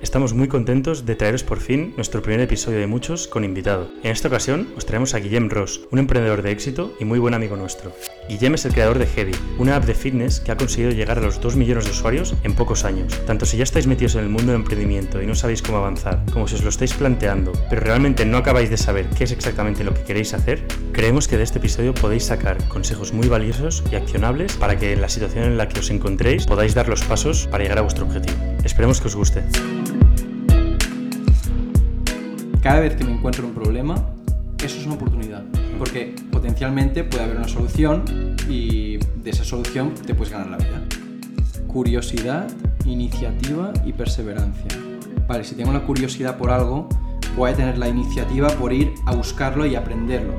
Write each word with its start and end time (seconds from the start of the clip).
Estamos 0.00 0.32
muy 0.32 0.46
contentos 0.46 1.06
de 1.06 1.16
traeros 1.16 1.42
por 1.42 1.58
fin 1.58 1.92
nuestro 1.96 2.22
primer 2.22 2.40
episodio 2.40 2.78
de 2.78 2.86
muchos 2.86 3.26
con 3.26 3.42
invitado. 3.42 3.90
En 4.04 4.12
esta 4.12 4.28
ocasión 4.28 4.68
os 4.76 4.86
traemos 4.86 5.12
a 5.12 5.18
Guillem 5.18 5.50
Ross, 5.50 5.80
un 5.90 5.98
emprendedor 5.98 6.42
de 6.42 6.52
éxito 6.52 6.94
y 7.00 7.04
muy 7.04 7.18
buen 7.18 7.34
amigo 7.34 7.56
nuestro. 7.56 7.92
Guillem 8.28 8.54
es 8.54 8.64
el 8.64 8.74
creador 8.74 8.98
de 8.98 9.06
Heavy, 9.06 9.32
una 9.58 9.74
app 9.74 9.86
de 9.86 9.94
fitness 9.94 10.38
que 10.38 10.52
ha 10.52 10.56
conseguido 10.56 10.92
llegar 10.92 11.18
a 11.18 11.22
los 11.22 11.40
2 11.40 11.56
millones 11.56 11.86
de 11.86 11.90
usuarios 11.90 12.36
en 12.44 12.54
pocos 12.54 12.84
años. 12.84 13.20
Tanto 13.26 13.44
si 13.44 13.56
ya 13.56 13.64
estáis 13.64 13.88
metidos 13.88 14.14
en 14.14 14.20
el 14.20 14.28
mundo 14.28 14.52
del 14.52 14.60
emprendimiento 14.60 15.20
y 15.20 15.26
no 15.26 15.34
sabéis 15.34 15.62
cómo 15.62 15.78
avanzar, 15.78 16.24
como 16.32 16.46
si 16.46 16.54
os 16.54 16.62
lo 16.62 16.68
estáis 16.68 16.94
planteando, 16.94 17.50
pero 17.68 17.80
realmente 17.80 18.24
no 18.24 18.36
acabáis 18.36 18.70
de 18.70 18.76
saber 18.76 19.08
qué 19.10 19.24
es 19.24 19.32
exactamente 19.32 19.82
lo 19.82 19.94
que 19.94 20.04
queréis 20.04 20.32
hacer, 20.32 20.64
creemos 20.92 21.26
que 21.26 21.36
de 21.36 21.42
este 21.42 21.58
episodio 21.58 21.92
podéis 21.92 22.24
sacar 22.24 22.56
consejos 22.68 23.12
muy 23.12 23.26
valiosos 23.26 23.82
y 23.90 23.96
accionables 23.96 24.56
para 24.58 24.78
que 24.78 24.92
en 24.92 25.00
la 25.00 25.08
situación 25.08 25.44
en 25.44 25.58
la 25.58 25.66
que 25.66 25.80
os 25.80 25.90
encontréis 25.90 26.46
podáis 26.46 26.74
dar 26.74 26.88
los 26.88 27.02
pasos 27.02 27.48
para 27.48 27.64
llegar 27.64 27.78
a 27.78 27.82
vuestro 27.82 28.06
objetivo. 28.06 28.38
Esperemos 28.62 29.00
que 29.00 29.08
os 29.08 29.16
guste. 29.16 29.42
Cada 32.62 32.80
vez 32.80 32.96
que 32.96 33.04
me 33.04 33.12
encuentro 33.12 33.46
un 33.46 33.54
problema, 33.54 33.94
eso 34.62 34.78
es 34.78 34.86
una 34.86 34.96
oportunidad. 34.96 35.44
Porque 35.78 36.14
potencialmente 36.30 37.04
puede 37.04 37.24
haber 37.24 37.36
una 37.36 37.48
solución 37.48 38.04
y 38.48 38.96
de 38.96 39.30
esa 39.30 39.44
solución 39.44 39.94
te 39.94 40.14
puedes 40.14 40.32
ganar 40.32 40.48
la 40.50 40.56
vida. 40.56 40.82
Curiosidad, 41.68 42.48
iniciativa 42.84 43.72
y 43.86 43.92
perseverancia. 43.92 44.70
Vale, 45.28 45.44
si 45.44 45.54
tengo 45.54 45.72
la 45.72 45.80
curiosidad 45.80 46.36
por 46.36 46.50
algo, 46.50 46.88
voy 47.36 47.52
a 47.52 47.54
tener 47.54 47.78
la 47.78 47.88
iniciativa 47.88 48.48
por 48.48 48.72
ir 48.72 48.92
a 49.06 49.14
buscarlo 49.14 49.64
y 49.64 49.76
aprenderlo. 49.76 50.34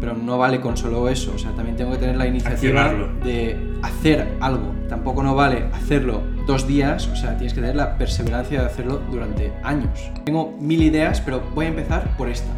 Pero 0.00 0.14
no 0.14 0.38
vale 0.38 0.60
con 0.60 0.76
solo 0.76 1.08
eso, 1.08 1.32
o 1.34 1.38
sea, 1.38 1.52
también 1.52 1.76
tengo 1.76 1.92
que 1.92 1.98
tener 1.98 2.16
la 2.16 2.26
iniciativa 2.26 2.92
de 3.22 3.71
hacer 3.82 4.36
algo. 4.40 4.74
Tampoco 4.88 5.22
no 5.22 5.34
vale 5.34 5.66
hacerlo 5.72 6.22
dos 6.46 6.66
días, 6.66 7.06
o 7.08 7.16
sea, 7.16 7.36
tienes 7.36 7.54
que 7.54 7.60
tener 7.60 7.76
la 7.76 7.98
perseverancia 7.98 8.60
de 8.60 8.66
hacerlo 8.66 9.02
durante 9.10 9.52
años. 9.62 10.10
Tengo 10.24 10.56
mil 10.58 10.82
ideas, 10.82 11.20
pero 11.20 11.40
voy 11.54 11.66
a 11.66 11.68
empezar 11.68 12.16
por 12.16 12.28
esta. 12.28 12.50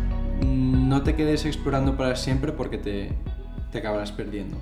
No 0.42 1.02
te 1.02 1.14
quedes 1.14 1.44
explorando 1.44 1.96
para 1.96 2.16
siempre 2.16 2.52
porque 2.52 2.78
te, 2.78 3.12
te 3.72 3.78
acabarás 3.78 4.12
perdiendo. 4.12 4.56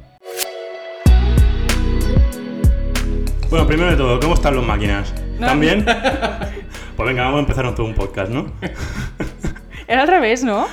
Bueno, 3.50 3.66
primero 3.66 3.90
de 3.90 3.96
todo, 3.96 4.18
¿cómo 4.18 4.34
están 4.34 4.54
los 4.54 4.66
máquinas? 4.66 5.12
No. 5.38 5.46
¿También? 5.46 5.84
pues 6.96 7.06
venga, 7.06 7.24
vamos 7.24 7.38
a 7.38 7.40
empezar 7.40 7.64
con 7.66 7.74
todo 7.74 7.86
un 7.86 7.94
podcast, 7.94 8.30
¿no? 8.32 8.50
Era 9.86 10.02
al 10.02 10.08
revés, 10.08 10.42
¿no? 10.42 10.66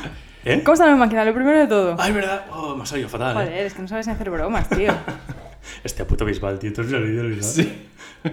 ¿Eh? 0.45 0.61
¿Cómo 0.63 0.73
está 0.73 0.87
la 0.87 0.95
máquina? 0.95 1.25
Lo 1.25 1.33
primero 1.33 1.59
de 1.59 1.67
todo. 1.67 1.97
Ah, 1.99 2.07
es 2.07 2.13
verdad. 2.13 2.45
Oh, 2.53 2.75
me 2.75 2.83
ha 2.83 2.85
salido 2.85 3.09
fatal, 3.09 3.47
¿eh? 3.49 3.65
Es 3.65 3.73
que 3.73 3.81
no 3.81 3.87
sabes 3.89 4.07
ni 4.07 4.13
hacer 4.13 4.29
bromas, 4.29 4.69
tío. 4.69 4.93
Este 5.83 6.05
puto 6.05 6.25
Bisbal, 6.25 6.59
tío. 6.59 6.71
¿Tú 6.73 6.81
has 6.81 6.87
leído 6.91 7.21
el 7.23 7.29
Bisbal? 7.35 7.43
Sí. 7.43 7.85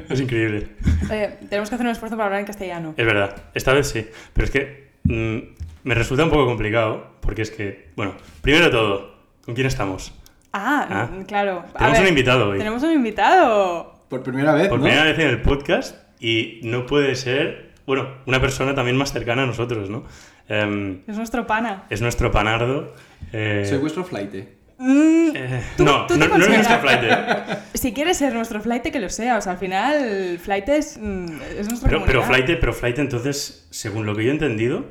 Es 0.08 0.20
increíble. 0.20 0.68
Eh, 1.10 1.38
tenemos 1.48 1.68
que 1.68 1.74
hacer 1.76 1.86
un 1.86 1.92
esfuerzo 1.92 2.16
para 2.16 2.26
hablar 2.26 2.40
en 2.40 2.46
castellano. 2.46 2.94
Es 2.96 3.06
verdad. 3.06 3.44
Esta 3.54 3.72
vez 3.72 3.88
sí. 3.88 4.06
Pero 4.32 4.44
es 4.46 4.50
que 4.50 4.88
mm, 5.04 5.38
me 5.84 5.94
resulta 5.94 6.24
un 6.24 6.30
poco 6.30 6.46
complicado 6.46 7.12
porque 7.20 7.42
es 7.42 7.50
que, 7.50 7.90
bueno, 7.96 8.14
primero 8.42 8.64
de 8.66 8.70
todo, 8.72 9.14
¿con 9.44 9.54
quién 9.54 9.66
estamos? 9.68 10.12
Ah, 10.52 10.86
Ah. 10.90 11.10
claro. 11.26 11.64
A 11.74 11.78
Tenemos 11.78 11.92
ver, 11.98 12.02
un 12.02 12.08
invitado 12.08 12.48
hoy. 12.50 12.58
Tenemos 12.58 12.82
un 12.82 12.92
invitado. 12.92 13.94
Por 14.08 14.22
primera 14.22 14.54
vez, 14.54 14.68
Por 14.68 14.78
¿no? 14.78 14.84
primera 14.84 15.04
vez 15.04 15.18
en 15.18 15.28
el 15.28 15.42
podcast 15.42 15.96
y 16.20 16.60
no 16.64 16.86
puede 16.86 17.14
ser, 17.16 17.72
bueno, 17.86 18.08
una 18.26 18.40
persona 18.40 18.74
también 18.74 18.96
más 18.96 19.12
cercana 19.12 19.42
a 19.42 19.46
nosotros, 19.46 19.90
¿no? 19.90 20.04
Em, 20.48 21.00
Es 21.08 21.16
nuestro 21.16 21.46
pana. 21.46 21.84
es 21.90 22.00
nuestro 22.02 22.30
panardo. 22.30 22.94
eh, 23.32 23.64
Soy 23.68 23.78
vuestro 23.78 24.04
flight. 24.04 24.32
Mm, 24.78 25.30
eh, 25.34 25.62
¿Tú- 25.76 25.84
no, 25.84 26.06
tú 26.06 26.16
no, 26.18 26.28
no 26.28 26.36
es 26.44 26.48
nuestro 26.50 26.78
flight. 26.80 27.00
eh. 27.02 27.56
si 27.74 27.92
quieres 27.94 28.18
ser 28.18 28.34
nuestro 28.34 28.60
flight, 28.60 28.82
que 28.82 29.00
lo 29.00 29.08
sea. 29.08 29.38
O 29.38 29.40
sea, 29.40 29.52
al 29.52 29.58
final, 29.58 30.38
flight 30.38 30.68
es, 30.68 30.98
mm, 31.00 31.26
es 31.58 31.68
nuestra 31.68 31.88
Pero, 31.88 32.04
pero, 32.04 32.20
comunidad. 32.20 32.26
flight, 32.46 32.60
pero 32.60 32.72
flight, 32.72 32.98
entonces, 32.98 33.66
según 33.70 34.04
lo 34.06 34.14
que 34.14 34.24
yo 34.24 34.30
he 34.30 34.34
entendido, 34.34 34.84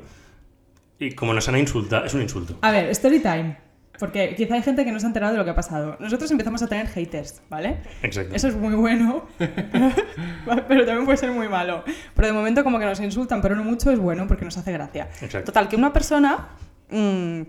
y 0.98 1.12
como 1.12 1.34
nos 1.34 1.48
han 1.48 1.56
insultado, 1.58 2.04
es 2.04 2.14
un 2.14 2.22
insulto. 2.22 2.58
A 2.62 2.70
ver, 2.72 2.88
story 2.90 3.20
time. 3.20 3.58
Porque 3.98 4.34
quizá 4.36 4.54
hay 4.56 4.62
gente 4.62 4.84
que 4.84 4.92
no 4.92 5.00
se 5.00 5.06
ha 5.06 5.08
enterado 5.08 5.32
de 5.32 5.38
lo 5.38 5.44
que 5.44 5.52
ha 5.52 5.54
pasado. 5.54 5.96
Nosotros 6.00 6.30
empezamos 6.30 6.62
a 6.62 6.66
tener 6.66 6.86
haters, 6.88 7.40
¿vale? 7.48 7.78
Exacto. 8.02 8.34
Eso 8.34 8.48
es 8.48 8.54
muy 8.54 8.74
bueno, 8.74 9.24
pero 9.38 10.84
también 10.84 11.04
puede 11.06 11.16
ser 11.16 11.30
muy 11.30 11.48
malo. 11.48 11.82
Pero 12.14 12.28
de 12.28 12.34
momento 12.34 12.62
como 12.62 12.78
que 12.78 12.84
nos 12.84 13.00
insultan, 13.00 13.40
pero 13.40 13.56
no 13.56 13.64
mucho 13.64 13.90
es 13.90 13.98
bueno 13.98 14.26
porque 14.26 14.44
nos 14.44 14.56
hace 14.58 14.70
gracia. 14.72 15.08
Exacto. 15.22 15.46
Total, 15.46 15.68
que 15.68 15.76
una 15.76 15.94
persona 15.94 16.48
mm, 16.90 17.40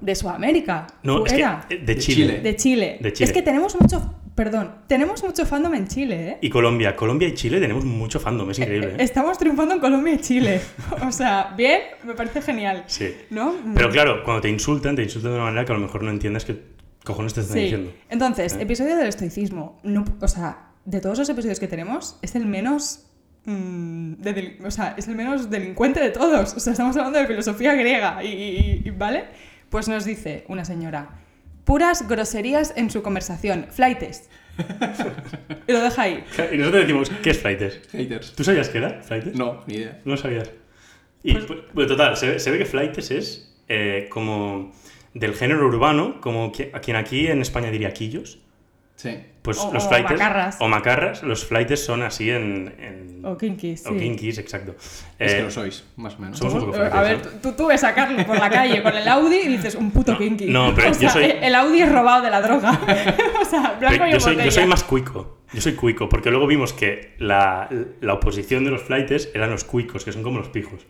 de 0.00 0.14
Sudamérica, 0.14 0.86
No, 1.02 1.24
es 1.24 1.32
que 1.32 1.40
eh, 1.42 1.78
de 1.84 1.96
Chile. 1.98 2.40
De 2.40 2.56
Chile. 2.56 2.98
de 3.00 3.12
Chile. 3.12 3.24
Es 3.26 3.32
que 3.32 3.42
tenemos 3.42 3.78
mucho, 3.80 4.14
perdón, 4.34 4.72
tenemos 4.88 5.22
mucho 5.22 5.46
fandom 5.46 5.74
en 5.74 5.86
Chile, 5.86 6.28
¿eh? 6.30 6.38
Y 6.40 6.50
Colombia. 6.50 6.96
Colombia 6.96 7.28
y 7.28 7.34
Chile 7.34 7.60
tenemos 7.60 7.84
mucho 7.84 8.18
fandom, 8.18 8.50
es 8.50 8.58
increíble. 8.58 8.92
¿eh? 8.92 8.96
Estamos 8.98 9.38
triunfando 9.38 9.74
en 9.74 9.80
Colombia 9.80 10.14
y 10.14 10.18
Chile. 10.18 10.60
O 11.06 11.12
sea, 11.12 11.54
bien, 11.56 11.80
me 12.04 12.14
parece 12.14 12.42
genial. 12.42 12.84
Sí. 12.86 13.14
¿No? 13.30 13.54
Pero 13.74 13.90
claro, 13.90 14.24
cuando 14.24 14.40
te 14.42 14.48
insultan, 14.48 14.96
te 14.96 15.02
insultan 15.04 15.30
de 15.32 15.36
una 15.36 15.44
manera 15.46 15.64
que 15.64 15.72
a 15.72 15.74
lo 15.76 15.80
mejor 15.82 16.02
no 16.02 16.10
entiendes 16.10 16.44
qué 16.44 16.60
cojones 17.04 17.34
te 17.34 17.40
están 17.42 17.56
Sí. 17.56 17.62
diciendo. 17.64 17.92
Entonces, 18.10 18.54
¿Eh? 18.54 18.62
episodio 18.62 18.96
del 18.96 19.08
estoicismo. 19.08 19.78
No, 19.84 20.04
o 20.20 20.28
sea, 20.28 20.70
de 20.84 21.00
todos 21.00 21.18
los 21.18 21.28
episodios 21.28 21.60
que 21.60 21.68
tenemos, 21.68 22.18
es 22.22 22.34
el 22.34 22.46
menos. 22.46 23.06
mm, 23.44 24.12
de 24.22 24.58
o 24.64 24.70
sea, 24.70 24.94
es 24.96 25.08
el 25.08 25.16
menos 25.16 25.50
delincuente 25.50 26.00
de 26.00 26.10
todos. 26.10 26.54
O 26.54 26.60
sea, 26.60 26.72
estamos 26.72 26.96
hablando 26.96 27.18
de 27.18 27.26
filosofía 27.26 27.74
griega. 27.74 28.22
Y, 28.22 28.28
y- 28.28 28.82
y- 28.86 28.90
¿Vale? 28.90 29.24
Pues 29.72 29.88
nos 29.88 30.04
dice 30.04 30.44
una 30.48 30.64
señora. 30.64 31.08
Puras 31.64 32.06
groserías 32.06 32.72
en 32.76 32.90
su 32.90 33.02
conversación. 33.02 33.66
Flightes. 33.70 34.28
y 35.66 35.72
lo 35.72 35.80
deja 35.82 36.02
ahí. 36.02 36.24
Y 36.52 36.58
nosotros 36.58 36.82
decimos, 36.82 37.10
¿qué 37.22 37.30
es 37.30 37.38
flightes? 37.38 37.80
Haters. 37.90 38.34
¿Tú 38.34 38.44
sabías 38.44 38.68
qué 38.68 38.78
era 38.78 39.02
flightes? 39.02 39.34
No, 39.34 39.62
ni 39.66 39.76
idea. 39.76 39.98
No 40.04 40.12
lo 40.12 40.16
sabías. 40.18 40.50
Y, 41.22 41.34
pues, 41.34 41.60
pues, 41.72 41.88
total, 41.88 42.16
se, 42.18 42.28
ve- 42.32 42.38
se 42.38 42.50
ve 42.50 42.58
que 42.58 42.66
flightes 42.66 43.10
es 43.12 43.54
eh, 43.68 44.08
como 44.10 44.72
del 45.14 45.34
género 45.34 45.66
urbano, 45.66 46.20
como 46.20 46.52
que- 46.52 46.70
a 46.74 46.80
quien 46.80 46.96
aquí 46.98 47.28
en 47.28 47.40
España 47.40 47.70
diría 47.70 47.94
quillos. 47.94 48.40
Sí. 49.02 49.18
Pues 49.42 49.58
O- 49.58 49.72
los 49.72 49.84
o 49.86 49.90
macarras. 49.90 50.56
O 50.60 50.68
macarras. 50.68 51.22
Los 51.24 51.44
flightes 51.44 51.84
son 51.84 52.02
así 52.02 52.30
en. 52.30 52.72
en 52.78 53.24
O 53.26 53.36
kinky, 53.36 53.76
sí. 53.76 53.84
o 53.88 53.96
kinkies, 53.96 54.38
exacto. 54.38 54.76
Es 55.18 55.32
Eh, 55.32 55.36
que 55.38 55.42
lo 55.42 55.50
sois, 55.50 55.84
más 55.96 56.14
o 56.14 56.18
menos. 56.20 56.38
somos 56.38 56.54
un 56.54 56.70
poco 56.70 56.76
Eh, 56.84 56.88
A 56.92 57.02
ver, 57.02 57.18
¿no? 57.24 57.30
tú, 57.40 57.52
tú 57.52 57.66
ves 57.66 57.82
a 57.82 57.92
Carlos 57.94 58.24
por 58.24 58.38
la 58.38 58.48
calle 58.48 58.80
con 58.80 58.94
el 58.94 59.08
Audi 59.08 59.38
y 59.38 59.48
dices, 59.48 59.74
un 59.74 59.90
puto 59.90 60.12
No, 60.12 60.18
kinky. 60.18 60.46
no, 60.46 60.72
pero 60.76 60.88
O 60.90 60.92
yo 60.92 60.98
sea, 61.00 61.10
soy- 61.10 61.34
El 61.42 61.54
Audi 61.56 61.82
es 61.82 61.90
robado 61.90 62.22
de 62.22 62.30
la 62.30 62.40
droga. 62.40 62.70
o 63.42 63.44
sea, 63.44 63.76
blanco 63.80 63.96
Pero 63.98 64.06
y 64.08 64.12
yo, 64.12 64.20
soy, 64.20 64.36
yo 64.36 64.50
soy 64.52 64.66
más 64.66 64.84
cuico. 64.84 65.38
Yo 65.52 65.60
soy 65.60 65.72
cuico, 65.74 66.08
porque 66.08 66.30
luego 66.30 66.46
vimos 66.46 66.72
que 66.72 67.14
la, 67.18 67.68
la 68.00 68.14
oposición 68.14 68.64
de 68.64 68.70
los 68.70 68.82
flightes 68.82 69.30
eran 69.34 69.50
los 69.50 69.64
cuicos, 69.64 70.04
que 70.04 70.12
son 70.12 70.22
como 70.22 70.38
los 70.38 70.48
pijos. 70.50 70.86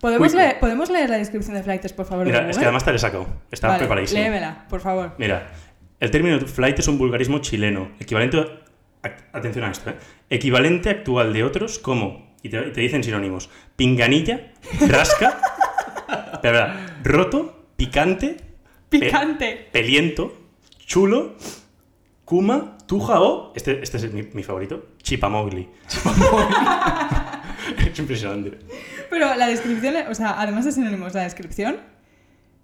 ¿Podemos 0.00 0.32
leer, 0.32 0.58
¿Podemos 0.60 0.88
leer 0.88 1.10
la 1.10 1.18
descripción 1.18 1.54
de 1.56 1.62
Flightes, 1.62 1.92
por 1.92 2.06
favor? 2.06 2.24
Mira, 2.24 2.48
es 2.48 2.56
que 2.56 2.64
además 2.64 2.84
te 2.84 2.90
le 2.90 2.96
he 2.96 3.00
sacado. 3.00 3.26
Estaba 3.50 3.74
Vale, 3.74 3.82
preparadísimo. 3.82 4.22
Léemela, 4.22 4.64
por 4.70 4.80
favor. 4.80 5.12
Mira, 5.18 5.50
el 6.00 6.10
término 6.10 6.40
flight 6.40 6.78
es 6.78 6.88
un 6.88 6.98
vulgarismo 6.98 7.38
chileno, 7.38 7.90
equivalente, 8.00 8.38
a- 9.02 9.36
atención 9.36 9.64
a 9.64 9.70
esto, 9.70 9.90
¿eh? 9.90 9.96
equivalente 10.30 10.90
actual 10.90 11.32
de 11.32 11.44
otros 11.44 11.78
como, 11.78 12.34
y 12.42 12.48
te, 12.48 12.70
dicen 12.72 13.04
sinónimos, 13.04 13.50
pinganilla, 13.76 14.52
rasca, 14.88 15.40
espera, 16.32 16.98
roto, 17.04 17.66
picante, 17.76 18.36
Picante. 18.88 19.68
peliento, 19.70 20.36
chulo, 20.86 21.36
kuma, 22.24 22.78
tuja 22.86 23.20
o, 23.20 23.52
este, 23.54 23.82
este 23.82 23.98
es 23.98 24.12
mi, 24.12 24.22
mi 24.32 24.42
favorito, 24.42 24.88
chipamogli. 25.02 25.68
es 27.90 27.98
impresionante. 27.98 28.58
Pero 29.08 29.34
la 29.34 29.46
descripción, 29.46 29.94
o 30.08 30.14
sea, 30.14 30.40
además 30.40 30.64
de 30.64 30.72
sinónimos, 30.72 31.14
la 31.14 31.22
descripción, 31.22 31.76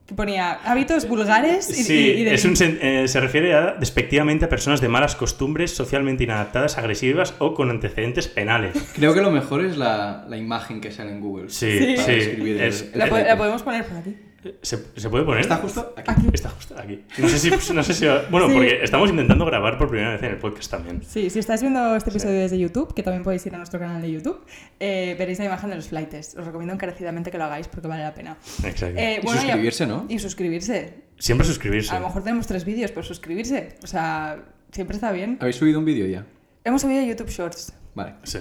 que 0.06 0.14
ponía 0.14 0.52
hábitos 0.64 1.08
vulgares 1.08 1.68
y, 1.70 1.82
Sí, 1.82 1.94
y- 1.94 2.20
y 2.20 2.24
de- 2.24 2.34
es 2.34 2.44
un 2.44 2.54
eh, 2.60 3.08
se 3.08 3.18
refiere 3.20 3.54
a, 3.54 3.74
despectivamente 3.74 4.44
a 4.44 4.48
personas 4.48 4.80
de 4.80 4.88
malas 4.88 5.16
costumbres, 5.16 5.72
socialmente 5.74 6.22
inadaptadas, 6.24 6.78
agresivas 6.78 7.34
o 7.38 7.54
con 7.54 7.70
antecedentes 7.70 8.28
penales. 8.28 8.76
Creo 8.94 9.14
que 9.14 9.20
lo 9.20 9.32
mejor 9.32 9.64
es 9.64 9.76
la, 9.76 10.24
la 10.28 10.36
imagen 10.36 10.80
que 10.80 10.92
sale 10.92 11.10
en 11.10 11.20
Google. 11.20 11.48
Sí, 11.50 11.96
Sí. 11.96 12.10
el- 12.12 12.60
el 12.92 12.98
la 12.98 13.36
podemos 13.36 13.62
poner 13.62 13.84
por 13.84 13.96
aquí. 13.98 14.16
¿Se, 14.62 14.78
se 14.96 15.08
puede 15.10 15.24
poner? 15.24 15.40
¿Está 15.40 15.56
justo 15.56 15.94
aquí? 15.96 16.10
Aquí. 16.10 16.26
Está 16.32 16.48
justo 16.50 16.74
aquí. 16.78 17.04
No 17.18 17.28
sé 17.28 17.38
si... 17.38 17.50
No 17.74 17.82
sé 17.82 17.94
si 17.94 18.06
bueno, 18.30 18.48
Sí. 18.48 18.54
porque 18.54 18.84
estamos 18.84 19.10
intentando 19.10 19.44
grabar 19.44 19.78
por 19.78 19.88
primera 19.88 20.12
vez 20.12 20.22
en 20.22 20.30
el 20.32 20.38
podcast 20.38 20.70
también. 20.70 21.02
Sí, 21.02 21.30
si 21.30 21.38
estáis 21.38 21.60
viendo 21.60 21.94
este 21.96 22.10
episodio 22.10 22.40
desde 22.40 22.58
YouTube, 22.58 22.94
que 22.94 23.02
también 23.02 23.22
podéis 23.22 23.44
ir 23.46 23.54
a 23.54 23.58
nuestro 23.58 23.78
canal 23.78 24.00
de 24.02 24.10
YouTube, 24.10 24.44
eh, 24.80 25.14
veréis 25.18 25.38
la 25.38 25.44
imagen 25.46 25.70
de 25.70 25.76
los 25.76 25.88
flightes. 25.88 26.34
Os 26.38 26.44
recomiendo 26.44 26.74
encarecidamente 26.74 27.30
que 27.30 27.38
lo 27.38 27.44
hagáis 27.44 27.68
porque 27.68 27.88
vale 27.88 28.02
la 28.02 28.14
pena. 28.14 28.36
Exacto. 28.64 28.98
Eh, 28.98 29.18
Y 29.20 29.24
bueno, 29.24 29.40
ya- 29.40 29.46
suscribirse, 29.48 29.86
¿no? 29.86 30.06
Y 30.08 30.18
suscribirse. 30.18 30.94
Siempre 31.18 31.46
suscribirse. 31.46 31.94
A 31.94 32.00
lo 32.00 32.06
mejor 32.06 32.22
tenemos 32.22 32.46
tres 32.46 32.64
vídeos, 32.64 32.90
pero 32.92 33.02
suscribirse. 33.02 33.76
O 33.82 33.86
sea, 33.86 34.44
siempre 34.72 34.94
está 34.96 35.12
bien. 35.12 35.38
¿Habéis 35.40 35.56
subido 35.56 35.78
un 35.78 35.84
vídeo 35.84 36.06
ya? 36.06 36.26
Hemos 36.64 36.82
subido 36.82 37.02
YouTube 37.02 37.28
Shorts. 37.30 37.72
Vale. 37.94 38.14
Sí. 38.24 38.38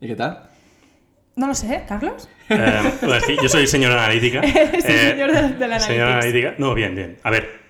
¿Y 0.00 0.06
qué 0.06 0.14
tal? 0.16 0.48
No 1.36 1.46
lo 1.46 1.54
sé, 1.54 1.84
¿Carlos? 1.88 2.28
Eh, 2.48 2.82
bueno, 3.00 3.14
es 3.16 3.24
que 3.24 3.36
yo 3.36 3.48
soy 3.48 3.66
señor 3.66 3.92
analítica. 3.92 4.40
Eres 4.44 4.84
el 4.84 4.90
Eh, 4.90 5.10
señor 5.10 5.32
de, 5.32 5.48
de 5.54 5.68
la 5.68 5.80
Señor 5.80 6.08
analítica. 6.08 6.54
No, 6.58 6.74
bien, 6.74 6.94
bien. 6.94 7.16
A 7.22 7.30
ver, 7.30 7.60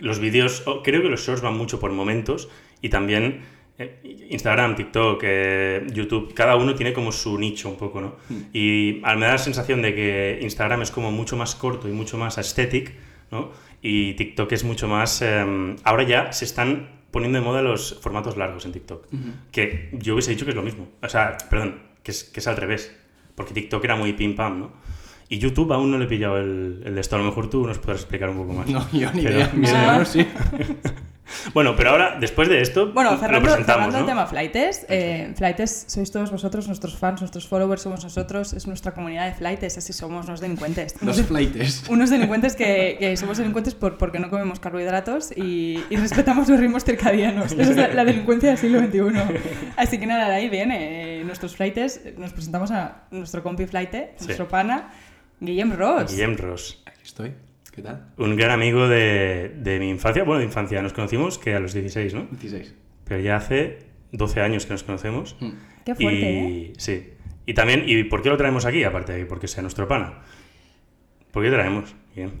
los 0.00 0.18
vídeos, 0.18 0.64
oh, 0.66 0.82
creo 0.82 1.02
que 1.02 1.08
los 1.08 1.24
shorts 1.24 1.42
van 1.42 1.56
mucho 1.56 1.78
por 1.78 1.92
momentos 1.92 2.48
y 2.80 2.88
también 2.88 3.42
eh, 3.78 4.26
Instagram, 4.30 4.74
TikTok, 4.74 5.20
eh, 5.24 5.86
YouTube, 5.92 6.34
cada 6.34 6.56
uno 6.56 6.74
tiene 6.74 6.92
como 6.92 7.12
su 7.12 7.38
nicho 7.38 7.68
un 7.68 7.76
poco, 7.76 8.00
¿no? 8.00 8.16
Mm. 8.28 8.40
Y 8.52 9.00
al 9.04 9.18
me 9.18 9.26
da 9.26 9.32
la 9.32 9.38
sensación 9.38 9.80
de 9.80 9.94
que 9.94 10.38
Instagram 10.42 10.82
es 10.82 10.90
como 10.90 11.12
mucho 11.12 11.36
más 11.36 11.54
corto 11.54 11.88
y 11.88 11.92
mucho 11.92 12.18
más 12.18 12.36
aesthetic, 12.38 12.92
¿no? 13.30 13.52
Y 13.80 14.14
TikTok 14.14 14.50
es 14.52 14.64
mucho 14.64 14.88
más... 14.88 15.22
eh, 15.22 15.76
ahora 15.84 16.02
ya 16.02 16.32
se 16.32 16.44
están 16.44 16.88
poniendo 17.12 17.38
de 17.38 17.44
moda 17.44 17.62
los 17.62 17.98
formatos 18.00 18.36
largos 18.36 18.64
en 18.66 18.72
TikTok, 18.72 19.06
que 19.52 19.90
yo 19.92 20.14
hubiese 20.14 20.30
dicho 20.32 20.44
que 20.46 20.50
es 20.50 20.56
lo 20.56 20.62
mismo. 20.62 20.88
O 21.02 21.08
sea, 21.08 21.36
perdón, 21.50 21.80
que 22.02 22.10
es, 22.10 22.24
que 22.24 22.40
es 22.40 22.46
al 22.46 22.56
revés, 22.56 22.94
porque 23.34 23.54
TikTok 23.54 23.82
era 23.84 23.96
muy 23.96 24.12
pim 24.12 24.34
pam, 24.36 24.58
¿no? 24.60 24.72
Y 25.28 25.38
YouTube 25.38 25.72
aún 25.72 25.90
no 25.90 25.98
le 25.98 26.04
he 26.04 26.08
pillado 26.08 26.36
el, 26.38 26.82
el 26.84 26.94
de 26.94 27.00
esto. 27.00 27.16
A 27.16 27.18
lo 27.18 27.24
mejor 27.24 27.48
tú 27.48 27.66
nos 27.66 27.78
podrás 27.78 28.00
explicar 28.00 28.28
un 28.28 28.36
poco 28.36 28.52
más. 28.52 28.68
No, 28.68 28.86
yo 28.92 29.10
ni 29.12 29.22
Pero- 29.22 29.36
idea. 29.36 29.50
Mis 29.54 29.70
hermanos 29.70 30.08
sí. 30.08 30.26
Bueno, 31.54 31.74
pero 31.76 31.90
ahora, 31.90 32.16
después 32.20 32.48
de 32.48 32.60
esto, 32.60 32.92
Bueno, 32.92 33.12
lo 33.12 33.18
cerrando, 33.18 33.42
presentamos, 33.48 33.86
cerrando 33.86 33.98
el 33.98 34.02
¿no? 34.02 34.08
tema 34.08 34.26
Flightes, 34.26 34.86
eh, 34.88 35.32
Flightes 35.36 35.84
sois 35.88 36.10
todos 36.10 36.30
vosotros, 36.30 36.66
nuestros 36.66 36.96
fans, 36.96 37.20
nuestros 37.20 37.48
followers, 37.48 37.82
somos 37.82 38.02
nosotros, 38.04 38.52
es 38.52 38.66
nuestra 38.66 38.92
comunidad 38.92 39.26
de 39.26 39.34
Flightes, 39.34 39.78
así 39.78 39.92
somos 39.92 40.26
unos 40.26 40.40
delincuentes. 40.40 40.94
Los 41.02 41.22
flightes. 41.22 41.84
Unos 41.88 42.10
delincuentes 42.10 42.54
que, 42.56 42.96
que 42.98 43.16
somos 43.16 43.38
delincuentes 43.38 43.74
por, 43.74 43.98
porque 43.98 44.18
no 44.18 44.28
comemos 44.30 44.60
carbohidratos 44.60 45.32
y, 45.36 45.82
y 45.90 45.96
respetamos 45.96 46.48
los 46.48 46.58
ritmos 46.60 46.84
circadianos. 46.84 47.52
Esa 47.52 47.62
es 47.70 47.76
la, 47.76 47.88
la 47.88 48.04
delincuencia 48.04 48.50
del 48.50 48.58
siglo 48.58 48.80
XXI. 48.80 49.40
Así 49.76 49.98
que 49.98 50.06
nada, 50.06 50.28
de 50.28 50.34
ahí 50.34 50.48
viene. 50.48 51.20
eh, 51.20 51.24
nuestros 51.24 51.56
flightes, 51.56 52.00
nos 52.18 52.32
presentamos 52.32 52.70
a 52.72 53.04
nuestro 53.10 53.42
compi 53.42 53.66
flighte, 53.66 54.14
Sí. 54.18 54.24
nuestro 54.26 54.48
pana, 54.48 54.90
Guillem 55.40 55.72
Ross. 55.72 56.10
Guillem 56.12 56.36
Ross, 56.36 56.82
Aquí 56.86 57.00
estoy. 57.04 57.32
¿Qué 57.72 57.80
tal? 57.80 58.12
un 58.18 58.36
gran 58.36 58.50
amigo 58.50 58.86
de, 58.86 59.54
de 59.56 59.78
mi 59.78 59.88
infancia. 59.88 60.24
Bueno, 60.24 60.40
de 60.40 60.44
infancia, 60.44 60.82
nos 60.82 60.92
conocimos 60.92 61.38
que 61.38 61.54
a 61.54 61.60
los 61.60 61.72
16, 61.72 62.12
¿no? 62.12 62.26
16. 62.30 62.74
Pero 63.04 63.20
ya 63.20 63.36
hace 63.36 63.78
12 64.12 64.40
años 64.42 64.66
que 64.66 64.74
nos 64.74 64.82
conocemos. 64.82 65.36
Mm. 65.40 65.50
Qué 65.86 65.94
fuerte, 65.94 66.20
y, 66.20 66.64
¿eh? 66.66 66.72
Sí. 66.76 67.10
Y 67.46 67.54
también, 67.54 67.84
¿y 67.86 68.04
por 68.04 68.22
qué 68.22 68.28
lo 68.28 68.36
traemos 68.36 68.66
aquí? 68.66 68.84
Aparte 68.84 69.12
de 69.12 69.20
que 69.20 69.26
porque 69.26 69.48
sea 69.48 69.62
nuestro 69.62 69.88
pana. 69.88 70.20
¿Por 71.30 71.42
qué 71.42 71.50
traemos? 71.50 71.94
Bien. 72.14 72.32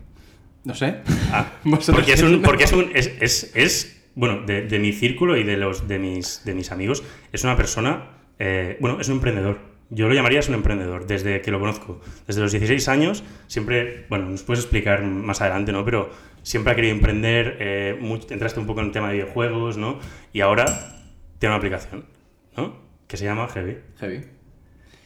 No 0.64 0.74
sé. 0.74 0.96
Ah, 1.32 1.50
porque 1.92 2.12
es 2.12 2.22
un, 2.22 2.42
porque 2.42 2.64
es 2.64 2.72
un, 2.72 2.90
es, 2.94 3.10
es, 3.18 3.52
es, 3.56 4.10
bueno, 4.14 4.42
de, 4.42 4.66
de 4.66 4.78
mi 4.78 4.92
círculo 4.92 5.38
y 5.38 5.44
de 5.44 5.56
los 5.56 5.88
de 5.88 5.98
mis, 5.98 6.44
de 6.44 6.54
mis 6.54 6.70
amigos, 6.70 7.02
es 7.32 7.42
una 7.42 7.56
persona, 7.56 8.18
eh, 8.38 8.76
bueno, 8.80 9.00
es 9.00 9.08
un 9.08 9.14
emprendedor. 9.14 9.71
Yo 9.94 10.08
lo 10.08 10.14
llamaría 10.14 10.40
es 10.40 10.48
un 10.48 10.54
emprendedor, 10.54 11.06
desde 11.06 11.42
que 11.42 11.50
lo 11.50 11.60
conozco. 11.60 12.00
Desde 12.26 12.40
los 12.40 12.50
16 12.50 12.88
años, 12.88 13.22
siempre, 13.46 14.06
bueno, 14.08 14.24
nos 14.30 14.42
puedes 14.42 14.64
explicar 14.64 15.02
más 15.02 15.42
adelante, 15.42 15.70
¿no? 15.70 15.84
Pero 15.84 16.10
siempre 16.42 16.72
ha 16.72 16.76
querido 16.76 16.94
emprender, 16.94 17.56
eh, 17.60 17.98
mucho- 18.00 18.26
entraste 18.32 18.58
un 18.58 18.66
poco 18.66 18.80
en 18.80 18.86
el 18.86 18.92
tema 18.92 19.08
de 19.08 19.14
videojuegos, 19.16 19.76
¿no? 19.76 19.98
Y 20.32 20.40
ahora 20.40 20.64
tiene 21.38 21.50
una 21.52 21.58
aplicación, 21.58 22.06
¿no? 22.56 22.74
Que 23.06 23.16
se 23.18 23.24
llama 23.26 23.46
Heavy. 23.48 23.76
Heavy. 24.00 24.24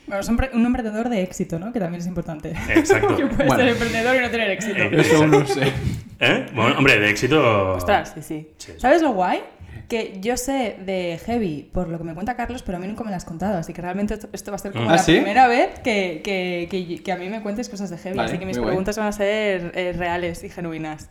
Bueno, 0.06 0.20
es 0.20 0.28
un, 0.28 0.36
pre- 0.36 0.50
un 0.54 0.64
emprendedor 0.64 1.08
de 1.08 1.20
éxito, 1.22 1.58
¿no? 1.58 1.72
Que 1.72 1.80
también 1.80 2.00
es 2.00 2.06
importante. 2.06 2.52
Exacto. 2.72 3.16
que 3.16 3.26
puedes 3.26 3.46
Bueno. 3.48 3.56
ser 3.56 3.68
emprendedor 3.72 4.14
y 4.14 4.20
no 4.20 4.30
tener 4.30 4.50
éxito. 4.50 4.76
Eh, 4.78 4.90
Eso 5.00 5.26
no 5.26 5.44
sé. 5.44 5.72
¿Eh? 6.20 6.46
Bueno, 6.54 6.78
hombre, 6.78 7.00
de 7.00 7.10
éxito... 7.10 7.72
Ostras, 7.72 8.12
sí, 8.14 8.22
sí. 8.22 8.48
Sí. 8.56 8.72
¿Sabes 8.78 9.02
lo 9.02 9.10
guay? 9.10 9.40
Que 9.88 10.18
yo 10.20 10.36
sé 10.36 10.76
de 10.84 11.20
Heavy 11.24 11.70
por 11.72 11.88
lo 11.88 11.98
que 11.98 12.04
me 12.04 12.14
cuenta 12.14 12.34
Carlos, 12.34 12.62
pero 12.64 12.78
a 12.78 12.80
mí 12.80 12.86
nunca 12.88 13.04
me 13.04 13.10
lo 13.10 13.16
has 13.16 13.24
contado. 13.24 13.56
Así 13.58 13.72
que 13.72 13.82
realmente 13.82 14.18
esto, 14.32 14.50
va 14.50 14.56
a 14.56 14.58
ser 14.58 14.72
como 14.72 14.88
¿Ah, 14.90 14.94
la 14.94 14.98
sí? 14.98 15.12
primera 15.12 15.46
vez 15.46 15.78
que, 15.84 16.20
que, 16.24 16.66
que- 16.70 17.02
que 17.02 17.12
a 17.12 17.16
mí 17.16 17.28
me 17.28 17.40
cuentes 17.42 17.68
cosas 17.68 17.90
de 17.90 17.98
Heavy. 17.98 18.16
Vale, 18.16 18.28
así 18.30 18.38
que 18.38 18.46
mis 18.46 18.56
muy 18.56 18.62
guay. 18.64 18.70
preguntas 18.72 18.98
van 18.98 19.06
a 19.06 19.12
ser 19.12 19.70
eh, 19.74 19.92
reales 19.96 20.42
y 20.42 20.48
genuinas. 20.50 21.08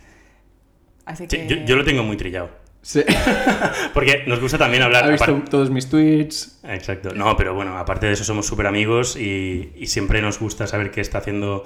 Así 1.06 1.28
que. 1.28 1.38
Sí, 1.38 1.48
yo, 1.48 1.56
yo 1.66 1.76
lo 1.78 1.86
tengo 1.86 2.04
muy 2.04 2.18
trillado. 2.18 2.50
Sí. 2.82 3.04
Porque 3.94 4.24
nos 4.28 4.40
gusta 4.40 4.58
también 4.58 4.84
hablar... 4.84 5.06
Ha 5.06 5.10
visto 5.10 5.24
aparte- 5.32 5.50
todos 5.50 5.70
mis 5.72 5.90
tweets. 5.90 6.60
Exacto. 6.64 7.14
No, 7.16 7.36
pero 7.38 7.54
bueno, 7.56 7.78
aparte 7.78 8.06
de 8.08 8.14
eso 8.14 8.24
somos 8.24 8.46
súper 8.46 8.68
amigos 8.68 9.16
y, 9.16 9.72
y 9.76 9.88
siempre 9.88 10.22
nos 10.22 10.40
gusta 10.40 10.68
saber 10.68 10.92
qué 10.92 11.02
está 11.02 11.20
haciendo, 11.20 11.66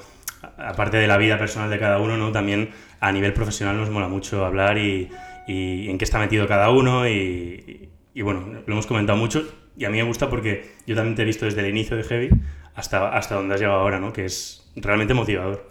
aparte 0.58 0.98
de 0.98 1.08
la 1.08 1.18
vida 1.18 1.38
personal 1.38 1.70
de 1.70 1.80
cada 1.80 2.00
uno, 2.00 2.16
¿no? 2.18 2.32
También 2.32 2.70
a 3.02 3.12
nivel 3.12 3.34
profesional 3.34 3.76
nos 3.78 3.90
mola 3.90 4.08
mucho 4.08 4.46
hablar 4.46 4.78
y, 4.78 5.10
y 5.52 5.90
en 5.90 5.98
qué 5.98 6.06
está 6.06 6.20
metido 6.20 6.48
cada 6.48 6.70
uno 6.70 7.08
y, 7.08 7.12
y- 7.12 7.90
y 8.14 8.22
bueno, 8.22 8.46
lo 8.66 8.74
hemos 8.74 8.86
comentado 8.88 9.18
mucho 9.18 9.48
y 9.78 9.86
a 9.86 9.90
mí 9.90 9.98
me 9.98 10.04
gusta 10.04 10.30
porque 10.30 10.72
yo 10.86 10.96
también 10.96 11.16
te 11.16 11.22
he 11.22 11.26
visto 11.26 11.46
desde 11.46 11.62
el 11.62 11.68
inicio 11.70 11.96
de 11.98 12.04
Heavy 12.04 12.30
hasta, 12.76 13.10
hasta 13.16 13.36
donde 13.36 13.54
has 13.56 13.62
llegado 13.62 13.80
ahora, 13.80 14.00
¿no? 14.00 14.12
Que 14.14 14.26
es 14.26 14.70
realmente 14.76 15.14
motivador. 15.14 15.70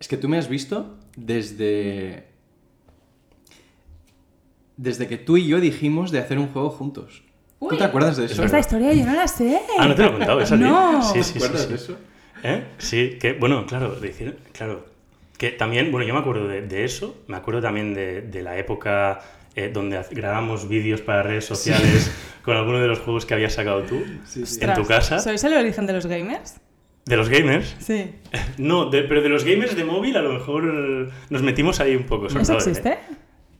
Es 0.00 0.06
que 0.08 0.16
tú 0.16 0.28
me 0.28 0.38
has 0.38 0.48
visto 0.48 0.96
desde. 1.16 2.28
Desde 4.76 5.08
que 5.08 5.16
tú 5.16 5.36
y 5.36 5.46
yo 5.48 5.58
dijimos 5.60 6.12
de 6.12 6.20
hacer 6.20 6.38
un 6.38 6.48
juego 6.48 6.70
juntos. 6.70 7.22
¿Tú 7.58 7.76
te 7.76 7.82
acuerdas 7.82 8.16
de 8.16 8.26
eso? 8.26 8.44
Esta 8.44 8.60
historia 8.60 8.92
yo 8.92 9.04
no 9.04 9.14
la 9.14 9.26
sé. 9.26 9.58
Ah, 9.78 9.86
no 9.88 9.94
te 9.96 10.02
lo 10.02 10.08
he 10.10 10.12
contado, 10.12 10.40
esa 10.40 10.56
No. 10.56 11.02
Sí, 11.02 11.14
¿Te 11.14 11.24
sí, 11.24 11.32
sí, 11.32 11.38
acuerdas 11.38 11.62
sí. 11.62 11.68
de 11.68 11.74
eso? 11.74 11.96
¿Eh? 12.44 12.64
Sí, 12.78 13.18
que 13.20 13.32
bueno, 13.32 13.66
claro, 13.66 13.98
decir, 13.98 14.38
claro. 14.52 14.86
Que 15.38 15.50
también, 15.52 15.90
bueno, 15.90 16.06
yo 16.06 16.12
me 16.12 16.20
acuerdo 16.20 16.46
de, 16.48 16.60
de 16.62 16.84
eso, 16.84 17.22
me 17.28 17.36
acuerdo 17.36 17.62
también 17.62 17.94
de, 17.94 18.20
de 18.22 18.42
la 18.42 18.58
época 18.58 19.20
eh, 19.54 19.70
donde 19.72 20.02
grabamos 20.10 20.68
vídeos 20.68 21.00
para 21.00 21.22
redes 21.22 21.44
sociales 21.46 22.10
con 22.42 22.56
alguno 22.56 22.80
de 22.80 22.88
los 22.88 22.98
juegos 22.98 23.24
que 23.24 23.34
habías 23.34 23.54
sacado 23.54 23.82
tú 23.84 24.02
Sí, 24.26 24.44
sí. 24.44 24.58
en 24.62 24.74
tu 24.74 24.84
casa. 24.84 25.18
¿Sois 25.20 25.42
el 25.44 25.54
origen 25.54 25.86
de 25.86 25.92
los 25.94 26.06
gamers? 26.06 26.56
¿De 27.06 27.16
los 27.16 27.28
gamers? 27.30 27.74
Sí. 27.78 28.10
No, 28.58 28.90
de- 28.90 29.02
pero 29.04 29.22
de 29.22 29.28
los 29.30 29.44
gamers 29.44 29.74
de 29.76 29.84
móvil 29.84 30.16
a 30.16 30.22
lo 30.22 30.32
mejor 30.34 30.64
eh, 30.66 31.08
nos 31.30 31.42
metimos 31.42 31.80
ahí 31.80 31.94
un 31.96 32.04
poco. 32.04 32.26
¿Eso 32.26 32.38
¿eh? 32.52 32.56
existe? 32.56 32.98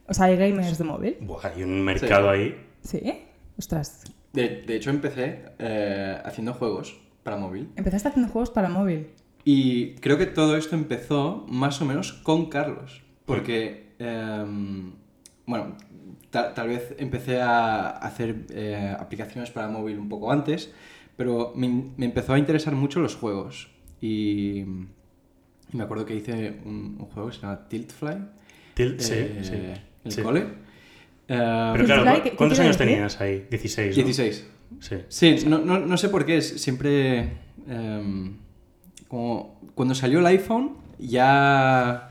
O 0.05 0.13
sea, 0.13 0.25
hay 0.25 0.35
gamers 0.37 0.77
de 0.77 0.83
móvil. 0.83 1.17
Buah, 1.21 1.47
hay 1.55 1.63
un 1.63 1.81
mercado 1.81 2.29
ahí. 2.29 2.55
Sí. 2.83 3.01
Ostras. 3.57 4.03
De, 4.33 4.63
de 4.67 4.75
hecho, 4.75 4.89
empecé 4.89 5.45
eh, 5.59 6.17
haciendo 6.25 6.53
juegos 6.53 6.99
para 7.23 7.37
móvil. 7.37 7.69
Empezaste 7.75 8.09
haciendo 8.09 8.31
juegos 8.31 8.49
para 8.51 8.69
móvil. 8.69 9.07
Y 9.51 9.95
creo 9.95 10.17
que 10.19 10.27
todo 10.27 10.55
esto 10.57 10.75
empezó 10.75 11.45
más 11.49 11.81
o 11.81 11.85
menos 11.85 12.13
con 12.13 12.49
Carlos. 12.49 13.01
Porque, 13.25 13.93
em, 13.97 14.91
bueno, 15.47 15.75
ta- 16.29 16.53
tal 16.53 16.67
vez 16.67 16.93
empecé 16.99 17.41
a 17.41 17.89
hacer 17.89 18.45
eh, 18.51 18.95
aplicaciones 18.99 19.49
para 19.49 19.67
móvil 19.67 19.97
un 19.97 20.07
poco 20.07 20.31
antes, 20.31 20.71
pero 21.17 21.53
me, 21.55 21.67
me 21.97 22.05
empezó 22.05 22.33
a 22.33 22.37
interesar 22.39 22.75
mucho 22.75 22.99
los 22.99 23.15
juegos. 23.15 23.69
Y, 24.01 24.59
y 25.71 25.73
me 25.73 25.83
acuerdo 25.83 26.05
que 26.05 26.13
hice 26.15 26.59
un, 26.65 26.97
un 26.99 27.05
juego 27.11 27.29
que 27.29 27.35
se 27.35 27.41
llama 27.41 27.67
Tiltfly. 27.67 28.15
Til- 28.75 28.99
sí, 28.99 29.13
eh, 29.15 29.39
sí. 29.41 29.81
El 30.05 30.11
sí. 30.11 30.21
cole. 30.21 30.39
Eh, 30.41 30.45
Pero 31.27 31.85
claro, 31.85 32.03
Tiltfly, 32.03 32.17
¿cu- 32.17 32.23
¿qué- 32.23 32.29
qué 32.29 32.35
¿cuántos 32.35 32.59
años 32.59 32.77
tenías 32.77 33.19
ahí? 33.19 33.47
16. 33.49 33.97
¿no? 33.97 34.03
16. 34.03 34.47
Sí. 34.79 34.95
Sí, 35.07 35.35
no, 35.47 35.57
no, 35.57 35.79
no 35.79 35.97
sé 35.97 36.09
por 36.09 36.23
qué, 36.27 36.37
es 36.37 36.61
siempre... 36.61 37.31
em, 37.67 38.37
como 39.09 39.59
cuando 39.75 39.93
salió 39.93 40.19
el 40.19 40.25
iPhone 40.27 40.77
ya 40.99 42.09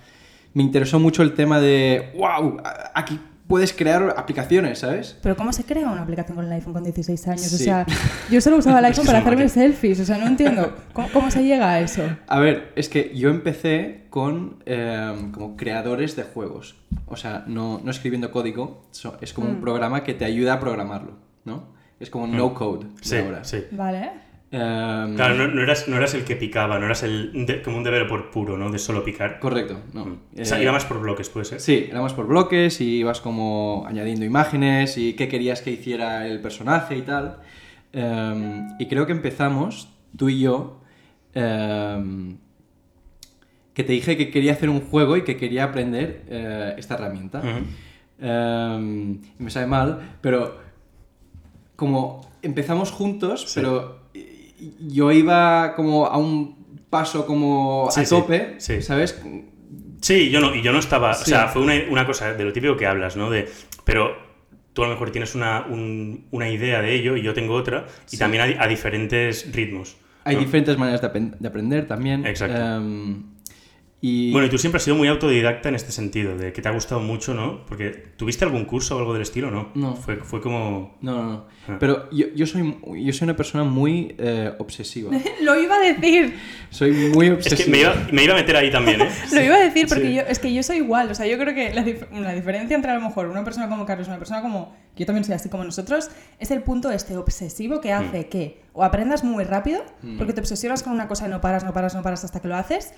me 0.55 0.63
interesó 0.63 0.99
mucho 0.99 1.23
el 1.23 1.33
tema 1.35 1.61
de, 1.61 2.13
wow, 2.17 2.61
aquí 2.95 3.19
puedes 3.47 3.73
crear 3.73 4.15
aplicaciones, 4.17 4.81
¿sabes? 4.81 5.17
Pero 5.23 5.37
¿cómo 5.37 5.53
se 5.55 5.65
crea 5.65 5.89
una 5.91 6.03
aplicación 6.03 6.37
con 6.37 6.45
el 6.47 6.53
iPhone 6.53 6.73
con 6.75 6.85
16 6.85 7.29
años? 7.29 7.53
O 7.53 7.57
sea, 7.57 7.87
yo 8.31 8.41
solo 8.43 8.57
usaba 8.59 8.81
el 8.81 8.85
iPhone 8.87 9.07
para 9.07 9.21
hacerme 9.21 9.49
selfies. 9.49 10.01
O 10.01 10.05
sea, 10.05 10.19
no 10.19 10.27
entiendo. 10.27 10.75
¿Cómo, 10.93 11.09
cómo 11.13 11.31
se 11.31 11.45
llega 11.45 11.71
a 11.71 11.81
eso? 11.81 12.03
A 12.27 12.41
ver, 12.41 12.73
es 12.77 12.89
que 12.91 13.13
yo 13.17 13.31
empecé 13.31 14.05
con 14.11 14.63
em, 14.67 15.33
como 15.33 15.57
creadores 15.57 16.15
de 16.17 16.25
juegos. 16.25 16.77
O 17.07 17.17
sea, 17.17 17.45
no, 17.47 17.81
no 17.83 17.91
escribiendo 17.91 18.31
código, 18.33 18.83
so- 18.91 19.17
es 19.23 19.33
como 19.33 19.49
un 19.49 19.61
programa 19.63 20.05
que 20.05 20.13
te 20.13 20.27
ayuda 20.27 20.55
a 20.55 20.61
programarlo, 20.61 21.13
¿no? 21.47 21.69
Es 22.01 22.11
como 22.11 22.27
no 22.27 22.53
code 22.55 22.87
Sí, 23.01 23.17
ahora. 23.17 23.45
sí. 23.45 23.65
Vale. 23.71 24.11
Em, 24.51 25.15
Claro, 25.17 25.35
no, 25.35 25.47
no 25.49 25.61
eras, 25.63 25.89
no 25.89 25.97
eras 25.97 26.15
el 26.15 26.25
que 26.25 26.35
picaba, 26.35 26.79
no 26.79 26.87
eras 26.87 27.03
el 27.03 27.33
de- 27.47 27.61
como 27.61 27.77
un 27.77 27.85
developer 27.85 28.31
puro, 28.31 28.57
¿no? 28.57 28.71
De 28.71 28.79
solo 28.79 29.05
picar. 29.05 29.39
Correcto, 29.41 29.81
no. 29.93 30.07
Mm. 30.07 30.19
O 30.41 30.45
sea, 30.45 30.59
Eh, 30.59 30.63
iba 30.63 30.73
más 30.73 30.87
por 30.87 31.01
bloques, 31.01 31.29
puede 31.29 31.45
ser. 31.45 31.61
Sí, 31.61 31.87
éramos 31.91 32.15
por 32.15 32.27
bloques 32.27 32.81
y 32.81 32.99
ibas 33.01 33.21
como 33.21 33.85
añadiendo 33.87 34.25
imágenes 34.25 34.97
y 34.97 35.13
qué 35.15 35.29
querías 35.29 35.61
que 35.61 35.71
hiciera 35.73 36.27
el 36.27 36.41
personaje 36.41 36.97
y 36.97 37.03
tal. 37.03 37.41
Em, 37.93 38.69
y 38.79 38.87
creo 38.87 39.05
que 39.07 39.13
empezamos, 39.13 39.91
tú 40.17 40.31
y 40.31 40.41
yo, 40.41 40.81
em, 41.35 42.39
que 43.75 43.85
te 43.85 43.93
dije 43.93 44.17
que 44.17 44.31
quería 44.31 44.53
hacer 44.53 44.71
un 44.71 44.81
juego 44.81 45.17
y 45.19 45.23
que 45.25 45.37
quería 45.37 45.65
aprender 45.65 46.25
eh, 46.29 46.75
esta 46.79 46.95
herramienta. 46.95 47.43
Y 48.21 49.43
me 49.43 49.51
sabe 49.51 49.67
mal, 49.67 50.17
pero 50.21 50.57
como 51.77 52.29
empezamos 52.43 52.91
juntos, 52.91 53.43
Sí. 53.47 53.61
pero 53.61 53.98
yo 54.81 55.13
iba 55.13 55.75
como 55.75 56.07
a 56.07 56.17
un 56.19 56.57
paso 56.91 57.27
como 57.27 57.89
Sí, 57.91 58.01
a 58.01 58.05
tope, 58.09 58.55
sí. 58.59 58.81
¿sabes? 58.83 59.21
Sí, 60.01 60.31
yo 60.31 60.41
no, 60.41 60.55
y 60.55 60.63
yo 60.63 60.73
no 60.73 60.79
estaba. 60.79 61.11
O 61.11 61.15
sea, 61.15 61.49
fue 61.49 61.63
una, 61.63 61.75
una 61.91 62.07
cosa 62.07 62.33
de 62.35 62.45
lo 62.45 62.53
típico 62.53 62.77
que 62.77 62.87
hablas, 62.87 63.17
¿no? 63.17 63.31
De, 63.31 63.49
pero 63.85 64.17
tú 64.73 64.83
a 64.85 64.87
lo 64.87 64.93
mejor 64.93 65.11
tienes 65.11 65.35
una, 65.35 65.67
un- 65.69 66.27
una 66.31 66.49
idea 66.51 66.81
de 66.81 66.95
ello 66.95 67.17
y 67.17 67.23
yo 67.23 67.35
tengo 67.35 67.55
otra, 67.55 67.87
y 68.11 68.17
también 68.17 68.59
a, 68.59 68.63
a 68.65 68.69
diferentes 68.69 69.53
ritmos. 69.53 69.97
Hay 70.25 70.37
¿no? 70.37 70.41
diferentes 70.43 70.77
maneras 70.79 71.01
de 71.01 71.49
aprender 71.49 71.87
también. 71.89 72.25
Exacto. 72.27 72.57
Em, 72.59 73.25
Y 74.01 74.31
Bueno, 74.31 74.47
y 74.47 74.51
tú 74.51 74.59
siempre 74.59 74.77
has 74.77 74.85
sido 74.85 74.97
muy 74.97 75.09
autodidacta 75.09 75.69
en 75.69 75.75
este 75.75 75.91
sentido, 75.91 76.37
de 76.39 76.53
que 76.53 76.63
te 76.63 76.69
ha 76.69 76.71
gustado 76.71 77.01
mucho, 77.01 77.35
¿no? 77.35 77.67
Porque 77.67 77.91
¿tuviste 78.17 78.45
algún 78.45 78.65
curso 78.65 78.95
o 78.95 78.99
algo 79.01 79.13
del 79.13 79.23
estilo, 79.23 79.51
no? 79.51 79.71
No. 79.75 79.97
Fue, 79.97 80.17
fue 80.19 80.41
como... 80.41 80.97
No, 81.01 81.17
no, 81.17 81.23
no. 81.25 81.45
Ah. 81.67 81.77
Pero 81.81 82.09
yo, 82.13 82.27
yo, 82.37 82.47
soy, 82.47 82.77
yo 83.03 83.13
soy 83.13 83.25
una 83.25 83.35
persona 83.35 83.65
muy 83.65 84.15
eh, 84.19 84.53
obsesiva. 84.59 85.11
Lo 85.43 85.61
iba 85.61 85.75
a 85.75 85.81
decir. 85.81 86.37
Soy 86.71 86.93
muy 86.93 87.27
Es 87.27 87.33
obsesiva. 87.33 87.65
que 87.65 87.71
me 87.73 87.81
iba, 87.81 87.95
me 88.13 88.23
iba 88.23 88.35
a 88.35 88.37
meter 88.37 88.57
ahí 88.57 88.71
también, 88.71 89.01
¿eh? 89.01 89.09
Lo 89.33 89.43
iba 89.43 89.57
a 89.57 89.61
decir 89.65 89.89
porque 89.89 90.05
Sí. 90.07 90.15
yo, 90.15 90.23
es 90.23 90.39
que 90.39 90.55
yo 90.55 90.63
soy 90.63 90.77
igual. 90.77 91.11
O 91.11 91.15
sea, 91.17 91.27
yo 91.27 91.37
creo 91.37 91.53
que 91.53 91.75
la, 91.75 91.85
dif- 91.85 92.09
la 92.13 92.35
diferencia 92.35 92.77
entre 92.77 92.93
a 92.93 92.95
lo 92.95 93.01
mejor 93.01 93.27
una 93.27 93.43
persona 93.43 93.69
como 93.69 93.85
Carlos 93.85 94.07
y 94.07 94.11
una 94.11 94.19
persona 94.21 94.43
como 94.43 94.77
yo 94.97 95.07
también 95.07 95.25
soy 95.25 95.35
así 95.35 95.49
como 95.49 95.65
nosotros 95.65 96.09
es 96.39 96.51
el 96.53 96.63
punto 96.63 96.91
este 96.93 97.17
obsesivo 97.17 97.81
que 97.81 97.93
hace 97.93 98.21
Mm. 98.21 98.25
que 98.31 98.61
o 98.73 98.85
aprendas 98.85 99.25
muy 99.25 99.43
rápido 99.43 99.83
porque 100.19 100.33
te 100.33 100.41
obsesionas 100.41 100.85
con 100.85 100.93
una 100.93 101.09
cosa 101.09 101.27
y 101.27 101.31
no 101.31 101.41
paras, 101.41 101.65
no 101.65 101.73
paras, 101.73 101.97
no 101.97 102.03
paras 102.03 102.23
hasta 102.25 102.41
que 102.41 102.47
lo 102.47 102.55
haces. 102.57 102.93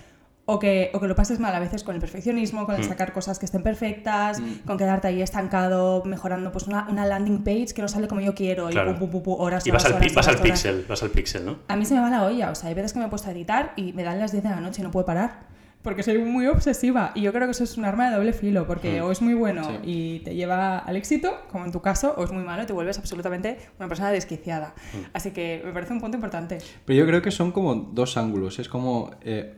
O 0.53 0.59
que, 0.59 0.91
o 0.95 0.99
que 1.01 1.07
lo 1.07 1.15
pases 1.15 1.39
mal 1.39 1.55
a 1.55 1.61
veces 1.61 1.85
con 1.85 1.95
el 1.95 2.01
perfeccionismo, 2.01 2.67
con 2.67 2.75
el 2.75 2.81
Mm. 2.81 2.89
sacar 2.89 3.13
cosas 3.13 3.39
que 3.39 3.47
estén 3.47 3.63
perfectas, 3.63 4.41
Mm. 4.41 4.67
con 4.67 4.77
quedarte 4.79 5.07
ahí 5.09 5.23
estancado, 5.23 6.03
mejorando 6.05 6.51
pues 6.51 6.67
una, 6.67 6.87
una 6.91 7.07
landing 7.07 7.45
page 7.45 7.69
que 7.75 7.83
no 7.83 7.89
sale 7.89 8.09
como 8.09 8.21
yo 8.21 8.35
quiero 8.35 8.69
Claro. 8.69 8.91
y 8.91 8.95
pum, 8.95 9.11
pum, 9.11 9.23
pum, 9.23 9.37
pum, 9.37 9.41
horas, 9.41 9.67
Y 9.67 9.71
vas 9.71 9.85
horas, 9.85 9.97
al, 9.97 10.03
horas, 10.03 10.15
vas 10.15 10.27
al 10.29 10.35
horas, 10.35 10.41
horas. 10.45 10.61
pixel, 10.63 10.85
vas 10.89 11.03
al 11.05 11.11
pixel, 11.11 11.45
¿no? 11.47 11.59
A 11.69 11.77
mí 11.77 11.85
se 11.85 11.95
me 11.95 12.01
va 12.01 12.11
la 12.11 12.25
olla, 12.25 12.51
o 12.51 12.55
sea, 12.55 12.69
hay 12.69 12.75
veces 12.75 12.93
que 12.93 12.99
me 12.99 13.05
he 13.07 13.09
puesto 13.09 13.29
a 13.29 13.33
editar 13.33 13.73
y 13.77 13.93
me 13.93 14.03
dan 14.03 14.19
las 14.19 14.33
10 14.33 14.43
de 14.43 14.51
la 14.51 14.61
noche 14.61 14.83
y 14.83 14.85
no 14.85 14.91
puedo 14.91 15.07
parar. 15.07 15.49
Porque 15.83 16.03
soy 16.03 16.19
muy 16.19 16.47
obsesiva 16.47 17.13
y 17.15 17.23
yo 17.23 17.33
creo 17.33 17.47
que 17.47 17.53
eso 17.53 17.65
es 17.65 17.79
un 17.79 17.87
arma 17.87 18.11
de 18.11 18.17
doble 18.17 18.35
filo, 18.35 18.67
porque 18.67 19.01
Mm. 19.01 19.05
o 19.05 19.13
es 19.13 19.23
muy 19.23 19.33
bueno 19.33 19.65
Sí. 19.65 19.79
y 19.85 20.19
te 20.21 20.35
lleva 20.35 20.79
al 20.79 20.95
éxito, 20.97 21.33
como 21.51 21.65
en 21.65 21.73
tu 21.73 21.81
caso, 21.81 22.13
o 22.19 22.25
es 22.25 22.33
muy 22.33 22.43
malo 22.45 22.65
y 22.65 22.67
te 22.67 22.75
vuelves 22.75 22.99
absolutamente 22.99 23.57
una 23.79 23.89
persona 23.89 24.11
desquiciada. 24.11 24.75
Mm. 24.93 24.97
Así 25.15 25.31
que 25.31 25.63
me 25.65 25.73
parece 25.73 25.95
un 25.95 26.01
punto 26.01 26.19
importante. 26.19 26.59
Pero 26.85 26.99
yo 26.99 27.07
creo 27.07 27.23
que 27.23 27.31
son 27.31 27.51
como 27.53 27.75
dos 27.77 28.19
ángulos. 28.19 28.59
Es 28.59 28.69
como 28.69 29.13
eh, 29.23 29.55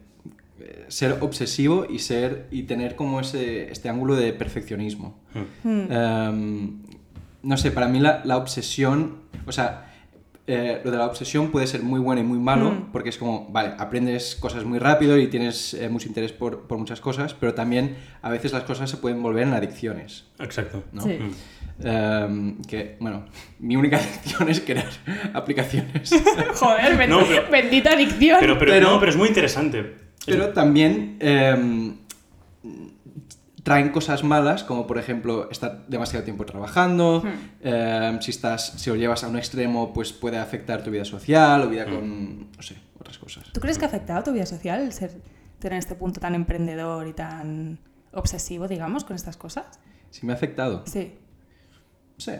ser 0.88 1.18
obsesivo 1.20 1.86
y 1.88 1.98
ser 1.98 2.46
y 2.50 2.64
tener 2.64 2.94
como 2.96 3.20
ese 3.20 3.70
este 3.70 3.88
ángulo 3.88 4.14
de 4.16 4.32
perfeccionismo. 4.32 5.18
Mm. 5.64 5.68
Mm. 5.68 5.86
Em, 5.92 6.82
no 7.42 7.56
sé, 7.56 7.70
para 7.70 7.88
mí 7.88 7.98
la, 8.00 8.22
la 8.24 8.36
obsesión, 8.36 9.16
o 9.46 9.52
sea, 9.52 9.88
eh, 10.46 10.80
lo 10.84 10.90
de 10.90 10.96
la 10.98 11.06
obsesión 11.06 11.50
puede 11.52 11.66
ser 11.68 11.82
muy 11.82 12.00
bueno 12.00 12.20
y 12.20 12.24
muy 12.24 12.38
malo, 12.38 12.70
Mm. 12.72 12.92
porque 12.92 13.08
es 13.10 13.18
como, 13.18 13.48
vale, 13.50 13.74
aprendes 13.78 14.34
cosas 14.36 14.64
muy 14.64 14.78
rápido 14.78 15.16
y 15.18 15.28
tienes 15.28 15.72
eh, 15.74 15.88
mucho 15.88 16.08
interés 16.08 16.32
por, 16.32 16.66
por 16.66 16.78
muchas 16.78 17.00
cosas, 17.00 17.34
pero 17.34 17.54
también 17.54 17.96
a 18.22 18.28
veces 18.30 18.52
las 18.52 18.64
cosas 18.64 18.90
se 18.90 18.96
pueden 18.96 19.22
volver 19.22 19.46
en 19.46 19.54
adicciones. 19.54 20.24
Exacto. 20.40 20.82
¿no? 20.92 21.02
Sí. 21.02 21.18
Mm. 21.20 21.86
Em, 21.86 22.62
que, 22.62 22.96
bueno, 23.00 23.24
mi 23.60 23.76
única 23.76 23.96
adicción 23.96 24.48
es 24.48 24.60
crear 24.60 24.88
aplicaciones. 25.34 26.10
Joder, 26.54 26.96
ben- 26.96 27.10
No, 27.10 27.20
pero- 27.26 27.50
bendita 27.50 27.92
adicción. 27.92 28.38
Pero, 28.40 28.58
pero, 28.58 28.72
Pero- 28.72 28.90
no, 28.90 29.00
pero 29.00 29.10
es 29.10 29.16
muy 29.16 29.28
interesante. 29.28 29.94
Pero 30.26 30.52
también 30.52 31.16
em, 31.20 31.96
traen 33.62 33.90
cosas 33.90 34.24
malas, 34.24 34.64
como 34.64 34.86
por 34.86 34.98
ejemplo 34.98 35.48
estar 35.50 35.86
demasiado 35.86 36.24
tiempo 36.24 36.44
trabajando, 36.44 37.22
Hmm. 37.22 37.66
em, 37.66 38.20
si, 38.20 38.30
estás, 38.30 38.74
si 38.76 38.90
lo 38.90 38.96
llevas 38.96 39.22
a 39.24 39.28
un 39.28 39.36
extremo, 39.36 39.92
pues 39.92 40.12
puede 40.12 40.38
afectar 40.38 40.82
tu 40.82 40.90
vida 40.90 41.04
social 41.04 41.62
o 41.62 41.68
vida 41.68 41.86
Hmm. 41.86 41.94
con, 41.94 42.50
no 42.56 42.62
sé, 42.62 42.76
otras 42.98 43.18
cosas. 43.18 43.44
¿Tú 43.52 43.60
crees 43.60 43.78
que 43.78 43.84
ha 43.84 43.88
afectado 43.88 44.22
tu 44.24 44.32
vida 44.32 44.46
social 44.46 44.80
el 44.80 44.92
ser, 44.92 45.12
tener 45.58 45.78
este 45.78 45.94
punto 45.94 46.18
tan 46.20 46.34
emprendedor 46.34 47.06
y 47.06 47.12
tan 47.12 47.78
obsesivo, 48.12 48.66
digamos, 48.68 49.04
con 49.04 49.14
estas 49.16 49.36
cosas? 49.36 49.66
Si 50.10 50.26
me 50.26 50.32
ha 50.32 50.36
afectado. 50.36 50.82
Sí. 50.86 51.14
Sí, 52.18 52.32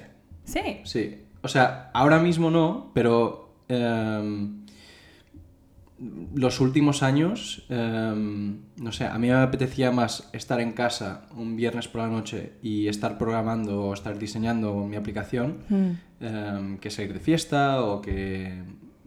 Sí. 0.45 0.61
sí. 0.85 1.25
O 1.43 1.49
sea, 1.49 1.91
ahora 1.95 2.19
mismo 2.19 2.51
no, 2.51 2.91
pero 2.95 3.55
em, 3.69 4.62
los 6.35 6.61
últimos 6.61 7.03
años, 7.03 7.65
em, 7.69 8.59
no 8.77 8.91
sé, 8.93 9.05
a 9.07 9.17
mí 9.19 9.29
me 9.29 9.35
apetecía 9.35 9.91
más 9.93 10.29
estar 10.33 10.61
en 10.61 10.73
casa 10.73 11.27
un 11.37 11.55
viernes 11.57 11.87
por 11.89 12.01
la 12.01 12.09
noche 12.09 12.55
y 12.63 12.89
estar 12.89 13.19
programando 13.19 13.83
o 13.85 13.95
estar 13.95 14.19
diseñando 14.19 14.75
mi 14.87 14.97
aplicación 14.97 15.59
Mm. 15.69 15.91
em, 16.21 16.79
que 16.79 16.91
salir 16.91 17.13
de 17.13 17.21
fiesta 17.21 17.83
o 17.83 18.01
que... 18.01 18.63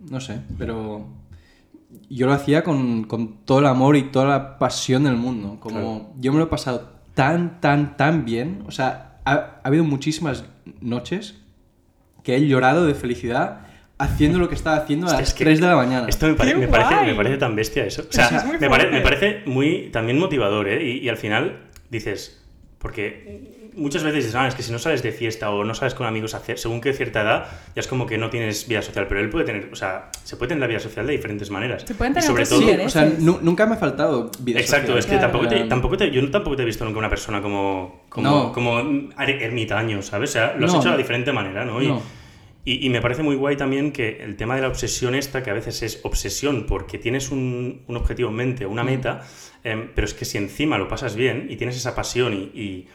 no 0.10 0.20
sé, 0.22 0.40
pero 0.58 1.08
yo 2.10 2.28
lo 2.28 2.34
hacía 2.34 2.64
con, 2.64 3.04
con 3.06 3.38
todo 3.46 3.60
el 3.60 3.66
amor 3.66 3.96
y 3.98 4.04
toda 4.12 4.26
la 4.28 4.58
pasión 4.60 5.04
del 5.06 5.16
mundo. 5.16 5.58
Como 5.60 5.76
Claro. 5.80 6.14
yo 6.20 6.32
me 6.32 6.38
lo 6.40 6.46
he 6.46 6.48
pasado 6.48 6.90
tan, 7.14 7.60
tan, 7.62 7.98
tan 7.98 8.26
bien. 8.26 8.64
O 8.68 8.72
sea, 8.72 9.20
ha, 9.26 9.34
ha 9.34 9.62
habido 9.64 9.84
muchísimas 9.84 10.46
noches 10.82 11.42
que 12.24 12.36
he 12.36 12.48
llorado 12.48 12.86
de 12.86 12.94
felicidad 12.96 13.62
haciendo 13.98 14.40
lo 14.40 14.50
que 14.50 14.56
estaba 14.56 14.78
haciendo 14.78 15.06
a 15.08 15.10
Hostia, 15.10 15.20
las 15.22 15.30
es 15.30 15.36
que 15.36 15.44
3 15.46 15.62
de 15.62 15.68
la 15.68 15.76
mañana. 15.76 16.08
Esto 16.10 16.28
me, 16.28 16.34
pare- 16.36 16.52
¡Qué 16.52 16.58
me 16.58 16.68
parece, 16.68 16.96
me 17.06 17.16
parece 17.16 17.38
tan 17.38 17.56
bestia 17.56 17.86
eso. 17.86 18.04
O 18.10 18.12
sea, 18.12 18.28
Eso 18.28 18.36
es 18.54 18.60
me, 18.62 18.70
pare- 18.70 18.92
me 18.92 19.02
parece 19.02 19.42
muy 19.46 19.90
también 19.92 20.20
motivador, 20.20 20.68
¿eh? 20.68 20.84
Y, 20.84 21.00
y 21.00 21.10
al 21.10 21.18
final 21.18 21.60
dices, 21.90 22.42
porque 22.80 23.54
muchas 23.78 24.04
veces 24.04 24.24
dices, 24.24 24.36
ah, 24.36 24.48
es 24.48 24.56
que 24.56 24.64
si 24.64 24.72
no 24.72 24.80
sales 24.80 25.04
de 25.04 25.12
fiesta 25.12 25.50
o 25.50 25.64
no 25.66 25.74
sales 25.76 25.94
con 25.96 26.08
amigos 26.08 26.34
hacer, 26.34 26.58
según 26.58 26.80
que 26.82 26.94
cierta 26.94 27.22
edad, 27.22 27.46
ya 27.76 27.80
es 27.82 27.88
como 27.88 28.06
que 28.06 28.18
no 28.18 28.30
tienes 28.30 28.68
vida 28.68 28.82
social. 28.82 29.06
Pero 29.08 29.20
él 29.22 29.30
puede 29.30 29.46
tener, 29.46 29.70
o 29.72 29.76
sea, 29.76 30.10
se 30.24 30.36
puede 30.38 30.50
tener 30.50 30.62
la 30.62 30.68
vida 30.68 30.80
social 30.80 31.06
de 31.08 31.14
diferentes 31.14 31.50
maneras. 31.50 31.84
Se 31.86 31.94
pueden 31.96 32.12
y 32.12 32.16
tener 32.16 32.28
sobre 32.28 32.44
otros 32.44 32.60
todo, 32.60 32.70
Sí, 32.70 32.82
o 32.86 32.90
sea, 32.90 33.12
nunca 33.20 33.66
me 33.66 33.76
ha 33.76 33.78
faltado 33.78 34.30
vida 34.40 34.60
Exacto, 34.60 34.88
social. 34.88 35.00
es 35.00 35.06
que 35.06 35.12
Claro. 35.18 35.32
tampoco 35.32 35.48
te, 35.48 35.60
tampoco 35.70 35.98
te- 35.98 36.12
yo 36.12 36.30
tampoco 36.32 36.56
te 36.58 36.62
he 36.64 36.66
visto 36.66 36.84
nunca 36.86 37.00
una 37.00 37.10
persona 37.10 37.42
como, 37.42 38.04
como, 38.10 38.30
No. 38.30 38.52
como 38.54 38.80
er- 38.82 39.42
ermitaño, 39.42 40.02
¿sabes? 40.02 40.30
O 40.32 40.34
sea, 40.34 40.56
lo 40.58 40.66
has 40.66 40.74
No. 40.74 40.80
hecho 40.80 40.92
de 40.92 40.98
diferente 40.98 41.32
manera, 41.34 41.66
¿no? 41.66 41.82
Y, 41.82 41.88
No. 41.88 42.02
Y, 42.66 42.86
y 42.86 42.90
me 42.90 43.00
parece 43.02 43.22
muy 43.24 43.36
guay 43.36 43.56
también 43.56 43.92
que 43.92 44.18
el 44.24 44.36
tema 44.36 44.56
de 44.56 44.62
la 44.64 44.68
obsesión 44.68 45.16
esta, 45.16 45.44
que 45.44 45.52
a 45.52 45.54
veces 45.54 45.82
es 45.84 46.00
obsesión 46.04 46.66
porque 46.68 46.98
tienes 46.98 47.30
un, 47.32 47.84
un 47.88 47.96
objetivo 47.96 48.30
en 48.30 48.36
mente, 48.36 48.66
una 48.66 48.84
Mm. 48.84 48.88
meta, 48.88 49.22
em, 49.64 49.90
pero 49.94 50.06
es 50.06 50.14
que 50.14 50.26
si 50.26 50.38
encima 50.38 50.78
lo 50.78 50.88
pasas 50.88 51.16
bien 51.16 51.48
y 51.50 51.56
tienes 51.58 51.78
esa 51.78 51.96
pasión 51.96 52.34
y, 52.34 52.60
y- 52.60 52.88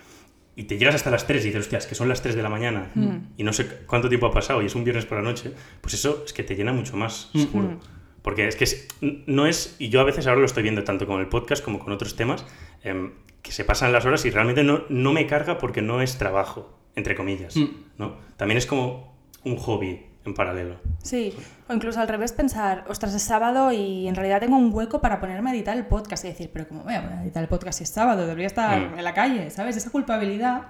y 0.56 0.64
te 0.64 0.76
llegas 0.76 0.96
hasta 0.96 1.10
las 1.10 1.26
3 1.26 1.42
y 1.44 1.46
dices, 1.48 1.62
hostias, 1.62 1.86
que 1.86 1.94
son 1.94 2.08
las 2.08 2.20
3 2.20 2.34
de 2.34 2.42
la 2.42 2.48
mañana 2.50 2.90
Mm. 2.94 3.16
y 3.38 3.44
no 3.44 3.52
sé 3.52 3.66
cuánto 3.86 4.08
tiempo 4.08 4.26
ha 4.26 4.32
pasado 4.32 4.60
y 4.60 4.66
es 4.66 4.74
un 4.74 4.82
viernes 4.84 5.06
por 5.06 5.16
la 5.18 5.24
noche, 5.24 5.52
pues 5.80 5.94
eso 5.94 6.22
es 6.26 6.32
que 6.32 6.42
te 6.42 6.54
llena 6.56 6.72
mucho 6.72 6.96
más, 6.96 7.30
Mm. 7.32 7.38
seguro. 7.40 7.68
Mm. 7.68 7.78
Porque 8.22 8.46
es 8.48 8.56
que 8.56 8.64
es- 8.64 8.88
no 9.26 9.46
es, 9.46 9.76
y 9.78 9.88
yo 9.88 10.00
a 10.00 10.04
veces 10.04 10.26
ahora 10.26 10.40
lo 10.40 10.46
estoy 10.46 10.62
viendo 10.64 10.84
tanto 10.84 11.06
con 11.06 11.20
el 11.20 11.28
podcast 11.28 11.64
como 11.64 11.78
con 11.78 11.92
otros 11.92 12.16
temas, 12.16 12.44
em, 12.82 13.12
que 13.40 13.52
se 13.52 13.64
pasan 13.64 13.92
las 13.92 14.04
horas 14.04 14.26
y 14.26 14.30
realmente 14.30 14.62
no, 14.64 14.82
no 14.90 15.12
me 15.14 15.26
carga 15.26 15.56
porque 15.56 15.80
no 15.80 16.02
es 16.02 16.18
trabajo, 16.18 16.76
entre 16.96 17.14
comillas, 17.14 17.56
Mm. 17.56 17.68
¿no? 17.96 18.16
También 18.36 18.58
es 18.58 18.66
como 18.66 19.09
un 19.44 19.56
hobby 19.56 20.06
en 20.24 20.34
paralelo. 20.34 20.76
Sí, 21.02 21.34
o 21.68 21.72
incluso 21.72 21.98
al 22.00 22.08
revés 22.08 22.32
pensar, 22.32 22.84
ostras, 22.88 23.14
es 23.14 23.22
sábado 23.22 23.72
y 23.72 24.06
en 24.06 24.14
realidad 24.14 24.40
tengo 24.40 24.56
un 24.56 24.72
hueco 24.72 25.00
para 25.00 25.18
ponerme 25.18 25.50
a 25.50 25.54
editar 25.54 25.76
el 25.76 25.86
podcast 25.86 26.24
y 26.24 26.28
decir, 26.28 26.50
pero 26.52 26.68
¿cómo 26.68 26.82
voy 26.84 26.94
a 26.94 27.02
poner 27.02 27.18
a 27.18 27.22
editar 27.22 27.42
el 27.42 27.48
podcast 27.48 27.78
si 27.78 27.84
es 27.84 27.90
sábado? 27.90 28.22
Debería 28.26 28.46
estar 28.46 28.78
Mm. 28.78 28.98
en 28.98 29.04
la 29.04 29.14
calle, 29.14 29.50
¿sabes? 29.50 29.76
Esa 29.76 29.90
culpabilidad 29.90 30.64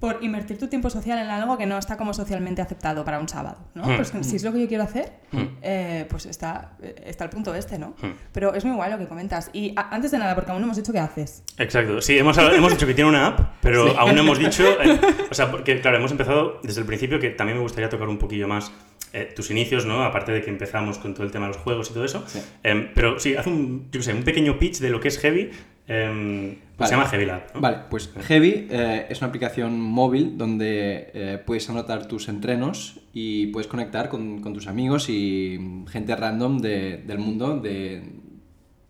por 0.00 0.18
invertir 0.22 0.58
tu 0.58 0.68
tiempo 0.68 0.90
social 0.90 1.18
en 1.18 1.30
algo 1.30 1.56
que 1.56 1.64
no 1.64 1.78
está 1.78 1.96
como 1.96 2.12
socialmente 2.12 2.60
aceptado 2.60 3.04
para 3.04 3.18
un 3.18 3.28
sábado, 3.28 3.56
¿no? 3.74 3.84
Mm. 3.84 3.96
Pues 3.96 4.12
si 4.22 4.36
es 4.36 4.44
lo 4.44 4.52
que 4.52 4.60
yo 4.60 4.68
quiero 4.68 4.84
hacer, 4.84 5.12
Mm. 5.32 5.42
eh, 5.62 6.06
pues 6.10 6.26
está, 6.26 6.72
eh, 6.82 6.94
está 7.06 7.24
el 7.24 7.30
punto 7.30 7.54
este, 7.54 7.78
¿no? 7.78 7.94
Mm. 8.02 8.10
Pero 8.32 8.54
es 8.54 8.64
muy 8.64 8.76
guay 8.76 8.90
lo 8.90 8.98
que 8.98 9.06
comentas. 9.06 9.48
Y 9.54 9.72
a- 9.74 9.94
antes 9.94 10.10
de 10.10 10.18
nada, 10.18 10.34
porque 10.34 10.50
aún 10.50 10.60
no 10.60 10.66
hemos 10.66 10.76
dicho 10.76 10.92
qué 10.92 10.98
haces. 10.98 11.42
Exacto, 11.56 12.00
sí, 12.02 12.18
hemos, 12.18 12.36
hemos 12.36 12.72
dicho 12.72 12.86
que 12.86 12.92
tiene 12.94 13.08
una 13.08 13.26
app, 13.28 13.40
pero 13.62 13.98
aún 13.98 14.14
no 14.14 14.20
hemos 14.20 14.38
dicho, 14.38 14.64
eh, 14.82 15.00
o 15.30 15.34
sea, 15.34 15.50
porque 15.50 15.80
claro, 15.80 15.96
hemos 15.96 16.10
empezado 16.10 16.60
desde 16.62 16.82
el 16.82 16.86
principio 16.86 17.18
que 17.18 17.30
también 17.30 17.56
me 17.56 17.62
gustaría 17.62 17.88
tocar 17.88 18.08
un 18.08 18.18
poquillo 18.18 18.46
más 18.48 18.70
eh, 19.14 19.32
tus 19.34 19.50
inicios, 19.50 19.86
¿no? 19.86 20.02
Aparte 20.04 20.30
de 20.32 20.42
que 20.42 20.50
empezamos 20.50 20.98
con 20.98 21.14
todo 21.14 21.24
el 21.24 21.30
tema 21.32 21.46
de 21.46 21.54
los 21.54 21.62
juegos 21.62 21.90
y 21.90 21.94
todo 21.94 22.04
eso. 22.04 22.22
Sí. 22.26 22.42
Em, 22.62 22.90
pero 22.94 23.18
sí, 23.18 23.34
haz 23.34 23.46
un, 23.46 23.88
yo 23.90 24.02
sé, 24.02 24.12
un 24.12 24.24
pequeño 24.24 24.58
pitch 24.58 24.78
de 24.80 24.90
lo 24.90 25.00
que 25.00 25.08
es 25.08 25.18
Heavy. 25.18 25.50
Em, 25.88 26.56
pues 26.76 26.76
Vale. 26.78 26.88
Se 26.90 26.94
llama 26.96 27.08
Heavy 27.08 27.24
Lab. 27.26 27.42
¿no? 27.54 27.60
Vale, 27.60 27.76
pues 27.88 28.10
Heavy 28.26 28.66
eh, 28.70 29.06
es 29.08 29.18
una 29.18 29.28
aplicación 29.28 29.80
móvil 29.80 30.36
donde 30.36 31.10
eh, 31.14 31.42
puedes 31.44 31.68
anotar 31.70 32.06
tus 32.06 32.28
entrenos 32.28 33.00
y 33.14 33.46
puedes 33.46 33.66
conectar 33.66 34.08
con, 34.08 34.40
con 34.42 34.52
tus 34.52 34.66
amigos 34.66 35.08
y 35.08 35.84
gente 35.88 36.14
random 36.14 36.58
de- 36.58 36.98
del 36.98 37.18
mundo 37.18 37.58
de, 37.58 38.02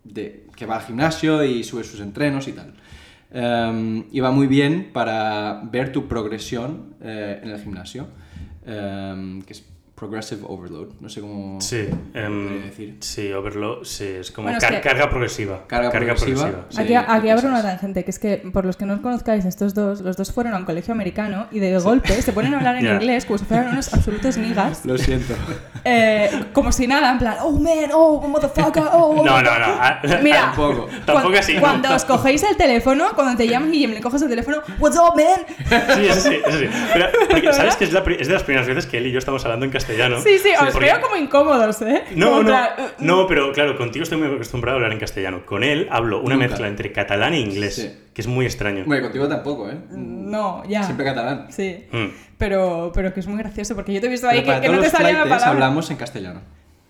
de- 0.05 0.47
que 0.57 0.67
va 0.67 0.77
al 0.77 0.83
gimnasio 0.83 1.45
y 1.45 1.63
sube 1.63 1.85
sus 1.85 2.01
entrenos 2.01 2.49
y 2.49 2.53
tal. 2.53 2.75
Em, 3.31 4.05
y 4.11 4.21
va 4.21 4.31
muy 4.31 4.47
bien 4.47 4.91
para 4.93 5.61
ver 5.71 5.93
tu 5.93 6.09
progresión 6.09 6.95
eh, 7.03 7.41
en 7.43 7.51
el 7.51 7.61
gimnasio, 7.61 8.09
em, 8.65 9.43
que 9.43 9.53
es 9.53 9.65
Progressive 9.97 10.43
Overload, 10.47 10.89
no 11.01 11.09
sé 11.09 11.23
cómo 11.23 11.59
Sí, 11.59 11.89
em, 12.13 12.65
decir. 12.67 12.97
sí, 13.01 13.33
Overload, 13.33 13.85
sí, 13.85 14.05
es 14.05 14.31
como 14.31 14.45
Bueno, 14.45 14.59
es 14.59 14.65
car- 14.65 14.75
que- 14.75 14.87
carga 14.87 15.09
progresiva. 15.09 15.67
Carga 15.67 15.91
progresiva. 15.91 16.67
Sí, 16.69 16.83
aquí 16.83 16.95
aquí 16.95 17.31
abro 17.31 17.49
una 17.49 17.63
tangente, 17.63 18.05
que 18.05 18.11
es 18.11 18.19
que 18.19 18.37
por 18.53 18.67
los 18.67 18.77
que 18.77 18.85
no 18.85 18.93
os 18.93 19.01
conozcáis, 19.01 19.47
estos 19.47 19.73
dos, 19.73 20.03
los 20.03 20.15
dos 20.19 20.31
fueron 20.33 20.53
a 20.53 20.59
un 20.59 20.67
colegio 20.67 20.93
americano 20.93 21.47
y 21.51 21.61
de 21.61 21.79
golpe 21.79 22.13
se 22.21 22.33
ponen 22.35 22.53
a 22.53 22.59
hablar 22.59 22.77
en 22.77 22.85
Ya. 22.85 22.93
inglés 22.95 23.25
como 23.25 23.39
si 23.39 23.47
fueran 23.47 23.69
unos 23.69 23.91
absolutos 23.95 24.37
niggas. 24.37 24.85
Lo 24.85 24.99
siento. 24.99 25.33
Eh, 25.85 26.31
como 26.53 26.73
si 26.73 26.87
nada, 26.87 27.13
en 27.13 27.19
plan, 27.19 27.37
oh 27.41 27.53
man, 27.53 27.91
oh 27.95 28.21
motherfucker, 28.29 28.83
oh. 28.93 29.23
No, 29.25 29.41
no, 29.41 29.59
no. 29.59 29.67
ah, 29.67 30.01
Mira, 30.23 30.41
Tampoco. 30.55 30.89
Tampoco 31.07 31.29
cuan- 31.31 31.37
así, 31.39 31.55
no. 31.55 31.61
Cuando 31.61 31.95
os 31.95 32.05
cogéis 32.05 32.43
el 32.43 32.57
teléfono, 32.59 33.07
cuando 33.15 33.35
te 33.39 33.49
llaman 33.49 33.73
y 33.75 33.87
le 33.87 34.01
coges 34.03 34.21
el 34.21 34.29
teléfono, 34.29 34.59
what's 34.79 34.99
up, 34.99 35.17
man? 35.17 35.47
Sí, 35.97 36.07
eso 36.07 36.21
sí, 36.21 36.37
eso 36.47 36.59
sí. 36.59 36.67
Pero, 36.93 37.07
porque, 37.31 37.53
¿sabes 37.55 37.77
que 37.77 37.85
es, 37.85 37.93
la 37.95 38.01
es 38.01 38.29
de 38.29 38.35
las 38.35 38.43
primeras 38.43 38.69
veces 38.69 38.85
que 38.85 38.99
él 38.99 39.07
y 39.07 39.13
yo 39.13 39.19
estamos 39.19 39.43
hablando 39.47 39.65
en 39.65 39.71
castellano 39.71 39.86
castellano. 39.87 40.21
Sí, 40.21 40.39
sí, 40.39 40.51
os 40.61 40.73
porque- 40.73 40.87
veo 40.87 41.01
como 41.01 41.17
incómodos, 41.17 41.81
¿eh? 41.83 42.03
No, 42.15 42.43
no, 42.43 42.47
plan, 42.49 42.69
uh, 42.79 42.83
no, 43.05 43.27
pero 43.27 43.53
claro, 43.53 43.77
contigo 43.77 44.03
estoy 44.03 44.19
muy 44.19 44.35
acostumbrado 44.35 44.77
a 44.77 44.79
hablar 44.79 44.93
en 44.93 44.99
castellano. 44.99 45.47
Con 45.47 45.63
él 45.65 45.89
hablo 45.91 46.21
una 46.21 46.35
Nunca. 46.35 46.49
mezcla 46.49 46.69
entre 46.69 46.93
catalán 46.93 47.35
e 47.35 47.41
inglés, 47.41 47.75
Sí. 47.77 47.91
que 48.13 48.21
es 48.21 48.27
muy 48.27 48.47
extraño. 48.47 48.85
Bueno, 48.87 49.05
contigo 49.05 49.29
tampoco, 49.29 49.71
¿eh? 49.71 49.77
No, 49.91 50.63
ya. 50.69 50.83
Siempre 50.83 51.07
catalán. 51.07 51.47
Sí. 51.51 51.85
Mm. 51.93 52.07
Pero, 52.39 52.91
pero 52.95 53.15
que 53.15 53.21
es 53.21 53.27
muy 53.27 53.39
gracioso 53.39 53.75
porque 53.75 53.93
yo 53.93 54.01
te 54.01 54.07
he 54.07 54.11
visto 54.11 54.29
ahí 54.29 54.43
que, 54.43 54.69
no 54.69 54.81
te 54.81 54.91
salía 54.91 55.13
la 55.13 55.23
palabra. 55.25 55.49
hablamos 55.49 55.91
en 55.91 55.97
castellano. 55.97 56.41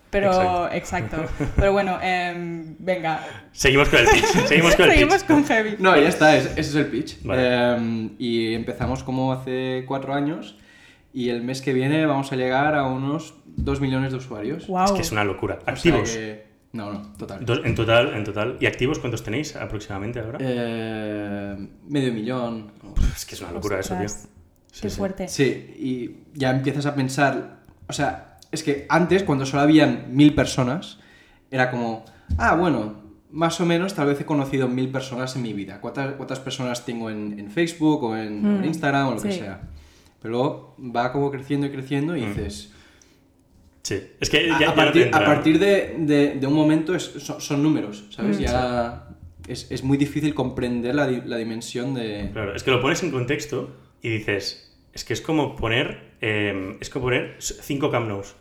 Pero, 0.08 0.70
exacto. 0.72 1.16
Pero 1.56 1.72
bueno, 1.72 1.98
em, 2.00 2.76
venga. 2.78 3.20
Seguimos 3.52 3.88
con 3.88 3.98
el 3.98 4.06
pitch. 4.06 4.24
Seguimos 4.46 4.74
con 4.76 4.84
el 4.86 4.92
Seguimos 4.92 5.14
pitch. 5.16 5.26
con 5.26 5.44
Heavy. 5.44 5.76
No, 5.80 5.96
ya 5.96 6.08
está, 6.08 6.36
ese, 6.36 6.50
ese 6.52 6.60
es 6.60 6.74
el 6.76 6.86
pitch. 6.86 7.22
Vale. 7.24 7.42
Eh, 7.44 8.08
y 8.18 8.54
empezamos 8.54 9.02
como 9.02 9.32
hace 9.32 9.84
cuatro 9.86 10.14
años 10.14 10.56
y 11.16 11.30
el 11.30 11.42
mes 11.42 11.62
que 11.62 11.72
viene 11.72 12.04
vamos 12.04 12.30
a 12.32 12.36
llegar 12.36 12.74
a 12.74 12.84
unos 12.86 13.34
2 13.46 13.80
millones 13.80 14.12
de 14.12 14.18
usuarios. 14.18 14.66
Wow. 14.66 14.84
Es 14.84 14.92
que 14.92 15.00
es 15.02 15.12
una 15.12 15.24
locura. 15.24 15.58
O 15.60 15.64
sea 15.64 15.72
Activos. 15.74 16.10
que- 16.10 16.46
No, 16.72 16.92
no, 16.92 17.12
total. 17.16 17.44
Dos- 17.46 17.62
en 17.64 17.74
total, 17.74 18.14
en 18.14 18.22
total. 18.24 18.58
¿Y 18.60 18.66
activos 18.66 18.98
cuántos 18.98 19.22
tenéis 19.24 19.56
aproximadamente 19.56 20.20
ahora? 20.20 20.38
Eh, 20.42 21.68
medio 21.88 22.12
millón. 22.12 22.70
es 23.16 23.24
que 23.24 23.34
es 23.34 23.40
una 23.40 23.52
locura 23.52 23.80
eso, 23.80 23.96
tío. 23.96 24.08
Sí, 24.08 24.82
Qué 24.82 24.90
sí. 24.90 24.96
fuerte. 24.98 25.26
Sí, 25.28 25.44
y 25.78 26.38
ya 26.38 26.50
empiezas 26.50 26.84
a 26.84 26.94
pensar, 26.94 27.60
o 27.88 27.92
sea, 27.94 28.36
es 28.52 28.62
que 28.62 28.84
antes 28.90 29.22
cuando 29.22 29.46
solo 29.46 29.62
habían 29.62 30.14
mil 30.14 30.34
personas, 30.34 30.98
era 31.50 31.70
como, 31.70 32.04
ah, 32.36 32.54
bueno, 32.56 33.00
más 33.30 33.58
o 33.60 33.64
menos 33.64 33.94
tal 33.94 34.08
vez 34.08 34.20
he 34.20 34.26
conocido 34.26 34.68
mil 34.68 34.90
personas 34.90 35.34
en 35.36 35.42
mi 35.42 35.54
vida. 35.54 35.80
¿Cuántas, 35.80 36.14
cuántas 36.16 36.40
personas 36.40 36.84
tengo 36.84 37.08
en, 37.08 37.38
en 37.38 37.50
Facebook 37.50 38.02
o 38.04 38.16
en, 38.16 38.44
o 38.44 38.48
en 38.50 38.60
Mm, 38.60 38.64
Instagram 38.64 39.08
o 39.08 39.14
lo 39.14 39.22
que 39.22 39.32
sea? 39.32 39.60
Pero 40.26 40.38
luego 40.38 40.76
va 40.96 41.12
como 41.12 41.30
creciendo 41.30 41.68
y 41.68 41.70
creciendo 41.70 42.16
y 42.16 42.26
dices, 42.26 42.72
Sí. 43.82 44.02
Es 44.18 44.28
que 44.30 44.38
a, 44.38 44.42
ya, 44.48 44.56
a 44.56 44.58
ya 44.60 44.66
no 44.66 44.72
te 44.72 44.76
partir, 44.82 45.10
a 45.12 45.24
partir 45.24 45.58
de, 45.60 45.94
de- 45.98 46.34
de 46.34 46.46
un 46.48 46.54
momento 46.54 46.92
es- 46.96 47.04
son, 47.18 47.40
son 47.40 47.62
números, 47.62 48.06
¿sabes? 48.10 48.38
Mm. 48.40 48.42
Ya 48.42 49.08
es, 49.46 49.70
es 49.70 49.84
muy 49.84 49.96
difícil 49.96 50.34
comprender 50.34 50.96
la, 50.96 51.06
la 51.08 51.36
dimensión 51.36 51.94
de... 51.94 52.30
Claro, 52.32 52.56
es 52.56 52.64
que 52.64 52.72
lo 52.72 52.80
pones 52.82 53.04
en 53.04 53.12
contexto 53.12 53.70
y 54.02 54.08
dices, 54.08 54.76
es 54.92 55.04
que 55.04 55.12
es 55.12 55.20
como 55.20 55.54
poner, 55.54 56.14
eh, 56.20 56.76
es 56.80 56.90
como 56.90 57.04
poner 57.04 57.36
cinco 57.38 57.88
Camp 57.92 58.08
Nous 58.08 58.34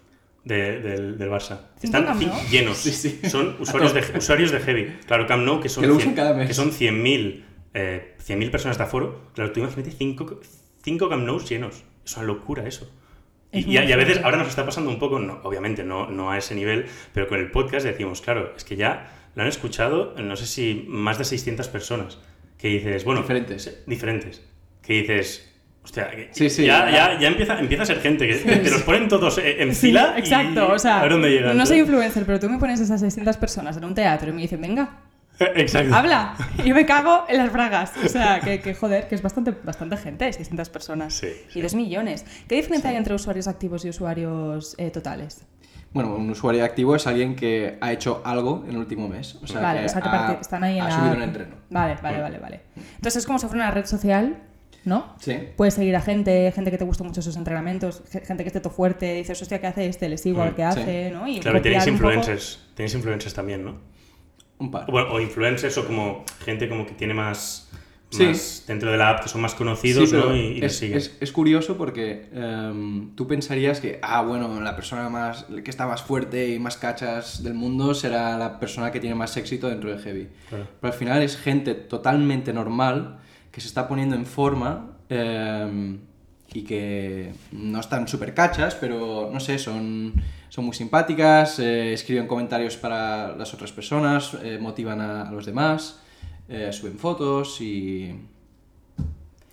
de- 0.45 0.79
del, 0.79 1.19
del 1.19 1.29
Barça. 1.29 1.59
¿Cinco 1.79 1.97
Están 1.99 2.19
llenos. 2.49 2.77
Sí, 2.77 2.89
sí. 2.91 3.19
Son 3.29 3.55
usuarios 3.59 3.93
de, 3.93 4.03
usuarios 4.17 4.49
de 4.51 4.59
Heavy. 4.61 4.95
Claro, 5.05 5.27
Camp 5.27 5.45
Nou, 5.45 5.59
que 5.61 5.69
son, 5.69 5.83
Que 5.83 5.87
lo 5.89 5.93
usan 5.93 6.13
100 6.13 6.15
cada 6.15 6.33
mes. 6.33 6.47
que 6.47 6.55
son 6.55 6.71
100.000 6.71 7.43
eh, 7.75 8.15
100.000 8.25 8.49
personas 8.49 8.79
de 8.79 8.83
aforo. 8.83 9.29
Claro, 9.35 9.51
tú 9.51 9.59
imagínate 9.59 9.91
cinco, 9.91 10.39
cinco 10.85 11.09
Camp 11.09 11.25
Nous 11.25 11.49
llenos. 11.49 11.83
Es 12.05 12.15
una 12.15 12.25
locura 12.27 12.65
eso. 12.67 12.89
Y, 13.51 13.59
Es 13.59 13.67
y 13.67 13.77
a, 13.77 13.81
muy 13.81 13.89
y 13.89 13.93
a 13.93 13.97
veces 13.97 14.21
ahora 14.23 14.37
nos 14.37 14.47
está 14.47 14.65
pasando 14.65 14.89
un 14.89 14.99
poco, 14.99 15.19
no, 15.19 15.39
obviamente 15.43 15.83
no, 15.83 16.09
no 16.09 16.31
a 16.31 16.37
ese 16.37 16.55
nivel, 16.55 16.85
pero 17.13 17.27
con 17.27 17.39
el 17.39 17.51
podcast 17.51 17.85
decimos, 17.85 18.21
claro, 18.21 18.53
es 18.55 18.63
que 18.63 18.75
ya 18.75 19.11
lo 19.35 19.41
han 19.43 19.47
escuchado, 19.49 20.13
no 20.17 20.35
sé 20.35 20.45
si 20.45 20.85
más 20.87 21.17
de 21.17 21.25
600 21.25 21.67
personas. 21.67 22.19
Que 22.57 22.69
dices, 22.69 23.03
bueno, 23.03 23.21
Diferentes. 23.21 23.83
diferentes. 23.85 24.41
Que 24.81 24.93
dices, 25.01 25.51
hostia, 25.83 26.09
Sí, 26.31 26.49
sí, 26.49 26.65
ya, 26.65 26.89
ya. 26.89 27.13
ya, 27.13 27.19
ya 27.19 27.27
empieza, 27.27 27.59
empieza 27.59 27.83
a 27.83 27.85
ser 27.85 27.99
gente, 28.01 28.27
que 28.27 28.35
te 28.35 28.69
los 28.71 28.83
ponen 28.83 29.07
todos 29.07 29.37
eh, 29.39 29.61
en 29.61 29.73
Sí, 29.75 29.87
fila. 29.87 30.13
y 30.15 30.19
exacto, 30.19 30.71
o 30.71 30.79
sea, 30.79 30.99
a 30.99 31.03
ver 31.03 31.11
dónde 31.11 31.29
llegan. 31.31 31.57
no 31.57 31.65
soy 31.65 31.79
influencer, 31.79 32.25
pero 32.25 32.39
tú 32.39 32.49
me 32.49 32.57
pones 32.59 32.79
esas 32.79 32.99
600 33.01 33.35
personas 33.37 33.75
en 33.77 33.83
un 33.85 33.93
teatro 33.95 34.29
y 34.29 34.33
me 34.33 34.41
dicen, 34.43 34.61
venga, 34.61 35.01
Exacto. 35.55 35.93
habla. 35.95 36.35
Y 36.63 36.69
yo 36.69 36.75
me 36.75 36.85
cago 36.85 37.25
en 37.27 37.37
las 37.37 37.51
bragas. 37.51 37.91
O 38.03 38.07
sea, 38.07 38.39
que, 38.39 38.59
que 38.61 38.73
joder, 38.73 39.07
que 39.07 39.15
es 39.15 39.21
bastante, 39.21 39.51
bastante 39.51 39.97
gente, 39.97 40.31
600 40.31 40.69
personas. 40.69 41.13
Sí, 41.13 41.27
Y 41.53 41.61
2 41.61 41.75
millones. 41.75 42.25
¿Qué 42.47 42.55
diferencia 42.55 42.89
hay 42.89 42.95
entre 42.95 43.13
usuarios 43.13 43.47
activos 43.47 43.83
y 43.85 43.89
usuarios 43.89 44.75
eh, 44.77 44.91
totales? 44.91 45.45
Bueno, 45.93 46.13
un 46.15 46.29
usuario 46.29 46.65
activo 46.65 46.95
es 46.95 47.07
alguien 47.07 47.35
que 47.35 47.77
ha 47.79 47.93
hecho 47.93 48.21
algo 48.25 48.63
en 48.65 48.71
el 48.71 48.77
último 48.77 49.07
mes. 49.07 49.35
O 49.41 49.47
sea, 49.47 49.61
vale, 49.61 49.79
que 49.81 49.85
o 49.85 49.89
sea 49.89 50.01
que 50.01 50.09
ha, 50.09 50.37
están 50.41 50.63
ahí 50.63 50.77
en 50.77 50.83
ha 50.83 50.89
la... 50.89 50.95
subido 50.95 51.15
un 51.15 51.21
entreno. 51.21 51.55
Vale, 51.69 51.97
vale, 52.01 52.21
vale, 52.21 52.37
vale. 52.39 52.61
Entonces 52.95 53.17
es 53.17 53.25
como 53.25 53.39
si 53.39 53.47
fuera 53.47 53.63
una 53.63 53.71
red 53.71 53.85
social, 53.85 54.37
¿no? 54.83 55.15
Sí. 55.21 55.37
Puedes 55.55 55.73
seguir 55.75 55.95
a 55.95 56.01
gente, 56.01 56.51
gente 56.53 56.69
que 56.69 56.77
te 56.77 56.83
gusta 56.83 57.05
mucho 57.05 57.21
sus 57.21 57.37
entrenamientos, 57.37 58.03
ge- 58.11 58.21
gente 58.25 58.43
que 58.43 58.49
esté 58.49 58.59
todo 58.59 58.73
fuerte, 58.73 59.13
dices, 59.13 59.41
hostia, 59.41 59.61
¿qué 59.61 59.67
hace 59.67 59.87
este? 59.87 60.09
Le 60.09 60.17
sigo 60.17 60.43
Mm, 60.43 60.55
sí. 60.57 60.61
hace, 60.63 61.11
¿no? 61.11 61.27
Y 61.29 61.39
Claro, 61.39 61.59
y 61.59 61.61
tenéis 61.61 61.87
un 61.87 61.97
poco. 61.97 62.07
influencers. 62.13 62.59
Tenéis 62.75 62.93
influencers 62.93 63.33
también, 63.33 63.63
¿no? 63.63 63.77
Un 64.59 64.71
par. 64.71 64.85
O 64.89 65.19
influencers 65.19 65.77
o 65.77 65.85
como 65.85 66.23
gente 66.45 66.69
como 66.69 66.85
que 66.85 66.93
tiene 66.93 67.13
más, 67.13 67.69
Sí. 68.09 68.25
más 68.27 68.63
dentro 68.67 68.89
de 68.91 68.97
la 68.97 69.09
app, 69.09 69.23
que 69.23 69.29
son 69.29 69.41
más 69.41 69.53
conocidos, 69.55 70.09
Sí, 70.11 70.15
¿no? 70.15 70.33
Y, 70.35 70.39
y 70.39 70.61
les 70.61 70.71
es, 70.73 70.77
siguen. 70.79 70.97
es- 70.97 71.17
es 71.19 71.31
curioso 71.33 71.75
porque 71.75 72.29
em, 72.33 73.13
tú 73.15 73.27
pensarías 73.27 73.81
que, 73.81 73.99
ah, 74.01 74.21
bueno, 74.21 74.61
la 74.61 74.75
persona 74.75 75.09
más 75.09 75.45
que 75.63 75.69
está 75.69 75.85
más 75.87 76.01
fuerte 76.03 76.49
y 76.53 76.59
más 76.59 76.77
cachas 76.77 77.43
del 77.43 77.55
mundo 77.55 77.93
será 77.93 78.37
la 78.37 78.59
persona 78.59 78.91
que 78.91 78.99
tiene 79.01 79.15
más 79.15 79.35
éxito 79.35 79.67
dentro 79.67 79.91
de 79.91 79.97
Heavy. 80.01 80.27
Claro. 80.49 80.67
Pero 80.79 80.93
al 80.93 80.97
final 80.99 81.21
es 81.23 81.35
gente 81.35 81.73
totalmente 81.75 82.53
normal 82.53 83.17
que 83.51 83.59
se 83.59 83.67
está 83.67 83.87
poniendo 83.89 84.15
en 84.15 84.25
forma 84.25 84.91
em, 85.09 85.99
y 86.53 86.61
que 86.63 87.33
no 87.51 87.79
están 87.81 88.07
súper 88.07 88.33
cachas, 88.33 88.75
pero 88.75 89.29
no 89.33 89.39
sé, 89.41 89.57
son, 89.59 90.13
son 90.55 90.63
muy 90.63 90.73
simpáticas, 90.73 91.59
eh, 91.59 91.91
escriben 91.91 92.27
comentarios 92.27 92.77
para 92.77 93.35
las 93.35 93.53
otras 93.53 93.73
personas, 93.73 94.37
eh, 94.41 94.57
motivan 94.57 95.01
a, 95.01 95.27
a 95.27 95.31
los 95.33 95.45
demás, 95.45 95.99
eh, 96.47 96.71
suben 96.71 96.97
fotos 96.97 97.59
y... 97.59 98.21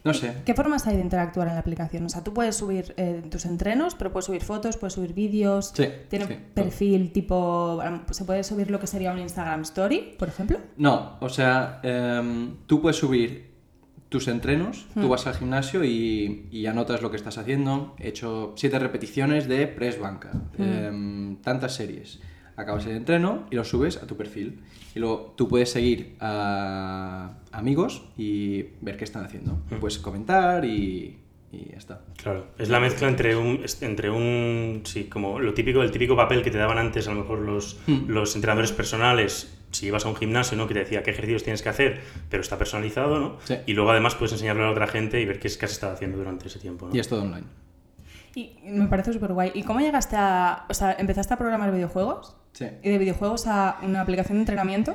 No 0.05 0.15
sé. 0.15 0.35
¿Qué 0.45 0.55
formas 0.55 0.87
hay 0.87 0.97
de 0.97 1.03
interactuar 1.03 1.49
en 1.49 1.55
la 1.55 1.61
aplicación? 1.61 2.05
O 2.05 2.09
sea, 2.09 2.23
tú 2.23 2.33
puedes 2.33 2.57
subir 2.57 2.95
tus 3.31 3.45
entrenos, 3.47 3.95
pero 3.95 4.13
puedes 4.13 4.27
subir 4.27 4.43
fotos, 4.43 4.77
puedes 4.77 4.95
subir 4.95 5.13
vídeos. 5.13 5.73
Sí, 5.75 5.87
Tiene 6.09 6.27
sí. 6.27 6.37
perfil 6.55 7.13
tipo. 7.13 7.81
¿Se 8.11 8.25
puede 8.25 8.43
subir 8.43 8.69
lo 8.73 8.81
que 8.81 8.89
sería 8.89 9.13
un 9.13 9.21
Instagram 9.21 9.61
Story, 9.61 10.17
por 10.19 10.27
ejemplo? 10.27 10.59
No, 10.77 11.19
o 11.21 11.29
sea, 11.29 11.79
em, 11.85 12.57
tú 12.67 12.83
puedes 12.83 12.97
subir 12.97 13.52
tus 14.13 14.29
entrenos, 14.29 14.87
tú 14.95 15.09
vas 15.09 15.27
al 15.27 15.35
gimnasio 15.35 15.83
y, 15.85 16.47
y 16.53 16.67
anotas 16.67 17.03
lo 17.03 17.11
que 17.11 17.17
estás 17.17 17.39
haciendo. 17.39 17.97
He 17.99 18.09
hecho 18.09 18.53
siete 18.57 18.79
repeticiones 18.79 19.49
de 19.49 19.67
press 19.67 19.99
banca, 19.99 20.31
em, 20.59 21.37
tantas 21.43 21.75
series. 21.75 22.21
Acabas 22.55 22.87
el 22.87 22.93
entreno 22.93 23.47
y 23.51 23.57
lo 23.57 23.65
subes 23.65 23.97
a 23.97 24.07
tu 24.07 24.17
perfil. 24.17 24.61
Y 24.95 24.99
luego 25.01 25.35
tú 25.37 25.49
puedes 25.49 25.71
seguir 25.71 26.17
a 26.21 27.39
amigos 27.51 28.05
y 28.17 28.63
ver 28.83 28.97
qué 28.97 29.05
están 29.05 29.25
haciendo. 29.25 29.59
Puedes 29.81 29.99
comentar 29.99 30.65
y, 30.65 31.19
y 31.51 31.71
ya 31.71 31.79
está. 31.79 32.03
Claro, 32.23 32.49
es 32.59 32.69
la 32.69 32.79
mezcla 32.79 33.09
entre 33.09 33.35
un, 33.35 33.65
entre 33.81 34.11
un, 34.11 34.83
sí, 34.85 35.05
como 35.05 35.41
lo 35.41 35.55
típico, 35.55 35.83
el 35.83 35.91
típico 35.91 36.15
papel 36.15 36.43
que 36.43 36.51
te 36.51 36.59
daban 36.59 36.77
antes 36.79 37.09
a 37.09 37.15
lo 37.15 37.21
mejor 37.23 37.39
los, 37.41 37.81
Hmm. 37.87 38.09
los 38.09 38.35
entrenadores 38.37 38.71
personales, 38.73 39.59
si 39.73 39.87
ibas 39.87 40.05
a 40.07 40.09
un 40.09 40.17
gimnasio, 40.17 40.57
¿no? 40.57 40.69
Que 40.69 40.75
te 40.75 40.81
decía 40.81 41.03
qué 41.03 41.11
ejercicios 41.11 41.43
tienes 41.43 41.63
que 41.63 41.69
hacer, 41.69 42.01
pero 42.31 42.43
está 42.43 42.59
personalizado, 42.59 43.19
¿no? 43.19 43.37
Sí. 43.45 43.57
Y 43.67 43.73
luego 43.73 43.91
además 43.91 44.15
puedes 44.15 44.33
enseñarlo 44.33 44.65
a 44.65 44.71
otra 44.71 44.87
gente 44.87 45.21
y 45.21 45.25
ver 45.25 45.41
qué 45.41 45.49
es 45.49 45.57
que 45.57 45.67
has 45.67 45.73
estado 45.73 45.95
haciendo 45.95 46.19
durante 46.19 46.47
ese 46.47 46.59
tiempo, 46.59 46.87
¿no? 46.89 46.95
Y 46.95 47.01
es 47.01 47.09
todo 47.09 47.23
online. 47.23 47.47
Y 48.35 48.57
me 48.65 48.87
parece 48.87 49.13
súper 49.13 49.33
guay. 49.33 49.51
¿Y 49.55 49.63
cómo 49.63 49.81
llegaste 49.81 50.17
a. 50.17 50.65
O 50.69 50.75
sea, 50.75 50.93
empezaste 50.99 51.35
a 51.35 51.37
programar 51.37 51.73
videojuegos? 51.73 52.37
Sí. 52.53 52.67
¿Y 52.83 52.91
de 52.91 52.99
videojuegos 52.99 53.47
a 53.47 53.79
una 53.83 54.01
aplicación 54.01 54.39
de 54.39 54.43
entrenamiento? 54.43 54.95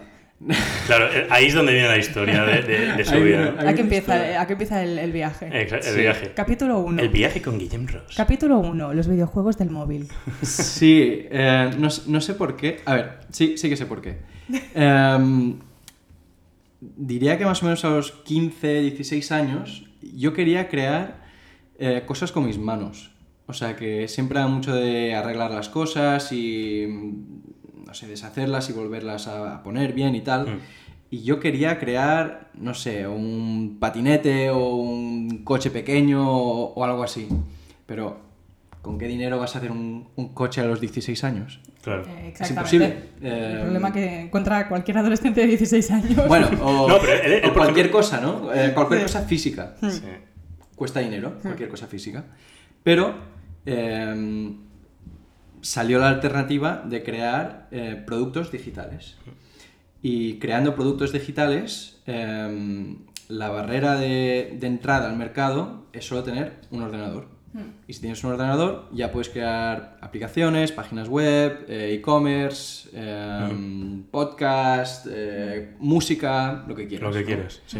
Claro, 0.85 1.07
eh, 1.11 1.25
ahí 1.31 1.45
es 1.47 1.53
donde 1.55 1.73
viene 1.73 1.87
la 1.87 1.97
historia 1.97 2.43
de, 2.43 2.61
de- 2.61 2.93
de 2.93 3.05
su 3.05 3.15
Ahí 3.15 3.23
vida. 3.23 3.37
viene- 3.37 3.51
¿no? 3.53 3.59
ahí 3.61 3.67
¿A 3.67 3.73
qué 3.73 3.73
viene 3.73 3.81
empieza, 3.81 4.27
esto. 4.29 4.39
¿a 4.41 4.45
qué 4.45 4.53
empieza 4.53 4.83
el, 4.83 4.99
el 4.99 5.11
viaje? 5.11 5.49
El 5.51 5.81
Sí. 5.83 5.99
viaje. 5.99 6.31
Capítulo 6.35 6.77
1. 6.79 7.01
El 7.01 7.09
viaje 7.09 7.41
con 7.41 7.57
Guillem 7.57 7.87
Ross. 7.87 8.13
Capítulo 8.15 8.59
1. 8.59 8.93
Los 8.93 9.07
videojuegos 9.07 9.57
del 9.57 9.71
móvil. 9.71 10.07
Sí, 10.43 11.25
eh, 11.31 11.71
no, 11.79 12.21
sé 12.21 12.33
por 12.35 12.55
qué. 12.55 12.81
A 12.85 12.93
ver, 12.93 13.19
sí, 13.31 13.57
sí 13.57 13.67
que 13.67 13.75
sé 13.77 13.85
por 13.87 14.01
qué. 14.01 14.17
Em, 14.75 15.57
diría 16.81 17.37
que 17.39 17.45
más 17.45 17.61
o 17.63 17.65
menos 17.65 17.83
a 17.83 17.89
los 17.89 18.11
15, 18.11 18.81
16 18.81 19.31
años 19.31 19.85
yo 20.15 20.33
quería 20.33 20.69
crear 20.69 21.25
eh, 21.79 22.03
cosas 22.05 22.31
con 22.31 22.45
mis 22.45 22.57
manos. 22.59 23.11
O 23.47 23.53
sea 23.53 23.75
que 23.75 24.07
siempre 24.07 24.37
era 24.39 24.47
mucho 24.47 24.75
de 24.75 25.15
arreglar 25.15 25.49
las 25.51 25.69
cosas 25.69 26.31
y, 26.31 26.85
sé, 27.97 28.07
deshacerlas 28.07 28.69
y 28.69 28.73
volverlas 28.73 29.27
a, 29.27 29.61
poner 29.63 29.91
bien 29.93 30.15
y 30.15 30.21
tal. 30.21 30.47
Mm. 30.47 30.59
Y 31.09 31.23
yo 31.23 31.39
quería 31.39 31.79
crear, 31.79 32.49
no 32.53 32.73
sé, 32.73 33.07
un 33.07 33.77
patinete 33.79 34.49
o 34.49 34.75
un 34.75 35.43
coche 35.43 35.69
pequeño 35.71 36.29
o, 36.29 36.73
o 36.73 36.83
algo 36.83 37.03
así. 37.03 37.27
Pero, 37.85 38.19
¿con 38.81 38.97
qué 38.97 39.07
dinero 39.07 39.39
vas 39.39 39.55
a 39.55 39.59
hacer 39.59 39.71
un, 39.71 40.07
un 40.15 40.29
coche 40.33 40.61
a 40.61 40.65
los 40.65 40.79
16 40.81 41.23
años? 41.23 41.59
Claro. 41.81 42.03
Eh, 42.07 42.33
Es 42.33 42.41
exactamente. 42.41 42.85
imposible. 42.85 42.85
El 43.21 43.57
Eh, 43.57 43.59
problema 43.61 43.93
que 43.93 44.19
encuentra 44.21 44.67
cualquier 44.67 44.97
adolescente 44.97 45.39
de 45.41 45.47
16 45.47 45.91
años. 45.91 46.27
Bueno, 46.27 46.49
o, 46.61 46.87
No, 46.89 46.99
pero 46.99 47.13
él- 47.13 47.31
él, 47.33 47.39
o 47.45 47.53
por 47.53 47.63
cualquier 47.63 47.85
ejemplo- 47.87 47.99
cosa, 47.99 48.19
¿no? 48.21 48.53
Eh, 48.53 48.73
cualquier 48.73 48.99
Sí. 48.99 49.05
cosa 49.05 49.21
física. 49.21 49.75
Sí. 49.81 50.01
Cuesta 50.75 50.99
dinero, 50.99 51.39
cualquier 51.41 51.69
cosa 51.69 51.87
física. 51.87 52.25
Pero 52.83 53.15
eh, 53.65 54.53
salió 55.61 55.99
la 55.99 56.09
alternativa 56.09 56.83
de 56.85 57.03
crear 57.03 57.67
eh, 57.71 58.01
productos 58.05 58.51
digitales. 58.51 59.17
Y 60.01 60.35
creando 60.39 60.75
productos 60.75 61.11
digitales, 61.11 62.01
eh, 62.05 62.95
la 63.29 63.49
barrera 63.49 63.95
de, 63.95 64.55
de 64.59 64.67
entrada 64.67 65.09
al 65.09 65.17
mercado 65.17 65.85
es 65.93 66.05
solo 66.05 66.23
tener 66.23 66.53
un 66.71 66.81
ordenador. 66.83 67.35
Y 67.87 67.93
si 67.93 68.01
tienes 68.01 68.23
un 68.23 68.33
ordenador, 68.33 68.87
ya 68.93 69.11
puedes 69.11 69.29
crear 69.29 69.97
aplicaciones, 70.01 70.71
páginas 70.71 71.09
web, 71.09 71.65
eh, 71.67 71.95
e-commerce, 71.95 72.87
eh, 72.93 74.03
podcast, 74.11 75.07
eh, 75.09 75.73
música, 75.79 76.63
lo 76.67 76.75
que 76.75 76.87
quieras. 76.87 77.07
Lo 77.07 77.13
que 77.13 77.21
¿no? 77.21 77.25
quieras, 77.25 77.61
sí. 77.65 77.79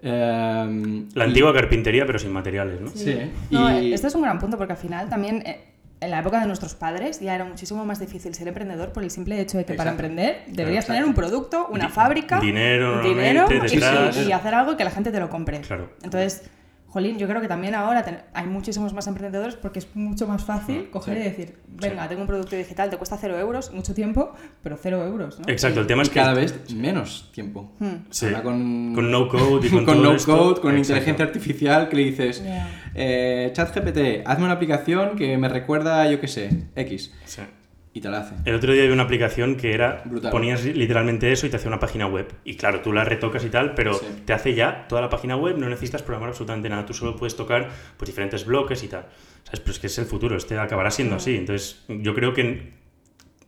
Eh, 0.00 1.04
La 1.14 1.24
y- 1.24 1.28
antigua 1.28 1.52
carpintería, 1.52 2.06
pero 2.06 2.18
sin 2.18 2.32
materiales, 2.32 2.80
¿no? 2.80 2.88
Sí. 2.88 3.18
No, 3.50 3.78
y- 3.82 3.92
este 3.92 4.06
es 4.06 4.14
un 4.14 4.22
gran 4.22 4.38
punto 4.38 4.56
porque 4.56 4.72
al 4.72 4.78
final 4.78 5.10
también 5.10 5.42
eh, 5.44 5.74
en 6.00 6.10
la 6.10 6.20
época 6.20 6.40
de 6.40 6.46
nuestros 6.46 6.74
padres 6.74 7.20
ya 7.20 7.34
era 7.34 7.44
muchísimo 7.44 7.84
más 7.84 7.98
difícil 7.98 8.34
ser 8.34 8.46
emprendedor 8.48 8.92
por 8.92 9.02
el 9.02 9.10
simple 9.10 9.40
hecho 9.40 9.58
de 9.58 9.64
que 9.64 9.74
para 9.74 9.90
emprender 9.90 10.44
deberías 10.46 10.84
exacto. 10.84 10.92
tener 10.92 11.04
un 11.08 11.14
producto, 11.14 11.66
una 11.70 11.86
Di- 11.86 11.92
fábrica, 11.92 12.38
dinero, 12.40 13.02
dinero 13.02 13.46
y, 13.50 14.32
hacer 14.32 14.54
algo 14.54 14.76
que 14.76 14.84
la 14.84 14.90
gente 14.90 15.10
te 15.10 15.18
lo 15.20 15.28
compre. 15.28 15.60
Claro. 15.62 15.90
Entonces, 16.02 16.42
jolín, 16.86 17.18
yo 17.18 17.26
creo 17.28 17.40
que 17.40 17.48
también 17.48 17.74
ahora 17.74 18.02
ten- 18.04 18.20
hay 18.32 18.46
muchísimos 18.46 18.94
más 18.94 19.06
emprendedores 19.08 19.56
porque 19.56 19.80
es 19.80 19.88
mucho 19.94 20.26
más 20.28 20.44
fácil 20.44 20.88
coger 20.90 21.14
sí. 21.16 21.20
y 21.20 21.24
decir, 21.24 21.58
venga, 21.68 22.08
tengo 22.08 22.22
un 22.22 22.26
producto 22.28 22.54
digital, 22.56 22.88
te 22.90 22.96
cuesta 22.96 23.18
cero 23.20 23.38
euros, 23.38 23.72
mucho 23.74 23.92
tiempo, 23.92 24.32
pero 24.62 24.78
cero 24.80 25.04
euros, 25.04 25.38
¿no? 25.40 25.46
Exacto, 25.48 25.80
el 25.80 25.86
tema 25.86 26.02
es 26.02 26.08
que... 26.08 26.14
cada 26.14 26.32
vez 26.32 26.70
menos 26.72 27.30
tiempo. 27.32 27.72
Hmm. 27.78 28.06
Sí. 28.10 28.26
Ahora 28.26 28.42
con, 28.42 28.94
Con 28.94 29.10
no 29.10 29.28
code 29.28 29.66
y 29.66 29.70
con 29.74 29.84
todo 29.84 29.96
no 29.96 30.12
esto. 30.12 30.34
code, 30.36 30.60
con 30.60 30.76
Exacto. 30.76 30.94
inteligencia 30.94 31.24
artificial 31.26 31.88
que 31.88 31.96
le 31.96 32.04
dices. 32.04 32.42
Eh, 32.98 33.50
ChatGPT, 33.52 34.26
hazme 34.26 34.44
una 34.44 34.54
aplicación 34.54 35.16
que 35.16 35.38
me 35.38 35.48
recuerda, 35.48 36.10
yo 36.10 36.20
qué 36.20 36.28
sé, 36.28 36.50
X. 36.76 37.14
Sí. 37.24 37.42
Y 37.94 38.00
te 38.00 38.10
la 38.10 38.18
hace. 38.20 38.34
El 38.44 38.54
otro 38.54 38.72
día 38.74 38.84
vi 38.84 38.90
una 38.90 39.04
aplicación 39.04 39.56
que 39.56 39.72
era, 39.72 40.02
Brutal. 40.04 40.30
ponías 40.30 40.62
literalmente 40.64 41.32
eso 41.32 41.46
y 41.46 41.50
te 41.50 41.56
hacía 41.56 41.68
una 41.68 41.80
página 41.80 42.06
web. 42.06 42.32
Y 42.44 42.54
claro, 42.56 42.80
tú 42.80 42.92
la 42.92 43.02
retocas 43.04 43.44
y 43.44 43.48
tal, 43.48 43.74
pero 43.74 43.94
Sí. 43.94 44.06
te 44.26 44.32
hace 44.34 44.54
ya 44.54 44.86
toda 44.88 45.00
la 45.00 45.08
página 45.08 45.36
web, 45.36 45.56
no 45.58 45.68
necesitas 45.68 46.02
programar 46.02 46.28
absolutamente 46.28 46.68
nada. 46.68 46.84
Tú 46.84 46.92
solo 46.94 47.16
puedes 47.16 47.34
tocar 47.34 47.68
pues, 47.96 48.06
diferentes 48.06 48.44
bloques 48.44 48.82
y 48.84 48.88
tal. 48.88 49.06
¿Sabes? 49.44 49.60
Pero 49.60 49.72
es 49.72 49.78
que 49.78 49.86
es 49.86 49.98
el 49.98 50.04
futuro, 50.04 50.36
este 50.36 50.58
acabará 50.58 50.90
siendo 50.90 51.16
así. 51.16 51.34
Entonces, 51.34 51.82
yo 51.88 52.14
creo 52.14 52.34
que 52.34 52.72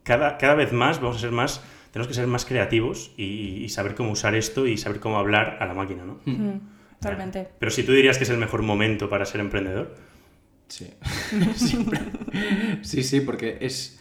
cada, 0.03 0.37
cada 0.37 0.55
vez 0.55 0.73
más 0.73 0.99
vamos 0.99 1.17
a 1.17 1.19
ser 1.19 1.31
más, 1.31 1.63
tenemos 1.91 2.07
que 2.07 2.13
ser 2.15 2.25
más 2.27 2.43
creativos 2.45 3.11
y, 3.17 3.63
y 3.63 3.69
saber 3.69 3.93
cómo 3.95 4.11
usar 4.11 4.33
esto 4.35 4.65
y 4.65 4.75
saber 4.77 4.99
cómo 4.99 5.17
hablar 5.19 5.57
a 5.61 5.65
la 5.67 5.73
máquina, 5.75 6.03
¿no? 6.03 6.19
Hmm, 6.25 6.59
Totalmente. 7.01 7.49
Pero 7.59 7.71
si 7.71 7.83
tú 7.83 7.91
dirías 7.93 8.17
que 8.17 8.23
es 8.25 8.29
el 8.29 8.37
mejor 8.37 8.61
momento 8.61 9.09
para 9.09 9.25
ser 9.25 9.41
emprendedor, 9.41 9.95
Sí. 10.71 10.87
Siempre. 11.55 11.99
Sí, 12.81 13.03
sí, 13.03 13.19
porque 13.19 13.57
es, 13.59 13.99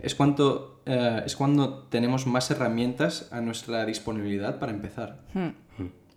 es, 0.00 0.16
cuanto, 0.16 0.82
eh, 0.84 1.22
es 1.24 1.36
cuando 1.36 1.84
tenemos 1.84 2.26
más 2.26 2.50
herramientas 2.50 3.28
a 3.30 3.40
nuestra 3.40 3.86
disponibilidad 3.86 4.58
para 4.58 4.72
empezar. 4.72 5.20
Hmm. 5.32 5.50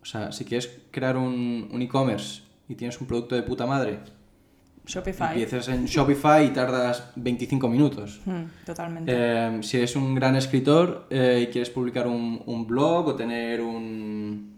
O 0.02 0.06
sea, 0.06 0.32
si 0.32 0.44
quieres 0.46 0.76
crear 0.90 1.18
un, 1.18 1.70
un 1.72 1.82
e-commerce 1.84 2.42
y 2.68 2.74
tienes 2.74 3.00
un 3.00 3.06
producto 3.06 3.36
de 3.36 3.44
puta 3.44 3.68
madre, 3.68 4.00
Shopify. 4.88 5.34
empiezas 5.34 5.68
en 5.68 5.86
Shopify 5.86 6.48
y 6.48 6.50
tardas 6.50 7.12
25 7.16 7.70
minutos. 7.70 8.22
Hmm, 8.26 8.46
Totalmente. 8.66 9.12
Eh, 9.16 9.60
si 9.62 9.78
eres 9.78 9.96
un 9.96 10.16
gran 10.16 10.36
escritor 10.36 11.06
eh, 11.12 11.46
y 11.48 11.52
quieres 11.52 11.70
publicar 11.70 12.08
un, 12.08 12.42
un 12.48 12.66
blog 12.66 13.10
o 13.10 13.16
tener 13.16 13.62
un. 13.62 14.51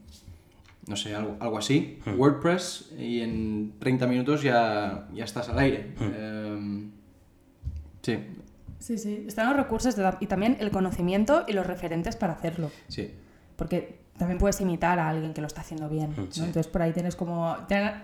No 0.88 0.96
sé, 0.98 1.16
algo, 1.16 1.38
algo 1.40 1.58
así, 1.58 2.00
WordPress, 2.18 2.92
y 2.98 3.22
en 3.22 3.74
30 3.80 4.06
minutos 4.08 4.42
ya, 4.44 5.08
ya 5.14 5.24
estás 5.24 5.48
al 5.50 5.60
aire. 5.60 5.94
Eh, 6.02 6.88
sí, 8.02 8.18
Sí, 8.80 8.98
sí. 8.98 9.24
Están 9.28 9.48
los 9.48 9.56
recursos 9.56 9.96
de- 9.96 10.12
y 10.20 10.28
también 10.28 10.58
el 10.60 10.70
conocimiento 10.70 11.46
y 11.48 11.54
los 11.54 11.66
referentes 11.66 12.16
para 12.18 12.34
hacerlo. 12.34 12.70
sí. 12.90 13.12
Porque 13.56 14.02
también 14.18 14.40
puedes 14.40 14.60
imitar 14.62 14.98
a 15.00 15.10
alguien 15.10 15.32
que 15.34 15.40
lo 15.40 15.46
está 15.48 15.62
haciendo 15.62 15.88
bien. 15.88 16.10
¿no? 16.18 16.26
Sí. 16.32 16.40
Entonces 16.40 16.68
por 16.68 16.82
ahí 16.82 16.92
tienes 16.92 17.16
como. 17.16 17.56
Te 17.68 17.76
han 17.76 18.02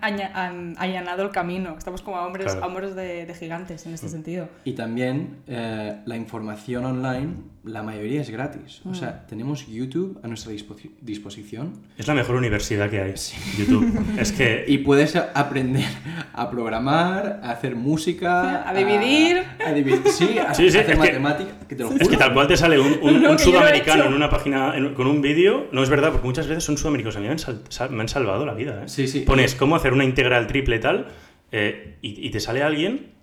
allanado 0.78 1.22
el 1.24 1.30
camino. 1.30 1.74
Estamos 1.76 2.02
como 2.02 2.16
a 2.18 2.26
hombres, 2.26 2.46
Claro. 2.46 2.62
a 2.64 2.66
hombres 2.68 2.94
de, 2.94 3.26
de 3.26 3.34
gigantes 3.34 3.84
en 3.84 3.94
este 3.94 4.08
sentido. 4.08 4.48
Y 4.64 4.72
también 4.74 5.38
eh, 5.48 6.00
la 6.06 6.16
información 6.16 6.84
online, 6.84 7.34
la 7.62 7.82
mayoría 7.82 8.22
es 8.22 8.30
gratis. 8.30 8.80
O 8.86 8.94
sea, 8.94 9.26
tenemos 9.26 9.66
YouTube 9.66 10.18
a 10.22 10.28
nuestra 10.28 10.50
disposi- 10.52 10.92
disposición 11.02 11.74
es 11.98 12.06
la 12.08 12.14
mejor 12.14 12.36
universidad 12.36 12.88
que 12.88 13.00
hay. 13.02 13.14
YouTube. 13.58 13.92
Es 14.18 14.32
que 14.32 14.64
y 14.68 14.78
puedes 14.78 15.14
a- 15.16 15.30
aprender 15.34 15.84
a 16.32 16.50
programar, 16.50 17.40
a 17.42 17.50
hacer 17.50 17.76
música, 17.76 18.66
A 18.68 18.72
dividir. 18.72 19.42
a, 19.66 19.72
dividir, 19.72 20.00
sí, 20.06 20.38
a, 20.38 20.54
Sí, 20.54 20.70
sí, 20.70 20.78
a 20.78 20.80
hacer 20.80 20.94
es 20.94 20.98
que- 21.00 21.66
que 21.68 21.76
te 21.76 21.82
lo 21.82 21.88
Es 21.90 21.98
juro. 21.98 22.08
que 22.08 22.16
tal 22.16 22.32
cual 22.32 22.46
te 22.48 22.56
sale 22.56 22.78
un, 22.80 22.98
un- 23.02 23.26
un 23.26 23.34
he 23.34 23.38
sudamericano 23.38 24.02
hecho. 24.04 24.08
en 24.10 24.14
una 24.16 24.30
página 24.30 24.74
en- 24.76 24.94
con 24.94 25.06
un 25.06 25.20
vídeo, 25.20 25.68
no 25.72 25.82
es 25.82 25.90
verdad, 25.90 26.12
porque 26.12 26.26
muchas 26.26 26.46
veces 26.48 26.64
son 26.64 26.78
sudamericanos. 26.78 27.16
A 27.16 27.20
mí 27.20 27.26
me 27.26 27.32
han, 27.32 27.38
sal- 27.38 27.62
sal- 27.68 27.90
me 27.90 28.00
han 28.00 28.08
salvado 28.08 28.46
la 28.46 28.54
vida. 28.54 28.84
¿eh? 28.84 28.88
Sí, 28.88 29.06
sí. 29.06 29.20
Pones 29.20 29.54
cómo 29.54 29.76
hacer 29.76 29.92
una 29.92 30.04
integral 30.04 30.46
triple 30.46 30.78
tal 30.78 31.08
eh, 31.52 31.98
y, 32.00 32.26
y 32.26 32.30
te 32.30 32.40
sale 32.40 32.62
alguien 32.62 33.19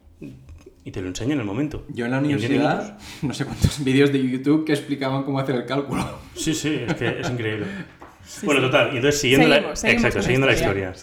y 0.88 0.92
te 0.92 1.02
lo 1.02 1.10
enseña 1.10 1.34
en 1.34 1.42
el 1.42 1.46
momento. 1.46 1.86
Yo 1.90 2.06
en 2.06 2.12
la 2.12 2.20
universidad, 2.20 2.98
no 3.22 3.34
sé 3.34 3.44
cuántos 3.44 3.84
vídeos 3.84 4.14
de 4.14 4.26
YouTube 4.26 4.66
que 4.66 4.72
explicaban 4.72 5.24
cómo 5.24 5.38
hacer 5.40 5.56
el 5.56 5.66
cálculo. 5.66 6.04
Sí, 6.34 6.54
sí, 6.54 6.80
es 6.88 6.94
que 6.96 7.20
es 7.20 7.30
increíble. 7.30 7.66
bueno, 8.44 8.62
total. 8.62 8.92
Y 8.94 8.96
entonces 8.98 9.20
siguiendo 9.20 9.48
Seguimos, 9.48 9.70
la, 9.72 9.76
seguimos 9.76 10.00
exacto, 10.06 10.18
la 10.20 10.24
siguiendo 10.24 10.48
la 10.48 10.54
historia. 10.54 10.94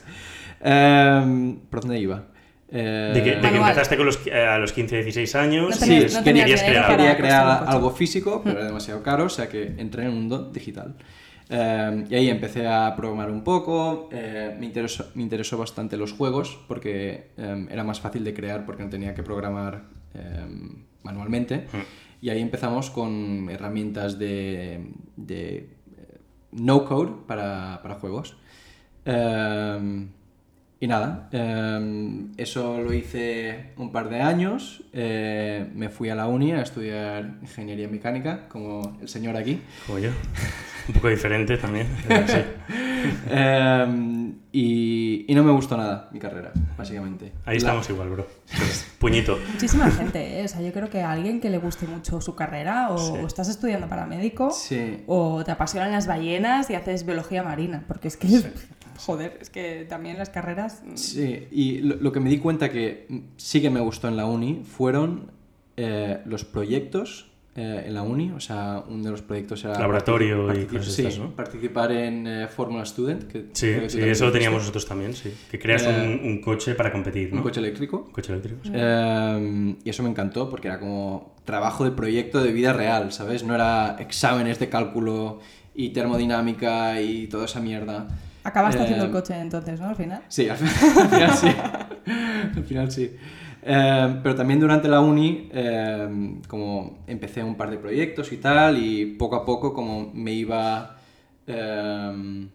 Em, 0.63 1.57
¿Por 1.69 1.81
dónde 1.83 1.99
iba? 1.99 2.25
Eh, 2.71 3.11
De 3.15 3.23
que, 3.23 3.37
de 3.37 3.41
que 3.51 3.57
empezaste 3.57 3.97
con 3.97 4.07
los, 4.07 4.27
eh, 4.27 4.33
a 4.35 4.59
los 4.59 4.73
15, 4.73 4.97
16 5.03 5.35
años. 5.35 5.69
No 5.71 5.77
tenías- 5.77 6.05
es- 6.05 6.15
no 6.15 6.25
querías 6.25 6.63
crear 6.63 6.89
quería 6.89 7.17
crear 7.17 7.63
un 7.63 7.69
algo 7.69 7.91
físico, 7.91 8.41
pero 8.43 8.57
era 8.59 8.67
demasiado 8.67 9.03
caro, 9.03 9.25
o 9.25 9.29
sea 9.29 9.49
que 9.49 9.75
entré 9.77 10.03
en 10.03 10.09
el 10.09 10.15
mundo 10.15 10.51
digital. 10.51 10.95
Eh, 11.49 12.07
y 12.09 12.15
ahí 12.15 12.29
empecé 12.29 12.67
a 12.67 12.95
programar 12.97 13.31
un 13.31 13.45
poco, 13.45 14.09
eh, 14.13 14.57
me, 14.59 14.67
interesó, 14.67 15.07
me 15.15 15.23
interesó 15.23 15.59
bastante 15.59 15.97
los 15.97 16.13
juegos 16.13 16.59
porque 16.69 17.33
eh, 17.37 17.67
era 17.71 17.85
más 17.85 18.01
fácil 18.01 18.25
de 18.25 18.33
crear 18.33 18.65
porque 18.65 18.83
no 18.83 18.91
tenía 18.91 19.15
que 19.15 19.23
programar 19.23 19.85
eh, 20.15 20.47
manualmente. 21.03 21.67
Y 22.21 22.31
ahí 22.31 22.41
empezamos 22.41 22.91
con 22.91 23.51
herramientas 23.51 24.19
de, 24.19 24.93
de 25.17 25.57
eh, 25.57 26.19
no 26.53 26.87
code 26.87 27.13
para, 27.27 27.81
para 27.83 27.97
juegos. 27.97 28.37
Y 30.85 30.87
nada, 30.87 31.31
eh, 31.33 32.27
eso 32.37 32.79
lo 32.83 32.93
hice 32.93 33.71
un 33.79 33.91
par 33.91 34.11
de 34.11 34.21
años. 34.21 34.83
eh, 34.93 35.67
me 35.75 35.89
fui 35.89 36.11
a 36.11 36.15
la 36.15 36.27
uni 36.27 36.53
a 36.53 36.61
estudiar 36.61 37.39
ingeniería 37.41 37.89
mecánica, 37.89 38.47
como 38.51 38.99
el 39.01 39.09
señor 39.09 39.35
aquí. 39.35 39.63
Como 39.87 39.99
yo. 39.99 40.11
Un 40.89 40.95
poco 40.95 41.09
diferente 41.09 41.57
también. 41.57 41.87
sí. 42.27 42.37
Eh, 43.31 44.33
y, 44.53 45.25
y 45.27 45.35
no 45.35 45.43
me 45.43 45.53
gustó 45.53 45.77
nada 45.77 46.09
mi 46.13 46.19
carrera, 46.19 46.53
básicamente. 46.77 47.33
Ahí 47.47 47.55
La- 47.55 47.59
estamos 47.59 47.89
igual, 47.91 48.11
bro. 48.11 48.27
Puñito. 48.99 49.39
Muchísima 49.53 49.91
gente, 49.91 50.41
¿eh? 50.41 50.45
O 50.45 50.49
sea, 50.49 50.61
yo 50.61 50.73
creo 50.73 50.89
que 50.91 51.01
a 51.01 51.11
alguien 51.13 51.41
que 51.41 51.49
le 51.51 51.59
guste 51.59 51.87
mucho 51.87 52.21
su 52.21 52.35
carrera, 52.35 52.91
o, 52.91 52.99
Sí. 52.99 53.13
o 53.23 53.27
estás 53.27 53.49
estudiando 53.49 53.89
para 53.89 54.07
médico, 54.07 54.51
Sí. 54.51 55.03
o 55.07 55.43
te 55.45 55.51
apasionan 55.51 55.93
las 55.93 56.07
ballenas 56.07 56.69
y 56.71 56.75
haces 56.75 57.05
biología 57.07 57.43
marina. 57.43 57.85
Porque 57.89 58.09
es 58.09 58.17
que, 58.19 58.29
joder, 58.99 59.39
es 59.41 59.51
que 59.51 59.87
también 59.89 60.19
las 60.19 60.31
carreras. 60.31 60.83
mm, 60.85 60.97
Sí, 60.97 61.47
y 61.51 61.79
lo, 61.81 61.97
lo 61.97 62.13
que 62.13 62.21
me 62.21 62.31
di 62.31 62.39
cuenta 62.39 62.71
que 62.71 63.07
sí 63.37 63.61
que 63.63 63.71
me 63.71 63.81
gustó 63.81 64.09
en 64.09 64.17
la 64.17 64.27
uni 64.27 64.63
fueron 64.65 65.31
eh, 65.77 66.21
los 66.27 66.45
proyectos 66.45 67.31
eh, 67.57 67.85
en 67.87 67.95
la 67.95 68.03
uni. 68.03 68.31
O 68.33 68.41
sea, 68.41 68.83
uno 68.89 69.05
de 69.05 69.11
los 69.13 69.23
proyectos 69.23 69.65
era... 69.65 69.79
Laboratorio 69.79 70.53
y 70.53 70.57
particip- 70.65 70.67
cosas 70.79 70.93
sí, 70.93 71.03
estas, 71.03 71.19
¿no? 71.21 71.31
participar 71.37 71.93
en 71.93 72.27
eh, 72.27 72.49
Fórmula 72.49 72.85
Student. 72.85 73.25
Que 73.31 73.47
Sí, 73.53 73.75
que 73.81 73.91
sí 73.91 74.01
eso 74.01 74.27
lo 74.27 74.33
teníamos 74.33 74.61
nosotros 74.63 74.87
también, 74.87 75.15
sí. 75.15 75.33
Que 75.51 75.59
creas 75.59 75.85
Eh, 75.85 76.21
un, 76.23 76.29
un 76.29 76.41
coche 76.41 76.75
para 76.75 76.91
competir, 76.91 77.31
¿no? 77.31 77.37
Un 77.39 77.43
coche 77.45 77.61
eléctrico. 77.61 78.05
Un 78.07 78.13
coche 78.13 78.33
eléctrico. 78.33 78.59
sí. 78.65 78.71
Eh, 78.75 79.77
y 79.85 79.89
eso 79.91 80.03
me 80.03 80.11
encantó 80.11 80.51
porque 80.51 80.67
era 80.69 80.81
como 80.81 81.35
trabajo 81.45 81.85
de 81.85 81.93
proyecto 81.93 82.43
de 82.43 82.53
vida 82.53 82.73
real, 82.73 83.13
¿sabes? 83.13 83.45
No 83.45 83.55
era 83.55 83.97
exámenes 84.01 84.59
de 84.59 84.69
cálculo 84.69 85.39
y 85.77 85.91
termodinámica 85.91 87.01
y 87.01 87.27
toda 87.29 87.45
esa 87.45 87.61
mierda. 87.61 88.09
Acabaste 88.45 88.81
Eh, 88.81 88.85
haciendo 88.85 89.05
el 89.07 89.11
coche 89.11 89.39
entonces, 89.41 89.81
¿no? 89.81 89.89
Al 89.89 89.97
final. 89.97 90.23
Sí, 90.29 90.49
al 90.49 90.57
final, 90.57 90.75
al 91.03 91.09
final 91.11 91.31
sí. 91.33 91.49
Al 92.57 92.65
final 92.65 92.93
sí. 92.93 93.17
Eh, 93.67 94.21
pero 94.23 94.35
también 94.35 94.61
durante 94.61 94.89
la 94.89 95.01
uni, 95.01 95.49
eh, 95.53 96.37
como 96.47 96.99
empecé 97.07 97.43
un 97.43 97.57
par 97.57 97.71
de 97.71 97.79
proyectos 97.79 98.31
y 98.33 98.37
tal, 98.37 98.77
y 98.77 99.07
poco 99.17 99.37
a 99.37 99.45
poco 99.45 99.73
como 99.73 100.11
me 100.13 100.33
iba 100.33 100.97
eh, 101.47 102.47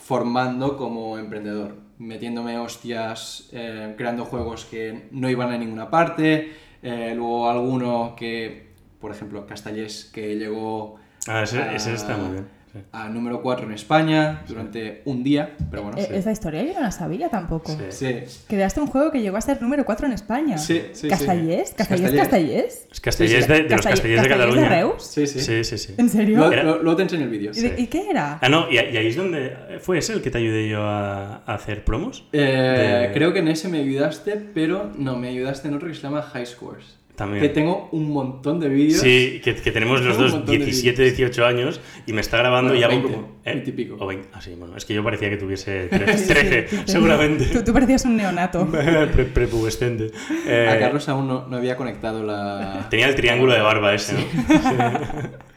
formando 0.00 0.76
como 0.76 1.18
emprendedor, 1.18 1.76
metiéndome 1.98 2.58
hostias, 2.58 3.48
eh, 3.52 3.94
creando 3.96 4.24
juegos 4.24 4.64
que 4.64 5.08
no 5.12 5.30
iban 5.30 5.52
a 5.52 5.58
ninguna 5.58 5.88
parte, 5.90 6.52
eh, 6.82 7.12
luego 7.14 7.48
alguno 7.48 8.14
que, 8.16 8.72
por 9.00 9.12
ejemplo, 9.12 9.46
Castellés, 9.46 10.10
que 10.12 10.34
llegó 10.36 10.96
Ah, 11.28 11.44
ese, 11.44 11.58
a- 11.62 11.72
ese 11.74 11.94
está 11.94 12.16
muy 12.16 12.32
bien. 12.32 12.48
A 12.92 13.08
número 13.08 13.42
4 13.42 13.66
en 13.66 13.72
España 13.72 14.42
durante 14.48 15.02
un 15.04 15.22
día, 15.22 15.54
pero 15.70 15.82
bueno. 15.82 15.98
Eh, 15.98 16.06
sí. 16.08 16.14
Esa 16.14 16.32
historia 16.32 16.62
yo 16.62 16.72
no 16.74 16.80
la 16.80 16.90
sabía 16.90 17.28
tampoco. 17.28 17.72
Sí. 17.90 18.16
Sí, 18.26 18.44
Creaste 18.48 18.80
un 18.80 18.86
juego 18.86 19.10
que 19.10 19.20
llegó 19.20 19.36
a 19.36 19.40
ser 19.40 19.60
número 19.60 19.84
4 19.84 20.06
en 20.06 20.12
España. 20.12 20.56
Sí, 20.58 20.80
sí, 20.92 21.00
sí. 21.02 21.08
¿Castellés? 21.08 21.74
¿Castellés? 21.76 22.12
Castellés. 22.12 22.18
¿Castellés? 22.20 22.88
Es 22.92 23.00
Castellés 23.00 23.44
Sí, 23.44 23.52
sí. 23.52 23.52
de, 23.62 23.68
de 23.68 23.76
los 23.76 23.86
Castellés 23.86 24.22
de 24.22 24.28
Cataluña. 24.28 24.68
Reus? 24.68 25.02
sí, 25.06 25.26
sí. 25.26 25.40
Sí, 25.40 25.64
sí, 25.64 25.78
sí. 25.78 25.94
¿En 25.98 26.08
serio? 26.08 26.38
Luego, 26.82 26.96
te 26.96 27.02
enseño 27.02 27.24
el 27.24 27.30
vídeo. 27.30 27.52
¿Y, 27.54 27.86
qué 27.88 28.08
era? 28.10 28.38
Ah, 28.40 28.48
no, 28.48 28.70
y, 28.70 28.74
y 28.76 28.78
ahí 28.78 29.06
es 29.08 29.16
donde... 29.16 29.54
¿Fue 29.80 29.98
ese 29.98 30.12
el 30.14 30.22
que 30.22 30.30
te 30.30 30.38
ayudé 30.38 30.68
yo 30.68 30.82
a, 30.82 31.42
a 31.46 31.54
hacer 31.54 31.84
promos? 31.84 32.24
Eh, 32.32 33.08
De- 33.08 33.12
Creo 33.12 33.32
que 33.32 33.40
en 33.40 33.48
ese 33.48 33.68
me 33.68 33.78
ayudaste, 33.80 34.36
pero 34.54 34.90
no, 34.96 35.16
me 35.18 35.28
ayudaste 35.28 35.68
en 35.68 35.74
otro 35.74 35.88
que 35.88 35.94
se 35.94 36.00
llama 36.02 36.22
High 36.22 36.46
Scores. 36.46 36.96
También. 37.22 37.40
Que 37.42 37.48
tengo 37.50 37.88
un 37.92 38.10
montón 38.10 38.58
de 38.58 38.68
vídeos. 38.68 39.00
Sí, 39.00 39.40
que, 39.44 39.54
que 39.54 39.70
tenemos 39.70 40.02
los 40.02 40.18
dos 40.18 40.32
montón 40.32 40.58
de 40.58 40.64
17, 40.64 41.02
18 41.04 41.46
años 41.46 41.80
y 42.04 42.12
me 42.12 42.20
está 42.20 42.38
grabando 42.38 42.70
Bueno, 42.72 42.80
y 42.80 42.82
hago 42.82 43.00
20, 43.00 43.12
como... 43.14 43.32
20 43.44 43.70
y 43.70 43.72
pico. 43.72 43.96
O 44.00 44.06
20. 44.08 44.28
Ah, 44.32 44.40
sí, 44.40 44.54
bueno, 44.58 44.76
es 44.76 44.84
que 44.84 44.94
yo 44.94 45.04
parecía 45.04 45.30
que 45.30 45.36
tuviese 45.36 45.84
Sí, 45.92 45.98
13, 45.98 46.18
sí, 46.18 46.26
13 46.26 46.66
sí, 46.68 46.76
sí. 46.78 46.82
seguramente. 46.86 47.44
Tú, 47.46 47.62
tú 47.62 47.72
parecías 47.72 48.04
un 48.06 48.16
neonato. 48.16 48.66
Pre- 48.70 49.06
Prepubescente. 49.26 50.10
Eh, 50.46 50.68
A 50.68 50.78
Carlos 50.80 51.08
aún 51.08 51.28
no, 51.28 51.46
no 51.46 51.56
había 51.58 51.76
conectado 51.76 52.24
la... 52.24 52.88
Tenía 52.90 53.06
el 53.08 53.14
triángulo 53.14 53.52
de 53.52 53.60
barba 53.60 53.94
ese, 53.94 54.14
¿no? 54.14 54.20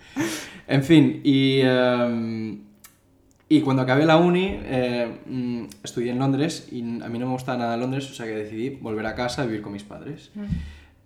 En 0.68 0.84
fin, 0.84 1.22
y, 1.24 1.62
em, 1.62 2.60
y 3.50 3.62
cuando 3.62 3.82
acabé 3.84 4.06
la 4.06 4.18
uni, 4.18 4.60
eh, 4.64 5.08
mm, 5.28 5.64
estudié 5.84 6.12
en 6.12 6.18
Londres 6.20 6.70
y 6.72 6.82
a 6.82 7.08
mí 7.08 7.20
no 7.20 7.28
me 7.28 7.34
gustaba 7.34 7.58
nada 7.58 7.78
Londres, 7.78 8.10
o 8.10 8.14
sea 8.14 8.26
que 8.26 8.36
decidí 8.36 8.70
volver 8.70 9.06
a 9.06 9.14
casa 9.16 9.44
a 9.44 9.46
vivir 9.46 9.62
con 9.62 9.74
mis 9.74 9.84
padres. 9.84 10.32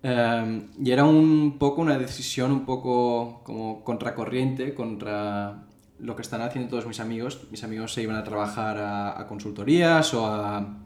Em, 0.02 0.68
y 0.82 0.90
era 0.90 1.04
un 1.04 1.58
poco 1.58 1.82
una 1.82 1.98
decisión 1.98 2.52
un 2.52 2.64
poco 2.64 3.42
como 3.44 3.84
contracorriente 3.84 4.74
contra 4.74 5.64
lo 5.98 6.16
que 6.16 6.22
están 6.22 6.40
haciendo 6.40 6.70
todos 6.70 6.86
mis 6.86 7.00
amigos. 7.00 7.46
Mis 7.50 7.62
amigos 7.64 7.92
se 7.92 8.02
iban 8.02 8.16
a 8.16 8.24
trabajar 8.24 8.78
a, 8.78 9.20
a 9.20 9.26
consultorías 9.26 10.14
o 10.14 10.26
a, 10.26 10.78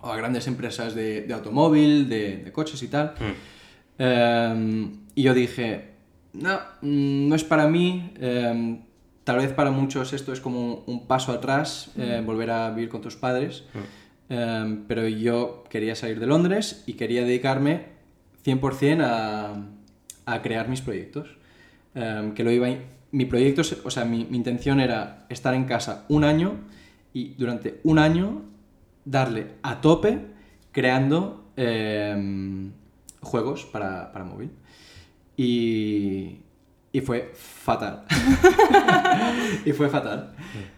o 0.00 0.08
a 0.08 0.16
grandes 0.16 0.46
empresas 0.46 0.94
de, 0.94 1.22
de 1.22 1.34
automóvil, 1.34 2.08
de, 2.08 2.36
de 2.38 2.52
coches 2.52 2.80
y 2.82 2.88
tal. 2.88 3.14
Mm. 3.18 3.32
Em, 3.98 4.92
y 5.14 5.22
yo 5.24 5.34
dije, 5.34 5.94
no, 6.32 6.60
mm, 6.82 7.28
no 7.28 7.34
es 7.34 7.42
para 7.44 7.66
mí. 7.66 8.12
em, 8.20 8.82
tal 9.24 9.38
vez 9.38 9.52
para 9.52 9.70
muchos 9.72 10.12
esto 10.12 10.32
es 10.32 10.40
como 10.40 10.60
un, 10.60 10.82
un 10.86 11.06
paso 11.06 11.32
atrás, 11.32 11.90
eh, 11.96 12.22
volver 12.24 12.50
a 12.50 12.70
vivir 12.70 12.88
con 12.88 13.00
tus 13.00 13.16
padres. 13.16 13.64
Pero 14.28 15.08
yo 15.08 15.64
quería 15.68 15.94
salir 15.94 16.18
de 16.18 16.26
Londres 16.26 16.84
y 16.86 16.94
quería 16.94 17.20
dedicarme 17.20 17.84
100% 18.44 19.02
a, 19.04 19.54
a 20.26 20.42
crear 20.42 20.68
mis 20.68 20.80
proyectos. 20.80 21.28
Em, 21.94 22.32
que 22.34 22.42
lo 22.44 22.50
iba, 22.50 22.68
mi 23.10 23.24
proyecto, 23.26 23.62
o 23.84 23.90
sea, 23.90 24.04
mi, 24.04 24.24
mi 24.24 24.36
intención 24.38 24.80
era 24.80 25.26
estar 25.28 25.54
en 25.54 25.64
casa 25.64 26.04
un 26.08 26.24
año 26.24 26.54
y 27.12 27.34
durante 27.34 27.80
un 27.84 27.98
año 27.98 28.42
darle 29.04 29.48
a 29.62 29.80
tope 29.80 30.18
creando 30.72 31.50
em, 31.56 32.72
juegos 33.20 33.64
para, 33.66 34.10
para 34.12 34.24
móvil. 34.24 34.50
Y, 35.36 36.38
y 36.92 37.00
fue 37.02 37.32
fatal. 37.34 38.04
y 39.64 39.72
fue 39.72 39.88
fatal. 39.88 40.32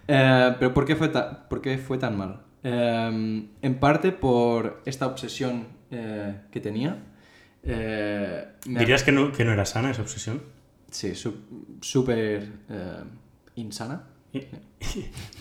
Eh, 0.08 0.54
pero 0.58 0.74
¿por 0.74 0.84
qué 0.84 0.96
fue, 0.96 1.08
ta- 1.08 1.48
por 1.48 1.60
qué 1.60 1.78
fue 1.78 1.98
tan 1.98 2.16
mal? 2.16 2.40
Em, 2.62 3.48
en 3.62 3.74
parte 3.78 4.10
por 4.12 4.82
esta 4.86 5.06
obsesión 5.06 5.66
eh, 5.90 6.40
que 6.50 6.60
tenía. 6.60 6.96
Eh, 7.66 8.44
¿Dirías 8.66 9.02
que 9.02 9.12
no, 9.12 9.32
que 9.32 9.44
no 9.44 9.52
era 9.52 9.64
sana 9.64 9.90
esa 9.90 10.02
obsesión? 10.02 10.42
Sí, 10.90 11.14
su- 11.14 11.76
súper 11.80 12.48
eh, 12.68 13.02
insana. 13.56 14.04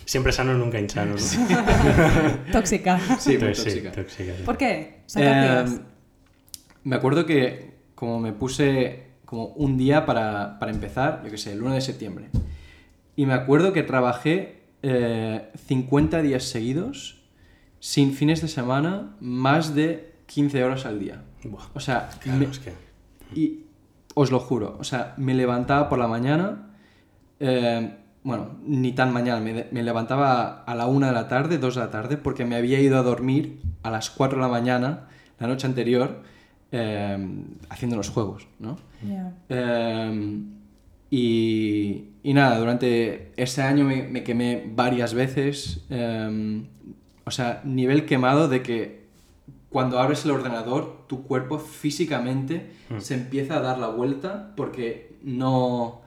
Siempre 0.05 0.31
sano, 0.31 0.53
nunca 0.53 0.79
insano. 0.79 1.15
¿no? 1.15 2.51
Tóxica. 2.51 2.99
Sí, 3.19 3.37
muy 3.37 3.53
sí, 3.55 3.81
tóxica. 3.81 3.93
sí. 4.07 4.43
¿Por 4.45 4.57
qué? 4.57 5.01
O 5.05 5.09
sea, 5.09 5.65
¿qué 5.65 5.71
Eh, 5.71 5.77
me 6.83 6.95
acuerdo 6.95 7.25
que 7.25 7.73
como 7.95 8.19
me 8.19 8.33
puse 8.33 9.07
como 9.25 9.47
un 9.47 9.77
día 9.77 10.05
para, 10.05 10.59
para 10.59 10.71
empezar, 10.71 11.21
yo 11.23 11.31
qué 11.31 11.37
sé, 11.37 11.53
el 11.53 11.61
1 11.63 11.73
de 11.75 11.81
septiembre. 11.81 12.27
Y 13.15 13.25
me 13.25 13.33
acuerdo 13.33 13.73
que 13.73 13.83
trabajé 13.83 14.61
eh, 14.83 15.49
50 15.67 16.21
días 16.21 16.43
seguidos, 16.43 17.21
sin 17.79 18.13
fines 18.13 18.41
de 18.41 18.47
semana, 18.47 19.15
más 19.19 19.73
de 19.75 20.13
15 20.27 20.63
horas 20.63 20.85
al 20.85 20.99
día. 20.99 21.23
Buah, 21.43 21.63
O 21.73 21.79
sea, 21.79 22.09
claro, 22.19 22.39
me- 22.39 22.45
es 22.45 22.59
que... 22.59 22.73
y 23.35 23.65
os 24.15 24.31
lo 24.31 24.39
juro, 24.39 24.77
o 24.79 24.83
sea, 24.83 25.13
me 25.17 25.33
levantaba 25.33 25.89
por 25.89 25.97
la 25.99 26.07
mañana, 26.07 26.69
eh, 27.39 27.95
bueno, 28.23 28.51
ni 28.65 28.91
tan 28.93 29.11
mañana, 29.11 29.41
me, 29.41 29.65
me 29.71 29.83
levantaba 29.83 30.63
a 30.63 30.75
la 30.75 30.85
una 30.85 31.07
de 31.07 31.13
la 31.13 31.27
tarde, 31.27 31.57
dos 31.57 31.75
de 31.75 31.81
la 31.81 31.91
tarde, 31.91 32.17
porque 32.17 32.45
me 32.45 32.55
había 32.55 32.79
ido 32.79 32.97
a 32.97 33.01
dormir 33.03 33.59
a 33.81 33.89
las 33.91 34.09
4 34.09 34.37
de 34.37 34.43
la 34.43 34.47
mañana 34.49 35.07
la 35.39 35.47
noche 35.47 35.67
anterior 35.67 36.21
eh, 36.71 37.17
haciendo 37.69 37.97
los 37.97 38.09
juegos, 38.09 38.47
¿no? 38.59 38.77
Eh, 39.49 40.39
y, 41.09 42.05
y 42.23 42.33
nada, 42.33 42.57
durante 42.57 43.31
ese 43.35 43.61
año 43.61 43.83
me, 43.85 44.03
me 44.07 44.23
quemé 44.23 44.71
varias 44.73 45.13
veces. 45.13 45.85
eh, 45.89 46.63
o 47.25 47.31
sea, 47.31 47.61
nivel 47.63 48.05
quemado 48.05 48.47
de 48.47 48.61
que 48.63 49.02
cuando 49.73 49.99
abres 49.99 50.23
el 50.23 50.31
ordenador, 50.31 51.05
tu 51.07 51.23
cuerpo 51.23 51.59
físicamente 51.59 52.71
se 52.99 53.15
empieza 53.15 53.57
a 53.57 53.59
dar 53.59 53.77
la 53.79 53.87
vuelta 53.87 54.53
porque 54.55 55.17
no. 55.23 56.01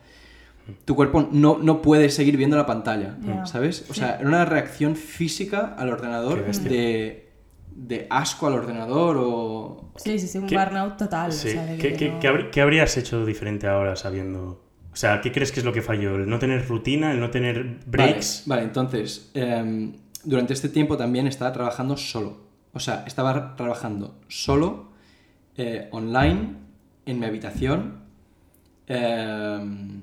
Tu 0.84 0.96
cuerpo 0.96 1.28
no, 1.30 1.58
no 1.58 1.82
puede 1.82 2.08
seguir 2.08 2.36
viendo 2.38 2.56
la 2.56 2.64
pantalla. 2.66 3.16
¿sabes? 3.44 3.84
O 3.90 3.94
sea, 3.94 4.16
era 4.18 4.26
una 4.28 4.44
reacción 4.46 4.96
física 4.96 5.74
al 5.78 5.90
ordenador 5.90 6.44
de, 6.46 7.28
de 7.74 8.06
asco 8.10 8.46
al 8.46 8.54
ordenador 8.54 9.16
o, 9.20 9.92
Sí, 9.96 10.18
sí, 10.18 10.26
sí, 10.26 10.38
un 10.38 10.46
¿Qué- 10.46 10.56
burnout 10.56 10.96
total. 10.96 11.30
o 11.30 11.32
Sí. 11.32 11.50
sea, 11.50 11.64
de 11.66 11.76
¿Qué, 11.78 11.92
que 11.92 11.96
qué- 11.96 12.08
no- 12.10 12.20
qué 12.20 12.28
habr- 12.30 12.50
qué 12.50 12.60
habrías 12.62 12.96
hecho 12.96 13.24
diferente 13.26 13.66
ahora 13.68 13.94
sabiendo...? 13.96 14.62
O 14.92 14.96
sea, 14.98 15.20
¿qué 15.20 15.30
crees 15.30 15.52
que 15.52 15.60
es 15.60 15.66
lo 15.66 15.72
que 15.74 15.82
falló? 15.82 16.16
¿El 16.16 16.26
no 16.28 16.38
tener 16.38 16.66
rutina? 16.66 17.12
¿El 17.12 17.20
no 17.20 17.28
tener 17.30 17.80
breaks? 17.86 18.44
Vale, 18.46 18.60
vale, 18.62 18.62
entonces, 18.68 19.30
em, 19.34 19.92
durante 20.24 20.54
este 20.54 20.68
tiempo 20.70 20.96
también 20.96 21.26
estaba 21.26 21.52
trabajando 21.52 21.96
solo. 21.98 22.45
O 22.76 22.80
sea, 22.80 23.04
estaba 23.06 23.56
trabajando 23.56 24.18
solo, 24.28 24.92
eh, 25.56 25.88
online, 25.92 26.56
en 27.06 27.18
mi 27.18 27.24
habitación. 27.24 28.00
em, 28.86 30.02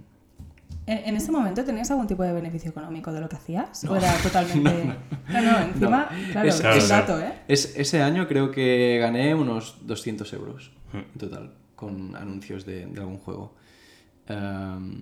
¿En, 0.86 0.98
en 1.08 1.16
ese 1.16 1.32
momento 1.32 1.64
tenías 1.64 1.90
algún 1.92 2.08
tipo 2.08 2.24
de 2.24 2.34
beneficio 2.34 2.72
económico 2.72 3.14
de 3.14 3.22
lo 3.22 3.30
que 3.30 3.36
hacías? 3.38 3.84
¿O 3.86 3.96
era 3.96 4.12
totalmente.? 4.24 4.96
No, 5.30 5.42
no, 5.42 5.60
encima, 5.60 6.10
claro, 6.32 6.50
Es- 6.50 6.60
Claro, 6.62 6.80
un 6.82 6.88
claro. 6.88 7.08
dato, 7.08 7.22
¿eh? 7.22 7.34
es- 7.48 7.74
ese 7.78 8.02
año 8.02 8.28
creo 8.28 8.50
que 8.52 8.98
gané 9.00 9.36
unos 9.36 9.78
200 9.86 10.34
euros 10.34 10.72
Hmm. 10.92 10.98
en 11.14 11.18
total 11.20 11.54
con 11.76 12.16
anuncios 12.16 12.66
de, 12.66 12.86
de 12.88 13.00
algún 13.00 13.18
juego. 13.20 13.54
Em, 14.28 15.00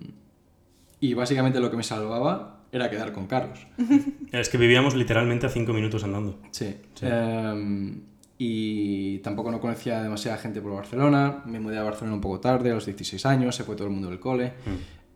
y 1.00 1.14
básicamente 1.14 1.58
lo 1.60 1.70
que 1.70 1.76
me 1.78 1.82
salvaba 1.82 2.60
era 2.72 2.88
quedar 2.90 3.12
con 3.12 3.26
Carlos. 3.26 3.66
Es 4.32 4.48
que 4.48 4.56
vivíamos 4.58 4.94
literalmente 4.94 5.46
a 5.46 5.50
cinco 5.50 5.72
minutos 5.74 6.02
andando. 6.04 6.38
Sí. 6.50 6.74
Sí. 6.94 7.06
Em, 7.06 8.00
y 8.38 9.18
tampoco 9.18 9.50
no 9.52 9.60
conocía 9.60 10.02
demasiada 10.02 10.38
gente 10.38 10.60
por 10.60 10.72
Barcelona. 10.74 11.42
Me 11.46 11.60
mudé 11.60 11.78
a 11.78 11.82
Barcelona 11.84 12.14
un 12.14 12.20
poco 12.22 12.40
tarde, 12.40 12.70
a 12.70 12.74
los 12.74 12.86
16 12.86 13.24
años, 13.26 13.54
se 13.54 13.62
fue 13.62 13.76
todo 13.76 13.86
el 13.86 13.92
mundo 13.92 14.08
del 14.08 14.18
cole. 14.18 14.54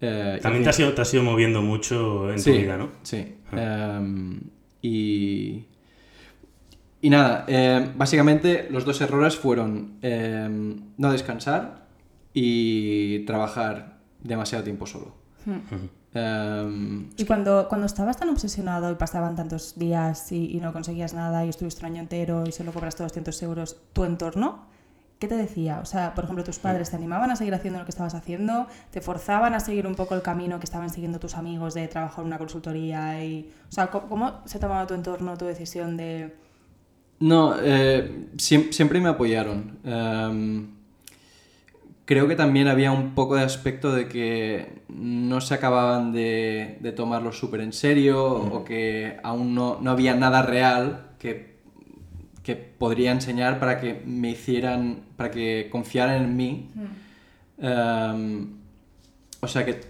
Eh, 0.01 0.37
y 0.38 0.42
También 0.42 0.62
te 0.62 0.71
has, 0.71 0.79
ido, 0.79 0.92
te 0.92 1.01
has 1.01 1.12
ido 1.14 1.23
moviendo 1.25 1.62
mucho 1.62 2.31
en 2.31 2.38
Sí, 2.38 2.53
tu 2.53 2.59
vida, 2.59 2.77
¿no? 2.77 2.90
Sí. 3.03 3.35
Em, 3.53 4.38
y, 4.83 5.64
y 7.01 7.11
nada, 7.11 7.47
em, 7.49 7.97
básicamente 7.97 8.69
los 8.71 8.85
dos 8.85 9.01
errores 9.01 9.35
fueron 9.37 9.99
no 10.99 11.11
descansar 11.11 11.87
y 12.35 13.21
trabajar 13.21 13.99
demasiado 14.23 14.62
tiempo 14.62 14.87
solo. 14.87 15.14
Em, 16.17 17.11
Y 17.17 17.25
cuando, 17.25 17.69
cuando 17.69 17.87
estabas 17.87 18.17
tan 18.17 18.29
obsesionado 18.31 18.91
y 18.91 18.95
pasaban 18.95 19.37
tantos 19.37 19.75
días 19.79 20.33
y, 20.33 20.57
y 20.57 20.61
no 20.61 20.73
conseguías 20.73 21.15
nada 21.15 21.45
y 21.45 21.49
estuviste 21.51 21.81
un 21.85 21.93
año 21.93 22.01
entero 22.03 22.45
y 22.47 22.53
solo 22.53 22.73
cobraste 22.73 23.03
200 23.03 23.43
euros, 23.43 23.77
¿tu 23.93 24.05
entorno 24.05 24.67
qué 25.19 25.29
te 25.29 25.37
decía? 25.37 25.81
O 25.83 25.87
sea, 25.87 26.15
por 26.15 26.25
ejemplo, 26.25 26.45
tus 26.45 26.59
padres 26.59 26.91
te 26.91 26.97
animaban 26.97 27.31
a 27.31 27.37
seguir 27.37 27.55
haciendo 27.55 27.79
lo 27.79 27.85
que 27.87 27.91
estabas 27.91 28.15
haciendo, 28.15 28.67
te 28.91 29.01
forzaban 29.01 29.55
a 29.55 29.61
seguir 29.61 29.87
un 29.87 29.95
poco 29.95 30.15
el 30.15 30.23
camino 30.23 30.59
que 30.59 30.65
estaban 30.65 30.91
siguiendo 30.91 31.19
tus 31.19 31.37
amigos 31.37 31.73
de 31.75 31.89
trabajar 31.89 32.21
en 32.21 32.27
una 32.27 32.39
consultoría 32.39 33.25
y... 33.25 33.51
O 33.69 33.73
sea, 33.73 33.87
¿cómo, 33.91 34.09
cómo 34.09 34.41
se 34.45 34.59
tomaba 34.59 34.87
tu 34.87 34.95
entorno 34.95 35.37
tu 35.39 35.45
decisión 35.47 35.97
de... 35.97 36.35
No, 37.19 37.55
eh, 37.63 38.29
siem- 38.37 38.71
siempre 38.73 39.01
me 39.01 39.09
apoyaron. 39.09 39.79
Em, 39.85 40.76
creo 42.07 42.29
que 42.29 42.37
también 42.37 42.69
había 42.69 42.92
un 42.92 43.14
poco 43.14 43.35
de 43.35 43.42
aspecto 43.42 43.92
de 43.92 44.09
que 44.09 44.83
no 44.88 45.40
se 45.40 45.55
acababan 45.55 46.12
de, 46.12 46.79
de 46.81 46.92
tomarlo 46.92 47.33
súper 47.33 47.61
en 47.61 47.73
serio 47.73 48.25
o 48.25 48.64
que 48.64 49.19
aún 49.23 49.55
no, 49.55 49.79
no 49.83 49.90
había 49.90 50.14
nada 50.14 50.42
real 50.42 51.11
que, 51.19 51.59
que 52.45 52.55
podría 52.55 53.11
enseñar 53.11 53.59
para 53.59 53.81
que 53.81 54.03
me 54.07 54.31
hicieran, 54.31 55.01
para 55.16 55.33
que 55.33 55.69
confiaran 55.71 56.23
en 56.23 56.37
mí. 56.37 56.71
Em, 57.59 58.57
o 59.40 59.49
sea 59.49 59.64
que 59.64 59.81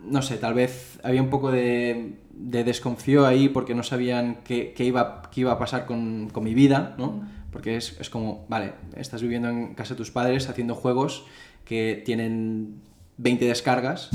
no 0.00 0.22
sé, 0.22 0.36
tal 0.36 0.54
vez 0.54 1.00
había 1.02 1.22
un 1.22 1.30
poco 1.30 1.50
de, 1.50 2.18
de 2.30 2.62
desconfío 2.62 3.26
ahí 3.26 3.48
porque 3.48 3.74
no 3.74 3.82
sabían 3.82 4.38
qué, 4.44 4.74
qué 4.76 4.84
iba, 4.84 5.22
qué 5.32 5.40
iba 5.40 5.52
a 5.52 5.58
pasar 5.58 5.86
con, 5.86 6.28
con 6.30 6.44
mi 6.44 6.54
vida, 6.54 6.94
¿no? 6.98 7.26
Porque 7.50 7.76
es, 7.76 7.98
es 8.00 8.10
como, 8.10 8.44
vale, 8.48 8.72
estás 8.96 9.22
viviendo 9.22 9.48
en 9.48 9.74
casa 9.74 9.94
de 9.94 9.98
tus 9.98 10.10
padres 10.10 10.48
haciendo 10.48 10.74
juegos 10.74 11.24
que 11.64 12.02
tienen 12.04 12.80
20 13.18 13.44
descargas. 13.46 14.10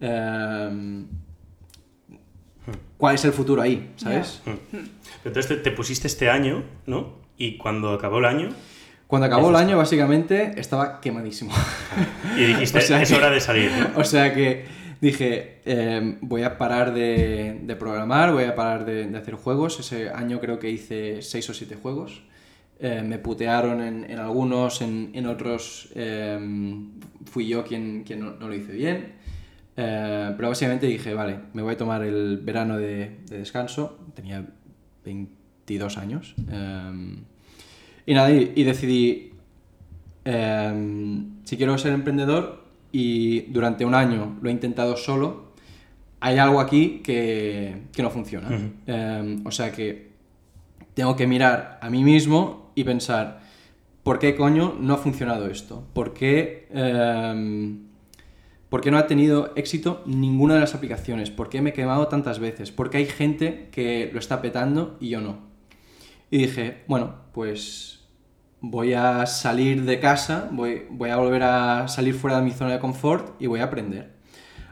em, 0.00 1.06
¿Cuál 2.96 3.16
es 3.16 3.24
el 3.24 3.32
futuro 3.32 3.60
ahí? 3.60 3.92
¿Sabes? 3.96 4.40
Entonces 5.24 5.48
te, 5.48 5.56
te 5.56 5.70
pusiste 5.70 6.06
este 6.06 6.30
año, 6.30 6.64
¿no? 6.86 7.16
Y 7.36 7.58
cuando 7.58 7.92
acabó 7.92 8.18
el 8.18 8.24
año, 8.24 8.48
Cuando 9.06 9.26
acabó 9.26 9.50
el 9.50 9.56
año, 9.56 9.76
básicamente, 9.76 10.54
estaba 10.58 11.00
quemadísimo. 11.00 11.52
y 12.38 12.44
dijiste, 12.44 12.78
O 12.78 12.80
sea 12.80 13.02
es 13.02 13.12
hora 13.12 13.30
de 13.30 13.40
salir, 13.40 13.70
¿no? 13.72 13.90
o 14.00 14.04
sea 14.04 14.32
que 14.32 14.64
dije, 15.00 15.60
em, 15.66 16.16
voy 16.22 16.42
a 16.44 16.56
parar 16.56 16.94
de, 16.94 17.60
de 17.62 17.76
programar, 17.76 18.32
voy 18.32 18.44
a 18.44 18.54
parar 18.54 18.86
de, 18.86 19.06
de 19.06 19.18
hacer 19.18 19.34
juegos. 19.34 19.78
Ese 19.80 20.08
año 20.10 20.40
creo 20.40 20.58
que 20.58 20.70
hice 20.70 21.20
6 21.20 21.50
o 21.50 21.54
7 21.54 21.76
juegos. 21.76 22.22
Eh, 22.86 23.00
me 23.02 23.18
putearon 23.18 23.80
en, 23.80 24.10
en 24.10 24.18
algunos, 24.18 24.82
en, 24.82 25.10
en 25.14 25.26
otros 25.26 25.88
em, 25.94 26.90
fui 27.24 27.48
yo 27.48 27.64
quien, 27.64 28.04
quien 28.04 28.20
no, 28.20 28.32
no 28.32 28.46
lo 28.46 28.54
hice 28.54 28.72
bien. 28.72 29.14
Eh, 29.74 30.34
pero 30.36 30.50
básicamente 30.50 30.86
dije, 30.86 31.14
vale, 31.14 31.38
me 31.54 31.62
voy 31.62 31.72
a 31.72 31.76
tomar 31.78 32.02
el 32.02 32.36
verano 32.42 32.76
de, 32.76 33.20
de 33.26 33.38
descanso. 33.38 34.00
Tenía 34.14 34.46
22 35.02 35.96
años. 35.96 36.34
y 38.04 38.12
nada, 38.12 38.30
y, 38.30 38.52
y 38.54 38.64
decidí, 38.64 39.32
si 41.44 41.56
quiero 41.56 41.78
ser 41.78 41.94
emprendedor 41.94 42.66
y 42.92 43.50
durante 43.50 43.86
un 43.86 43.94
año 43.94 44.36
lo 44.42 44.50
he 44.50 44.52
intentado 44.52 44.98
solo, 44.98 45.54
hay 46.20 46.36
algo 46.36 46.60
aquí 46.60 47.00
que, 47.02 47.84
que 47.94 48.02
no 48.02 48.10
funciona. 48.10 48.48
O 49.46 49.50
sea 49.50 49.72
que 49.72 50.10
tengo 50.92 51.16
que 51.16 51.26
mirar 51.26 51.78
a 51.80 51.88
mí 51.88 52.04
mismo 52.04 52.63
y 52.74 52.84
pensar, 52.84 53.40
¿por 54.02 54.18
qué 54.18 54.34
coño 54.34 54.76
no 54.80 54.94
ha 54.94 54.98
funcionado 54.98 55.48
esto? 55.48 55.86
¿Por 55.92 56.12
qué, 56.14 56.68
em, 56.72 57.86
¿por 58.68 58.80
qué 58.80 58.90
no 58.90 58.98
ha 58.98 59.06
tenido 59.06 59.52
éxito 59.56 60.02
ninguna 60.06 60.54
de 60.54 60.60
las 60.60 60.74
aplicaciones? 60.74 61.30
¿Por 61.30 61.48
qué 61.48 61.62
me 61.62 61.70
he 61.70 61.72
quemado 61.72 62.08
tantas 62.08 62.38
veces? 62.38 62.72
¿Por 62.72 62.90
qué 62.90 62.98
hay 62.98 63.06
gente 63.06 63.68
que 63.72 64.10
lo 64.12 64.18
está 64.18 64.42
petando 64.42 64.96
y 65.00 65.10
yo 65.10 65.20
no? 65.20 65.38
Y 66.30 66.38
dije, 66.38 66.84
bueno, 66.88 67.14
pues 67.32 68.04
voy 68.60 68.94
a 68.94 69.26
salir 69.26 69.84
de 69.84 70.00
casa, 70.00 70.48
voy, 70.50 70.86
voy 70.90 71.10
a 71.10 71.16
volver 71.16 71.42
a 71.42 71.88
salir 71.88 72.14
fuera 72.14 72.38
de 72.38 72.44
mi 72.44 72.50
zona 72.50 72.72
de 72.72 72.78
confort 72.80 73.40
y 73.40 73.46
voy 73.46 73.60
a 73.60 73.64
aprender. 73.64 74.14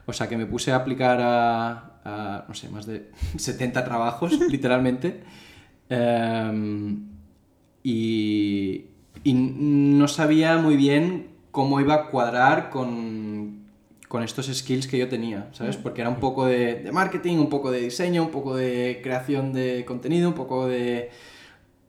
O 0.07 0.12
sea 0.12 0.29
que 0.29 0.37
me 0.37 0.47
puse 0.47 0.73
a 0.73 0.77
aplicar 0.77 1.19
a, 1.23 2.45
no 2.49 2.55
sé, 2.55 2.69
más 2.69 2.87
de 2.87 3.11
70 3.37 3.85
trabajos, 3.85 4.33
literalmente. 4.51 5.23
Em, 5.88 7.12
y, 7.83 8.85
y 9.25 9.33
no 9.35 10.09
sabía 10.09 10.57
muy 10.59 10.77
bien 10.77 11.29
cómo 11.51 11.81
iba 11.81 11.95
a 11.95 12.07
cuadrar 12.09 12.71
con, 12.71 13.62
con 14.09 14.23
estos 14.23 14.47
skills 14.47 14.87
que 14.87 14.99
yo 14.99 15.09
tenía, 15.09 15.49
¿sabes? 15.53 15.77
Porque 15.77 16.01
era 16.01 16.11
un 16.11 16.16
poco 16.16 16.47
de, 16.47 16.77
de 16.77 16.92
marketing, 16.92 17.37
un 17.38 17.49
poco 17.49 17.71
de 17.71 17.81
diseño, 17.81 18.23
un 18.25 18.31
poco 18.31 18.57
de 18.57 19.01
creación 19.03 19.53
de 19.53 19.85
contenido, 19.85 20.29
un 20.29 20.35
poco 20.35 20.66
de... 20.66 21.11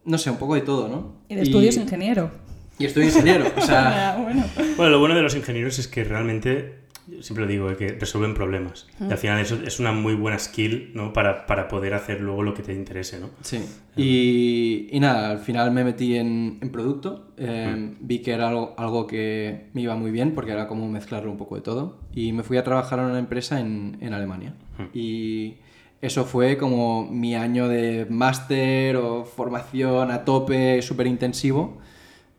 No 0.06 0.18
sé, 0.18 0.30
un 0.30 0.38
poco 0.38 0.56
de 0.56 0.62
todo, 0.62 0.90
¿no? 0.90 1.16
Y 1.30 1.36
de 1.36 1.44
estudios 1.44 1.78
ingeniero. 1.78 2.30
Y 2.78 2.86
estoy 2.86 3.06
ingeniero, 3.06 3.46
o 3.56 3.62
sea... 3.62 4.14
Ah, 4.18 4.22
bueno. 4.22 4.44
Bueno, 4.76 4.92
lo 4.92 5.00
bueno 5.00 5.16
de 5.16 5.22
los 5.22 5.36
ingenieros 5.36 5.80
es 5.80 5.88
que 5.88 6.04
realmente, 6.04 6.83
siempre 7.22 7.46
lo 7.46 7.52
digo, 7.52 7.70
eh, 7.72 7.76
que 7.78 7.90
resuelven 7.90 8.34
problemas. 8.34 8.88
Y 9.00 9.12
al 9.12 9.18
final 9.18 9.40
eso 9.40 9.56
es 9.66 9.80
una 9.80 9.92
muy 9.92 10.14
buena 10.16 10.40
skill, 10.40 10.92
¿no? 10.94 11.14
Para, 11.14 11.46
para 11.46 11.68
poder 11.68 11.94
hacer 11.94 12.22
luego 12.22 12.44
lo 12.44 12.54
que 12.54 12.64
te 12.64 12.74
interese, 12.74 13.20
¿no? 13.20 13.30
Sí. 13.42 13.60
Y, 13.96 14.88
y 14.92 15.00
nada, 15.00 15.32
al 15.32 15.40
final 15.40 15.72
me 15.72 15.84
metí 15.84 16.16
en, 16.16 16.58
en 16.62 16.70
producto. 16.72 17.28
eh, 17.38 17.94
Vi 18.00 18.20
que 18.20 18.32
era 18.32 18.50
algo, 18.50 18.74
algo 18.78 19.06
que 19.08 19.68
me 19.74 19.82
iba 19.82 19.96
muy 19.96 20.12
bien 20.12 20.34
porque 20.34 20.52
era 20.52 20.68
como 20.68 20.88
mezclarlo 20.90 21.30
un 21.32 21.38
poco 21.38 21.56
de 21.56 21.62
todo. 21.62 22.00
Y 22.14 22.32
me 22.32 22.44
fui 22.44 22.58
a 22.58 22.64
trabajar 22.64 23.00
a 23.00 23.06
una 23.08 23.20
empresa 23.20 23.60
en, 23.60 23.98
en 24.02 24.14
Alemania. 24.14 24.56
Y 24.94 25.56
eso 26.02 26.26
fue 26.26 26.58
como 26.58 27.08
mi 27.10 27.36
año 27.36 27.68
de 27.68 28.06
máster 28.10 28.98
o 28.98 29.24
formación 29.26 30.12
a 30.12 30.26
tope, 30.26 30.82
súper 30.82 31.08
intensivo. 31.08 31.78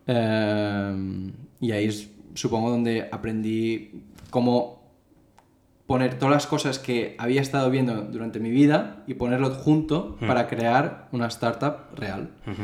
Eh, 0.07 1.31
y 1.61 1.71
ahí 1.71 1.85
es, 1.85 2.09
supongo, 2.33 2.69
donde 2.69 3.07
aprendí 3.11 3.91
cómo 4.35 4.83
poner 5.87 6.19
todas 6.19 6.33
las 6.33 6.45
cosas 6.45 6.77
que 6.77 7.15
había 7.17 7.41
estado 7.41 7.69
viendo 7.69 8.01
durante 8.01 8.41
mi 8.41 8.51
vida 8.51 9.03
y 9.07 9.13
ponerlo 9.13 9.49
junto 9.51 10.17
para 10.27 10.47
crear 10.47 11.07
una 11.13 11.27
startup 11.27 11.95
real. 11.95 12.31
Ujú. 12.45 12.63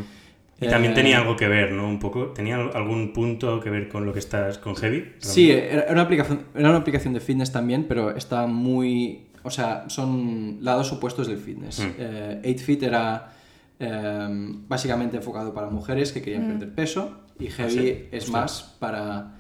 Y 0.59 0.67
también 0.67 0.91
Eh, 0.91 0.95
tenía 0.95 1.19
algo 1.19 1.37
que 1.37 1.47
ver, 1.47 1.71
¿no? 1.71 1.87
Un 1.87 1.97
poco. 1.99 2.33
¿Tenía 2.33 2.57
algún 2.57 3.13
punto 3.13 3.61
que 3.61 3.69
ver 3.69 3.87
con 3.87 4.05
lo 4.05 4.11
que 4.11 4.19
estás 4.19 4.57
con 4.57 4.75
Heavy? 4.75 5.13
Sí, 5.19 5.49
era 5.49 5.85
una 5.91 6.01
aplicación, 6.01 6.41
era 6.53 6.69
una 6.71 6.79
aplicación 6.79 7.13
de 7.13 7.21
fitness 7.21 7.53
también, 7.53 7.85
pero 7.87 8.13
está 8.17 8.47
muy... 8.47 9.27
O 9.43 9.49
sea, 9.49 9.85
son 9.87 10.57
lados 10.59 10.91
opuestos 10.91 11.27
del 11.27 11.37
fitness. 11.37 11.79
Mm. 11.79 11.91
Eh, 11.97 12.41
8Fit 12.43 12.83
era 12.83 13.31
eh, 13.79 14.27
básicamente 14.67 15.15
enfocado 15.15 15.53
para 15.53 15.69
mujeres 15.69 16.11
que 16.11 16.21
querían 16.21 16.47
perder 16.47 16.75
peso 16.75 17.21
y 17.39 17.47
Heavy 17.47 17.71
sí? 17.71 18.07
es 18.11 18.25
Hostia. 18.25 18.41
más 18.41 18.75
para... 18.77 19.37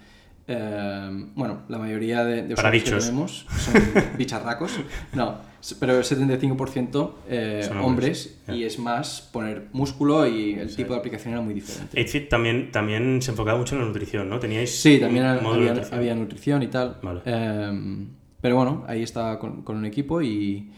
eh, 0.47 1.25
bueno, 1.35 1.61
la 1.69 1.77
mayoría 1.77 2.23
de, 2.25 2.43
de 2.43 2.53
usuarios 2.53 2.83
que 2.83 2.91
tenemos 2.91 3.45
son 3.57 3.73
bicharracos. 4.17 4.71
No, 5.13 5.35
pero 5.79 5.97
el 5.97 6.03
75% 6.03 7.11
eh, 7.29 7.61
Son 7.67 7.77
hombres, 7.77 8.37
hombres, 8.45 8.57
y 8.59 8.63
es 8.63 8.79
más 8.79 9.29
poner 9.31 9.67
músculo 9.73 10.25
y 10.27 10.53
el 10.53 10.75
tipo 10.75 10.93
de 10.93 10.99
aplicación 10.99 11.33
era 11.33 11.41
muy 11.41 11.53
diferente. 11.53 12.03
8fit 12.03 12.27
también, 12.29 12.71
también 12.71 13.21
se 13.21 13.31
enfocaba 13.31 13.57
mucho 13.59 13.75
en 13.75 13.81
la 13.81 13.87
nutrición, 13.87 14.27
¿no? 14.29 14.39
Teníais 14.39 14.71
Sí, 14.81 14.97
también 14.99 15.25
había, 15.25 15.41
nutrición. 15.43 15.93
había 15.99 16.15
nutrición 16.15 16.63
y 16.63 16.67
tal. 16.67 16.97
Vale. 17.03 17.21
Em, 17.25 18.07
pero 18.41 18.55
bueno, 18.55 18.83
ahí 18.87 19.03
estaba 19.03 19.37
con, 19.37 19.61
con 19.61 19.77
un 19.77 19.85
equipo 19.85 20.21
y, 20.23 20.71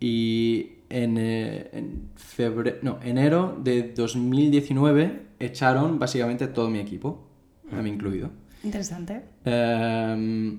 y 0.00 0.72
en, 0.90 1.16
eh, 1.18 1.70
en 1.72 2.10
febre- 2.16 2.78
no, 2.82 2.98
enero 3.02 3.58
de 3.62 3.92
2019 3.94 5.22
echaron 5.40 5.98
básicamente 5.98 6.46
todo 6.46 6.70
mi 6.70 6.78
equipo, 6.78 7.26
a 7.72 7.82
mí 7.82 7.90
incluido. 7.90 8.30
Interesante. 8.64 9.22
Em, 9.44 10.58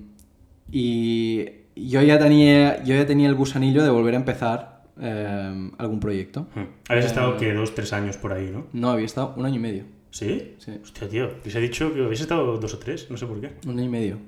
y 0.70 1.44
yo 1.76 2.02
ya, 2.02 2.18
tenía, 2.18 2.82
yo 2.84 2.94
ya 2.94 3.06
tenía 3.06 3.28
el 3.28 3.34
gusanillo 3.34 3.82
de 3.82 3.90
volver 3.90 4.14
a 4.14 4.18
empezar 4.18 4.82
em, 5.00 5.72
algún 5.78 6.00
proyecto. 6.00 6.46
Mm. 6.54 6.60
Habías 6.88 7.04
Eh, 7.04 7.08
estado, 7.08 7.36
que 7.36 7.52
Dos, 7.52 7.74
tres 7.74 7.92
años 7.92 8.16
por 8.16 8.32
ahí, 8.32 8.50
¿no? 8.50 8.66
No, 8.72 8.90
había 8.90 9.06
estado 9.06 9.34
un 9.36 9.44
año 9.44 9.56
y 9.56 9.60
medio. 9.60 9.84
¿Sí? 10.10 10.54
Sí. 10.58 10.72
Hostia, 10.82 11.08
tío. 11.08 11.28
Dicho 11.44 11.92
que 11.92 12.02
habéis 12.02 12.22
estado 12.22 12.56
dos 12.56 12.72
o 12.72 12.78
tres, 12.78 13.10
no 13.10 13.18
sé 13.18 13.26
por 13.26 13.38
qué. 13.40 13.50
Un 13.66 13.78
año 13.78 13.84
y 13.84 13.88
medio. 13.90 14.18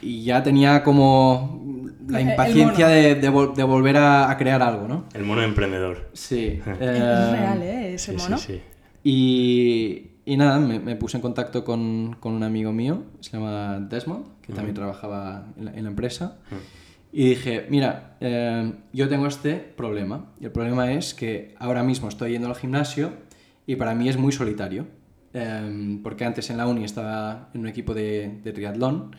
Y 0.00 0.22
ya 0.24 0.42
tenía 0.42 0.82
como 0.82 1.60
la 2.08 2.20
impaciencia 2.22 2.88
de, 2.88 3.16
de 3.16 3.30
vol- 3.30 3.54
de 3.54 3.62
volver 3.64 3.98
a, 3.98 4.30
a 4.30 4.38
crear 4.38 4.62
algo, 4.62 4.88
¿no? 4.88 5.04
El 5.12 5.24
mono 5.24 5.42
emprendedor. 5.42 6.08
Sí. 6.14 6.60
es 6.66 6.78
real, 6.78 7.62
¿eh? 7.62 7.94
Ese 7.94 8.12
Sí, 8.12 8.18
sí, 8.18 8.24
mono. 8.24 8.38
sí. 8.38 8.60
Y, 9.04 10.09
y 10.30 10.36
nada, 10.36 10.60
me, 10.60 10.78
me 10.78 10.94
puse 10.94 11.16
en 11.16 11.22
contacto 11.22 11.64
con, 11.64 12.16
con 12.20 12.34
un 12.34 12.44
amigo 12.44 12.72
mío, 12.72 13.02
se 13.18 13.32
llama 13.32 13.80
Desmond, 13.80 14.26
que 14.40 14.52
también 14.52 14.76
trabajaba 14.76 15.46
en 15.58 15.64
la, 15.64 15.72
en 15.72 15.82
la 15.82 15.90
empresa. 15.90 16.38
Y 17.10 17.30
dije, 17.30 17.66
mira, 17.68 18.16
eh, 18.20 18.72
yo 18.92 19.08
tengo 19.08 19.26
este 19.26 19.56
problema. 19.56 20.26
Y 20.38 20.44
el 20.44 20.52
problema 20.52 20.92
es 20.92 21.14
que 21.14 21.56
ahora 21.58 21.82
mismo 21.82 22.08
estoy 22.08 22.30
yendo 22.30 22.46
al 22.46 22.54
gimnasio 22.54 23.10
y 23.66 23.74
para 23.74 23.96
mí 23.96 24.08
es 24.08 24.16
muy 24.16 24.30
solitario. 24.30 24.86
Eh, 25.34 25.98
porque 26.00 26.24
antes 26.24 26.48
en 26.48 26.58
la 26.58 26.68
uni 26.68 26.84
estaba 26.84 27.48
en 27.52 27.62
un 27.62 27.66
equipo 27.66 27.92
de, 27.92 28.40
de 28.44 28.52
triatlón 28.52 29.16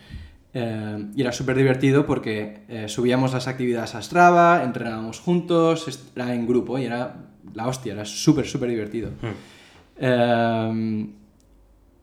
eh, 0.54 1.08
y 1.14 1.22
era 1.22 1.34
súper 1.34 1.58
divertido 1.58 2.06
porque 2.06 2.64
eh, 2.70 2.88
subíamos 2.88 3.34
las 3.34 3.50
actividades 3.50 3.96
a 3.96 4.02
Strava, 4.02 4.64
entrenábamos 4.64 5.20
juntos, 5.20 6.10
era 6.16 6.34
en 6.34 6.48
grupo 6.48 6.78
y 6.78 6.86
era 6.86 7.16
la 7.54 7.68
hostia, 7.68 7.92
era 7.94 8.06
súper, 8.06 8.46
súper 8.46 8.70
divertido. 8.70 9.12
Mm. 9.22 9.61
Eh, 10.02 11.08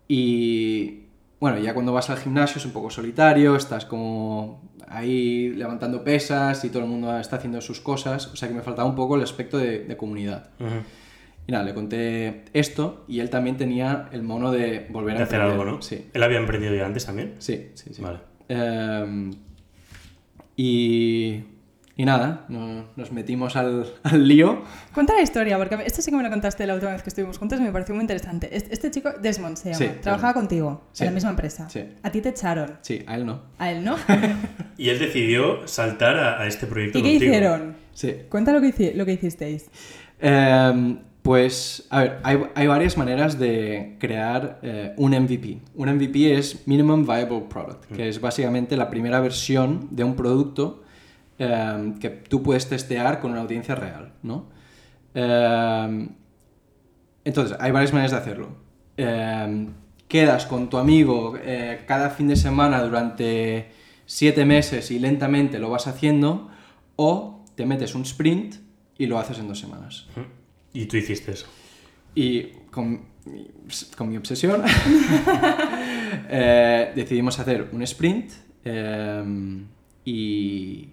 y 0.08 1.02
bueno, 1.40 1.58
ya 1.58 1.74
cuando 1.74 1.92
vas 1.92 2.08
al 2.10 2.18
gimnasio 2.18 2.58
es 2.58 2.64
un 2.64 2.72
poco 2.72 2.90
solitario, 2.90 3.56
estás 3.56 3.84
como 3.84 4.62
ahí 4.88 5.50
levantando 5.50 6.02
pesas 6.02 6.64
y 6.64 6.70
todo 6.70 6.84
el 6.84 6.88
mundo 6.88 7.18
está 7.18 7.36
haciendo 7.36 7.60
sus 7.60 7.80
cosas, 7.80 8.28
o 8.28 8.36
sea 8.36 8.48
que 8.48 8.54
me 8.54 8.62
faltaba 8.62 8.88
un 8.88 8.94
poco 8.94 9.16
el 9.16 9.22
aspecto 9.22 9.58
de, 9.58 9.84
de 9.84 9.96
comunidad. 9.96 10.50
Y 11.46 11.52
nada, 11.52 11.64
le 11.64 11.74
conté 11.74 12.44
esto 12.52 13.04
y 13.08 13.20
él 13.20 13.30
también 13.30 13.56
tenía 13.56 14.08
el 14.12 14.22
mono 14.22 14.50
de 14.52 14.86
volver 14.90 15.16
a 15.16 15.18
De 15.18 15.24
hacer 15.24 15.40
algo, 15.40 15.64
¿no? 15.64 15.82
Sí, 15.82 16.06
¿Él 16.12 16.22
había 16.22 16.38
emprendido 16.38 16.74
ya 16.74 16.86
antes 16.86 17.06
también? 17.06 17.34
sí, 17.38 17.70
sí. 17.74 17.94
sí. 17.94 18.02
Vale. 18.02 18.20
Eh, 18.48 19.30
y, 20.56 21.44
Y 21.98 22.04
nada, 22.04 22.44
no- 22.48 22.84
nos 22.94 23.10
metimos 23.10 23.56
al, 23.56 23.84
al 24.04 24.28
lío. 24.28 24.62
Cuenta 24.94 25.14
la 25.14 25.20
historia, 25.20 25.58
porque 25.58 25.76
esto 25.84 26.00
sí 26.00 26.12
que 26.12 26.16
me 26.16 26.22
lo 26.22 26.30
contaste 26.30 26.64
la 26.64 26.74
última 26.74 26.92
vez 26.92 27.02
que 27.02 27.08
estuvimos 27.08 27.36
juntos 27.38 27.58
y 27.58 27.62
me 27.64 27.72
pareció 27.72 27.92
muy 27.94 28.02
interesante. 28.02 28.48
Este, 28.56 28.72
este 28.72 28.90
chico, 28.92 29.10
Desmond 29.20 29.56
se 29.56 29.72
llama, 29.72 29.78
Sí, 29.78 29.90
trabajaba 30.00 30.32
contigo 30.34 30.82
Sí. 30.92 31.02
en 31.02 31.10
la 31.10 31.14
misma 31.14 31.30
empresa. 31.30 31.68
Sí. 31.68 31.80
A 32.04 32.10
ti 32.10 32.20
te 32.20 32.28
echaron, 32.28 32.78
Sí, 32.82 33.02
a 33.04 33.16
él 33.16 33.26
no. 33.26 33.42
a 33.58 33.70
él 33.72 33.82
no. 33.84 33.96
Y 34.78 34.90
él 34.90 34.98
decidió 35.00 35.66
saltar 35.66 36.16
a, 36.16 36.40
a 36.40 36.46
este 36.46 36.68
proyecto 36.68 36.98
¿Y 37.00 37.02
qué 37.02 37.10
contigo. 37.10 37.32
hicieron? 37.32 37.76
Sí. 37.92 38.14
Cuenta 38.28 38.52
lo 38.52 38.60
que, 38.60 38.68
hici- 38.68 38.94
lo 38.94 39.04
que 39.04 39.14
hicisteis. 39.14 39.68
Em, 40.20 40.98
pues, 41.22 41.86
a 41.90 42.00
ver, 42.02 42.18
hay, 42.22 42.38
hay 42.54 42.66
varias 42.68 42.96
maneras 42.96 43.38
de 43.40 43.96
crear 43.98 44.60
eh, 44.62 44.94
un 44.96 45.10
MVP. 45.12 45.58
Un 45.74 45.88
MVP 45.96 46.32
es 46.38 46.66
Minimum 46.68 47.04
Viable 47.04 47.42
Product, 47.50 47.86
que 47.86 48.08
es 48.08 48.20
básicamente 48.20 48.76
la 48.76 48.88
primera 48.88 49.20
versión 49.20 49.88
de 49.90 50.04
un 50.04 50.14
producto 50.14 50.84
em, 51.38 51.98
que 51.98 52.10
tú 52.10 52.42
puedes 52.42 52.68
testear 52.68 53.20
con 53.20 53.30
una 53.32 53.40
audiencia 53.40 53.74
real, 53.74 54.12
¿no? 54.22 54.46
Em, 55.14 56.08
entonces, 57.24 57.56
hay 57.60 57.70
varias 57.72 57.92
maneras 57.92 58.12
de 58.12 58.16
hacerlo. 58.18 58.56
Em, 58.96 59.68
quedas 60.08 60.46
con 60.46 60.68
tu 60.70 60.78
amigo 60.78 61.36
eh, 61.42 61.84
cada 61.86 62.10
fin 62.10 62.28
de 62.28 62.36
semana 62.36 62.82
durante 62.82 63.70
siete 64.06 64.44
meses 64.44 64.90
y 64.90 64.98
lentamente 64.98 65.58
lo 65.58 65.68
vas 65.70 65.86
haciendo, 65.86 66.48
o 66.96 67.44
te 67.54 67.66
metes 67.66 67.94
un 67.94 68.02
sprint 68.02 68.56
y 68.96 69.06
lo 69.06 69.18
haces 69.18 69.38
en 69.38 69.48
dos 69.48 69.58
semanas. 69.58 70.06
Y 70.72 70.86
tú 70.86 70.96
hiciste 70.96 71.32
eso. 71.32 71.46
Y 72.14 72.44
con, 72.70 72.90
mi- 73.26 73.46
con 73.96 74.08
mi 74.08 74.16
obsesión 74.16 74.62
eh, 76.30 76.92
decidimos 76.94 77.38
hacer 77.38 77.68
un 77.72 77.82
sprint 77.82 78.32
y, 80.04 80.88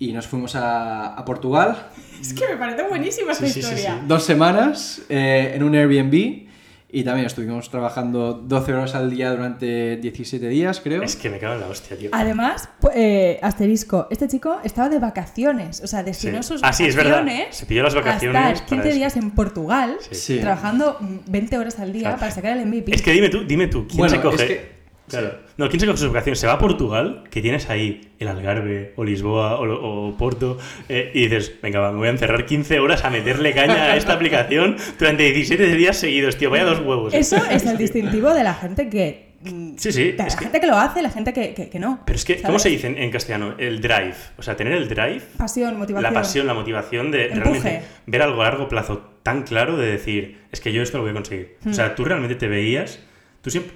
y 0.00 0.12
nos 0.12 0.26
fuimos 0.26 0.56
a, 0.56 1.14
a 1.14 1.24
Portugal 1.24 1.90
Es 2.20 2.32
que 2.34 2.48
me 2.48 2.56
parece 2.56 2.82
buenísima 2.88 3.30
esta 3.32 3.46
Sí, 3.46 3.52
sí, 3.52 3.62
sí, 3.62 3.68
historia. 3.74 4.02
dos 4.08 4.24
semanas 4.24 5.02
eh, 5.08 5.52
en 5.54 5.62
un 5.62 5.74
Airbnb 5.76 6.48
y 6.92 7.04
también 7.04 7.24
estuvimos 7.26 7.70
trabajando 7.70 8.32
12 8.32 8.74
horas 8.74 8.94
al 8.96 9.10
día 9.10 9.30
durante 9.30 9.96
17 9.98 10.48
días, 10.48 10.80
creo. 10.80 11.04
Es 11.04 11.14
que 11.14 11.30
me 11.30 11.38
cago 11.38 11.54
en 11.54 11.60
la 11.60 11.68
hostia, 11.68 11.96
tío. 11.96 12.10
Además, 12.12 12.68
eh, 12.96 13.38
asterisco, 13.42 14.08
este 14.10 14.26
chico 14.26 14.58
estaba 14.64 14.88
de 14.88 14.98
vacaciones, 14.98 15.80
o 15.82 15.86
sea, 15.86 16.02
destinó 16.02 16.42
Sí. 16.42 16.48
sus 16.48 16.64
Ah, 16.64 16.72
sí, 16.72 16.86
es 16.86 16.96
verdad. 16.96 17.20
vacaciones 17.20 17.54
Se 17.56 17.66
pilló 17.66 17.84
las 17.84 17.94
a 17.94 17.98
vacaciones 17.98 18.42
estar 18.42 18.54
para 18.54 18.66
15 18.66 18.88
eso. 18.88 18.96
días 18.98 19.16
en 19.16 19.30
Portugal, 19.30 19.96
Sí. 20.00 20.14
Sí. 20.16 20.38
trabajando 20.40 20.96
mm, 20.98 21.30
20 21.30 21.58
horas 21.58 21.78
al 21.78 21.92
día 21.92 22.02
Claro. 22.02 22.18
para 22.18 22.32
sacar 22.32 22.56
el 22.58 22.66
MVP. 22.66 22.92
Es 22.92 23.02
que 23.02 23.12
dime 23.12 23.28
tú, 23.28 23.44
dime 23.46 23.68
tú, 23.68 23.86
¿quién 23.86 23.98
Bueno, 23.98 24.16
se 24.16 24.20
coge? 24.20 24.36
es 24.36 24.42
que- 24.48 24.79
Claro. 25.10 25.38
No, 25.56 25.68
¿quién 25.68 25.80
se 25.80 25.86
coge 25.86 25.98
sus 25.98 26.08
vacaciones? 26.08 26.38
Se 26.38 26.46
va 26.46 26.54
a 26.54 26.58
Portugal, 26.58 27.24
que 27.30 27.42
tienes 27.42 27.68
ahí 27.68 28.12
el 28.18 28.28
Algarve, 28.28 28.92
o 28.96 29.04
Lisboa, 29.04 29.60
o, 29.60 30.16
Porto, 30.16 30.58
eh, 30.88 31.10
y 31.14 31.22
dices, 31.28 31.52
venga, 31.62 31.80
va, 31.80 31.92
me 31.92 31.98
voy 31.98 32.08
a 32.08 32.12
encerrar 32.12 32.46
15 32.46 32.78
horas 32.80 33.04
a 33.04 33.10
meterle 33.10 33.52
caña 33.52 33.84
a 33.92 33.96
esta 33.96 34.12
aplicación 34.14 34.76
durante 34.98 35.24
17 35.32 35.74
días 35.76 35.96
seguidos, 35.96 36.36
tío, 36.36 36.50
vaya 36.50 36.64
dos 36.64 36.80
huevos. 36.80 37.12
Eso 37.14 37.36
es 37.50 37.64
el 37.66 37.76
distintivo 37.76 38.32
de 38.32 38.44
la 38.44 38.54
gente 38.54 38.88
que... 38.88 39.34
mm, 39.42 39.76
Sí, 39.76 39.92
sí, 39.92 40.12
la 40.16 40.26
que- 40.26 40.30
gente 40.36 40.60
que 40.60 40.66
lo 40.66 40.76
hace, 40.76 41.02
la 41.02 41.10
gente 41.10 41.32
que, 41.32 41.54
que- 41.54 41.68
que 41.70 41.78
no. 41.78 42.00
Pero 42.06 42.16
es 42.16 42.24
que, 42.24 42.40
¿cómo 42.42 42.58
se 42.58 42.68
dice 42.68 42.86
en, 42.86 42.98
en 42.98 43.10
castellano? 43.10 43.54
El 43.58 43.80
drive. 43.80 44.14
O 44.38 44.42
sea, 44.42 44.56
tener 44.56 44.74
el 44.74 44.88
drive, 44.88 45.22
Pasión, 45.38 45.76
motivación. 45.78 46.02
la 46.14 46.20
pasión, 46.20 46.46
la 46.46 46.54
motivación 46.54 47.10
de 47.10 47.24
Empuje. 47.26 47.42
realmente 47.42 47.82
ver 48.06 48.22
algo 48.22 48.40
a 48.42 48.44
largo 48.44 48.68
plazo 48.68 49.10
tan 49.22 49.42
claro 49.42 49.76
de 49.76 49.90
decir, 49.90 50.38
es 50.52 50.60
que 50.60 50.72
yo 50.72 50.82
esto 50.82 50.98
lo 50.98 51.02
voy 51.04 51.10
a 51.10 51.14
conseguir. 51.14 51.56
O 51.64 51.68
Hmm. 51.70 51.74
sea, 51.74 51.94
tú 51.94 52.04
realmente 52.04 52.34
te 52.36 52.48
veías, 52.48 53.00
tú 53.42 53.50
siempre, 53.50 53.72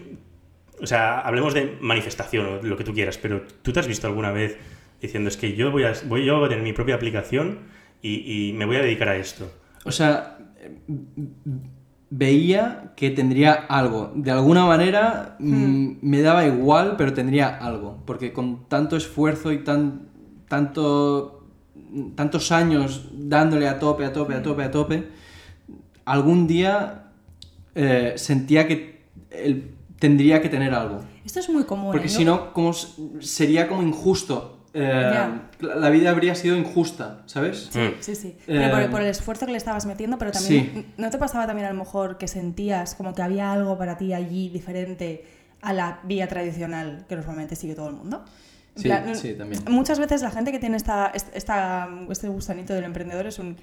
o 0.80 0.86
sea, 0.86 1.20
hablemos 1.20 1.54
de 1.54 1.76
manifestación 1.80 2.46
o 2.46 2.62
lo 2.62 2.76
que 2.76 2.84
tú 2.84 2.92
quieras, 2.92 3.18
pero 3.18 3.42
tú 3.62 3.72
te 3.72 3.80
has 3.80 3.86
visto 3.86 4.06
alguna 4.06 4.32
vez 4.32 4.58
diciendo, 5.00 5.28
es 5.28 5.36
que 5.36 5.54
yo 5.54 5.70
voy 5.70 5.84
a, 5.84 5.92
voy, 6.06 6.24
yo 6.24 6.36
voy 6.36 6.46
a 6.46 6.48
tener 6.48 6.64
mi 6.64 6.72
propia 6.72 6.94
aplicación 6.94 7.60
y, 8.02 8.48
y 8.48 8.52
me 8.52 8.64
voy 8.64 8.76
a 8.76 8.80
dedicar 8.80 9.08
a 9.08 9.16
esto. 9.16 9.50
O 9.84 9.92
sea, 9.92 10.38
veía 12.10 12.92
que 12.96 13.10
tendría 13.10 13.52
algo. 13.52 14.12
De 14.14 14.30
alguna 14.30 14.66
manera 14.66 15.36
mm, 15.38 15.96
me 16.00 16.22
daba 16.22 16.46
igual, 16.46 16.94
pero 16.96 17.12
tendría 17.12 17.48
algo. 17.48 18.02
Porque 18.06 18.32
con 18.32 18.68
tanto 18.68 18.96
esfuerzo 18.96 19.52
y 19.52 19.64
tan, 19.64 20.08
tanto, 20.48 21.46
tantos 22.14 22.52
años 22.52 23.10
dándole 23.12 23.68
a 23.68 23.78
tope, 23.78 24.04
a 24.04 24.12
tope, 24.12 24.34
a 24.34 24.42
tope, 24.42 24.62
a 24.62 24.70
tope, 24.70 25.08
algún 26.04 26.46
día 26.46 27.10
eh, 27.74 28.14
sentía 28.16 28.68
que 28.68 29.04
él 29.30 29.73
tendría 30.06 30.36
que 30.42 30.48
tener 30.48 30.72
algo. 30.74 30.98
Esto 31.24 31.40
es 31.40 31.48
muy 31.48 31.64
común. 31.64 31.90
Porque 31.92 32.06
¿eh? 32.08 32.16
si 32.18 32.24
no, 32.24 32.52
como 32.52 32.72
sería 33.20 33.68
como 33.68 33.82
injusto. 33.82 34.50
Eh, 34.76 35.28
la 35.60 35.88
vida 35.90 36.10
habría 36.10 36.34
sido 36.34 36.56
injusta, 36.56 37.22
¿sabes? 37.26 37.68
Sí, 37.72 37.78
Mm. 37.78 37.92
sí, 38.00 38.14
sí. 38.16 38.36
Pero 38.44 38.70
por, 38.72 38.80
Eh, 38.82 38.88
por 38.88 39.00
el 39.02 39.06
esfuerzo 39.08 39.46
que 39.46 39.52
le 39.52 39.58
estabas 39.58 39.86
metiendo, 39.86 40.18
pero 40.18 40.32
también. 40.32 40.70
sí. 40.74 40.86
¿No 40.98 41.10
te 41.10 41.18
pasaba 41.18 41.46
también 41.46 41.66
a 41.68 41.72
lo 41.72 41.78
mejor 41.78 42.18
que 42.18 42.26
sentías 42.28 42.94
como 42.96 43.14
que 43.14 43.22
había 43.22 43.52
algo 43.52 43.78
para 43.78 43.96
ti 43.96 44.12
allí 44.12 44.48
diferente 44.48 45.24
a 45.62 45.72
la 45.72 46.00
vía 46.02 46.26
tradicional 46.28 47.04
que 47.08 47.14
normalmente 47.16 47.54
sigue 47.56 47.74
todo 47.74 47.88
el 47.88 47.94
mundo? 47.94 48.24
Sí, 48.76 48.82
plan, 48.88 49.14
sí, 49.14 49.34
también. 49.34 49.62
Muchas 49.70 49.98
veces 50.00 50.20
la 50.22 50.32
gente 50.32 50.50
que 50.50 50.58
tiene 50.58 50.76
esta, 50.76 51.12
esta, 51.34 51.88
este 52.10 52.26
gusanito 52.28 52.74
del 52.74 52.84
emprendedor 52.84 53.26
es 53.26 53.38
un. 53.38 53.56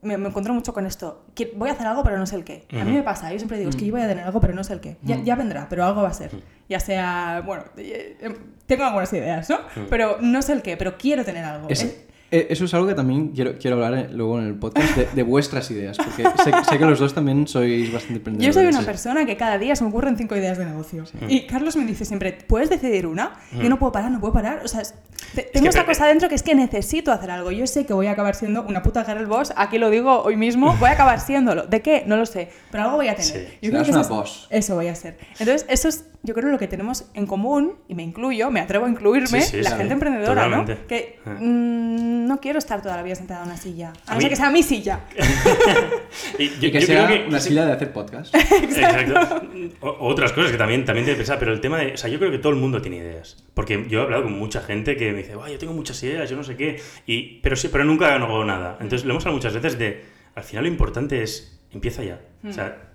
Me, 0.00 0.16
me 0.16 0.28
encuentro 0.28 0.54
mucho 0.54 0.72
con 0.72 0.86
esto. 0.86 1.24
Que 1.34 1.52
Voy 1.56 1.68
a 1.70 1.72
hacer 1.72 1.86
algo, 1.86 2.04
pero 2.04 2.18
no 2.18 2.26
sé 2.26 2.36
el 2.36 2.44
qué. 2.44 2.66
A 2.80 2.84
mí 2.84 2.92
me 2.92 3.02
pasa. 3.02 3.32
Yo 3.32 3.38
siempre 3.38 3.58
digo, 3.58 3.70
es 3.70 3.76
que 3.76 3.84
yo 3.86 3.92
voy 3.92 4.00
a 4.02 4.08
tener 4.08 4.24
algo, 4.24 4.40
pero 4.40 4.54
no 4.54 4.62
sé 4.62 4.72
el 4.74 4.80
qué. 4.80 4.96
Ya, 5.02 5.16
ya 5.24 5.34
vendrá, 5.34 5.66
pero 5.68 5.84
algo 5.84 6.02
va 6.02 6.08
a 6.08 6.14
ser. 6.14 6.30
Ya 6.68 6.78
sea, 6.80 7.42
bueno, 7.44 7.64
eh, 7.76 8.16
eh, 8.20 8.36
tengo 8.66 8.84
algunas 8.84 9.12
ideas, 9.12 9.48
¿no? 9.50 9.58
Pero 9.90 10.18
no 10.20 10.40
sé 10.42 10.52
el 10.52 10.62
qué, 10.62 10.76
pero 10.76 10.96
quiero 10.98 11.24
tener 11.24 11.44
algo. 11.44 11.68
Es- 11.68 11.82
eh, 11.84 12.07
eso 12.30 12.64
es 12.66 12.74
algo 12.74 12.86
que 12.86 12.94
también 12.94 13.28
quiero, 13.28 13.54
quiero 13.58 13.76
hablar 13.82 13.94
eh, 13.98 14.08
luego 14.12 14.38
en 14.38 14.46
el 14.46 14.54
podcast 14.54 14.96
de, 14.96 15.08
de 15.14 15.22
vuestras 15.22 15.70
ideas, 15.70 15.96
porque 15.96 16.24
sé, 16.44 16.52
sé 16.68 16.78
que 16.78 16.84
los 16.84 16.98
dos 16.98 17.14
también 17.14 17.48
sois 17.48 17.92
bastante 17.92 18.16
emprendedores. 18.18 18.46
Yo 18.54 18.60
soy 18.60 18.68
una 18.68 18.80
Sí. 18.80 18.86
persona 18.86 19.24
que 19.26 19.36
cada 19.36 19.56
día 19.58 19.74
se 19.76 19.84
me 19.84 19.90
ocurren 19.90 20.16
cinco 20.18 20.36
ideas 20.36 20.58
de 20.58 20.66
negocio. 20.66 21.04
Y 21.28 21.46
Carlos 21.46 21.76
me 21.76 21.84
dice 21.86 22.04
siempre, 22.04 22.32
¿puedes 22.46 22.68
decidir 22.70 23.06
una? 23.06 23.32
Yo 23.60 23.68
no 23.68 23.78
puedo 23.78 23.92
parar, 23.92 24.10
no 24.10 24.20
puedo 24.20 24.32
parar. 24.34 24.60
O 24.64 24.68
sea, 24.68 24.82
es- 24.82 24.94
te- 25.34 25.42
tengo 25.42 25.64
que 25.64 25.68
esta 25.70 25.84
cosa 25.86 26.06
dentro 26.06 26.28
que 26.28 26.34
es 26.34 26.42
que 26.42 26.54
necesito 26.54 27.12
hacer 27.12 27.30
algo. 27.30 27.50
Yo 27.50 27.66
sé 27.66 27.86
que 27.86 27.92
voy 27.92 28.06
a 28.06 28.12
acabar 28.12 28.34
siendo 28.34 28.62
una 28.62 28.82
puta 28.82 29.04
girl 29.04 29.26
boss. 29.26 29.52
Aquí 29.56 29.78
lo 29.78 29.90
digo 29.90 30.22
hoy 30.22 30.36
mismo. 30.36 30.76
Voy 30.80 30.88
a 30.90 30.92
acabar 30.92 31.20
siéndolo. 31.20 31.66
¿De 31.66 31.80
qué? 31.82 32.04
No 32.06 32.16
lo 32.16 32.26
sé. 32.26 32.48
Pero 32.70 32.84
algo 32.84 32.96
voy 32.96 33.08
a 33.08 33.14
tener. 33.16 33.26
Sí. 33.32 33.58
Yo 33.62 33.70
Serás 33.70 33.84
que 33.86 33.90
una 33.92 34.00
eso 34.00 34.00
es- 34.00 34.08
boss. 34.08 34.46
Eso 34.50 34.74
voy 34.74 34.88
a 34.88 34.94
ser. 34.94 35.18
Entonces, 35.38 35.66
eso 35.68 35.88
es, 35.88 36.04
yo 36.22 36.34
creo, 36.34 36.48
lo 36.50 36.58
que 36.58 36.66
tenemos 36.66 37.04
en 37.14 37.26
común, 37.26 37.74
y 37.88 37.94
me 37.94 38.02
incluyo, 38.02 38.50
me 38.50 38.60
atrevo 38.60 38.86
a 38.86 38.88
incluirme, 38.88 39.40
Sí, 39.40 39.56
sí, 39.58 39.62
la 39.62 39.70
sí, 39.70 39.76
gente 39.76 39.92
emprendedora, 39.94 40.44
totalmente. 40.44 40.74
¿no? 40.74 40.86
Que 40.88 41.18
mm, 41.24 42.26
no 42.26 42.40
quiero 42.40 42.58
estar 42.58 42.82
toda 42.82 42.96
la 42.96 43.02
vida 43.02 43.14
sentada 43.14 43.42
en 43.42 43.48
una 43.50 43.56
silla. 43.56 43.92
A, 44.06 44.12
A 44.12 44.14
no 44.16 44.20
ser 44.20 44.30
que 44.30 44.36
sea 44.36 44.50
mi 44.50 44.62
silla. 44.62 45.00
Y 46.38 46.48
yo, 46.60 46.68
Y 46.68 46.72
que 46.72 46.80
yo 46.80 46.86
sea 46.86 47.06
creo 47.06 47.22
que 47.22 47.28
una 47.28 47.40
silla 47.40 47.66
de 47.66 47.72
hacer 47.72 47.92
podcast. 47.92 48.34
Exacto. 48.62 49.42
O- 49.80 50.08
otras 50.08 50.32
cosas 50.32 50.50
que 50.50 50.58
también, 50.58 50.84
también 50.84 51.06
te 51.06 51.14
pensar, 51.14 51.38
pero 51.38 51.52
el 51.52 51.60
tema 51.60 51.78
de. 51.78 51.92
O 51.94 51.96
sea, 51.96 52.08
yo 52.10 52.18
creo 52.18 52.30
que 52.30 52.38
todo 52.38 52.52
el 52.52 52.58
mundo 52.58 52.80
tiene 52.82 52.98
ideas. 52.98 53.44
Porque 53.54 53.86
yo 53.88 54.00
he 54.00 54.02
hablado 54.02 54.24
con 54.24 54.32
mucha 54.38 54.60
gente 54.60 54.96
que 54.96 55.12
me 55.12 55.18
dice, 55.18 55.34
"Buah, 55.36 55.48
yo 55.50 55.58
tengo 55.58 55.72
muchas 55.72 56.02
ideas, 56.02 56.28
yo 56.30 56.36
no 56.36 56.44
sé 56.44 56.56
qué. 56.56 56.80
Y, 57.06 57.40
pero 57.40 57.56
sí, 57.56 57.68
pero 57.70 57.84
nunca 57.84 58.14
hago 58.14 58.44
nada. 58.44 58.76
Entonces, 58.80 59.04
lo 59.04 59.12
hemos 59.12 59.24
hablado 59.24 59.36
muchas 59.36 59.54
veces 59.54 59.78
de. 59.78 60.04
Al 60.34 60.42
final, 60.44 60.64
lo 60.64 60.70
importante 60.70 61.22
es. 61.22 61.60
Empieza 61.72 62.02
ya. 62.02 62.20
O 62.48 62.52
sea, 62.52 62.87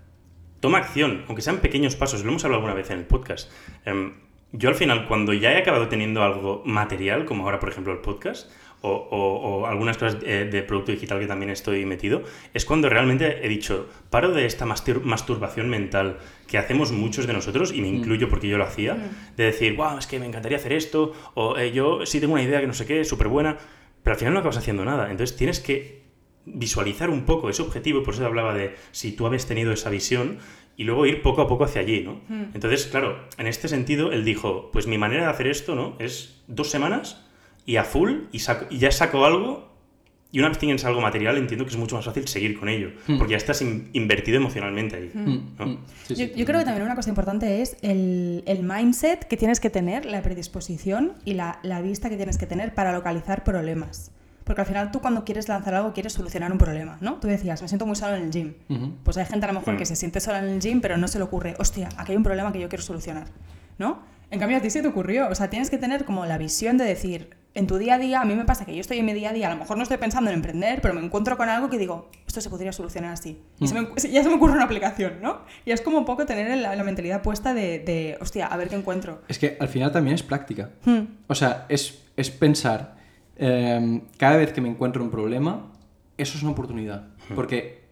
toma 0.63 0.77
acción, 0.77 1.23
aunque 1.27 1.41
sean 1.41 1.57
pequeños 1.57 1.97
pasos. 1.97 2.23
Lo 2.23 2.29
hemos 2.29 2.45
hablado 2.45 2.59
alguna 2.61 2.73
vez 2.73 2.89
en 2.89 2.99
el 2.99 3.05
podcast. 3.05 3.51
Em, 3.85 4.13
yo 4.53 4.69
al 4.69 4.75
final, 4.75 5.07
cuando 5.09 5.33
ya 5.33 5.51
he 5.51 5.57
acabado 5.57 5.89
teniendo 5.89 6.23
algo 6.23 6.61
material, 6.65 7.25
como 7.25 7.43
ahora, 7.43 7.59
por 7.59 7.67
ejemplo, 7.67 7.91
el 7.91 7.99
podcast, 7.99 8.49
o, 8.79 8.89
o- 8.91 9.37
o 9.61 9.65
algunas 9.65 9.97
cosas 9.97 10.17
eh, 10.23 10.47
de 10.49 10.61
producto 10.63 10.91
digital 10.93 11.19
que 11.19 11.27
también 11.27 11.49
estoy 11.51 11.85
metido, 11.85 12.23
es 12.53 12.63
cuando 12.65 12.87
realmente 12.87 13.45
he 13.45 13.49
dicho, 13.49 13.89
paro 14.09 14.31
de 14.31 14.45
esta 14.45 14.65
mastur- 14.65 15.01
masturbación 15.03 15.69
mental 15.69 16.17
que 16.47 16.57
hacemos 16.57 16.91
muchos 16.93 17.27
de 17.27 17.33
nosotros, 17.33 17.73
y 17.73 17.81
me 17.81 17.89
incluyo 17.89 18.29
porque 18.29 18.47
yo 18.47 18.57
lo 18.57 18.63
hacía, 18.63 18.95
de 19.35 19.43
decir, 19.43 19.75
wow, 19.75 19.97
es 19.97 20.07
que 20.07 20.17
me 20.19 20.25
encantaría 20.27 20.57
hacer 20.57 20.71
esto, 20.71 21.11
o 21.33 21.57
"Eh, 21.57 21.73
yo 21.73 22.05
sí 22.05 22.21
tengo 22.21 22.33
una 22.35 22.43
idea 22.43 22.61
que 22.61 22.67
no 22.67 22.73
sé 22.73 22.85
qué, 22.85 23.03
súper 23.03 23.27
buena, 23.27 23.57
pero 24.01 24.13
al 24.13 24.19
final 24.19 24.33
no 24.33 24.39
acabas 24.39 24.57
haciendo 24.57 24.85
nada. 24.85 25.11
Entonces 25.11 25.35
tienes 25.35 25.59
que 25.61 26.02
visualizar 26.45 27.09
un 27.09 27.23
poco 27.25 27.49
ese 27.49 27.61
objetivo, 27.61 28.03
por 28.03 28.13
eso 28.13 28.25
hablaba 28.25 28.53
de 28.53 28.75
si 28.91 29.11
tú 29.13 29.25
habías 29.25 29.45
tenido 29.45 29.71
esa 29.71 29.89
visión 29.89 30.39
y 30.75 30.83
luego 30.85 31.05
ir 31.05 31.21
poco 31.21 31.41
a 31.41 31.47
poco 31.47 31.63
hacia 31.65 31.81
allí, 31.81 32.01
¿no? 32.01 32.19
Entonces, 32.53 32.85
claro, 32.87 33.17
en 33.37 33.47
este 33.47 33.67
sentido, 33.67 34.11
él 34.11 34.25
dijo, 34.25 34.69
pues 34.73 34.87
mi 34.87 34.97
manera 34.97 35.23
de 35.23 35.29
hacer 35.29 35.47
esto, 35.47 35.75
¿no? 35.75 35.95
Es 35.99 36.41
dos 36.47 36.69
semanas 36.69 37.23
y 37.65 37.77
a 37.77 37.83
full 37.83 38.23
y, 38.31 38.39
saco- 38.39 38.65
y 38.69 38.79
ya 38.79 38.91
saco 38.91 39.23
algo 39.25 39.71
y 40.31 40.39
una 40.39 40.49
vez 40.49 40.57
tienes 40.57 40.83
algo 40.83 40.99
material, 40.99 41.37
entiendo 41.37 41.63
que 41.63 41.69
es 41.69 41.77
mucho 41.77 41.95
más 41.95 42.05
fácil 42.05 42.27
seguir 42.27 42.59
con 42.59 42.67
ello, 42.67 42.89
porque 43.19 43.31
ya 43.33 43.37
estás 43.37 43.61
in- 43.61 43.89
invertido 43.93 44.37
emocionalmente 44.37 44.95
ahí, 44.95 45.11
Mm, 45.13 45.55
¿no? 45.59 45.65
mm, 45.67 45.77
sí, 46.07 46.15
Yo, 46.15 46.25
yo 46.35 46.45
creo 46.45 46.57
que 46.59 46.65
también 46.65 46.83
una 46.83 46.95
cosa 46.95 47.09
importante 47.09 47.61
es 47.61 47.77
el, 47.83 48.43
el 48.47 48.63
mindset 48.63 49.25
que 49.27 49.37
tienes 49.37 49.59
que 49.59 49.69
tener, 49.69 50.05
la 50.05 50.23
predisposición 50.23 51.13
y 51.23 51.35
la, 51.35 51.59
la 51.61 51.83
vista 51.83 52.09
que 52.09 52.15
tienes 52.17 52.39
que 52.39 52.47
tener 52.47 52.73
para 52.73 52.91
localizar 52.93 53.43
problemas. 53.43 54.11
Porque 54.43 54.61
al 54.61 54.67
final 54.67 54.91
tú 54.91 54.99
cuando 54.99 55.23
quieres 55.23 55.47
lanzar 55.47 55.73
algo 55.75 55.93
quieres 55.93 56.13
solucionar 56.13 56.51
un 56.51 56.57
problema, 56.57 56.97
¿no? 57.01 57.15
Tú 57.15 57.27
decías, 57.27 57.61
me 57.61 57.67
siento 57.67 57.85
muy 57.85 57.95
solo 57.95 58.15
en 58.15 58.23
el 58.23 58.31
gym. 58.31 58.53
Pues 59.03 59.17
hay 59.17 59.25
gente 59.25 59.45
a 59.45 59.51
lo 59.51 59.59
mejor 59.59 59.75
Mm. 59.75 59.77
que 59.77 59.85
se 59.85 59.95
siente 59.95 60.19
sola 60.19 60.39
en 60.39 60.45
el 60.49 60.59
gym 60.59 60.81
pero 60.81 60.97
no 60.97 61.07
se 61.07 61.17
le 61.17 61.23
ocurre, 61.23 61.55
hostia, 61.59 61.89
aquí 61.97 62.11
hay 62.11 62.17
un 62.17 62.23
problema 62.23 62.51
que 62.51 62.59
yo 62.59 62.67
quiero 62.69 62.83
solucionar, 62.83 63.27
¿no? 63.77 63.99
En 64.31 64.39
cambio 64.39 64.57
a 64.57 64.61
ti 64.61 64.69
se 64.69 64.81
te 64.81 64.87
ocurrió, 64.87 65.27
o 65.29 65.35
sea, 65.35 65.49
tienes 65.49 65.69
que 65.69 65.77
tener 65.77 66.05
como 66.05 66.25
la 66.25 66.37
visión 66.39 66.77
de 66.77 66.85
decir, 66.85 67.29
en 67.55 67.67
tu 67.67 67.77
día 67.77 67.93
a 67.95 67.97
día, 67.99 68.19
a 68.19 68.25
mí 68.25 68.33
me 68.33 68.45
pasa 68.45 68.65
que 68.65 68.73
yo 68.73 68.81
estoy 68.81 68.97
en 68.97 69.05
mi 69.05 69.13
día 69.13 69.29
a 69.29 69.33
día, 69.33 69.45
a 69.47 69.51
lo 69.53 69.57
mejor 69.57 69.77
no 69.77 69.83
estoy 69.83 69.97
pensando 69.97 70.31
en 70.31 70.37
emprender, 70.37 70.81
pero 70.81 70.95
me 70.95 71.01
encuentro 71.05 71.37
con 71.37 71.49
algo 71.49 71.69
que 71.69 71.77
digo, 71.77 72.09
esto 72.25 72.41
se 72.41 72.49
podría 72.49 72.71
solucionar 72.73 73.13
así. 73.13 73.39
Y 73.59 73.67
se 73.67 73.75
me- 73.79 73.87
ya 74.11 74.23
se 74.23 74.29
me 74.29 74.35
ocurre 74.35 74.53
una 74.53 74.63
aplicación, 74.63 75.21
¿no? 75.21 75.41
Y 75.63 75.69
es 75.71 75.81
como 75.81 75.99
un 75.99 76.05
poco 76.05 76.25
tener 76.25 76.57
la, 76.57 76.75
la 76.75 76.83
mentalidad 76.83 77.21
puesta 77.21 77.53
de, 77.53 77.77
de, 77.77 78.17
hostia, 78.21 78.47
a 78.47 78.57
ver 78.57 78.69
qué 78.69 78.75
encuentro. 78.75 79.21
Es 79.27 79.37
que 79.37 79.55
al 79.59 79.67
final 79.67 79.91
también 79.91 80.15
es 80.15 80.23
práctica. 80.23 80.71
Hmm. 80.83 81.01
O 81.27 81.35
sea, 81.35 81.67
es, 81.69 81.99
es 82.17 82.31
pensar, 82.31 82.95
em, 83.37 84.01
cada 84.17 84.37
vez 84.37 84.53
que 84.53 84.61
me 84.61 84.69
encuentro 84.69 85.03
un 85.03 85.09
problema, 85.11 85.71
eso 86.17 86.37
es 86.37 86.43
una 86.43 86.51
oportunidad. 86.51 87.07
Porque 87.35 87.83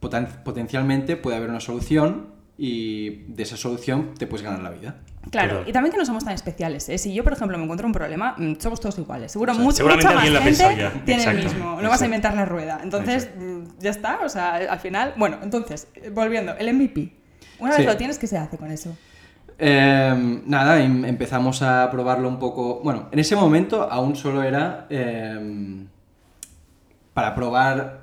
poten- 0.00 0.42
potencialmente 0.44 1.16
puede 1.16 1.36
haber 1.36 1.50
una 1.50 1.60
solución 1.60 2.28
y 2.56 3.10
de 3.28 3.42
esa 3.44 3.56
solución 3.56 4.14
te 4.18 4.26
puedes 4.26 4.44
ganar 4.44 4.60
la 4.62 4.70
vida. 4.70 4.96
Claro, 5.30 5.62
y 5.66 5.72
también 5.72 5.92
que 5.92 5.98
no 5.98 6.06
somos 6.06 6.24
tan 6.24 6.32
especiales. 6.34 6.88
¿eh? 6.88 6.96
Si 6.96 7.12
yo, 7.12 7.22
por 7.22 7.34
ejemplo, 7.34 7.58
me 7.58 7.64
encuentro 7.64 7.86
un 7.86 7.92
problema, 7.92 8.34
mm, 8.38 8.54
somos 8.58 8.80
todos 8.80 8.98
iguales. 8.98 9.30
Seguro 9.30 9.52
O 9.52 9.54
sea, 9.54 9.62
mucho, 9.64 9.76
seguramente 9.76 10.08
mucha 10.14 10.30
más 10.30 10.42
gente 10.42 10.58
ya. 10.80 11.04
tiene 11.04 11.22
Exacto, 11.22 11.38
el 11.40 11.44
mismo. 11.44 11.82
No 11.82 11.88
vas 11.90 12.00
a 12.00 12.04
inventar 12.06 12.34
la 12.34 12.44
rueda. 12.46 12.80
Entonces, 12.82 13.30
mm, 13.38 13.62
ya 13.78 13.90
está. 13.90 14.20
O 14.24 14.28
sea, 14.28 14.54
al 14.56 14.78
final... 14.80 15.12
Bueno, 15.18 15.38
entonces, 15.42 15.88
eh, 15.96 16.10
volviendo, 16.10 16.56
el 16.56 16.68
MVP. 16.74 17.12
Una 17.58 17.70
vez 17.72 17.80
Sí. 17.80 17.84
lo 17.86 17.96
tienes, 17.96 18.18
¿qué 18.18 18.26
se 18.26 18.38
hace 18.38 18.56
con 18.56 18.70
eso? 18.70 18.96
Em, 19.58 20.42
nada, 20.46 20.80
em- 20.80 21.04
empezamos 21.04 21.62
a 21.62 21.90
probarlo 21.90 22.28
un 22.28 22.38
poco. 22.38 22.80
Bueno, 22.84 23.08
en 23.10 23.18
ese 23.18 23.34
momento 23.34 23.82
aún 23.90 24.14
solo 24.14 24.42
era 24.44 24.86
em, 24.88 25.86
para 27.12 27.34
probar. 27.34 28.00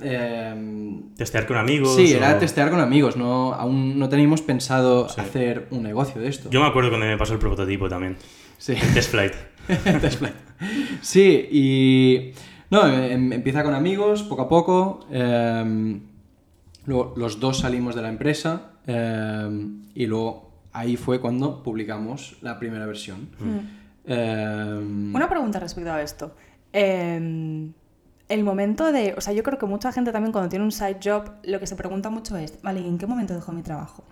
Testear 1.18 1.48
con 1.48 1.56
amigos. 1.58 1.96
sí, 1.96 2.14
o- 2.14 2.18
era 2.18 2.38
testear 2.40 2.70
con 2.70 2.82
amigos. 2.82 3.16
No, 3.16 3.54
aún 3.54 3.98
no 3.98 4.10
teníamos 4.10 4.42
pensado 4.42 5.08
Sí. 5.08 5.22
hacer 5.22 5.68
un 5.72 5.84
negocio 5.84 6.22
de 6.22 6.28
esto. 6.28 6.50
Yo 6.50 6.60
me 6.60 6.68
acuerdo 6.68 6.90
cuando 6.90 7.06
me 7.06 7.18
pasó 7.18 7.34
el 7.34 7.40
prototipo 7.40 7.88
también. 7.88 8.18
Sí. 8.58 8.74
El 8.74 8.94
test 8.94 9.12
flight. 9.12 9.34
Test 10.02 10.20
flight. 10.20 10.36
Sí, 11.02 11.48
y. 11.52 12.32
No, 12.70 12.86
em- 12.88 13.32
empieza 13.32 13.64
con 13.64 13.74
amigos, 13.74 14.24
poco 14.24 14.42
a 14.44 14.50
poco. 14.50 15.06
luego 16.86 17.14
los 17.18 17.40
dos 17.40 17.60
salimos 17.60 17.96
de 17.96 18.02
la 18.02 18.10
empresa. 18.10 18.72
em, 18.88 19.82
y 19.96 20.06
luego 20.06 20.55
ahí 20.76 20.98
fue 20.98 21.20
cuando 21.22 21.64
publicamos 21.64 22.38
la 22.42 22.60
primera 22.60 22.86
versión. 22.86 23.30
Em, 24.06 25.16
Una 25.16 25.30
pregunta 25.30 25.60
respecto 25.60 25.92
a 25.92 26.02
esto. 26.02 26.36
Eh, 26.74 27.70
el 28.28 28.44
momento 28.44 28.92
de... 28.92 29.14
O 29.18 29.22
sea, 29.22 29.34
yo 29.34 29.44
creo 29.44 29.58
que 29.58 29.66
mucha 29.66 29.92
gente 29.92 30.12
también 30.12 30.32
cuando 30.32 30.50
tiene 30.50 30.66
un 30.66 30.72
side 30.72 31.00
job, 31.04 31.32
lo 31.44 31.60
que 31.60 31.68
se 31.68 31.76
pregunta 31.76 32.10
mucho 32.10 32.38
es, 32.38 32.62
vale, 32.62 32.82
¿y 32.82 32.88
en 32.88 32.98
qué 32.98 33.08
momento 33.08 33.34
dejo 33.34 33.52
mi 33.52 33.62
trabajo? 33.62 34.04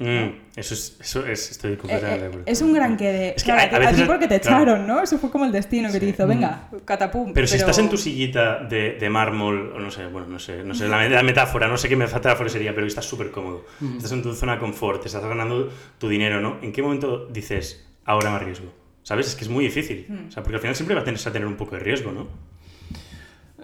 Mm, 0.00 0.30
eso 0.56 0.72
es, 0.74 0.96
eso 0.98 1.26
es, 1.26 1.50
estoy 1.50 1.74
Eh, 1.74 1.76
completamente 1.76 2.18
de 2.20 2.24
eh, 2.24 2.28
acuerdo. 2.28 2.44
es 2.50 2.62
un 2.62 2.72
gran 2.72 2.96
que 2.96 3.12
de... 3.12 3.28
Es 3.36 3.44
que 3.44 3.52
claro, 3.52 3.60
a- 3.60 3.64
a, 3.64 3.68
ti- 3.68 3.76
a 3.76 3.78
veces 3.80 4.00
ti 4.00 4.04
porque 4.06 4.28
te 4.28 4.40
claro. 4.40 4.62
echaron, 4.62 4.86
¿no? 4.86 5.02
Eso 5.02 5.18
fue 5.18 5.30
como 5.30 5.44
el 5.44 5.52
destino 5.52 5.92
que 5.92 6.00
te 6.00 6.06
hizo, 6.06 6.26
venga, 6.26 6.68
catapum. 6.86 7.34
Pero 7.34 7.46
si 7.46 7.56
estás 7.56 7.78
en 7.78 7.90
tu 7.90 7.98
sillita 7.98 8.60
de, 8.64 8.92
de 8.98 9.10
mármol, 9.10 9.74
o 9.76 9.78
no 9.78 9.90
sé, 9.90 10.06
bueno, 10.06 10.26
no 10.26 10.38
sé, 10.38 10.64
no 10.64 10.74
sé, 10.74 10.88
la, 10.88 11.06
la 11.06 11.22
metáfora, 11.22 11.68
no 11.68 11.76
sé 11.76 11.88
qué 11.90 11.96
metáfora 11.96 12.48
sería, 12.48 12.74
pero 12.74 12.86
estás 12.86 13.04
súper 13.04 13.30
cómodo. 13.30 13.66
Estás 13.96 14.12
en 14.12 14.22
tu 14.22 14.34
zona 14.34 14.54
de 14.54 14.58
confort, 14.60 15.02
te 15.02 15.08
estás 15.08 15.22
ganando 15.22 15.70
tu 15.98 16.08
dinero, 16.08 16.40
¿no? 16.40 16.56
¿En 16.62 16.72
qué 16.72 16.82
momento 16.82 17.26
dices, 17.26 17.86
ahora 18.06 18.30
me 18.30 18.36
arriesgo? 18.36 18.72
¿Sabes? 19.02 19.28
Es 19.28 19.34
que 19.34 19.44
es 19.44 19.50
muy 19.50 19.64
difícil. 19.64 20.06
O 20.28 20.30
sea, 20.32 20.42
porque 20.42 20.56
al 20.56 20.60
final 20.62 20.76
siempre 20.76 20.94
vas 20.94 21.02
a 21.02 21.04
tener, 21.04 21.20
a 21.20 21.32
tener 21.32 21.46
un 21.46 21.56
poco 21.56 21.74
de 21.76 21.82
riesgo, 21.82 22.10
¿no? 22.10 22.26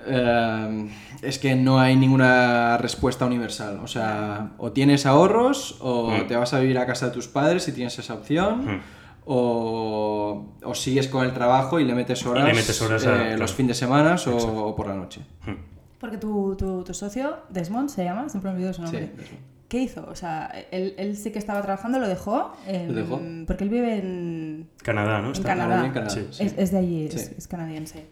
Em, 0.09 0.89
es 1.23 1.39
que 1.39 1.55
no 1.57 1.79
hay 1.81 1.97
ninguna 1.97 2.77
respuesta 2.79 3.27
universal. 3.27 3.81
O 3.83 3.87
sea, 3.87 4.53
o 4.59 4.73
tienes 4.73 5.07
ahorros, 5.07 5.79
o 5.81 6.11
Mm. 6.11 6.27
te 6.27 6.37
vas 6.37 6.53
a 6.55 6.61
vivir 6.61 6.79
a 6.79 6.87
casa 6.87 7.07
de 7.07 7.13
tus 7.13 7.29
padres 7.29 7.63
si 7.65 7.73
tienes 7.73 7.99
esa 7.99 8.15
opción. 8.15 8.65
Mm. 8.65 8.81
O, 9.29 10.55
o 10.63 10.75
sigues 10.75 11.09
con 11.09 11.25
el 11.25 11.33
trabajo 11.35 11.81
y 11.81 11.85
le 11.85 11.95
metes 11.95 12.25
horas, 12.27 12.45
le 12.47 12.55
metes 12.55 12.81
horas 12.81 13.05
a- 13.07 13.15
eh, 13.15 13.19
claro. 13.25 13.39
los 13.39 13.53
fines 13.55 13.71
de 13.71 13.75
semana 13.87 14.17
o, 14.27 14.37
o 14.69 14.77
por 14.77 14.87
la 14.87 14.95
noche. 14.95 15.21
Hmm. 15.45 15.55
Porque 15.99 16.17
tu, 16.17 16.55
tu, 16.57 16.85
tu 16.85 16.95
socio, 16.95 17.37
Desmond 17.51 17.89
se 17.89 18.05
llama, 18.05 18.29
siempre 18.29 18.51
me 18.51 18.57
olvido 18.57 18.73
su 18.73 18.83
nombre. 18.83 19.11
Sí. 19.19 19.37
¿Qué 19.69 19.79
hizo? 19.83 20.07
O 20.09 20.15
sea, 20.15 20.53
él, 20.71 20.95
él 20.97 21.17
sí 21.17 21.33
que 21.33 21.41
estaba 21.41 21.61
trabajando, 21.61 21.99
lo 21.99 22.07
dejó. 22.07 22.53
em, 22.69 22.87
Lo 22.89 22.95
dejó. 22.95 23.21
Porque 23.49 23.65
él 23.65 23.71
vive 23.71 23.97
en... 23.99 24.69
Canadá, 24.83 25.21
¿no? 25.21 25.27
En 25.29 25.33
Está- 25.33 25.49
Canadá. 25.49 25.85
en 25.87 25.93
Canadá, 25.93 26.11
Sí. 26.11 26.27
sí. 26.31 26.45
Es, 26.45 26.55
es 26.57 26.71
de 26.71 26.79
allí, 26.79 27.07
es 27.07 27.49
canadiense. 27.49 28.07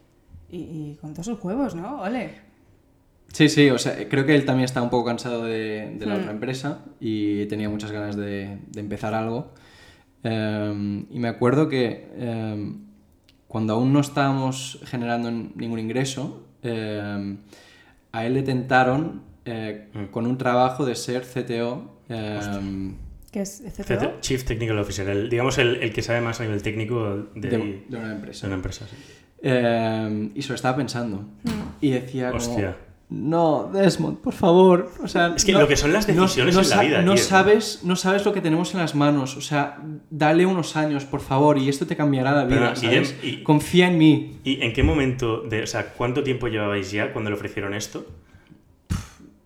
Y, 0.54 0.92
y 0.92 0.98
con 1.00 1.12
todos 1.12 1.26
sus 1.26 1.42
huevos, 1.42 1.74
¿no? 1.74 2.00
Ole. 2.02 2.30
Sí, 3.32 3.48
sí, 3.48 3.68
o 3.70 3.78
sea, 3.78 4.08
creo 4.08 4.24
que 4.24 4.34
él 4.36 4.44
también 4.44 4.64
está 4.66 4.80
un 4.80 4.90
poco 4.90 5.06
cansado 5.06 5.44
de, 5.44 5.96
de 5.98 6.06
la 6.06 6.14
Hmm. 6.14 6.20
otra 6.20 6.30
empresa 6.30 6.84
y 7.00 7.46
tenía 7.46 7.68
muchas 7.68 7.90
ganas 7.90 8.14
de, 8.16 8.58
de 8.70 8.80
empezar 8.80 9.12
algo. 9.14 9.52
Em, 10.22 11.06
y 11.10 11.18
me 11.18 11.28
acuerdo 11.28 11.68
que 11.68 12.08
em, 12.16 12.78
cuando 13.48 13.74
aún 13.74 13.92
no 13.92 14.00
estábamos 14.00 14.80
generando 14.84 15.30
ningún 15.30 15.78
ingreso, 15.80 16.46
em, 16.62 17.38
a 18.12 18.24
él 18.24 18.34
le 18.34 18.42
tentaron 18.42 19.22
eh, 19.46 19.88
Hmm. 19.92 20.04
con 20.06 20.26
un 20.26 20.38
trabajo 20.38 20.86
de 20.86 20.94
ser 20.94 21.24
CTO. 21.24 21.98
¿Qué 22.08 23.40
es 23.42 23.62
CTO? 23.76 23.82
CT 23.84 24.20
Chief 24.20 24.44
Technical 24.44 24.78
Officer, 24.78 25.08
el- 25.08 25.28
digamos 25.28 25.58
el, 25.58 25.76
el 25.82 25.92
que 25.92 26.00
sabe 26.02 26.20
más 26.20 26.40
a 26.40 26.44
nivel 26.44 26.62
técnico 26.62 27.16
de, 27.34 27.40
de, 27.40 27.58
de 27.58 27.84
de 27.88 27.96
una 27.98 28.12
empresa. 28.12 28.46
una 28.46 28.56
empresa. 28.56 28.86
sí. 28.88 28.96
Em, 29.46 30.30
y 30.34 30.40
se 30.40 30.48
lo 30.48 30.54
estaba 30.54 30.74
pensando. 30.76 31.22
Y 31.82 31.90
decía 31.90 32.30
como... 32.30 32.42
Hostia. 32.42 32.76
No, 33.10 33.70
Desmond, 33.72 34.18
por 34.18 34.32
favor. 34.32 34.90
O 35.02 35.06
sea, 35.06 35.34
Es 35.36 35.44
que 35.44 35.52
no- 35.52 35.60
lo 35.60 35.68
que 35.68 35.76
son 35.76 35.92
las 35.92 36.06
decisiones 36.06 36.54
no 36.54 36.62
en 36.62 36.68
la 36.70 36.80
vida, 36.82 37.02
No 37.02 37.14
tío. 37.14 37.22
sabes, 37.22 37.80
no 37.84 37.94
sabes 37.94 38.24
lo 38.24 38.32
que 38.32 38.40
tenemos 38.40 38.72
en 38.72 38.80
las 38.80 38.94
manos. 38.94 39.36
O 39.36 39.42
sea, 39.42 39.78
dale 40.10 40.46
unos 40.46 40.76
años, 40.76 41.04
por 41.04 41.20
favor, 41.20 41.58
y 41.58 41.68
esto 41.68 41.86
te 41.86 41.94
cambiará 41.94 42.32
la 42.32 42.44
vida. 42.46 42.72
Pero, 42.72 42.76
¿sabes? 42.76 43.14
Guillem, 43.20 43.40
y- 43.40 43.42
Confía 43.42 43.88
en 43.88 43.98
mí. 43.98 44.38
¿Y 44.42 44.62
en 44.62 44.72
qué 44.72 44.82
momento, 44.82 45.42
de, 45.42 45.62
o 45.62 45.66
sea, 45.66 45.90
cuánto 45.92 46.22
tiempo 46.24 46.48
llevabais 46.48 46.90
ya 46.90 47.12
cuando 47.12 47.28
le 47.30 47.36
ofrecieron 47.36 47.74
esto? 47.74 48.06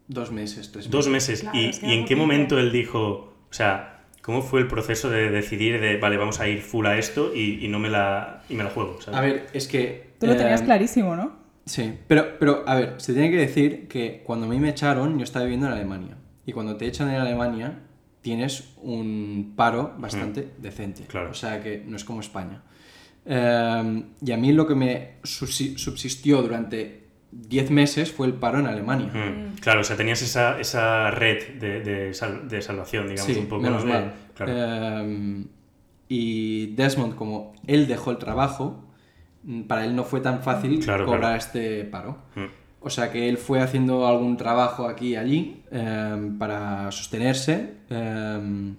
Dos 0.07 0.31
meses, 0.31 0.71
tres 0.73 0.87
meses. 0.87 0.91
Dos 0.91 1.09
meses. 1.09 1.41
Claro, 1.41 1.59
¿Y, 1.59 1.65
es 1.67 1.79
que 1.81 1.87
y 1.89 1.93
en 1.99 2.05
qué 2.07 2.15
momento 2.17 2.59
él 2.59 2.71
dijo, 2.73 3.35
o 3.51 3.53
sea, 3.53 3.98
cómo 4.29 4.43
fue 4.43 4.61
el 4.61 4.69
proceso 4.69 5.09
de 5.09 5.31
decidir 5.31 5.81
de, 5.81 5.97
vale, 5.97 6.19
vamos 6.19 6.39
a 6.39 6.47
ir 6.47 6.61
full 6.61 6.85
a 6.85 6.99
esto 6.99 7.33
y, 7.35 7.65
y 7.65 7.69
no 7.69 7.79
me 7.79 7.89
la, 7.89 8.43
y 8.51 8.55
me 8.55 8.63
la 8.63 8.69
juego? 8.69 9.01
¿sabes? 9.01 9.19
A 9.19 9.23
ver, 9.23 9.47
es 9.55 9.67
que... 9.67 10.11
Tú 10.21 10.27
lo 10.27 10.37
tenías 10.37 10.61
eh, 10.61 10.65
clarísimo, 10.67 11.17
¿no? 11.17 11.33
Sí, 11.65 11.95
pero, 12.07 12.39
pero 12.39 12.63
a 12.67 12.75
ver, 12.75 12.97
se 12.99 13.15
tiene 13.15 13.31
que 13.31 13.39
decir 13.39 13.89
que 13.89 14.23
cuando 14.27 14.45
a 14.45 14.51
mí 14.51 14.59
me 14.61 14.69
echaron, 14.69 15.17
yo 15.17 15.25
estaba 15.25 15.47
viviendo 15.47 15.67
en 15.69 15.73
Alemania. 15.73 16.19
Y 16.45 16.53
cuando 16.53 16.77
te 16.77 16.87
echan 16.87 17.09
en 17.09 17.15
Alemania, 17.15 17.79
tienes 18.21 18.75
un 18.83 19.55
paro 19.57 19.95
bastante 19.97 20.51
decente. 20.59 21.05
Claro. 21.05 21.31
O 21.31 21.35
sea 21.35 21.63
que 21.63 21.83
no 21.87 21.97
es 21.97 22.05
como 22.05 22.21
España. 22.21 22.61
Eh, 23.25 24.03
y 24.27 24.31
a 24.33 24.37
mí 24.37 24.53
lo 24.53 24.67
que 24.67 24.75
me 24.75 25.13
subsi- 25.23 25.79
subsistió 25.79 26.43
durante 26.43 27.08
10 27.31 27.71
meses 27.71 28.11
fue 28.13 28.27
el 28.27 28.35
paro 28.35 28.59
en 28.59 28.67
Alemania. 28.67 29.11
Mm, 29.13 29.57
Claro, 29.61 29.81
o 29.81 29.85
sea, 29.85 29.97
tenías 29.97 30.23
esa, 30.23 30.59
esa 30.61 31.11
red 31.11 31.59
de, 31.59 31.81
de, 31.81 32.15
sal- 32.15 32.49
de 32.49 32.63
salvación, 32.63 33.09
digamos, 33.09 33.33
Sí, 33.33 33.39
un 33.39 33.47
poco. 33.49 33.63
menos 33.63 33.85
¿no? 33.85 33.93
De- 33.93 33.99
mal. 34.01 34.15
claro. 34.35 34.53
Eh, 34.55 35.45
y 36.09 36.67
Desmond, 36.75 37.15
como 37.17 37.53
él 37.67 37.87
dejó 37.87 38.11
el 38.13 38.17
trabajo, 38.19 38.83
mm, 39.43 39.63
para 39.63 39.85
él 39.85 39.95
no 39.95 40.05
fue 40.05 40.21
tan 40.21 40.43
fácil 40.43 40.79
Claro, 40.83 41.05
cobrar 41.05 41.21
claro. 41.21 41.37
este 41.37 41.85
paro. 41.85 42.19
Mm. 42.35 42.45
O 42.81 42.91
sea 42.91 43.11
que 43.11 43.29
él 43.29 43.37
fue 43.39 43.61
haciendo 43.61 44.07
algún 44.07 44.37
trabajo 44.37 44.87
aquí 44.89 45.09
y 45.09 45.17
allí 45.17 45.63
eh, 45.71 46.31
para 46.39 46.91
sostenerse. 46.93 47.75
eh, 47.91 48.75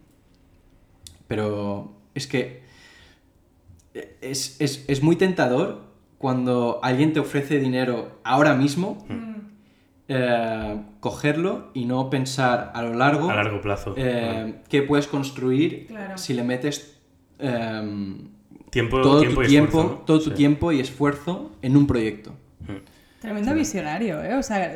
pero 1.27 1.93
es 2.15 2.25
que 2.27 2.63
es, 4.21 4.59
es- 4.59 4.85
es 4.87 5.03
muy 5.03 5.15
tentador 5.15 5.88
cuando 6.19 6.79
alguien 6.83 7.11
te 7.13 7.19
ofrece 7.19 7.57
dinero 7.59 8.19
ahora 8.23 8.53
mismo, 8.53 9.03
eh, 10.07 10.81
cogerlo 10.99 11.69
y 11.73 11.85
no 11.85 12.09
pensar 12.09 12.71
a 12.73 12.81
lo 12.81 12.93
largo, 12.93 13.29
A 13.29 13.35
largo 13.35 13.61
plazo. 13.61 13.93
eh, 13.97 14.55
qué 14.67 14.81
puedes 14.81 15.07
construir 15.07 15.87
Claro. 15.87 16.17
si 16.17 16.33
le 16.33 16.43
metes 16.43 16.99
eh, 17.39 18.17
tiempo, 18.69 19.01
todo 19.01 19.19
tiempo 19.21 19.41
tu 19.41 19.45
y 19.45 19.49
tiempo, 19.49 19.67
esfuerzo, 19.79 19.93
¿no? 19.99 20.05
todo 20.05 20.19
tu 20.19 20.29
Sí. 20.31 20.35
tiempo 20.35 20.71
y 20.71 20.79
esfuerzo 20.79 21.51
en 21.61 21.77
un 21.77 21.87
proyecto. 21.87 22.31
Mm. 22.61 23.21
Tremendo 23.21 23.53
visionario, 23.53 24.23
¿eh? 24.23 24.35
O 24.35 24.43
sea, 24.43 24.73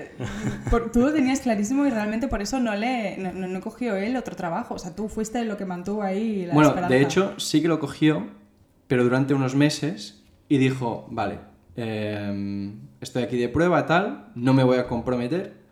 por- 0.69 0.91
tú 0.91 0.99
lo 1.01 1.13
tenías 1.13 1.39
clarísimo 1.41 1.85
y 1.85 1.89
realmente 1.89 2.27
por 2.27 2.41
eso 2.41 2.59
no 2.59 2.75
le 2.75 3.17
no, 3.17 3.31
no- 3.33 3.47
no 3.47 3.61
cogió 3.61 3.95
él 3.95 4.15
otro 4.17 4.35
trabajo. 4.35 4.75
O 4.75 4.79
sea, 4.79 4.95
tú 4.95 5.07
fuiste 5.09 5.43
lo 5.45 5.57
que 5.57 5.65
mantuvo 5.65 6.03
ahí 6.03 6.45
la 6.45 6.53
Bueno, 6.53 6.69
esperanza. 6.69 6.93
de 6.95 7.01
hecho, 7.01 7.33
sí 7.37 7.61
que 7.61 7.67
lo 7.69 7.79
cogió, 7.79 8.27
pero 8.87 9.03
durante 9.03 9.33
unos 9.33 9.55
meses 9.55 10.22
y 10.49 10.57
dijo, 10.57 11.07
vale, 11.09 11.39
eh, 11.75 12.73
estoy 13.01 13.23
aquí 13.23 13.37
de 13.37 13.49
prueba, 13.49 13.85
tal, 13.85 14.31
no 14.35 14.53
me 14.53 14.63
voy 14.63 14.77
a 14.77 14.87
comprometer. 14.87 15.63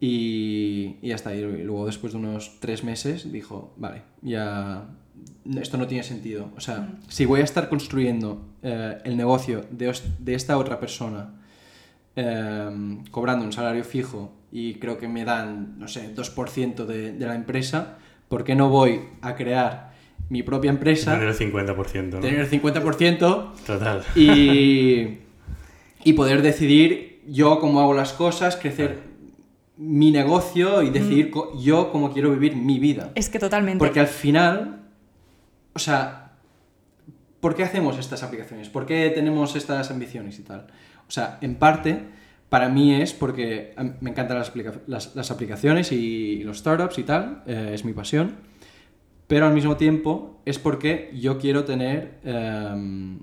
Y, 0.00 0.96
y 1.02 1.08
ya 1.08 1.14
está. 1.14 1.34
Y 1.34 1.42
luego, 1.42 1.86
después 1.86 2.12
de 2.12 2.18
unos 2.18 2.58
tres 2.60 2.84
meses, 2.84 3.30
dijo, 3.30 3.74
vale, 3.76 4.02
ya 4.22 4.88
esto 5.60 5.76
no 5.76 5.86
tiene 5.86 6.02
sentido. 6.02 6.50
O 6.56 6.60
sea, 6.60 6.98
si 7.08 7.26
voy 7.26 7.40
a 7.40 7.44
estar 7.44 7.68
construyendo 7.68 8.48
eh, 8.62 8.98
el 9.04 9.16
negocio 9.16 9.64
de, 9.70 9.94
de 10.18 10.34
esta 10.34 10.58
otra 10.58 10.80
persona, 10.80 11.34
eh, 12.16 12.98
cobrando 13.10 13.44
un 13.44 13.52
salario 13.52 13.84
fijo 13.84 14.32
y 14.50 14.74
creo 14.74 14.98
que 14.98 15.08
me 15.08 15.24
dan, 15.24 15.78
no 15.78 15.86
sé, 15.86 16.14
2% 16.14 16.84
de, 16.86 17.12
de 17.12 17.26
la 17.26 17.34
empresa, 17.34 17.98
¿por 18.28 18.44
qué 18.44 18.54
no 18.54 18.68
voy 18.68 19.02
a 19.20 19.34
crear 19.36 19.89
mi 20.30 20.42
propia 20.42 20.70
empresa, 20.70 21.12
Tener 21.12 21.28
el 21.28 21.34
50%, 21.36 22.10
¿no? 22.12 22.20
tener 22.20 22.40
el 22.40 22.48
50% 22.50 23.52
Total. 23.66 24.02
y, 24.16 25.18
y 26.04 26.12
poder 26.14 26.40
decidir 26.42 27.20
yo 27.28 27.60
cómo 27.60 27.80
hago 27.80 27.92
las 27.94 28.12
cosas, 28.14 28.56
crecer 28.56 28.98
mi 29.76 30.10
negocio 30.10 30.82
y 30.82 30.90
decidir 30.90 31.30
co- 31.30 31.52
yo 31.60 31.90
cómo 31.92 32.12
quiero 32.12 32.30
vivir 32.30 32.56
mi 32.56 32.78
vida. 32.78 33.12
Es 33.14 33.28
que 33.28 33.38
totalmente. 33.38 33.78
Porque 33.78 34.00
al 34.00 34.06
final, 34.06 34.82
o 35.74 35.78
sea, 35.78 36.32
¿por 37.40 37.54
qué 37.54 37.62
hacemos 37.64 37.98
estas 37.98 38.22
aplicaciones? 38.22 38.68
¿Por 38.68 38.86
qué 38.86 39.10
tenemos 39.14 39.56
estas 39.56 39.90
ambiciones 39.90 40.38
y 40.38 40.42
tal? 40.42 40.66
O 41.08 41.10
sea, 41.10 41.38
en 41.40 41.56
parte, 41.56 41.98
para 42.50 42.68
mí 42.68 42.94
es 42.94 43.12
porque 43.14 43.74
me 44.00 44.10
encantan 44.10 44.38
las, 44.38 44.50
aplica- 44.50 44.80
las- 44.86 45.16
las 45.16 45.30
aplicaciones 45.30 45.92
y 45.92 46.42
los 46.44 46.58
startups 46.58 46.98
y 46.98 47.02
tal, 47.02 47.42
eh, 47.46 47.70
es 47.74 47.84
mi 47.84 47.92
pasión, 47.94 48.36
pero 49.30 49.46
al 49.46 49.54
mismo 49.54 49.76
tiempo 49.76 50.42
es 50.44 50.58
porque 50.58 51.10
yo 51.14 51.38
quiero 51.38 51.62
tener 51.64 52.18
em, 52.24 53.20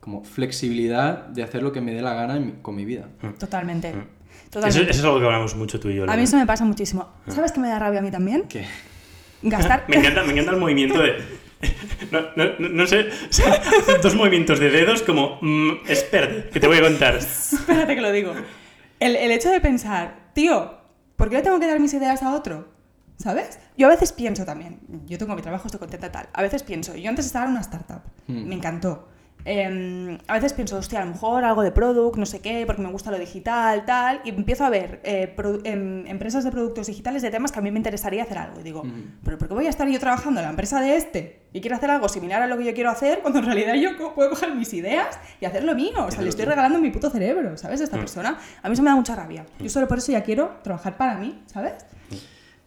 como 0.00 0.24
flexibilidad 0.24 1.26
de 1.28 1.42
hacer 1.44 1.62
lo 1.62 1.70
que 1.72 1.80
me 1.80 1.92
dé 1.94 2.02
la 2.02 2.14
gana 2.14 2.38
mi- 2.40 2.54
con 2.60 2.74
mi 2.74 2.84
vida. 2.84 3.08
Totalmente. 3.38 3.90
Eso, 3.90 3.98
Totalmente. 4.50 4.90
eso 4.90 5.00
es 5.00 5.04
algo 5.04 5.18
que 5.20 5.24
hablamos 5.26 5.54
mucho 5.54 5.78
tú 5.78 5.88
y 5.90 5.94
yo. 5.94 6.10
A 6.10 6.16
mí 6.16 6.22
eso 6.24 6.36
me 6.36 6.44
pasa 6.46 6.64
muchísimo. 6.64 7.08
¿Sabes 7.28 7.52
qué 7.52 7.60
me 7.60 7.68
da 7.68 7.78
rabia 7.78 8.00
a 8.00 8.02
mí 8.02 8.10
también? 8.10 8.42
Que 8.48 8.66
Gastar. 9.42 9.84
Me 9.88 9.96
encanta, 9.96 10.24
me 10.24 10.32
encanta 10.32 10.50
el 10.52 10.56
movimiento 10.58 11.00
de. 11.00 11.14
No, 12.12 12.20
no, 12.36 12.44
no, 12.58 12.68
no 12.68 12.86
sé, 12.86 13.06
o 13.08 13.32
sea, 13.32 13.52
hace 13.54 13.98
dos 14.02 14.14
movimientos 14.14 14.60
de 14.60 14.70
dedos 14.70 15.02
como. 15.02 15.38
mm, 15.40 15.70
espérate, 15.88 16.50
que 16.50 16.60
te 16.60 16.66
voy 16.66 16.76
a 16.78 16.82
contar. 16.82 17.14
Espérate 17.16 17.94
que 17.94 18.00
lo 18.02 18.12
digo. 18.12 18.34
El, 19.00 19.16
el 19.16 19.30
hecho 19.30 19.50
de 19.50 19.60
pensar, 19.60 20.30
tío, 20.34 20.74
¿por 21.16 21.30
qué 21.30 21.36
le 21.36 21.42
tengo 21.42 21.58
que 21.60 21.66
dar 21.66 21.80
mis 21.80 21.94
ideas 21.94 22.22
a 22.22 22.34
otro? 22.34 22.68
¿Sabes? 23.16 23.58
Yo 23.78 23.86
a 23.86 23.90
veces 23.90 24.12
pienso 24.12 24.44
también, 24.44 24.78
yo 25.06 25.16
tengo 25.18 25.34
mi 25.34 25.42
trabajo, 25.42 25.66
estoy 25.66 25.78
contenta 25.80 26.12
tal. 26.12 26.28
A 26.32 26.42
veces 26.42 26.62
pienso, 26.62 26.94
yo 26.96 27.08
antes 27.08 27.26
estaba 27.26 27.46
en 27.46 27.52
una 27.52 27.60
startup, 27.60 28.02
Hmm. 28.26 28.46
me 28.46 28.54
encantó. 28.54 29.08
Em, 29.48 30.18
a 30.26 30.34
veces 30.34 30.52
pienso, 30.54 30.76
hostia, 30.76 31.00
a 31.00 31.04
lo 31.04 31.12
mejor 31.12 31.44
algo 31.44 31.62
de 31.62 31.70
product, 31.70 32.16
no 32.16 32.26
sé 32.26 32.40
qué, 32.40 32.64
porque 32.66 32.82
me 32.82 32.90
gusta 32.90 33.12
lo 33.12 33.18
digital, 33.18 33.84
tal. 33.84 34.20
Y 34.24 34.30
empiezo 34.30 34.64
a 34.64 34.70
ver 34.70 35.00
eh, 35.04 35.36
em, 35.62 36.04
empresas 36.08 36.42
de 36.42 36.50
productos 36.50 36.88
digitales 36.88 37.22
de 37.22 37.30
temas 37.30 37.52
que 37.52 37.60
a 37.60 37.62
mí 37.62 37.70
me 37.70 37.78
interesaría 37.78 38.24
hacer 38.24 38.38
algo. 38.38 38.58
Y 38.58 38.64
digo, 38.64 38.82
¿pero 39.24 39.38
por 39.38 39.46
qué 39.46 39.54
voy 39.54 39.66
a 39.66 39.70
estar 39.70 39.86
yo 39.86 40.00
trabajando 40.00 40.40
en 40.40 40.46
la 40.46 40.50
empresa 40.50 40.80
de 40.80 40.96
este 40.96 41.42
y 41.52 41.60
quiero 41.60 41.76
hacer 41.76 41.92
algo 41.92 42.08
similar 42.08 42.42
a 42.42 42.48
lo 42.48 42.58
que 42.58 42.64
yo 42.64 42.74
quiero 42.74 42.90
hacer 42.90 43.20
cuando 43.20 43.38
en 43.38 43.44
realidad 43.46 43.74
yo 43.74 43.90
puedo 44.16 44.30
coger 44.30 44.52
mis 44.56 44.72
ideas 44.74 45.16
y 45.40 45.44
hacer 45.44 45.62
lo 45.62 45.76
mío? 45.76 46.04
O 46.06 46.10
sea, 46.10 46.22
le 46.22 46.30
estoy 46.30 46.44
regalando 46.44 46.80
mi 46.80 46.90
puto 46.90 47.08
cerebro, 47.08 47.56
¿sabes? 47.56 47.80
A 47.80 47.84
esta 47.84 47.98
persona. 47.98 48.38
A 48.64 48.68
mí 48.68 48.72
eso 48.72 48.82
me 48.82 48.90
da 48.90 48.96
mucha 48.96 49.14
rabia. 49.14 49.46
Yo 49.60 49.70
solo 49.70 49.86
por 49.86 49.98
eso 49.98 50.10
ya 50.10 50.24
quiero 50.24 50.56
trabajar 50.64 50.96
para 50.96 51.14
mí, 51.18 51.40
¿sabes? 51.46 51.74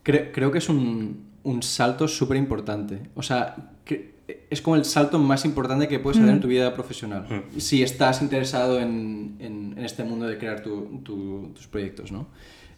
Creo, 0.03 0.31
creo 0.31 0.51
que 0.51 0.57
es 0.59 0.69
un, 0.69 1.25
un 1.43 1.63
salto 1.63 2.07
súper 2.07 2.37
importante. 2.37 2.99
O 3.15 3.21
sea, 3.23 3.55
que 3.85 4.19
es 4.49 4.61
como 4.61 4.75
el 4.75 4.85
salto 4.85 5.17
más 5.19 5.43
importante 5.45 5.87
que 5.87 5.99
puedes 5.99 6.19
hacer 6.19 6.31
en 6.33 6.39
tu 6.39 6.47
vida 6.47 6.73
profesional. 6.73 7.25
Si 7.57 7.81
estás 7.83 8.21
interesado 8.21 8.79
en, 8.79 9.35
en- 9.39 9.73
en 9.77 9.85
este 9.85 10.03
mundo 10.03 10.27
de 10.27 10.37
crear 10.37 10.61
tu- 10.61 11.01
tu- 11.03 11.51
tus 11.55 11.67
proyectos, 11.67 12.11
¿no? 12.11 12.27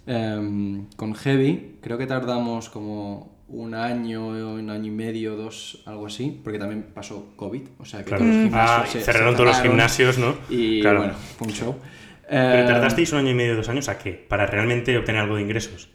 Em, 0.07 0.85
con 0.95 1.13
Heavy 1.13 1.77
creo 1.81 1.97
que 1.97 2.07
tardamos 2.07 2.69
como 2.69 3.39
un 3.49 3.73
año, 3.75 4.27
un 4.29 4.69
año 4.69 4.87
y 4.87 4.95
medio, 4.95 5.35
dos, 5.35 5.83
algo 5.85 6.07
así, 6.07 6.39
porque 6.43 6.57
también 6.57 6.87
pasó 6.93 7.33
COVID. 7.35 7.61
O 7.79 7.85
sea, 7.85 7.99
que 7.99 8.05
Claro. 8.05 8.23
todos 8.23 8.35
los 8.35 8.45
Ah, 8.53 8.83
gimnasios 8.85 9.03
se- 9.05 9.11
cerraron 9.11 9.33
se 9.33 9.37
todos 9.37 9.49
los 9.49 9.61
gimnasios, 9.61 10.17
¿no? 10.17 10.35
Y 10.49 10.81
Claro. 10.81 10.99
bueno, 10.99 11.13
fue 11.37 11.47
un 11.47 11.53
show. 11.53 11.75
Pero 12.29 12.59
Em, 12.61 12.67
tardasteis 12.67 13.11
un 13.11 13.19
año 13.19 13.31
y 13.31 13.33
medio, 13.33 13.55
dos 13.57 13.67
años, 13.67 13.89
¿a 13.89 13.97
qué? 13.97 14.13
Para 14.13 14.45
realmente 14.47 14.97
obtener 14.97 15.21
algo 15.21 15.35
de 15.35 15.41
ingresos. 15.41 15.89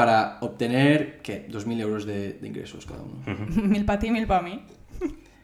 Para 0.00 0.38
obtener, 0.40 1.20
¿qué? 1.22 1.46
2.000 1.50 1.80
euros 1.80 2.04
de, 2.06 2.34
de 2.34 2.46
ingresos 2.48 2.86
cada 2.86 3.02
uno. 3.02 3.20
mil 3.68 3.84
para 3.84 3.98
ti, 3.98 4.10
mil 4.10 4.26
para 4.26 4.42
mí. 4.42 4.62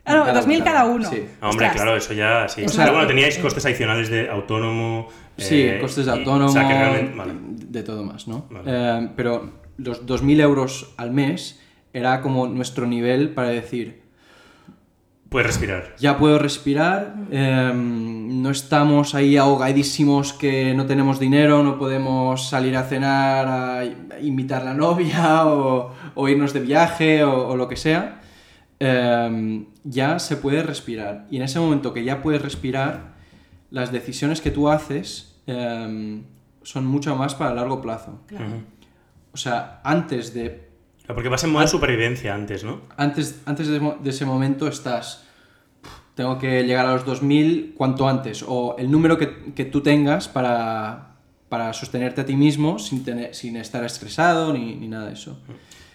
Ah, 0.09 0.15
no, 0.15 0.21
Cada 0.25 0.35
dos 0.35 0.47
mil 0.47 0.57
uno, 0.59 0.65
cada 0.65 0.79
cada 0.83 0.91
uno, 0.95 1.11
sí. 1.11 1.27
Ah, 1.41 1.49
Hombre, 1.51 1.67
Ostras. 1.67 1.73
claro, 1.83 1.97
eso 1.97 2.13
ya 2.15 2.49
sí. 2.49 2.63
O 2.65 2.69
sea, 2.69 2.85
Pero 2.85 2.93
bueno, 2.97 3.07
eh, 3.09 3.13
teníais 3.13 3.39
costes 3.39 3.67
adicionales 3.67 4.09
de 4.09 4.31
autónomo. 4.31 5.09
Sí, 5.37 5.63
eh, 5.63 5.79
costes 5.81 6.07
de 6.07 6.13
y- 6.15 6.19
autónomo, 6.19 6.47
O 6.51 6.53
sea, 6.53 6.69
que 6.69 6.75
realmente. 6.75 7.17
Vale. 7.17 7.33
de 7.41 7.83
todo 7.83 8.05
más, 8.05 8.29
¿no? 8.29 8.47
Vale. 8.51 8.65
Eh, 8.67 9.09
pero 9.17 9.51
los 9.79 10.07
2.000 10.07 10.41
euros 10.41 10.95
al 10.97 11.11
mes 11.11 11.61
era 11.93 12.21
como 12.21 12.47
nuestro 12.47 12.87
nivel 12.87 13.31
para 13.31 13.49
decir, 13.49 14.03
Puedes 15.37 15.49
respirar. 15.49 15.95
ya 15.99 16.17
puedo 16.17 16.39
respirar, 16.39 17.15
eh, 17.31 17.71
no 17.75 18.51
estamos 18.51 19.15
ahí 19.15 19.37
ahogadísimos 19.37 20.33
que 20.33 20.73
no 20.73 20.87
tenemos 20.87 21.21
dinero, 21.21 21.63
no 21.63 21.79
podemos 21.79 22.49
salir 22.49 22.75
a 22.75 22.85
cenar, 22.85 23.47
a 23.47 23.85
invitar 24.23 24.63
a 24.63 24.65
la 24.65 24.73
novia 24.75 25.45
o, 25.49 25.93
o 26.15 26.29
irnos 26.31 26.55
de 26.55 26.61
viaje 26.61 27.23
o, 27.23 27.49
o 27.49 27.57
lo 27.57 27.69
que 27.69 27.77
sea. 27.77 28.23
Eh, 28.81 29.67
ya 29.85 30.19
se 30.19 30.39
puede 30.39 30.63
respirar. 30.63 31.27
Y 31.31 31.37
en 31.37 31.43
ese 31.43 31.61
momento 31.61 31.93
que 31.93 32.03
ya 32.03 32.23
puedes 32.23 32.41
respirar, 32.41 33.15
las 33.71 33.93
decisiones 33.93 34.41
que 34.41 34.51
tú 34.51 34.71
haces 34.71 35.37
eh, 35.47 36.23
son 36.63 36.87
mucho 36.87 37.15
más 37.15 37.35
para 37.35 37.55
largo 37.55 37.83
plazo. 37.83 38.23
Claro. 38.27 38.63
O 39.33 39.37
sea, 39.37 39.83
antes 39.85 40.33
de 40.33 40.71
Porque 41.07 41.29
vas 41.29 41.45
en 41.45 41.51
modo 41.51 41.69
supervivencia 41.69 42.35
antes, 42.35 42.65
¿no? 42.65 42.81
antes, 42.97 43.43
antes 43.45 43.69
de, 43.69 43.81
ese 44.07 44.25
momento 44.25 44.67
estás, 44.67 45.07
"Puf, 45.17 45.26
tengo 46.17 46.39
que 46.39 46.65
llegar 46.65 46.87
a 46.87 46.95
los 46.95 47.05
2000 47.07 47.75
cuanto 47.77 48.09
antes, 48.09 48.45
o 48.49 48.75
el 48.79 48.91
número 48.91 49.17
que, 49.19 49.53
que 49.55 49.65
tú 49.65 49.83
tengas 49.83 50.27
para, 50.29 51.15
para 51.49 51.73
sostenerte 51.73 52.23
a 52.23 52.27
ti 52.27 52.35
mismo 52.35 52.81
sin, 52.81 53.05
tener, 53.05 53.33
sin 53.35 53.57
estar 53.57 53.85
estresado 53.85 54.53
ni, 54.53 54.75
ni 54.75 54.89
nada 54.89 55.07
de 55.07 55.13
eso. 55.13 55.39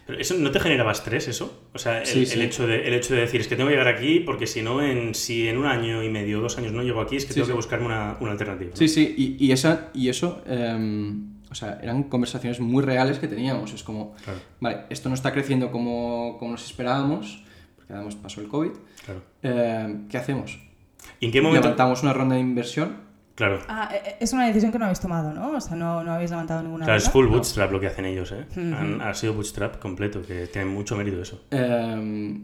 Pero 0.07 0.19
¿Eso 0.19 0.35
no 0.37 0.51
te 0.51 0.59
generaba 0.59 0.91
estrés, 0.91 1.27
eso? 1.27 1.63
O 1.73 1.77
sea, 1.77 1.99
el, 2.01 2.05
Sí, 2.05 2.19
el 2.19 2.25
sí. 2.27 2.41
hecho 2.41 2.67
de, 2.67 2.87
el 2.87 2.93
hecho 2.93 3.13
de 3.15 3.21
decir, 3.21 3.41
es 3.41 3.47
que 3.47 3.55
tengo 3.55 3.69
que 3.69 3.75
llegar 3.75 3.87
aquí 3.93 4.19
porque 4.19 4.45
si 4.47 4.61
no, 4.61 4.81
en, 4.83 5.13
si 5.15 5.47
en 5.47 5.57
un 5.57 5.65
año 5.65 6.03
y 6.03 6.09
medio, 6.09 6.39
dos 6.39 6.57
años 6.57 6.71
no 6.71 6.83
llego 6.83 7.01
aquí, 7.01 7.15
es 7.17 7.25
que 7.25 7.33
Sí, 7.33 7.39
tengo 7.39 7.47
que 7.47 7.53
buscarme 7.53 7.85
una, 7.87 8.17
una 8.21 8.31
alternativa. 8.31 8.71
¿no? 8.71 8.75
Sí, 8.77 8.87
sí, 8.87 9.13
y, 9.17 9.43
y 9.45 9.51
esa, 9.51 9.89
y 9.93 10.09
eso, 10.09 10.41
em, 10.47 11.31
o 11.49 11.55
sea, 11.55 11.79
eran 11.81 12.03
conversaciones 12.03 12.59
muy 12.59 12.83
reales 12.83 13.19
que 13.19 13.27
teníamos. 13.27 13.73
Es 13.73 13.83
como, 13.83 14.15
Claro. 14.23 14.39
vale, 14.59 14.77
esto 14.89 15.09
no 15.09 15.15
está 15.15 15.31
creciendo 15.33 15.71
como, 15.71 16.37
como 16.39 16.51
nos 16.51 16.63
esperábamos, 16.65 17.43
porque 17.91 17.95
además 17.95 18.15
pasó 18.15 18.41
el 18.41 18.47
COVID. 18.47 18.71
Claro. 19.05 19.21
em, 19.41 20.07
¿Qué 20.07 20.17
hacemos? 20.17 20.59
¿Y 21.19 21.25
en 21.25 21.31
qué 21.31 21.41
momento? 21.41 21.67
Levantamos 21.67 22.03
una 22.03 22.13
ronda 22.13 22.35
de 22.35 22.41
inversión 22.41 23.11
Claro. 23.35 23.59
Ah, 23.67 23.89
eh, 23.93 24.17
es 24.19 24.33
una 24.33 24.45
decisión 24.45 24.71
que 24.71 24.77
no 24.77 24.85
habéis 24.85 24.99
tomado, 24.99 25.33
¿no? 25.33 25.51
O 25.55 25.61
sea, 25.61 25.75
no, 25.75 26.03
no 26.03 26.13
habéis 26.13 26.29
levantado 26.29 26.61
ninguna 26.61 26.85
Claro, 26.85 26.97
es 26.97 27.05
ronda. 27.05 27.11
full 27.13 27.27
bootstrap 27.27 27.71
lo 27.71 27.79
que 27.79 27.87
hacen 27.87 28.05
ellos, 28.05 28.31
¿eh? 28.33 28.45
Han- 28.55 29.01
ha 29.01 29.13
sido 29.15 29.33
bootstrap 29.33 29.79
completo, 29.79 30.21
que 30.21 30.47
tiene 30.47 30.69
mucho 30.69 30.95
mérito 30.95 31.21
eso. 31.21 31.43
Eh, 31.49 32.39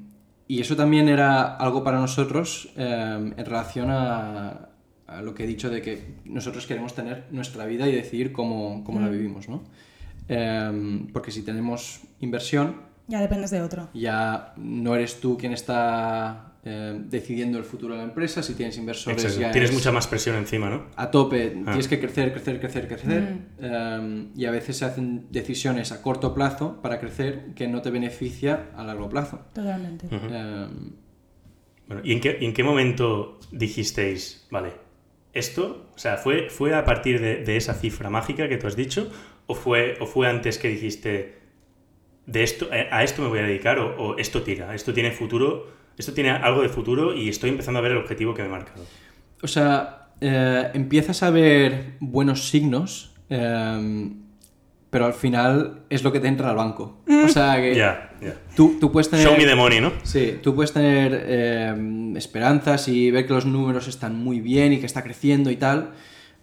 y 0.48 0.62
eso 0.62 0.76
también 0.76 1.08
era 1.10 1.56
algo 1.58 1.84
para 1.84 2.00
nosotros 2.00 2.70
eh, 2.78 3.34
en 3.38 3.46
relación 3.46 3.90
a, 3.92 4.70
a 5.08 5.22
lo 5.22 5.36
que 5.36 5.44
he 5.44 5.48
dicho 5.48 5.70
de 5.70 5.82
que 5.82 6.16
nosotros 6.26 6.66
queremos 6.66 6.96
tener 6.96 7.26
nuestra 7.32 7.66
vida 7.66 7.88
y 7.88 7.92
decidir 7.92 8.32
cómo, 8.32 8.84
cómo 8.84 9.00
la 9.00 9.10
vivimos, 9.10 9.48
¿no? 9.50 9.64
Eh, 10.30 11.06
porque 11.14 11.32
si 11.32 11.44
tenemos 11.44 12.02
inversión, 12.22 12.87
Ya 13.08 13.22
dependes 13.22 13.52
de 13.52 13.62
otro. 13.62 13.90
ya 13.94 14.54
no 14.58 14.96
eres 14.96 15.20
tú 15.22 15.38
quien 15.38 15.54
está 15.54 16.54
eh, 16.64 17.00
decidiendo 17.06 17.58
el 17.58 17.64
futuro 17.64 17.94
de 17.94 18.00
la 18.00 18.04
empresa, 18.06 18.44
si 18.44 18.54
tienes 18.54 18.78
inversores 18.78 19.24
Exacto. 19.24 19.42
ya 19.42 19.52
Tienes 19.52 19.70
es 19.70 19.76
mucha 19.76 19.92
más 19.94 20.06
presión 20.08 20.36
encima, 20.36 20.70
¿no? 20.70 20.88
a 20.98 21.10
tope, 21.10 21.54
Ah. 21.62 21.64
tienes 21.72 21.88
que 21.88 21.98
crecer, 22.00 22.34
crecer, 22.34 22.60
crecer, 22.60 22.88
crecer. 22.90 23.38
eh, 23.60 24.28
y 24.36 24.44
a 24.46 24.52
veces 24.52 24.76
se 24.78 24.84
hacen 24.86 25.28
decisiones 25.32 25.94
a 25.94 26.02
corto 26.02 26.34
plazo 26.34 26.82
para 26.82 27.00
crecer 27.00 27.54
que 27.56 27.68
no 27.70 27.82
te 27.82 27.90
beneficia 27.92 28.72
a 28.76 28.84
largo 28.84 29.08
plazo. 29.08 29.40
Totalmente. 29.54 30.08
Eh, 30.12 30.68
Bueno, 31.88 32.02
¿y 32.04 32.12
en 32.12 32.20
qué, 32.20 32.38
y 32.42 32.46
en 32.46 32.54
qué 32.54 32.64
momento 32.66 33.40
dijisteis, 33.54 34.46
vale, 34.52 34.74
esto, 35.32 35.88
o 35.96 35.98
sea, 35.98 36.18
fue, 36.18 36.50
fue 36.50 36.76
a 36.76 36.84
partir 36.84 37.22
de, 37.22 37.46
de 37.46 37.56
esa 37.56 37.74
cifra 37.76 38.10
mágica 38.10 38.50
que 38.50 38.58
tú 38.58 38.68
has 38.68 38.76
dicho, 38.76 39.10
o 39.46 39.56
fue, 39.56 39.96
o 40.02 40.06
fue 40.06 40.28
antes 40.28 40.58
que 40.58 40.68
dijiste, 40.68 41.37
de 42.28 42.44
esto, 42.44 42.68
eh, 42.72 42.88
a 42.92 43.04
esto 43.04 43.24
me 43.24 43.30
voy 43.30 43.40
a 43.40 43.44
dedicar, 43.44 43.80
o, 43.80 43.96
o 43.98 44.18
esto 44.18 44.44
tira, 44.44 44.76
esto 44.76 44.94
tiene 44.94 45.12
futuro, 45.12 45.68
esto 45.98 46.14
tiene 46.14 46.30
algo 46.30 46.62
de 46.62 46.70
futuro 46.70 47.16
y 47.16 47.28
estoy 47.30 47.50
empezando 47.50 47.80
a 47.80 47.82
ver 47.82 47.94
el 47.94 47.98
objetivo 47.98 48.34
que 48.36 48.44
me 48.44 48.50
he 48.50 48.52
marcado? 48.52 48.86
o 49.42 49.48
sea, 49.48 50.10
eh, 50.22 50.70
empiezas 50.76 51.24
a 51.24 51.30
ver 51.32 51.94
buenos 52.00 52.50
signos, 52.50 53.16
eh, 53.30 54.10
pero 54.90 55.06
al 55.06 55.14
final 55.14 55.82
es 55.90 56.04
lo 56.04 56.12
que 56.12 56.20
te 56.20 56.28
entra 56.28 56.50
al 56.50 56.56
banco. 56.56 57.02
O 57.24 57.28
sea, 57.28 57.58
que 57.58 57.76
Ya, 57.76 58.12
ya. 58.22 58.36
tú, 58.56 58.78
tú 58.80 58.90
puedes 58.92 59.10
tener... 59.10 59.26
Show 59.28 59.38
me 59.38 59.46
the 59.46 59.54
money, 59.54 59.82
¿no? 59.82 59.92
Sí, 60.04 60.40
tú 60.42 60.56
puedes 60.56 60.72
tener 60.74 61.26
eh, 61.28 62.14
esperanzas 62.16 62.88
y 62.88 63.12
ver 63.12 63.28
que 63.28 63.34
los 63.34 63.46
números 63.46 63.88
están 63.90 64.16
muy 64.16 64.40
bien 64.40 64.74
y 64.74 64.80
que 64.80 64.86
está 64.86 65.04
creciendo 65.04 65.52
y 65.52 65.58
tal, 65.58 65.92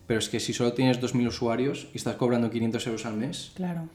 pero 0.06 0.18
es 0.20 0.28
que 0.28 0.40
si 0.40 0.52
solo 0.52 0.72
tienes 0.74 1.00
2.000 1.00 1.26
usuarios 1.28 1.88
y 1.94 1.96
estás 1.96 2.16
cobrando 2.16 2.50
500 2.50 2.86
euros 2.86 3.06
al 3.06 3.14
mes 3.14 3.52
Claro. 3.56 3.88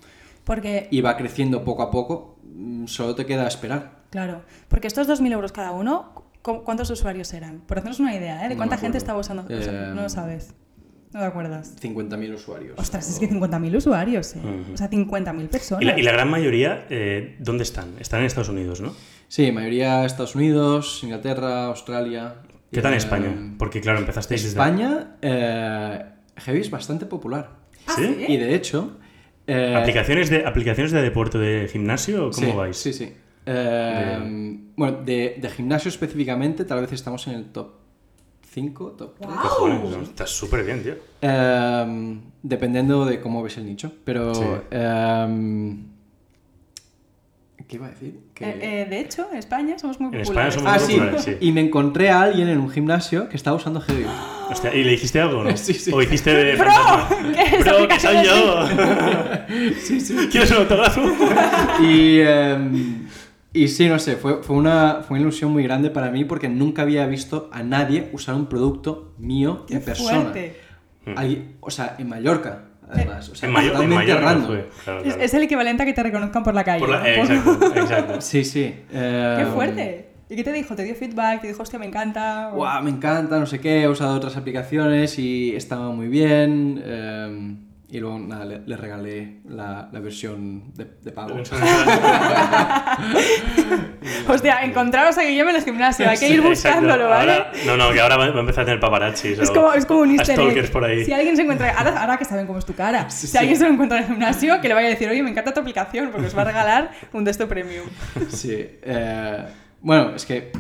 Porque, 0.49 0.87
y 0.89 1.01
va 1.01 1.15
creciendo 1.15 1.63
poco 1.63 1.83
a 1.83 1.91
poco, 1.91 2.39
mm, 2.43 2.87
solo 2.87 3.13
te 3.13 3.27
queda 3.27 3.47
esperar. 3.47 3.99
claro, 4.09 4.41
porque 4.67 4.87
estos 4.87 5.07
2.000 5.07 5.31
euros 5.31 5.51
cada 5.51 5.69
uno, 5.71 6.23
¿cu- 6.41 6.63
¿cuántos 6.63 6.89
usuarios 6.89 7.31
eran? 7.33 7.59
Por 7.67 7.77
hacernos 7.77 7.99
una 7.99 8.15
idea, 8.15 8.43
¿eh? 8.43 8.49
De 8.49 8.55
No 8.55 8.57
cuánta 8.57 8.75
me 8.77 8.81
gente 8.81 8.97
acuerdo. 8.97 8.97
estaba 8.97 9.19
usando. 9.19 9.43
o 9.43 9.61
sea, 9.61 9.91
Eh, 9.91 9.93
no 9.93 10.01
lo 10.01 10.09
sabes. 10.09 10.55
No 11.13 11.19
te 11.19 11.25
acuerdas. 11.27 11.75
50.000 11.79 12.33
usuarios. 12.33 12.79
Ostras, 12.79 13.07
es 13.09 13.19
que 13.19 13.27
50.000 13.29 13.75
usuarios, 13.75 14.35
¿eh? 14.35 14.39
Ujú. 14.39 14.73
O 14.73 14.77
sea, 14.77 14.89
50.000 14.89 15.47
personas. 15.49 15.83
Y 15.83 15.85
la, 15.85 15.99
y 15.99 16.01
la 16.01 16.11
gran 16.13 16.29
mayoría, 16.31 16.85
eh, 16.89 17.35
¿dónde 17.39 17.63
están? 17.63 17.93
Están 17.99 18.21
en 18.21 18.25
Estados 18.25 18.49
Unidos, 18.49 18.81
¿no? 18.81 18.93
Sí, 19.27 19.51
mayoría 19.51 20.03
Estados 20.05 20.33
Unidos, 20.35 21.01
Inglaterra, 21.03 21.65
Australia. 21.65 22.37
¿Qué 22.71 22.81
tal 22.81 22.91
en 22.93 22.95
Eh, 22.95 22.97
España? 23.05 23.53
Porque, 23.59 23.81
claro, 23.81 23.99
empezasteis 23.99 24.41
desde... 24.41 24.53
España, 24.59 25.15
eh, 25.21 26.05
Heavy 26.37 26.59
es 26.61 26.71
bastante 26.71 27.05
popular. 27.05 27.51
¿Ah, 27.85 27.93
sí? 27.95 28.25
Y 28.27 28.37
de 28.37 28.55
hecho... 28.55 28.97
eh, 29.49 29.75
¿Aplicaciones, 29.75 30.29
de, 30.29 30.45
¿Aplicaciones 30.45 30.91
de 30.91 31.01
deporte 31.01 31.37
de 31.37 31.67
gimnasio 31.67 32.27
o 32.27 32.31
cómo 32.31 32.51
sí, 32.51 32.57
vais? 32.57 32.77
Sí, 32.77 32.93
sí. 32.93 33.13
Eh, 33.45 34.57
Bueno, 34.75 35.01
de, 35.03 35.37
de 35.41 35.49
gimnasio 35.49 35.89
específicamente, 35.89 36.65
tal 36.65 36.81
vez 36.81 36.91
estamos 36.93 37.25
en 37.27 37.33
el 37.33 37.45
top 37.51 37.71
5, 38.51 38.91
top 38.91 39.15
3. 39.17 39.27
Guau. 39.29 39.41
Cojones, 39.41 39.81
no, 39.97 40.03
estás 40.03 40.29
súper 40.29 40.63
bien, 40.63 40.83
tío. 40.83 40.95
Em, 41.21 42.21
dependiendo 42.41 43.05
de 43.05 43.19
cómo 43.21 43.43
ves 43.43 43.57
el 43.57 43.65
nicho. 43.65 43.91
Pero. 44.03 44.33
Sí. 44.33 44.43
em, 44.71 45.85
¿Qué 47.67 47.75
iba 47.75 47.87
a 47.87 47.89
decir? 47.91 48.19
Que- 48.39 48.45
Eh, 48.49 48.59
eh, 48.61 48.87
de 48.89 48.99
hecho, 49.01 49.27
en 49.31 49.37
España 49.37 49.77
somos 49.77 49.99
muy 49.99 50.15
En 50.15 50.21
populares. 50.23 50.55
España 50.55 50.75
ah, 50.75 50.79
somos 50.79 50.91
sí. 50.91 50.97
populares, 50.99 51.23
sí. 51.25 51.37
Y 51.41 51.51
me 51.51 51.61
encontré 51.61 52.09
a 52.09 52.21
alguien 52.21 52.47
en 52.47 52.57
un 52.59 52.69
gimnasio 52.69 53.29
que 53.29 53.35
estaba 53.35 53.57
usando 53.57 53.81
Heavy. 53.81 54.05
Hostia, 54.49 54.73
¿Y 54.73 54.83
le 54.83 54.91
dijiste 54.91 55.19
algo, 55.21 55.43
no? 55.43 55.55
Sí, 55.57 55.73
sí. 55.73 55.91
¿O 55.93 56.01
hiciste 56.01 56.33
de 56.33 56.55
¡Bro! 56.55 56.71
¿Qué 57.33 57.41
es 57.57 57.65
¡Bro, 57.65 57.87
que 57.87 57.99
soy 57.99 58.25
yo! 58.25 58.67
sí, 59.83 59.99
sí. 59.99 60.15
¿Quieres 60.31 60.49
un 60.51 60.57
autógrafo? 60.57 61.01
y. 61.83 62.19
em, 62.21 63.07
y 63.51 63.67
sí, 63.67 63.89
no 63.89 63.97
sé, 63.97 64.15
fue, 64.15 64.43
fue, 64.43 64.55
una, 64.55 65.01
fue 65.05 65.15
una 65.17 65.21
ilusión 65.21 65.51
muy 65.51 65.63
grande 65.63 65.89
para 65.89 66.11
mí 66.11 66.23
porque 66.23 66.47
nunca 66.49 66.83
había 66.83 67.07
visto 67.07 67.49
a 67.51 67.63
nadie 67.63 68.07
usar 68.13 68.35
un 68.35 68.45
producto 68.45 69.13
mío 69.17 69.65
¡Qué 69.67 69.75
en 69.75 69.81
persona. 69.81 70.21
fuerte! 70.21 70.55
Alguien- 71.15 71.55
o 71.59 71.71
sea, 71.71 71.95
en 71.97 72.07
Mallorca, 72.09 72.65
además. 72.89 73.29
O 73.29 73.35
sea, 73.35 73.47
en 73.47 73.53
Mayo- 73.53 73.81
en 73.81 74.21
random. 74.21 74.47
fue. 74.47 74.69
Claro, 74.83 74.99
Es, 74.99 75.05
claro. 75.05 75.21
es 75.21 75.33
el 75.33 75.43
equivalente 75.43 75.83
a 75.83 75.85
que 75.85 75.93
te 75.93 76.03
reconozcan 76.03 76.43
por 76.43 76.53
la 76.53 76.63
calle. 76.63 76.79
Por 76.79 76.89
la- 76.89 76.99
¿no? 76.99 77.05
eh, 77.05 77.19
exacto, 77.19 77.75
exacto. 77.75 78.21
Sí, 78.21 78.43
sí. 78.43 78.75
¡Qué 78.91 79.41
em, 79.41 79.47
fuerte! 79.53 80.05
¿Y 80.29 80.35
qué 80.35 80.43
te 80.43 80.51
dijo? 80.53 80.75
¿Te 80.75 80.83
dio 80.83 80.93
feedback? 80.95 81.41
¿Te 81.41 81.47
dijo, 81.47 81.63
hostia, 81.63 81.79
me 81.79 81.87
encanta? 81.87 82.49
O- 82.53 82.57
Guau, 82.57 82.83
me 82.83 82.91
encanta, 82.91 83.39
no 83.39 83.45
sé 83.47 83.59
qué, 83.59 83.81
he 83.83 83.87
usado 83.87 84.15
otras 84.15 84.37
aplicaciones 84.37 85.17
y 85.17 85.55
estaba 85.55 85.89
muy 85.91 86.07
bien. 86.07 86.81
eh, 86.83 87.55
y 87.91 87.99
luego, 87.99 88.19
nada, 88.19 88.45
le, 88.45 88.59
le 88.65 88.77
regalé 88.77 89.39
la, 89.49 89.89
la 89.91 89.99
versión 89.99 90.73
de, 90.75 90.85
de 91.01 91.11
pago. 91.11 91.35
Hostia, 94.27 94.63
encontraros 94.63 95.17
a 95.17 95.23
Guillermo 95.23 95.49
en 95.49 95.55
el 95.55 95.63
gimnasio. 95.63 96.07
Hay 96.09 96.17
que 96.17 96.29
ir 96.29 96.41
buscándolo, 96.41 97.09
¿vale? 97.09 97.31
Ahora- 97.33 97.51
no, 97.65 97.77
no, 97.77 97.91
que 97.91 97.99
ahora 97.99 98.17
va 98.17 98.29
va 98.29 98.37
a 98.37 98.39
empezar 98.41 98.61
a 98.61 98.65
tener 98.65 98.79
paparazzis. 98.79 99.39
Es 99.39 99.49
como, 99.51 99.73
es 99.73 99.85
como 99.85 100.01
un 100.01 100.11
easter 100.11 100.39
egg. 100.39 100.71
por 100.71 100.83
ahí. 100.85 101.03
Si 101.03 101.11
alguien 101.13 101.35
se 101.35 101.41
encuentra... 101.41 101.71
Ahora, 101.77 101.99
ahora 102.01 102.17
que 102.17 102.25
saben 102.25 102.45
cómo 102.45 102.59
es 102.59 102.65
tu 102.65 102.75
cara. 102.75 103.09
Sí, 103.09 103.21
si 103.25 103.31
sí. 103.33 103.37
alguien 103.37 103.57
se 103.57 103.65
lo 103.65 103.71
encuentra 103.73 103.97
en 103.97 104.03
el 104.03 104.09
gimnasio, 104.11 104.61
que 104.61 104.67
le 104.67 104.73
vaya 104.75 104.87
a 104.87 104.91
decir, 104.91 105.09
oye, 105.09 105.23
me 105.23 105.31
encanta 105.31 105.53
tu 105.53 105.59
aplicación 105.61 106.11
porque 106.11 106.27
os 106.27 106.37
va 106.37 106.41
a 106.43 106.45
regalar 106.45 106.91
un 107.13 107.23
de 107.23 107.31
esto 107.31 107.47
premium. 107.47 107.87
Sí. 108.29 108.51
eh, 108.55 109.45
bueno, 109.81 110.15
es 110.15 110.25
que. 110.25 110.51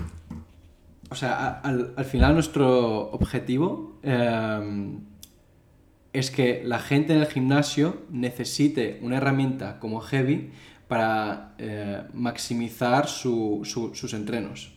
O 1.11 1.15
sea, 1.15 1.59
al, 1.63 1.93
al 1.95 2.05
final 2.05 2.33
nuestro 2.35 3.09
objetivo 3.11 3.99
eh, 4.03 4.59
es 6.13 6.31
que 6.31 6.61
la 6.65 6.79
gente 6.79 7.13
en 7.13 7.19
el 7.19 7.27
gimnasio 7.27 8.01
necesite 8.09 8.99
una 9.01 9.17
herramienta 9.17 9.79
como 9.79 9.99
Heavy 10.01 10.51
para 10.87 11.53
eh, 11.59 12.01
maximizar 12.13 13.07
su- 13.07 13.61
su- 13.63 13.93
sus 13.93 14.13
entrenos. 14.13 14.73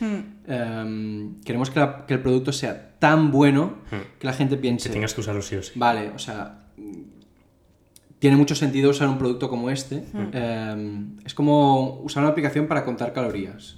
Hmm. 0.00 0.20
Eh, 0.46 1.30
queremos 1.44 1.70
que, 1.70 1.80
la- 1.80 2.06
que 2.06 2.14
el 2.14 2.20
producto 2.22 2.52
sea 2.52 2.96
tan 3.00 3.30
bueno 3.32 3.78
Hmm. 3.90 4.18
que 4.20 4.26
la 4.26 4.32
gente 4.32 4.54
Que 4.56 4.60
piense, 4.62 4.88
tengas 4.90 5.14
que 5.14 5.20
usarlo 5.20 5.42
sí 5.42 5.56
o 5.56 5.62
sí. 5.62 5.72
vale, 5.74 6.10
o 6.10 6.18
sea, 6.18 6.60
tiene 8.20 8.36
mucho 8.36 8.54
sentido 8.54 8.90
usar 8.90 9.08
un 9.08 9.18
producto 9.18 9.48
como 9.48 9.70
este. 9.70 10.04
Eh, 10.32 11.04
es 11.24 11.34
como 11.34 12.00
usar 12.02 12.22
una 12.22 12.30
aplicación 12.32 12.66
para 12.66 12.84
contar 12.84 13.12
calorías. 13.12 13.76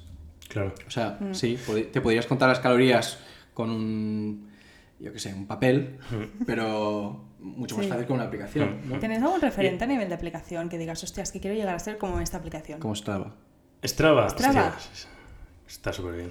Claro. 0.49 0.75
O 0.87 0.91
sea, 0.91 1.19
sí, 1.33 1.57
te 1.93 2.01
podrías 2.01 2.27
contar 2.27 2.49
las 2.49 2.59
calorías 2.61 3.19
con 3.55 3.71
un, 3.71 4.50
yo 5.01 5.13
qué 5.13 5.19
sé, 5.19 5.33
un 5.35 5.47
papel, 5.47 5.99
pero 6.47 7.25
mucho 7.41 7.77
más 7.77 7.87
Sí. 7.87 7.91
fácil 7.91 8.07
con 8.07 8.17
una 8.17 8.25
aplicación, 8.27 8.81
¿no? 8.85 8.99
¿Tenéis 8.99 9.23
algún 9.23 9.41
referente 9.41 9.85
a 9.85 9.87
nivel 9.87 10.09
de 10.09 10.15
aplicación 10.15 10.69
que 10.69 10.79
digas, 10.79 11.03
hostias, 11.03 11.33
que 11.33 11.41
quiero 11.41 11.57
llegar 11.57 11.75
a 11.75 11.79
ser 11.79 11.97
como 11.99 12.21
esta 12.21 12.37
aplicación? 12.39 12.81
Como 12.81 12.95
Strava. 12.95 13.35
Strava. 13.85 14.29
Strava. 14.29 14.77
hostia, 14.77 15.09
está 15.67 15.93
súper 15.93 16.15
bien. 16.17 16.31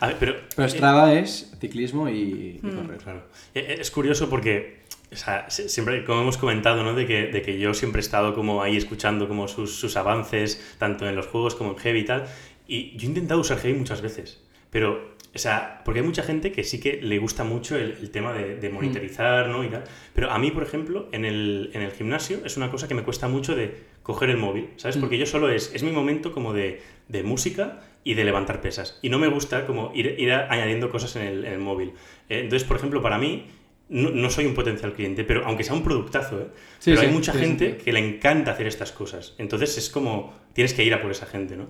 A 0.00 0.08
ver, 0.08 0.16
pero... 0.18 0.34
Pero 0.56 0.68
Strava 0.68 1.14
es 1.14 1.52
ciclismo 1.60 2.08
y, 2.08 2.60
y 2.62 2.70
correr. 2.74 2.98
Claro. 2.98 3.22
Eh, 3.54 3.76
Es 3.80 3.90
curioso 3.92 4.28
porque, 4.28 4.82
o 5.12 5.16
sea, 5.16 5.48
si- 5.48 5.68
siempre, 5.68 6.04
como 6.04 6.22
hemos 6.22 6.36
comentado, 6.36 6.82
¿no? 6.82 6.94
De 6.94 7.06
que, 7.06 7.26
de 7.28 7.40
que 7.42 7.58
yo 7.60 7.72
siempre 7.74 8.00
he 8.00 8.02
estado 8.04 8.34
como 8.34 8.60
ahí 8.62 8.76
escuchando 8.76 9.28
como 9.28 9.46
sus, 9.46 9.76
sus 9.78 9.96
avances, 9.96 10.74
tanto 10.78 11.08
en 11.08 11.14
los 11.14 11.28
juegos 11.28 11.54
como 11.54 11.70
en 11.70 11.76
Heavy 11.78 12.00
y 12.00 12.04
tal. 12.04 12.24
Y 12.66 12.96
yo 12.96 13.04
he 13.06 13.10
intentado 13.10 13.40
usar 13.40 13.58
Heavy 13.58 13.78
muchas 13.78 14.02
veces, 14.02 14.42
pero, 14.70 15.16
o 15.34 15.38
sea, 15.38 15.82
porque 15.84 16.00
hay 16.00 16.06
mucha 16.06 16.22
gente 16.22 16.52
que 16.52 16.64
sí 16.64 16.80
que 16.80 17.00
le 17.02 17.18
gusta 17.18 17.44
mucho 17.44 17.76
el, 17.76 17.92
el 17.92 18.10
tema 18.10 18.32
de, 18.32 18.56
de 18.56 18.70
monitorizar, 18.70 19.48
¿no? 19.48 19.62
Y 19.62 19.68
tal. 19.68 19.84
Pero 20.14 20.30
a 20.30 20.38
mí, 20.38 20.50
por 20.50 20.62
ejemplo, 20.62 21.08
en 21.12 21.24
el, 21.24 21.70
en 21.74 21.82
el 21.82 21.92
gimnasio 21.92 22.40
es 22.44 22.56
una 22.56 22.70
cosa 22.70 22.88
que 22.88 22.94
me 22.94 23.02
cuesta 23.02 23.28
mucho 23.28 23.54
de 23.54 23.76
coger 24.02 24.30
el 24.30 24.38
móvil, 24.38 24.70
¿sabes? 24.76 24.96
Porque 24.96 25.18
yo 25.18 25.26
solo 25.26 25.50
es, 25.50 25.74
es 25.74 25.82
mi 25.82 25.90
momento 25.90 26.32
como 26.32 26.54
de, 26.54 26.80
de 27.08 27.22
música 27.22 27.80
y 28.04 28.14
de 28.14 28.24
levantar 28.24 28.60
pesas. 28.60 28.98
Y 29.02 29.10
no 29.10 29.18
me 29.18 29.28
gusta 29.28 29.66
como 29.66 29.92
ir, 29.94 30.32
añadiendo 30.32 30.90
cosas 30.90 31.14
en 31.16 31.22
el, 31.22 31.44
en 31.44 31.52
el 31.52 31.58
móvil. 31.58 31.92
Eh, 32.28 32.40
entonces, 32.40 32.66
por 32.66 32.78
ejemplo, 32.78 33.02
para 33.02 33.18
mí, 33.18 33.46
no, 33.90 34.10
no 34.10 34.30
soy 34.30 34.46
un 34.46 34.54
potencial 34.54 34.94
cliente, 34.94 35.24
pero 35.24 35.44
aunque 35.46 35.62
sea 35.62 35.74
un 35.74 35.82
productazo, 35.82 36.40
¿eh? 36.40 36.46
Sí, 36.78 36.90
pero 36.90 37.00
sí, 37.00 37.06
hay 37.06 37.12
mucha 37.12 37.32
gente 37.32 37.76
que 37.76 37.92
le 37.92 38.00
encanta 38.00 38.52
hacer 38.52 38.66
estas 38.66 38.92
cosas. 38.92 39.34
Entonces 39.38 39.76
es 39.76 39.90
como, 39.90 40.34
tienes 40.54 40.72
que 40.72 40.84
ir 40.84 40.94
a 40.94 41.02
por 41.02 41.10
esa 41.10 41.26
gente, 41.26 41.56
¿no? 41.56 41.66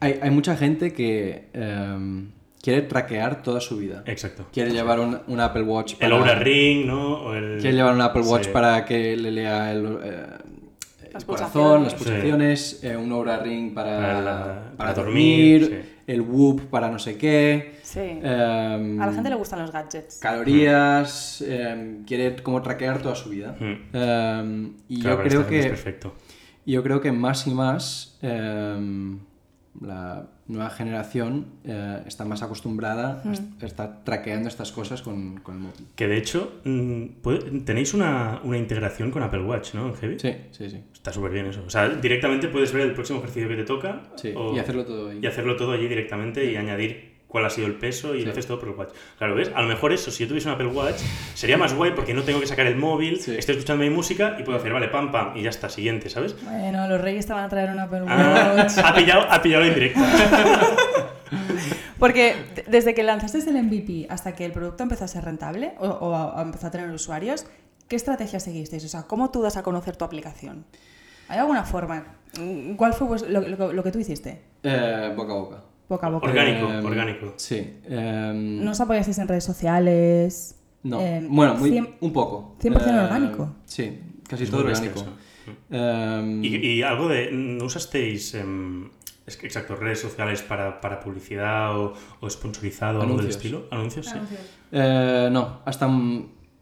Hay, 0.00 0.18
hay 0.20 0.30
mucha 0.30 0.56
gente 0.56 0.92
que 0.92 1.44
em, 1.52 2.30
quiere 2.62 2.82
traquear 2.82 3.42
toda 3.42 3.60
su 3.60 3.76
vida. 3.76 4.02
Exacto. 4.06 4.46
Quiere 4.52 4.70
llevar 4.70 5.00
un, 5.00 5.18
un 5.26 5.40
Apple 5.40 5.62
Watch 5.62 5.94
El 5.94 5.98
para... 6.10 6.16
Oura 6.16 6.34
Ring, 6.36 6.86
¿no? 6.86 7.14
O 7.24 7.34
el... 7.34 7.58
Quiere 7.60 7.76
llevar 7.76 7.94
un 7.94 8.00
Apple 8.00 8.22
Watch 8.22 8.44
Sí. 8.44 8.50
para 8.52 8.84
que 8.84 9.16
le 9.16 9.30
lea 9.32 9.72
el, 9.72 9.98
eh, 10.02 10.26
el 11.12 11.24
corazón, 11.26 11.82
las 11.84 11.94
pulsaciones. 11.94 11.94
pulsaciones, 11.94 12.84
eh, 12.84 12.96
un 12.96 13.10
Oura 13.12 13.36
Ring 13.38 13.74
para, 13.74 13.96
Para 13.96 14.20
la- 14.22 14.44
para 14.44 14.76
para 14.76 14.94
dormir, 14.94 15.60
dormir, 15.62 15.82
sí. 15.84 16.02
el 16.06 16.20
Whoop 16.22 16.62
para 16.70 16.88
no 16.90 16.98
sé 16.98 17.18
qué. 17.18 17.74
Sí. 17.82 18.00
em, 18.00 19.00
A 19.02 19.06
la 19.06 19.12
gente 19.12 19.28
le 19.28 19.34
gustan 19.36 19.58
los 19.60 19.70
gadgets. 19.72 20.18
Calorías, 20.20 21.42
em, 21.46 22.04
quiere 22.04 22.36
como 22.42 22.62
traquear 22.62 23.02
toda 23.02 23.14
su 23.16 23.28
vida. 23.28 23.54
Mm. 23.58 23.96
Em, 23.96 24.72
y 24.88 25.00
Claro, 25.00 25.16
yo 25.16 25.22
creo 25.28 25.40
esta 25.40 25.50
gente 25.50 25.58
es 25.58 25.64
que 25.64 25.68
perfecto. 25.70 26.14
yo 26.64 26.82
creo 26.82 27.00
que 27.00 27.12
más 27.12 27.46
y 27.46 27.50
más 27.50 28.18
la 29.80 30.26
nueva 30.48 30.68
generación 30.70 31.46
eh, 31.64 32.02
está 32.06 32.24
más 32.26 32.42
acostumbrada 32.42 33.22
a 33.24 33.32
est- 33.32 33.62
a 33.62 33.66
estar 33.66 34.04
traqueando 34.04 34.48
estas 34.48 34.70
cosas 34.70 35.00
con, 35.02 35.38
con 35.40 35.54
el 35.54 35.60
móvil. 35.60 35.86
Que 35.96 36.06
de 36.08 36.18
hecho, 36.18 36.60
mm, 36.64 37.06
tenéis 37.64 37.94
una, 37.94 38.40
una 38.44 38.58
integración 38.58 39.10
con 39.10 39.22
Apple 39.22 39.42
Watch, 39.42 39.74
¿no? 39.74 39.88
En 39.88 39.94
Heavy. 39.94 40.18
Sí, 40.18 40.34
sí, 40.50 40.68
sí. 40.70 40.80
Está 40.92 41.10
súper 41.12 41.32
bien 41.32 41.46
eso. 41.46 41.62
O 41.66 41.70
sea, 41.70 41.88
directamente 41.88 42.48
puedes 42.48 42.72
ver 42.72 42.82
el 42.82 42.92
próximo 42.94 43.20
ejercicio 43.20 43.48
que 43.48 43.56
te 43.56 43.64
toca. 43.64 44.02
Sí, 44.16 44.32
o- 44.36 44.54
y 44.54 44.58
hacerlo 44.58 44.84
todo 44.84 45.08
ahí. 45.10 45.20
y 45.22 45.26
hacerlo 45.26 45.56
todo 45.56 45.72
allí 45.72 45.88
directamente 45.88 46.44
y 46.50 46.56
añadir 46.56 47.11
cuál 47.32 47.46
ha 47.46 47.50
sido 47.50 47.66
el 47.66 47.74
peso 47.76 48.14
y 48.14 48.20
Sí. 48.20 48.24
lo 48.26 48.32
haces 48.32 48.46
todo 48.46 48.60
por 48.60 48.68
el 48.68 48.74
watch. 48.76 48.90
Claro, 49.16 49.34
¿ves? 49.34 49.50
A 49.54 49.62
lo 49.62 49.68
mejor 49.68 49.92
eso, 49.92 50.10
si 50.10 50.22
yo 50.22 50.28
tuviese 50.28 50.48
un 50.48 50.54
Apple 50.54 50.66
Watch, 50.66 51.00
sería 51.34 51.56
más 51.56 51.72
guay 51.74 51.92
porque 51.92 52.12
no 52.12 52.22
tengo 52.24 52.38
que 52.40 52.46
sacar 52.46 52.66
el 52.66 52.76
móvil, 52.76 53.18
Sí. 53.20 53.34
estoy 53.36 53.54
escuchando 53.56 53.82
mi 53.82 53.88
música 53.90 54.36
y 54.38 54.42
puedo 54.42 54.58
hacer, 54.58 54.70
vale, 54.72 54.88
pam, 54.88 55.10
pam, 55.10 55.34
y 55.36 55.42
ya 55.42 55.48
está, 55.50 55.70
siguiente, 55.70 56.10
¿sabes? 56.10 56.36
Bueno, 56.44 56.86
los 56.88 57.00
reyes 57.00 57.26
te 57.26 57.32
van 57.32 57.44
a 57.44 57.48
traer 57.48 57.70
un 57.70 57.78
Apple 57.80 58.02
Ah, 58.06 58.54
Watch. 58.58 58.78
ha 58.84 58.94
pillado, 58.94 59.22
ha 59.30 59.40
pillado 59.42 59.64
en 59.64 59.74
directo. 59.74 60.00
Porque 61.98 62.34
desde 62.68 62.94
que 62.94 63.02
lanzaste 63.02 63.38
el 63.48 63.56
MVP 63.62 64.06
hasta 64.10 64.34
que 64.34 64.44
el 64.44 64.52
producto 64.52 64.82
empezó 64.82 65.04
a 65.04 65.08
ser 65.08 65.24
rentable 65.24 65.72
o, 65.78 65.86
o 65.88 66.14
a- 66.14 66.38
a 66.38 66.42
empezó 66.42 66.66
a 66.66 66.70
tener 66.70 66.90
usuarios, 66.90 67.46
¿qué 67.88 67.96
estrategia 67.96 68.40
seguisteis? 68.40 68.84
O 68.84 68.88
sea, 68.88 69.02
¿cómo 69.04 69.30
tú 69.30 69.40
das 69.42 69.56
a 69.56 69.62
conocer 69.62 69.96
tu 69.96 70.04
aplicación? 70.04 70.64
¿Hay 71.28 71.38
alguna 71.38 71.64
forma? 71.64 72.16
¿Cuál 72.76 72.92
fue 72.94 73.06
vues- 73.06 73.26
lo, 73.28 73.40
lo- 73.40 73.72
lo 73.72 73.82
que 73.82 73.90
tú 73.92 73.98
hiciste? 74.00 74.42
Eh, 74.64 75.12
boca 75.16 75.32
a 75.32 75.36
boca. 75.36 75.56
Boca 75.92 76.06
a 76.06 76.10
boca. 76.10 76.26
Orgánico, 76.26 76.66
Em, 76.72 76.84
orgánico. 76.86 77.34
Sí. 77.36 77.58
em, 77.84 78.64
¿No 78.64 78.70
os 78.72 78.80
apoyasteis 78.80 79.18
en 79.18 79.28
redes 79.28 79.44
sociales? 79.44 80.56
No, 80.84 80.98
Eh, 81.00 81.20
bueno, 81.28 81.54
muy, 81.54 81.70
cien- 81.70 81.94
un 82.00 82.12
poco. 82.12 82.56
100% 82.58 82.96
Eh, 82.96 83.04
orgánico. 83.04 83.42
Sí, 83.66 84.00
casi 84.28 84.44
Es 84.44 84.50
todo 84.50 84.64
orgánico. 84.64 85.04
Em, 85.70 86.42
Y, 86.44 86.56
y 86.56 86.82
algo 86.82 87.08
de. 87.08 87.30
¿No 87.32 87.64
usasteis. 87.66 88.34
em, 88.34 88.90
es 89.26 89.36
que, 89.36 89.46
exacto, 89.46 89.76
redes 89.76 90.00
sociales 90.00 90.42
para, 90.42 90.80
para 90.80 90.98
publicidad 91.00 91.78
o, 91.78 91.92
o 92.20 92.30
sponsorizado 92.30 93.00
o 93.00 93.02
algo 93.02 93.18
del 93.18 93.28
estilo? 93.28 93.66
¿Anuncios? 93.70 94.06
Sí. 94.06 94.18
eh, 94.72 95.28
no, 95.30 95.60
hasta, 95.64 95.88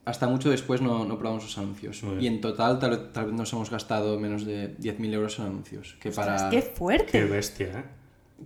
hasta 0.04 0.26
mucho 0.28 0.50
después 0.50 0.82
no, 0.82 1.04
no 1.04 1.18
probamos 1.18 1.44
los 1.44 1.56
anuncios. 1.56 2.02
Y 2.20 2.26
en 2.26 2.40
total 2.40 2.78
tal, 2.78 3.12
tal 3.12 3.26
vez 3.26 3.34
nos 3.34 3.52
hemos 3.52 3.70
gastado 3.70 4.18
menos 4.18 4.44
de 4.44 4.76
10.000 4.76 5.12
euros 5.14 5.38
en 5.38 5.46
anuncios. 5.46 5.96
Que 6.00 6.08
Ostras, 6.10 6.42
para... 6.42 6.50
¡Qué 6.50 6.62
fuerte! 6.62 7.12
Qué 7.12 7.24
bestia, 7.24 7.66
¿eh? 7.78 7.84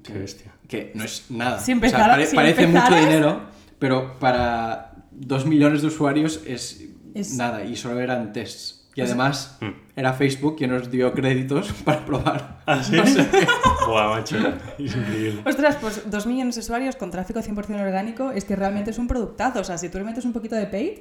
Qué 0.03 0.12
bestia. 0.12 0.53
Que 0.68 0.92
no 0.95 1.05
es 1.05 1.26
nada. 1.30 1.59
Si 1.59 1.62
O 1.62 1.64
sea, 1.66 1.74
empezara- 1.74 2.12
pare- 2.14 2.26
si 2.26 2.36
parece 2.36 2.66
mucho 2.66 2.95
dinero, 2.95 3.40
pero 3.78 4.18
para 4.18 4.92
dos 5.11 5.47
millones 5.47 5.82
de 5.82 5.88
usuarios 5.88 6.40
es, 6.47 6.82
Es- 7.14 7.34
nada, 7.36 7.64
y 7.64 7.76
solo 7.76 8.01
eran 8.01 8.32
tests. 8.32 8.80
Y 8.97 9.01
además 9.01 9.59
Mm. 9.61 9.70
era 9.97 10.12
Facebook 10.12 10.57
quien 10.57 10.70
nos 10.70 10.88
dio 10.90 11.12
créditos 11.12 11.72
para 11.84 12.05
probar. 12.07 12.61
¿Ah, 12.66 12.82
sí? 12.82 12.97
Buah, 13.86 14.09
macho. 14.09 14.36
Es 14.78 14.95
increíble. 14.95 15.42
Ostras, 15.45 15.76
pues 15.80 16.09
dos 16.09 16.26
millones 16.26 16.55
de 16.55 16.61
usuarios 16.61 16.95
con 16.97 17.11
tráfico 17.11 17.40
100% 17.40 17.80
orgánico 17.82 18.30
es 18.30 18.45
que 18.45 18.55
realmente 18.57 18.90
es 18.92 18.99
un 18.99 19.09
productazo. 19.09 19.61
O 19.61 19.64
sea, 19.64 19.78
si 19.78 19.88
tú 19.88 19.99
le 19.99 20.05
metes 20.05 20.24
un 20.24 20.32
poquito 20.32 20.55
de 20.55 20.66
paid, 20.66 20.99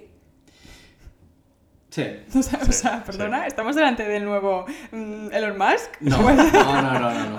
Sí. 1.93 2.03
o 2.39 2.41
sea, 2.41 2.59
o 2.59 2.65
Sí, 2.65 2.73
sea, 2.73 3.03
perdona, 3.03 3.41
sí. 3.41 3.47
estamos 3.49 3.75
delante 3.75 4.03
del 4.07 4.25
nuevo 4.25 4.65
mm, 4.91 5.27
Elon 5.31 5.57
Musk. 5.59 6.01
No, 6.01 6.17
no, 6.33 6.33
no, 6.33 6.99
no, 6.99 7.13
no, 7.13 7.29
no. 7.31 7.37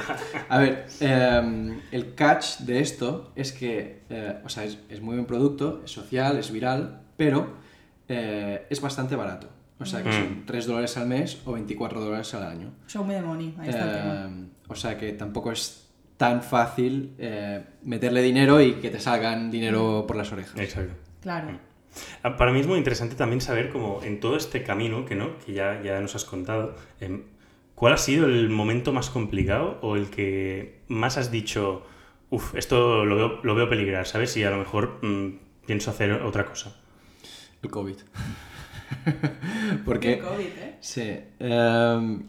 A 0.48 0.59
ver, 0.59 0.86
em, 1.00 1.80
el 1.90 2.14
catch 2.14 2.59
de 2.61 2.78
esto 2.78 3.32
es 3.34 3.50
que, 3.52 4.02
eh, 4.09 4.36
o 4.44 4.48
sea, 4.48 4.62
es, 4.62 4.78
es 4.88 5.00
muy 5.00 5.14
buen 5.16 5.26
producto, 5.26 5.82
es 5.84 5.90
social, 5.90 6.38
es 6.38 6.52
viral, 6.52 7.00
pero 7.16 7.55
eh, 8.09 8.66
es 8.70 8.80
bastante 8.80 9.16
barato. 9.16 9.48
O 9.80 9.84
sea, 9.86 10.05
que 10.05 10.11
Mm. 10.11 10.12
son 10.12 10.46
3 10.46 10.66
dólares 10.66 10.96
al 10.98 11.07
mes 11.09 11.42
o 11.44 11.52
24 11.52 12.00
dólares 12.00 12.32
al 12.34 12.44
año. 12.44 12.72
Show 12.86 13.05
me 13.05 13.14
the 13.14 13.22
money, 13.22 13.57
ahí 13.59 13.68
está 13.70 13.84
el 13.84 13.92
tema. 13.96 14.28
Eh, 14.30 14.48
o 14.68 14.74
sea 14.76 14.96
que 14.96 15.12
tampoco 15.14 15.50
es 15.50 15.88
tan 16.16 16.42
fácil 16.44 17.16
eh, 17.18 17.64
meterle 17.82 18.22
dinero 18.22 18.61
y 18.61 18.74
que 18.74 18.88
te 18.90 19.00
salgan 19.00 19.50
dinero 19.50 20.05
por 20.07 20.14
las 20.16 20.30
orejas. 20.30 20.57
Exacto. 20.61 20.94
Claro. 21.20 21.59
Ah, 22.22 22.36
Para 22.36 22.53
mí 22.53 22.61
es 22.61 22.66
muy 22.66 22.78
interesante 22.78 23.14
también 23.16 23.40
saber 23.40 23.70
cómo 23.70 24.01
en 24.03 24.20
todo 24.20 24.36
este 24.36 24.62
camino 24.62 25.05
que 25.05 25.14
no, 25.14 25.38
que 25.45 25.53
ya, 25.53 25.80
ya 25.82 26.01
nos 26.01 26.14
has 26.14 26.24
contado, 26.24 26.74
em, 27.01 27.22
¿cuál 27.74 27.92
ha 27.92 27.97
sido 27.99 28.26
el 28.26 28.49
momento 28.51 28.92
más 28.92 29.11
complicado 29.11 29.78
o 29.82 29.97
el 29.97 30.09
que 30.11 30.80
más 30.88 31.16
has 31.18 31.30
dicho, 31.30 31.82
uff, 32.30 32.55
esto 32.57 33.05
lo 33.05 33.16
veo, 33.16 33.40
lo 33.42 33.55
veo 33.55 33.68
peligrar, 33.68 34.07
¿sabes? 34.07 34.36
Y 34.36 34.45
a 34.45 34.51
lo 34.51 34.59
mejor 34.59 34.99
mm, 35.03 35.38
pienso 35.66 35.90
hacer 35.90 36.12
otra 36.12 36.45
cosa. 36.47 36.74
El 37.62 37.70
COVID. 37.70 37.97
Porque... 39.84 40.14
El 40.14 40.20
COVID, 40.20 40.45
¿eh? 40.45 40.76
Sí. 40.80 41.16
em, 41.38 42.22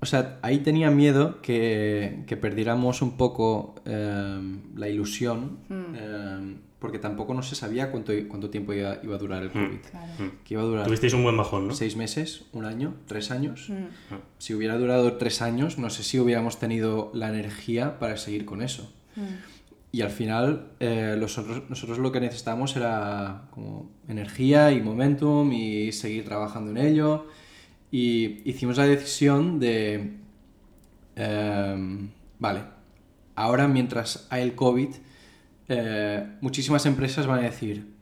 o 0.00 0.06
sea, 0.06 0.38
ahí 0.42 0.58
tenía 0.58 0.90
miedo 0.90 1.40
que, 1.40 2.24
que 2.26 2.36
perdiéramos 2.36 3.00
un 3.02 3.16
poco 3.16 3.74
em, 3.86 4.60
la 4.76 4.88
ilusión, 4.88 5.58
Mm. 5.68 5.94
em, 5.96 6.56
porque 6.84 6.98
tampoco 6.98 7.32
no 7.32 7.42
se 7.42 7.54
sabía 7.54 7.90
cuánto, 7.90 8.12
cuánto 8.28 8.50
tiempo 8.50 8.74
iba, 8.74 8.98
iba 9.02 9.14
a 9.14 9.18
durar 9.18 9.42
el 9.42 9.50
COVID. 9.50 9.78
Claro. 9.90 10.12
Mm. 10.18 10.44
Que 10.44 10.52
iba 10.52 10.62
a 10.62 10.66
durar 10.66 10.84
Tuvisteis 10.84 11.14
un 11.14 11.22
buen 11.22 11.34
bajón, 11.34 11.68
¿no? 11.68 11.72
seis 11.74 11.96
meses, 11.96 12.44
un 12.52 12.66
año, 12.66 12.92
tres 13.06 13.30
años. 13.30 13.70
Mm, 13.70 14.16
Si 14.36 14.52
hubiera 14.52 14.76
durado 14.76 15.14
tres 15.14 15.40
años, 15.40 15.78
no 15.78 15.88
sé 15.88 16.02
si 16.02 16.20
hubiéramos 16.20 16.58
tenido 16.58 17.10
la 17.14 17.30
energía 17.30 17.98
para 17.98 18.18
seguir 18.18 18.44
con 18.44 18.60
eso. 18.60 18.92
mm. 19.16 19.22
Y 19.92 20.02
al 20.02 20.10
final, 20.10 20.72
eh, 20.78 21.16
nosotros, 21.18 21.62
nosotros 21.70 21.98
lo 22.00 22.12
que 22.12 22.20
necesitamos 22.20 22.76
era 22.76 23.48
como 23.50 23.88
energía 24.06 24.70
y 24.70 24.82
momentum 24.82 25.50
y 25.54 25.90
seguir 25.92 26.26
trabajando 26.26 26.70
en 26.70 26.76
ello. 26.76 27.28
Y 27.90 28.42
hicimos 28.46 28.76
la 28.76 28.84
decisión 28.84 29.58
de, 29.58 30.18
em, 31.16 32.10
vale, 32.38 32.60
ahora 33.36 33.68
mientras 33.68 34.26
hay 34.28 34.42
el 34.42 34.54
COVID, 34.54 34.90
eh, 35.68 36.26
muchísimas 36.40 36.84
empresas 36.86 37.26
van 37.26 37.40
a 37.40 37.42
decir, 37.42 37.94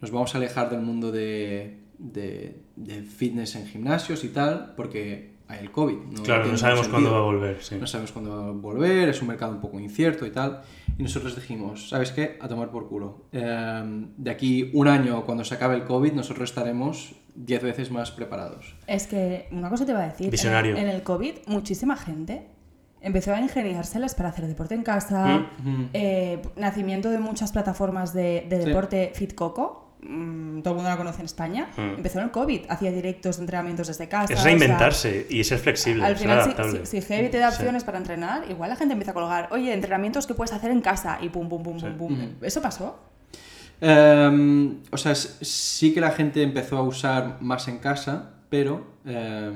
nos 0.00 0.10
vamos 0.10 0.34
a 0.34 0.38
alejar 0.38 0.70
del 0.70 0.80
mundo 0.80 1.12
de, 1.12 1.78
de- 1.98 2.56
de 2.76 3.02
fitness 3.02 3.56
en 3.56 3.66
gimnasios 3.66 4.24
y 4.24 4.28
tal, 4.28 4.72
porque 4.76 5.34
hay 5.48 5.58
el 5.60 5.70
COVID. 5.70 5.96
No 5.96 6.22
claro, 6.22 6.46
no 6.46 6.56
sabemos 6.56 6.88
cuándo 6.88 7.12
va 7.12 7.18
a 7.18 7.22
volver, 7.22 7.62
sí. 7.62 7.76
no 7.78 7.86
sabemos 7.86 8.12
cuándo 8.12 8.30
va 8.36 8.48
a 8.48 8.50
volver, 8.52 9.08
es 9.08 9.20
un 9.20 9.28
mercado 9.28 9.52
un 9.52 9.60
poco 9.60 9.78
incierto 9.80 10.24
y 10.26 10.30
tal. 10.30 10.62
Y 10.96 11.02
nosotros 11.02 11.34
dijimos, 11.34 11.88
¿sabes 11.88 12.12
qué? 12.12 12.38
A 12.40 12.48
tomar 12.48 12.70
por 12.70 12.88
culo. 12.88 13.24
Eh, 13.32 14.06
de 14.16 14.30
aquí 14.30 14.70
un 14.74 14.86
año, 14.88 15.24
cuando 15.24 15.44
se 15.44 15.54
acabe 15.54 15.74
el 15.74 15.84
COVID, 15.84 16.12
nosotros 16.12 16.50
estaremos 16.50 17.14
10 17.34 17.62
veces 17.62 17.90
más 17.90 18.10
preparados. 18.10 18.74
Es 18.86 19.06
que 19.06 19.48
una 19.50 19.70
cosa 19.70 19.84
te 19.86 19.92
iba 19.92 20.02
a 20.04 20.08
decir. 20.08 20.30
Visionario. 20.30 20.76
En, 20.76 20.84
en 20.84 20.88
el 20.88 21.02
COVID, 21.02 21.34
muchísima 21.46 21.96
gente 21.96 22.46
empezó 23.00 23.34
a 23.34 23.40
ingeniárselas 23.40 24.14
para 24.14 24.28
hacer 24.30 24.46
deporte 24.46 24.74
en 24.74 24.82
casa. 24.82 25.46
Mm. 25.62 25.84
eh, 25.92 26.42
nacimiento 26.56 27.10
de 27.10 27.18
muchas 27.18 27.52
plataformas 27.52 28.12
de, 28.12 28.46
de 28.48 28.60
Sí. 28.62 28.66
deporte 28.68 29.12
Fit 29.14 29.34
Coco. 29.34 29.86
mm, 30.02 30.62
todo 30.62 30.72
el 30.72 30.76
mundo 30.76 30.88
la 30.90 30.96
conoce 30.96 31.18
en 31.20 31.26
España. 31.26 31.68
Mm. 31.76 31.96
Empezó 31.98 32.18
en 32.20 32.24
el 32.26 32.30
COVID. 32.30 32.60
Hacía 32.70 32.90
directos 32.90 33.36
de 33.36 33.42
entrenamientos 33.42 33.86
desde 33.86 34.08
casa. 34.08 34.32
Es 34.32 34.38
o 34.40 34.42
sea, 34.42 34.44
reinventarse 34.50 35.26
y 35.28 35.44
ser 35.44 35.58
flexible, 35.58 36.04
al 36.06 36.12
ser 36.16 36.22
final, 36.22 36.38
si, 36.42 36.44
adaptable. 36.50 36.86
si, 36.86 37.00
si 37.02 37.06
Heavy 37.06 37.28
te 37.28 37.36
da 37.38 37.50
Sí. 37.50 37.56
opciones 37.58 37.84
para 37.84 37.98
entrenar, 37.98 38.50
igual 38.50 38.70
la 38.70 38.76
gente 38.76 38.92
empieza 38.94 39.10
a 39.10 39.14
colgar, 39.14 39.48
oye, 39.52 39.74
entrenamientos 39.74 40.26
que 40.26 40.32
puedes 40.32 40.52
hacer 40.54 40.70
en 40.70 40.80
casa 40.80 41.18
y 41.20 41.28
pum, 41.28 41.50
pum, 41.50 41.62
pum, 41.62 41.78
Sí. 41.78 41.84
pum, 41.86 41.96
pum. 41.98 42.12
Mm. 42.18 42.44
¿Eso 42.44 42.62
pasó? 42.62 42.98
Eh, 43.82 44.72
o 44.90 44.96
sea, 44.96 45.14
sí 45.14 45.92
que 45.94 46.00
la 46.00 46.10
gente 46.12 46.42
empezó 46.42 46.76
a 46.78 46.82
usar 46.82 47.38
más 47.40 47.66
en 47.68 47.78
casa, 47.78 48.30
pero 48.48 48.86
eh, 49.04 49.52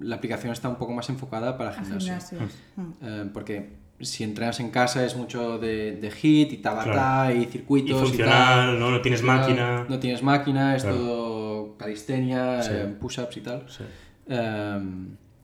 la 0.00 0.16
aplicación 0.16 0.52
está 0.52 0.68
un 0.68 0.76
poco 0.76 0.92
más 0.92 1.08
enfocada 1.08 1.56
para 1.58 1.72
gimnasios. 1.72 2.32
Mm. 2.76 2.82
Eh, 3.02 3.30
porque 3.32 3.70
si 4.00 4.22
entrenas 4.24 4.60
en 4.60 4.70
casa 4.70 5.04
es 5.04 5.16
mucho 5.16 5.58
de, 5.58 5.96
de 5.96 6.10
hit 6.10 6.52
y 6.52 6.58
tabata 6.58 6.90
Claro. 6.92 7.34
y 7.36 7.44
circuitos 7.46 8.00
y, 8.02 8.04
funcional, 8.06 8.68
tal. 8.70 8.78
¿no? 8.80 8.90
No 8.92 9.00
tienes 9.00 9.20
Funcional, 9.22 9.46
máquina. 9.48 9.86
No 9.88 9.98
tienes 9.98 10.22
máquina, 10.22 10.76
es 10.76 10.82
Claro. 10.82 10.96
todo 10.98 11.76
calistenia, 11.78 12.62
Sí. 12.62 12.70
eh, 12.74 12.94
push-ups 13.00 13.36
y 13.36 13.40
tal. 13.40 13.64
Sí. 13.68 13.84
Eh, 14.28 14.80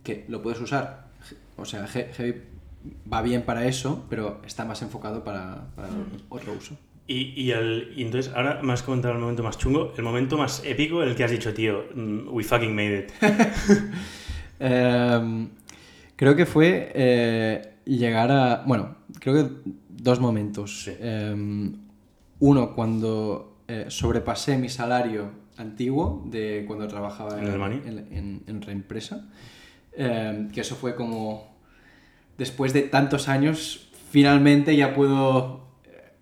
que 0.04 0.24
lo 0.28 0.40
puedes 0.42 0.60
usar. 0.60 1.06
O 1.56 1.64
sea, 1.64 1.86
He- 1.92 2.12
Heavy 2.12 2.42
va 3.12 3.22
bien 3.22 3.42
para 3.42 3.66
eso, 3.66 4.04
pero 4.10 4.40
está 4.46 4.64
más 4.64 4.82
enfocado 4.82 5.24
para, 5.24 5.66
para 5.74 5.88
otro 6.28 6.52
uso. 6.52 6.76
Y, 7.06 7.32
y, 7.42 7.50
el- 7.50 7.92
y 7.96 8.02
entonces, 8.02 8.32
ahora 8.34 8.60
me 8.62 8.72
has 8.72 8.82
comentado 8.82 9.14
el 9.14 9.20
momento 9.20 9.42
más 9.42 9.58
chungo, 9.58 9.92
el 9.96 10.02
momento 10.04 10.38
más 10.38 10.62
épico 10.64 11.02
en 11.02 11.08
el 11.10 11.16
que 11.16 11.24
has 11.24 11.30
dicho, 11.30 11.52
tío, 11.52 11.84
mm, 11.94 12.28
we 12.30 12.44
fucking 12.44 12.74
made 12.74 12.98
it. 13.00 13.12
Eh, 14.60 15.48
creo 16.16 16.36
que 16.36 16.46
fue 16.46 16.92
eh, 16.94 17.74
llegar 17.84 18.30
a. 18.30 18.62
Bueno, 18.66 18.96
creo 19.20 19.34
que 19.34 19.54
dos 19.88 20.20
momentos. 20.20 20.84
Sí. 20.84 20.92
Eh, 20.98 21.70
uno, 22.40 22.74
cuando 22.74 23.58
eh, 23.68 23.86
sobrepasé 23.88 24.58
mi 24.58 24.68
salario 24.68 25.30
antiguo 25.56 26.22
de 26.26 26.64
cuando 26.66 26.86
trabajaba 26.88 27.38
¿En 27.40 27.46
Alemania? 27.48 27.80
en, 27.86 27.98
en, 28.12 28.42
en 28.46 28.56
otra 28.56 28.72
empresa. 28.72 29.28
Eh, 29.92 30.48
que 30.52 30.60
eso 30.60 30.74
fue 30.76 30.94
como. 30.94 31.54
Después 32.36 32.72
de 32.72 32.82
tantos 32.82 33.28
años, 33.28 33.88
finalmente 34.10 34.76
ya 34.76 34.92
puedo. 34.92 35.68
eh, 35.84 36.12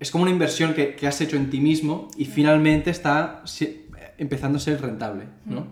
Es 0.00 0.10
como 0.10 0.22
una 0.22 0.32
inversión 0.32 0.74
que, 0.74 0.96
que 0.96 1.06
has 1.06 1.20
hecho 1.20 1.36
en 1.36 1.48
ti 1.48 1.60
mismo 1.60 2.08
y 2.18 2.24
finalmente 2.24 2.90
está 2.90 3.42
si- 3.46 3.86
empezando 4.18 4.58
a 4.58 4.60
ser 4.60 4.80
rentable, 4.82 5.24
¿no? 5.44 5.66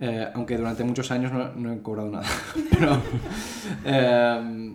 Eh, 0.00 0.26
aunque 0.34 0.56
durante 0.56 0.82
muchos 0.82 1.10
años 1.10 1.30
no, 1.32 1.52
no 1.54 1.72
he 1.72 1.82
cobrado 1.82 2.10
nada. 2.10 2.26
Pero, 2.70 3.02
eh, 3.84 4.72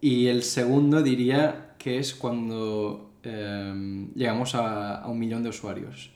y 0.00 0.26
el 0.26 0.42
segundo 0.42 1.02
diría 1.02 1.74
que 1.78 1.98
es 1.98 2.14
cuando 2.14 3.12
eh, 3.22 4.06
llegamos 4.14 4.54
a, 4.54 4.96
a 4.96 5.08
un 5.08 5.18
millón 5.18 5.42
de 5.42 5.48
usuarios. 5.48 6.10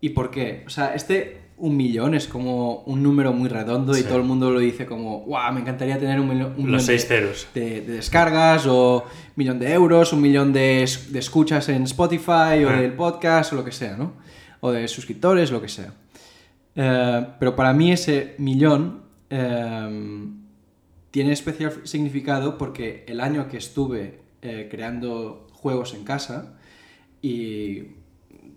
¿Y 0.00 0.10
por 0.10 0.30
qué? 0.30 0.64
O 0.66 0.70
sea, 0.70 0.94
este 0.94 1.46
un 1.60 1.76
millón 1.76 2.14
es 2.14 2.28
como 2.28 2.82
un 2.86 3.02
número 3.02 3.32
muy 3.32 3.48
redondo 3.48 3.98
y 3.98 4.04
todo 4.04 4.18
el 4.18 4.22
mundo 4.22 4.52
lo 4.52 4.60
dice 4.60 4.86
como, 4.86 5.22
wow, 5.24 5.52
me 5.52 5.60
encantaría 5.60 5.98
tener 5.98 6.20
un, 6.20 6.28
millón- 6.28 6.50
un 6.52 6.56
millón 6.58 6.70
Los 6.72 6.86
de- 6.86 6.96
seis 6.98 7.08
ceros. 7.08 7.48
de, 7.52 7.80
de 7.80 7.94
descargas 7.94 8.66
o 8.68 8.98
un 9.02 9.32
millón 9.34 9.58
de 9.58 9.72
euros, 9.72 10.12
un 10.12 10.20
millón 10.20 10.52
de, 10.52 10.84
es- 10.84 11.12
de 11.12 11.18
escuchas 11.18 11.68
en 11.68 11.82
Spotify 11.82 12.62
o 12.64 12.68
Ah. 12.70 12.80
del 12.80 12.92
podcast 12.92 13.52
o 13.52 13.56
lo 13.56 13.64
que 13.64 13.72
sea, 13.72 13.96
¿no? 13.96 14.12
O 14.60 14.70
de 14.70 14.86
suscriptores, 14.86 15.50
lo 15.50 15.60
que 15.60 15.68
sea. 15.68 15.92
Eh, 16.80 17.26
pero 17.40 17.56
para 17.56 17.72
mí 17.72 17.90
ese 17.90 18.36
millón 18.38 19.02
eh, 19.30 20.28
tiene 21.10 21.32
especial 21.32 21.80
significado 21.82 22.56
porque 22.56 23.04
el 23.08 23.20
año 23.20 23.48
que 23.48 23.56
estuve 23.56 24.20
eh, 24.42 24.68
creando 24.70 25.48
juegos 25.50 25.92
en 25.94 26.04
casa 26.04 26.56
y 27.20 27.82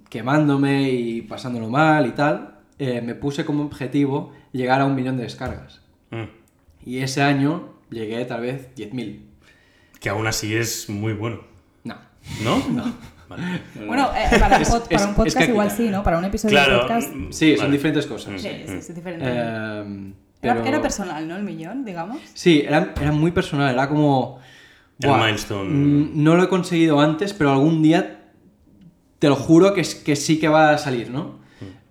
quemándome 0.08 0.92
y 0.92 1.24
pasándolo 1.24 1.68
mal 1.70 2.06
y 2.06 2.12
tal, 2.12 2.60
me 2.78 3.14
puse 3.14 3.46
como 3.46 3.64
objetivo 3.64 4.34
llegar 4.52 4.82
a 4.82 4.86
un 4.86 4.96
millón 4.96 5.16
de 5.16 5.24
descargas. 5.24 5.82
Mm. 6.10 6.24
Y 6.84 6.98
ese 7.00 7.22
año 7.22 7.76
llegué 7.92 8.26
tal 8.26 8.42
vez 8.42 8.74
10.000. 8.76 9.22
Que 10.00 10.10
aún 10.10 10.26
así 10.26 10.56
es 10.56 10.90
muy 10.90 11.14
bueno. 11.14 11.42
No. 11.84 11.96
¿No? 12.44 12.58
No. 12.70 12.84
Vale. 13.32 13.62
Bueno, 13.88 14.10
eh, 14.16 14.40
para, 14.40 14.56
un 14.58 14.62
Es- 14.62 14.70
pod- 14.70 14.84
para 14.84 14.96
es- 14.96 15.04
un 15.04 15.10
es 15.12 15.16
podcast 15.16 15.50
igual 15.50 15.72
sí, 15.72 15.90
¿no? 15.90 16.04
Para 16.04 16.18
un 16.18 16.26
episodio 16.26 16.58
de 16.60 16.66
Claro. 16.66 16.82
podcast. 16.82 17.14
mm, 17.14 17.32
Sí, 17.32 17.56
son 17.56 17.66
vale. 17.66 17.72
diferentes 17.78 18.06
cosas. 18.06 18.42
Sí, 18.42 18.48
sí, 18.50 18.64
sí, 18.68 18.74
es 18.78 18.96
diferente. 18.96 19.26
Eh, 19.28 20.14
Era, 20.44 20.54
pero- 20.56 20.66
era 20.66 20.82
personal, 20.82 21.28
¿no? 21.28 21.36
El 21.38 21.44
millón, 21.44 21.86
digamos. 21.86 22.20
Sí, 22.34 22.64
era, 22.66 22.94
era 23.02 23.12
muy 23.12 23.32
personal, 23.32 23.74
era 23.74 23.88
como... 23.88 24.40
El 25.00 25.10
"Buah, 25.10 25.26
milestone". 25.26 25.70
mm, 25.70 26.24
No 26.24 26.36
lo 26.36 26.44
he 26.44 26.48
conseguido 26.50 27.00
antes, 27.00 27.34
pero 27.34 27.52
algún 27.52 27.82
día 27.82 28.20
te 29.20 29.28
lo 29.30 29.36
juro 29.36 29.74
que, 29.74 29.82
es- 29.82 29.96
que 29.96 30.16
sí 30.16 30.40
que 30.40 30.48
va 30.48 30.72
a 30.72 30.78
salir, 30.78 31.10
¿no? 31.10 31.40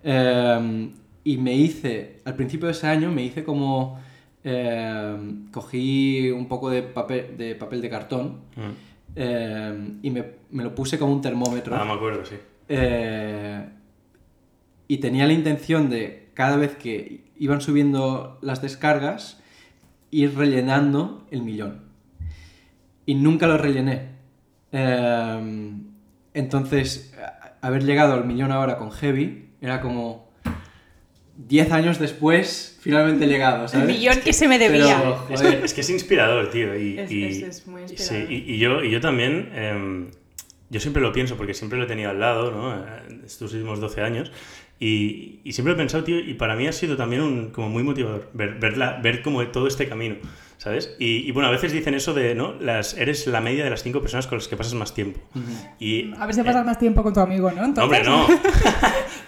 Eh, 0.03 0.89
y 1.23 1.37
me 1.37 1.53
hice, 1.53 2.19
al 2.25 2.35
principio 2.35 2.65
de 2.67 2.71
ese 2.73 2.87
año, 2.87 3.11
me 3.11 3.23
hice 3.23 3.43
como... 3.43 3.99
eh, 4.43 5.17
cogí 5.51 6.31
un 6.31 6.47
poco 6.47 6.69
de 6.71 6.81
papel 6.81 7.37
de, 7.37 7.53
papel 7.55 7.79
de 7.81 7.89
cartón 7.89 8.39
Mm. 8.55 8.90
Eh, 9.15 9.97
y 10.01 10.09
me, 10.09 10.25
me 10.51 10.63
lo 10.63 10.73
puse 10.75 10.97
como 10.99 11.13
un 11.13 11.21
termómetro. 11.21 11.75
Ah, 11.75 11.85
me 11.85 11.93
acuerdo, 11.93 12.25
sí. 12.25 12.35
eh, 12.69 13.65
y 14.87 14.97
tenía 14.97 15.25
la 15.25 15.33
intención 15.33 15.89
de 15.89 16.29
cada 16.33 16.57
vez 16.57 16.75
que 16.75 17.31
iban 17.37 17.61
subiendo 17.61 18.37
las 18.41 18.61
descargas 18.61 19.41
ir 20.11 20.37
rellenando 20.37 21.25
el 21.31 21.41
millón. 21.43 21.83
Y 23.05 23.15
nunca 23.15 23.47
lo 23.47 23.57
rellené. 23.57 24.09
Eh, 24.73 25.71
entonces, 26.33 27.13
haber 27.61 27.83
llegado 27.83 28.13
al 28.13 28.25
millón 28.25 28.51
ahora 28.51 28.77
con 28.77 28.91
Heavy 28.91 29.49
era 29.61 29.81
como 29.81 30.29
10 31.37 31.71
años 31.71 31.99
después, 31.99 32.70
finalmente 32.81 33.25
he 33.25 33.27
llegado, 33.27 33.63
El 33.63 33.69
¿sabes? 33.69 33.87
millón 33.87 34.19
que 34.21 34.33
se 34.33 34.47
me 34.47 34.59
debía. 34.59 34.97
Pero, 34.99 35.27
Es 35.33 35.39
joder, 35.41 35.59
que, 35.59 35.65
es 35.65 35.73
que 35.73 35.81
es 35.81 35.89
inspirador, 35.89 36.49
tío. 36.51 36.75
Y, 36.77 36.99
Es- 36.99 37.11
y- 37.11 37.23
es- 37.25 37.41
es 37.43 37.67
muy 37.67 37.87
sí, 37.87 37.93
inspirador. 37.93 38.31
y, 38.31 38.35
y 38.53 38.57
yo, 38.57 38.83
y 38.83 38.91
yo 38.91 38.99
también, 38.99 39.49
em, 39.55 40.07
yo 40.69 40.79
siempre 40.79 41.01
lo 41.01 41.11
pienso 41.13 41.37
porque 41.37 41.53
siempre 41.53 41.77
lo 41.77 41.85
he 41.85 41.87
tenido 41.87 42.09
al 42.09 42.19
lado, 42.19 42.51
¿no? 42.51 42.75
Eh, 42.75 43.21
Estos 43.25 43.53
últimos 43.53 43.79
12 43.79 44.01
años. 44.01 44.31
Y, 44.83 45.41
y 45.43 45.51
siempre 45.53 45.73
he 45.75 45.77
pensado, 45.77 46.03
tío, 46.03 46.17
y 46.19 46.33
para 46.33 46.55
mí 46.55 46.65
ha 46.67 46.71
sido 46.73 46.97
también 46.97 47.21
un, 47.21 47.51
como 47.51 47.69
muy 47.69 47.83
motivador 47.83 48.29
ver, 48.33 48.55
verla, 48.55 48.99
ver 49.03 49.21
como 49.21 49.45
todo 49.49 49.67
este 49.67 49.87
camino, 49.87 50.15
¿sabes? 50.57 50.95
Y, 50.97 51.17
y 51.17 51.31
bueno, 51.31 51.49
a 51.49 51.51
veces 51.51 51.71
dicen 51.71 51.93
eso 51.93 52.15
de, 52.15 52.33
¿no? 52.33 52.55
Las, 52.59 52.97
eres 52.97 53.27
la 53.27 53.41
media 53.41 53.63
de 53.63 53.69
las 53.69 53.83
cinco 53.83 54.01
personas 54.01 54.25
con 54.25 54.39
las 54.39 54.47
que 54.47 54.57
pasas 54.57 54.73
más 54.73 54.95
tiempo. 54.95 55.19
Y, 55.79 56.11
A 56.17 56.25
ver 56.25 56.33
si 56.33 56.41
pasas 56.41 56.65
más 56.65 56.79
tiempo 56.79 57.03
con 57.03 57.13
tu 57.13 57.19
amigo, 57.19 57.51
¿no? 57.51 57.67
no, 57.67 57.83
hombre, 57.83 57.99
Entonces- 57.99 58.07
no. 58.07 58.27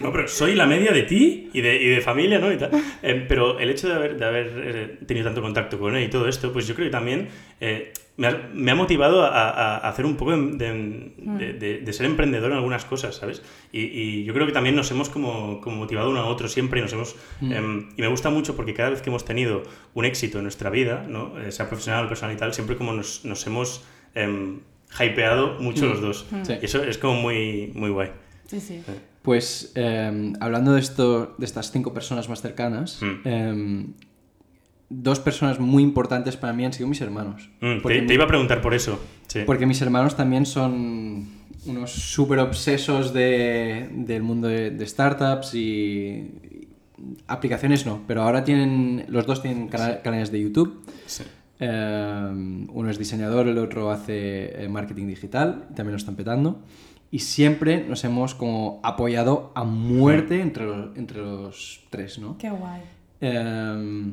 no, 0.08 0.12
pero 0.12 0.26
soy 0.26 0.56
la 0.56 0.66
media 0.66 0.90
de 0.90 1.02
ti 1.02 1.50
y 1.52 1.60
de, 1.60 1.76
y 1.80 1.86
de 1.88 2.00
familia, 2.00 2.40
¿no? 2.40 2.52
Y 2.52 2.56
tal. 2.58 2.70
Eh, 3.02 3.24
pero 3.28 3.60
el 3.60 3.70
hecho 3.70 3.86
de 3.88 3.94
haber, 3.94 4.18
de 4.18 4.24
haber 4.24 4.52
eh, 4.56 4.98
tenido 5.06 5.26
tanto 5.26 5.40
contacto 5.40 5.78
con 5.78 5.94
él 5.94 6.02
y 6.02 6.08
todo 6.10 6.26
esto, 6.26 6.52
pues 6.52 6.66
yo 6.66 6.74
creo 6.74 6.88
que 6.88 6.92
también 6.92 7.28
eh, 7.60 7.92
me, 8.16 8.26
ha, 8.28 8.48
me 8.54 8.70
ha 8.70 8.74
motivado 8.74 9.24
a, 9.24 9.76
hacer 9.88 10.06
un 10.06 10.16
poco 10.16 10.32
de, 10.36 11.12
de- 11.58 11.80
de- 11.84 11.92
ser 11.92 12.06
emprendedor 12.06 12.50
en 12.52 12.56
algunas 12.58 12.84
cosas, 12.84 13.16
¿sabes? 13.16 13.42
Y, 13.72 13.80
y 13.82 14.24
yo 14.24 14.32
creo 14.34 14.46
que 14.46 14.52
también 14.52 14.76
nos 14.76 14.90
hemos 14.90 15.08
como, 15.10 15.60
como 15.60 15.76
motivado 15.76 16.10
uno 16.10 16.20
a 16.20 16.26
otro 16.26 16.48
siempre 16.48 16.78
y 16.80 16.82
nos 16.82 16.92
hemos... 16.92 17.16
em, 17.42 17.88
y 17.96 18.02
me 18.02 18.08
gusta 18.08 18.30
mucho 18.30 18.54
porque 18.56 18.72
cada 18.74 18.90
vez 18.90 19.02
que 19.02 19.10
hemos 19.10 19.24
tenido 19.24 19.62
un 19.94 20.04
éxito 20.04 20.38
en 20.38 20.44
nuestra 20.44 20.70
vida, 20.70 21.04
¿no? 21.08 21.38
Eh, 21.40 21.50
sea 21.52 21.68
profesional, 21.68 22.08
personal 22.08 22.34
y 22.36 22.38
tal, 22.38 22.54
siempre 22.54 22.76
como 22.76 22.92
nos, 22.92 23.24
nos 23.24 23.46
hemos... 23.46 23.84
em, 24.14 24.60
hypeado 25.00 25.58
mucho 25.58 25.86
los 25.86 26.00
dos. 26.00 26.26
Sí. 26.44 26.52
Y 26.62 26.66
eso 26.66 26.84
es 26.84 26.98
como 26.98 27.14
muy, 27.20 27.72
muy 27.74 27.90
guay. 27.90 28.10
Sí, 28.46 28.60
sí. 28.60 28.80
Pues 29.22 29.72
eh, 29.74 30.32
hablando 30.38 30.72
de, 30.74 30.78
esto, 30.80 31.34
de 31.36 31.44
estas 31.46 31.72
cinco 31.72 31.92
personas 31.92 32.28
más 32.28 32.40
cercanas, 32.42 33.00
Mm. 33.02 33.20
eh, 33.24 33.86
dos 34.88 35.18
personas 35.20 35.58
muy 35.60 35.82
importantes 35.82 36.36
para 36.36 36.52
mí 36.52 36.64
han 36.64 36.72
sido 36.72 36.88
mis 36.88 37.00
hermanos. 37.00 37.48
Mm, 37.60 37.82
te, 37.86 38.02
te 38.02 38.14
iba 38.14 38.24
a 38.24 38.28
preguntar 38.28 38.60
por 38.60 38.74
eso. 38.74 39.00
Sí. 39.26 39.40
Porque 39.46 39.66
mis 39.66 39.80
hermanos 39.82 40.16
también 40.16 40.46
son 40.46 41.26
unos 41.66 41.90
súper 41.92 42.38
obsesos 42.40 43.12
de- 43.14 43.88
del 43.92 44.22
mundo 44.22 44.48
de, 44.48 44.70
de 44.70 44.86
startups 44.86 45.54
y, 45.54 45.58
y 45.60 46.68
aplicaciones 47.26 47.86
no, 47.86 48.02
pero 48.06 48.22
ahora 48.22 48.44
tienen, 48.44 49.06
los 49.08 49.26
dos 49.26 49.40
tienen 49.42 49.68
cana- 49.68 50.00
canales 50.02 50.30
de 50.30 50.40
YouTube. 50.42 50.84
Sí. 51.06 51.24
Eh, 51.60 52.66
uno 52.72 52.90
es 52.90 52.98
diseñador, 52.98 53.48
el 53.48 53.58
otro 53.58 53.90
hace 53.90 54.64
eh, 54.64 54.68
marketing 54.68 55.06
digital, 55.06 55.66
y 55.70 55.74
también 55.74 55.92
lo 55.92 55.96
están 55.98 56.16
petando. 56.16 56.62
Y 57.10 57.20
siempre 57.20 57.84
nos 57.88 58.04
hemos 58.04 58.34
como 58.34 58.80
apoyado 58.82 59.52
a 59.54 59.62
muerte 59.64 60.40
entre 60.40 60.66
los, 60.66 60.96
entre 60.96 61.18
los 61.20 61.84
tres, 61.90 62.18
¿no? 62.18 62.36
Qué 62.38 62.50
guay. 62.50 62.82
Eh, 63.20 64.12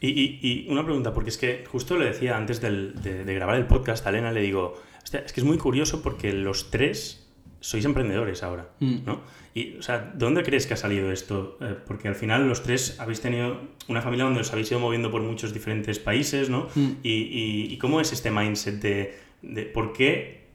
Y, 0.00 0.08
y- 0.08 0.38
y 0.42 0.66
una 0.70 0.84
pregunta, 0.84 1.12
porque 1.12 1.30
es 1.30 1.36
que 1.38 1.64
justo 1.70 1.96
le 1.98 2.06
decía 2.06 2.36
antes 2.36 2.60
del- 2.60 2.94
de, 3.02 3.24
de 3.24 3.34
grabar 3.34 3.56
el 3.56 3.66
podcast 3.66 4.06
a 4.06 4.10
Elena, 4.10 4.32
le 4.32 4.40
digo, 4.40 4.80
"Hostia, 5.02 5.20
es 5.20 5.32
que 5.32 5.40
es 5.40 5.44
muy 5.46 5.58
curioso 5.58 6.02
porque 6.02 6.32
los 6.32 6.70
tres 6.70 7.26
sois 7.60 7.84
emprendedores 7.84 8.42
ahora, 8.42 8.70
Mm. 8.80 9.04
¿no? 9.04 9.20
Y, 9.54 9.76
o 9.76 9.82
sea, 9.82 9.98
¿de 9.98 10.12
dónde 10.24 10.42
crees 10.42 10.66
que 10.66 10.72
ha 10.74 10.76
salido 10.78 11.12
esto? 11.12 11.58
Eh, 11.60 11.74
porque 11.86 12.08
al 12.08 12.14
final 12.14 12.48
los 12.48 12.62
tres 12.62 12.98
habéis 12.98 13.20
tenido 13.20 13.60
una 13.88 14.00
familia 14.00 14.24
donde 14.24 14.40
os 14.40 14.50
habéis 14.52 14.70
ido 14.70 14.80
moviendo 14.80 15.10
por 15.10 15.20
muchos 15.20 15.52
diferentes 15.52 15.98
países, 15.98 16.48
¿no? 16.48 16.68
Mm. 16.74 16.88
Y, 17.02 17.10
y- 17.12 17.66
y 17.74 17.76
cómo 17.78 18.00
es 18.00 18.12
este 18.14 18.30
mindset 18.30 18.80
de, 18.80 19.18
de 19.42 19.64
por 19.66 19.92
qué 19.92 20.46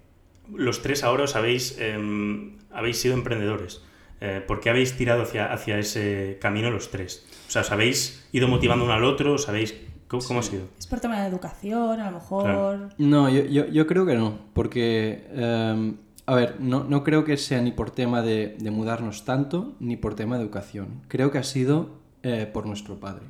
los 0.55 0.81
tres 0.81 1.03
ahora 1.03 1.25
os 1.25 1.35
habéis, 1.35 1.77
em, 1.79 2.57
habéis 2.71 2.97
sido 2.97 3.13
emprendedores? 3.13 3.83
Eh, 4.21 4.41
¿Por 4.47 4.59
qué 4.61 4.69
habéis 4.71 4.93
tirado 4.97 5.21
hacia, 5.23 5.51
hacia 5.53 5.77
ese 5.77 6.37
camino 6.41 6.71
los 6.71 6.89
tres? 6.89 7.27
O 7.47 7.51
sea, 7.51 7.61
¿os 7.61 7.71
habéis 7.71 8.27
ido 8.31 8.47
motivando 8.47 8.85
uno 8.85 8.93
al 8.93 9.03
otro? 9.03 9.33
¿Os 9.33 9.47
habéis... 9.49 9.75
¿Cómo, 10.07 10.21
cómo 10.27 10.39
ha 10.39 10.43
sido? 10.43 10.63
Es 10.77 10.85
por 10.87 10.99
tema 10.99 11.19
de 11.21 11.27
educación, 11.27 11.99
a 11.99 12.11
lo 12.11 12.17
mejor. 12.19 12.43
Claro. 12.43 12.89
No, 12.99 13.29
yo, 13.29 13.43
yo, 13.45 13.65
yo 13.67 13.87
creo 13.87 14.05
que 14.05 14.13
no, 14.15 14.37
porque, 14.53 15.25
em, 15.33 15.95
a 16.27 16.35
ver, 16.35 16.57
no, 16.59 16.83
no 16.83 17.03
creo 17.03 17.23
que 17.25 17.37
sea 17.37 17.59
ni 17.61 17.71
por 17.71 17.89
tema 17.91 18.21
de, 18.21 18.55
de 18.59 18.71
mudarnos 18.71 19.25
tanto, 19.25 19.73
ni 19.79 19.97
por 19.97 20.13
tema 20.15 20.37
de 20.37 20.43
educación. 20.43 21.01
Creo 21.07 21.31
que 21.31 21.39
ha 21.39 21.43
sido 21.43 21.89
eh, 22.23 22.47
por 22.51 22.67
nuestro 22.67 22.99
padre. 22.99 23.25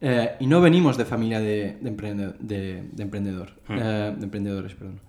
Eh, 0.00 0.36
y 0.38 0.46
no 0.46 0.60
venimos 0.60 0.96
de 0.96 1.04
familia 1.06 1.40
de, 1.40 1.76
de, 1.80 1.90
emprende- 1.90 2.34
de- 2.38 2.82
de 2.92 3.02
emprendedor, 3.02 3.50
Hmm. 3.68 3.78
eh, 3.80 4.14
de 4.16 4.24
emprendedores, 4.24 4.74
perdón. 4.74 5.00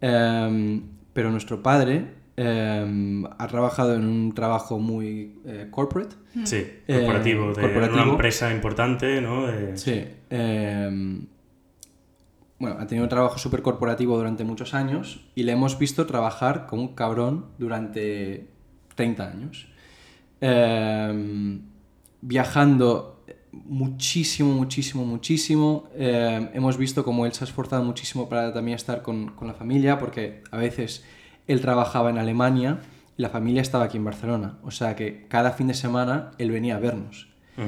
Em, 0.00 0.82
pero 1.12 1.30
nuestro 1.30 1.62
padre 1.62 2.06
em, 2.40 3.24
ha 3.26 3.46
trabajado 3.48 3.94
en 3.96 4.04
un 4.04 4.32
trabajo 4.32 4.78
muy 4.78 5.40
eh, 5.44 5.66
corporate. 5.70 6.14
Sí, 6.44 6.56
Eh, 6.86 6.94
corporativo, 7.00 7.48
de 7.52 7.60
corporativo. 7.62 8.02
una 8.02 8.10
empresa 8.12 8.52
importante, 8.52 9.20
¿no? 9.20 9.46
Sí. 9.76 10.04
em, 10.30 11.26
bueno, 12.60 12.76
ha 12.80 12.86
tenido 12.86 13.04
un 13.04 13.08
trabajo 13.08 13.38
súper 13.38 13.62
corporativo 13.62 14.16
durante 14.16 14.44
muchos 14.44 14.74
años 14.74 15.20
y 15.34 15.42
le 15.44 15.52
hemos 15.52 15.78
visto 15.78 16.06
trabajar 16.06 16.66
como 16.66 16.82
un 16.82 16.94
cabrón 16.94 17.46
durante 17.58 18.48
30 18.94 19.30
años. 19.30 19.68
Em, 20.40 21.62
viajando 22.20 23.24
muchísimo, 23.52 24.52
muchísimo, 24.54 25.04
muchísimo. 25.04 25.88
Em, 25.96 26.48
hemos 26.54 26.76
visto 26.76 27.04
como 27.04 27.26
él 27.26 27.32
se 27.32 27.44
ha 27.44 27.46
esforzado 27.46 27.82
muchísimo 27.84 28.28
para 28.28 28.52
también 28.52 28.76
estar 28.76 29.02
con, 29.02 29.28
con 29.34 29.48
la 29.48 29.54
familia, 29.54 29.98
porque 29.98 30.42
a 30.50 30.56
veces 30.56 31.04
él 31.48 31.60
trabajaba 31.60 32.10
en 32.10 32.18
Alemania 32.18 32.78
y 33.16 33.22
la 33.22 33.30
familia 33.30 33.62
estaba 33.62 33.84
aquí 33.86 33.96
en 33.96 34.04
Barcelona. 34.04 34.58
O 34.62 34.70
sea 34.70 34.94
que 34.94 35.26
cada 35.28 35.50
fin 35.50 35.66
de 35.66 35.74
semana 35.74 36.30
él 36.38 36.50
venía 36.52 36.76
a 36.76 36.78
vernos 36.78 37.26
Mm. 37.56 37.62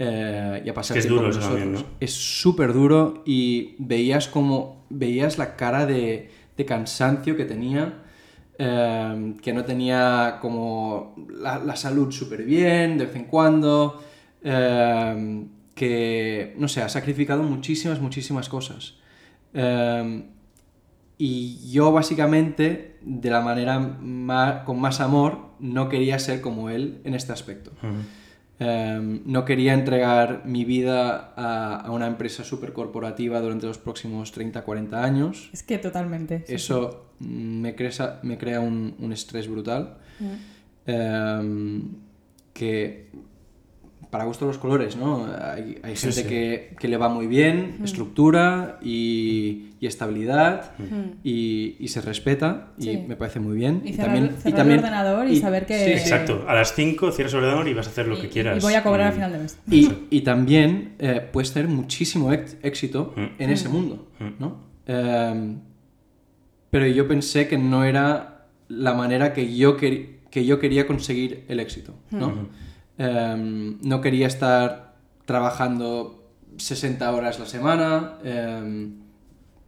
eh, 0.00 0.62
y 0.66 0.68
a 0.68 0.74
pasar 0.74 0.98
Es 0.98 1.04
que 1.04 1.08
es 1.08 1.14
duro 1.14 1.22
con 1.28 1.30
eso 1.30 1.40
también, 1.48 1.72
nosotros. 1.72 1.94
Es 2.00 2.12
súper 2.12 2.72
duro 2.72 3.22
y 3.24 3.76
veías 3.78 4.26
como 4.26 4.84
veías 4.90 5.38
la 5.38 5.54
cara 5.56 5.86
de, 5.86 6.30
de 6.56 6.64
cansancio 6.64 7.36
que 7.36 7.44
tenía, 7.44 8.02
eh, 8.58 9.34
que 9.42 9.52
no 9.52 9.64
tenía 9.64 10.38
como 10.40 11.14
la, 11.30 11.58
la 11.58 11.76
salud 11.76 12.10
súper 12.10 12.42
bien 12.44 12.98
de 12.98 13.06
vez 13.06 13.14
en 13.16 13.24
cuando, 13.24 14.02
eh, 14.42 15.44
que, 15.74 16.54
no 16.58 16.66
sé, 16.68 16.82
ha 16.82 16.88
sacrificado 16.88 17.42
muchísimas, 17.42 18.00
muchísimas 18.00 18.48
cosas. 18.48 18.94
Y 21.18 21.70
yo 21.70 21.92
básicamente, 21.92 22.96
de 23.02 23.30
la 23.30 23.40
manera 23.40 23.78
ma- 23.78 24.64
con 24.64 24.80
más 24.80 25.00
amor, 25.00 25.46
no 25.60 25.88
quería 25.88 26.18
ser 26.18 26.40
como 26.40 26.68
él 26.70 27.00
en 27.04 27.14
este 27.14 27.32
aspecto. 27.32 27.70
Em, 28.58 29.20
no 29.26 29.44
quería 29.44 29.74
entregar 29.74 30.42
mi 30.46 30.64
vida 30.64 31.32
a, 31.36 31.76
a 31.80 31.90
una 31.90 32.06
empresa 32.06 32.42
súper 32.42 32.72
corporativa 32.72 33.40
durante 33.40 33.66
los 33.66 33.76
próximos 33.78 34.32
30, 34.32 34.62
40 34.62 35.04
años. 35.04 35.50
Es 35.52 35.62
que 35.62 35.76
totalmente. 35.78 36.42
sí, 36.46 36.54
Eso 36.54 37.06
me, 37.20 37.74
crea, 37.74 38.20
me 38.22 38.38
crea 38.38 38.60
un, 38.60 38.94
un 38.98 39.12
estrés 39.12 39.46
brutal. 39.48 39.98
Em, 40.86 41.82
que 42.54 43.08
para 44.10 44.24
gusto 44.24 44.46
los 44.46 44.58
colores, 44.58 44.96
¿no? 44.96 45.26
Hay, 45.26 45.78
hay 45.82 45.96
Sí, 45.96 46.02
gente 46.06 46.22
sí. 46.22 46.28
Que, 46.28 46.76
que 46.78 46.88
le 46.88 46.96
va 46.96 47.08
muy 47.08 47.26
bien, 47.26 47.78
estructura 47.84 48.78
y, 48.82 49.70
y 49.80 49.86
estabilidad 49.86 50.72
Mm. 50.78 51.18
y, 51.24 51.76
y 51.78 51.88
se 51.88 52.00
respeta 52.00 52.68
y 52.78 52.82
Sí. 52.84 53.04
me 53.08 53.16
parece 53.16 53.40
muy 53.40 53.56
bien. 53.56 53.82
Y 53.84 53.92
cerrar- 53.94 54.30
cerrar 54.38 54.66
el 54.70 54.78
ordenador 54.78 55.28
y 55.28 55.36
saber 55.38 55.66
que- 55.66 55.78
sí, 55.78 55.84
sí. 55.84 55.90
Exacto, 56.12 56.44
a 56.48 56.54
las 56.54 56.74
5 56.74 57.10
cierras 57.12 57.32
el 57.34 57.40
ordenador 57.40 57.68
y 57.68 57.74
vas 57.74 57.86
a 57.86 57.90
hacer 57.90 58.06
lo 58.06 58.16
Y- 58.16 58.20
que 58.22 58.26
y- 58.28 58.30
quieras. 58.30 58.58
Y 58.58 58.60
voy 58.60 58.74
a 58.74 58.82
cobrar 58.82 59.06
Y- 59.06 59.08
al 59.08 59.12
final 59.14 59.32
de 59.32 59.38
mes. 59.38 59.58
Y, 59.70 59.92
y 60.10 60.20
también 60.22 60.94
eh, 60.98 61.20
puedes 61.32 61.52
tener 61.52 61.68
muchísimo 61.68 62.32
éxito 62.32 63.12
Mm. 63.16 63.42
en 63.42 63.50
ese 63.50 63.68
mundo, 63.68 64.08
Mm. 64.20 64.24
¿no? 64.38 64.60
Em, 64.86 65.58
pero 66.70 66.86
yo 66.86 67.08
pensé 67.08 67.48
que 67.48 67.58
no 67.58 67.84
era 67.84 68.46
la 68.68 68.94
manera 68.94 69.32
que 69.32 69.54
yo, 69.56 69.76
quer- 69.76 70.16
que 70.30 70.44
yo 70.44 70.58
quería 70.58 70.86
conseguir 70.86 71.44
el 71.48 71.60
éxito, 71.60 71.94
¿no? 72.10 72.48
Em, 72.98 73.78
no 73.82 74.00
quería 74.00 74.26
estar 74.26 74.94
trabajando 75.26 76.24
60 76.56 77.10
horas 77.12 77.38
la 77.38 77.46
semana, 77.46 78.14
em, 78.24 78.92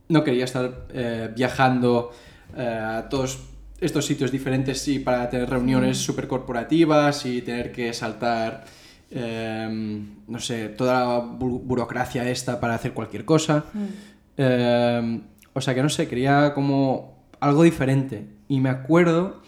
no 0.09 0.25
quería 0.25 0.45
estar 0.45 0.87
eh, 0.95 1.31
viajando 1.37 2.11
eh, 2.57 2.63
a 2.67 3.09
todos 3.11 3.39
estos 3.81 4.07
sitios 4.07 4.33
diferentes 4.33 4.89
y 4.89 4.99
para 4.99 5.29
tener 5.29 5.51
reuniones 5.51 5.99
súper 5.99 6.27
corporativas 6.27 7.27
y 7.27 7.43
tener 7.43 7.71
que 7.73 7.93
saltar, 7.93 8.65
em, 9.11 10.17
no 10.27 10.39
sé, 10.41 10.69
toda 10.71 10.95
la 10.95 11.19
bu- 11.23 11.61
burocracia 11.63 12.29
esta 12.31 12.59
para 12.59 12.75
hacer 12.75 12.93
cualquier 12.95 13.25
cosa. 13.27 13.67
Em, 14.37 15.21
o 15.53 15.61
sea 15.61 15.75
que 15.75 15.83
no 15.83 15.89
sé, 15.91 16.09
quería 16.09 16.55
como 16.55 17.25
algo 17.41 17.63
diferente. 17.65 18.27
Y 18.49 18.61
me 18.61 18.71
acuerdo 18.71 19.43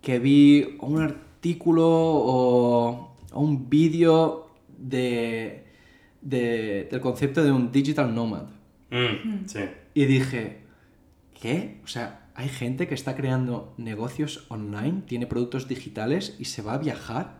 que 0.00 0.18
vi 0.18 0.76
un 0.80 1.02
artículo 1.02 1.84
o, 1.88 3.07
o 3.32 3.40
un 3.40 3.68
vídeo 3.68 4.50
de, 4.78 5.64
de- 6.22 6.88
del 6.90 7.00
concepto 7.00 7.42
de 7.44 7.52
un 7.52 7.70
digital 7.72 8.14
nomad. 8.14 8.44
Mm, 8.90 9.46
sí. 9.46 9.60
Y 9.94 10.04
dije, 10.06 10.58
¿qué? 11.40 11.80
O 11.84 11.88
sea, 11.88 12.26
hay 12.34 12.48
gente 12.48 12.86
que 12.86 12.94
está 12.94 13.16
creando 13.16 13.74
negocios 13.76 14.46
online, 14.48 15.02
tiene 15.06 15.26
productos 15.26 15.66
digitales 15.68 16.36
y 16.38 16.44
se 16.46 16.62
va 16.62 16.74
a 16.74 16.78
viajar. 16.78 17.38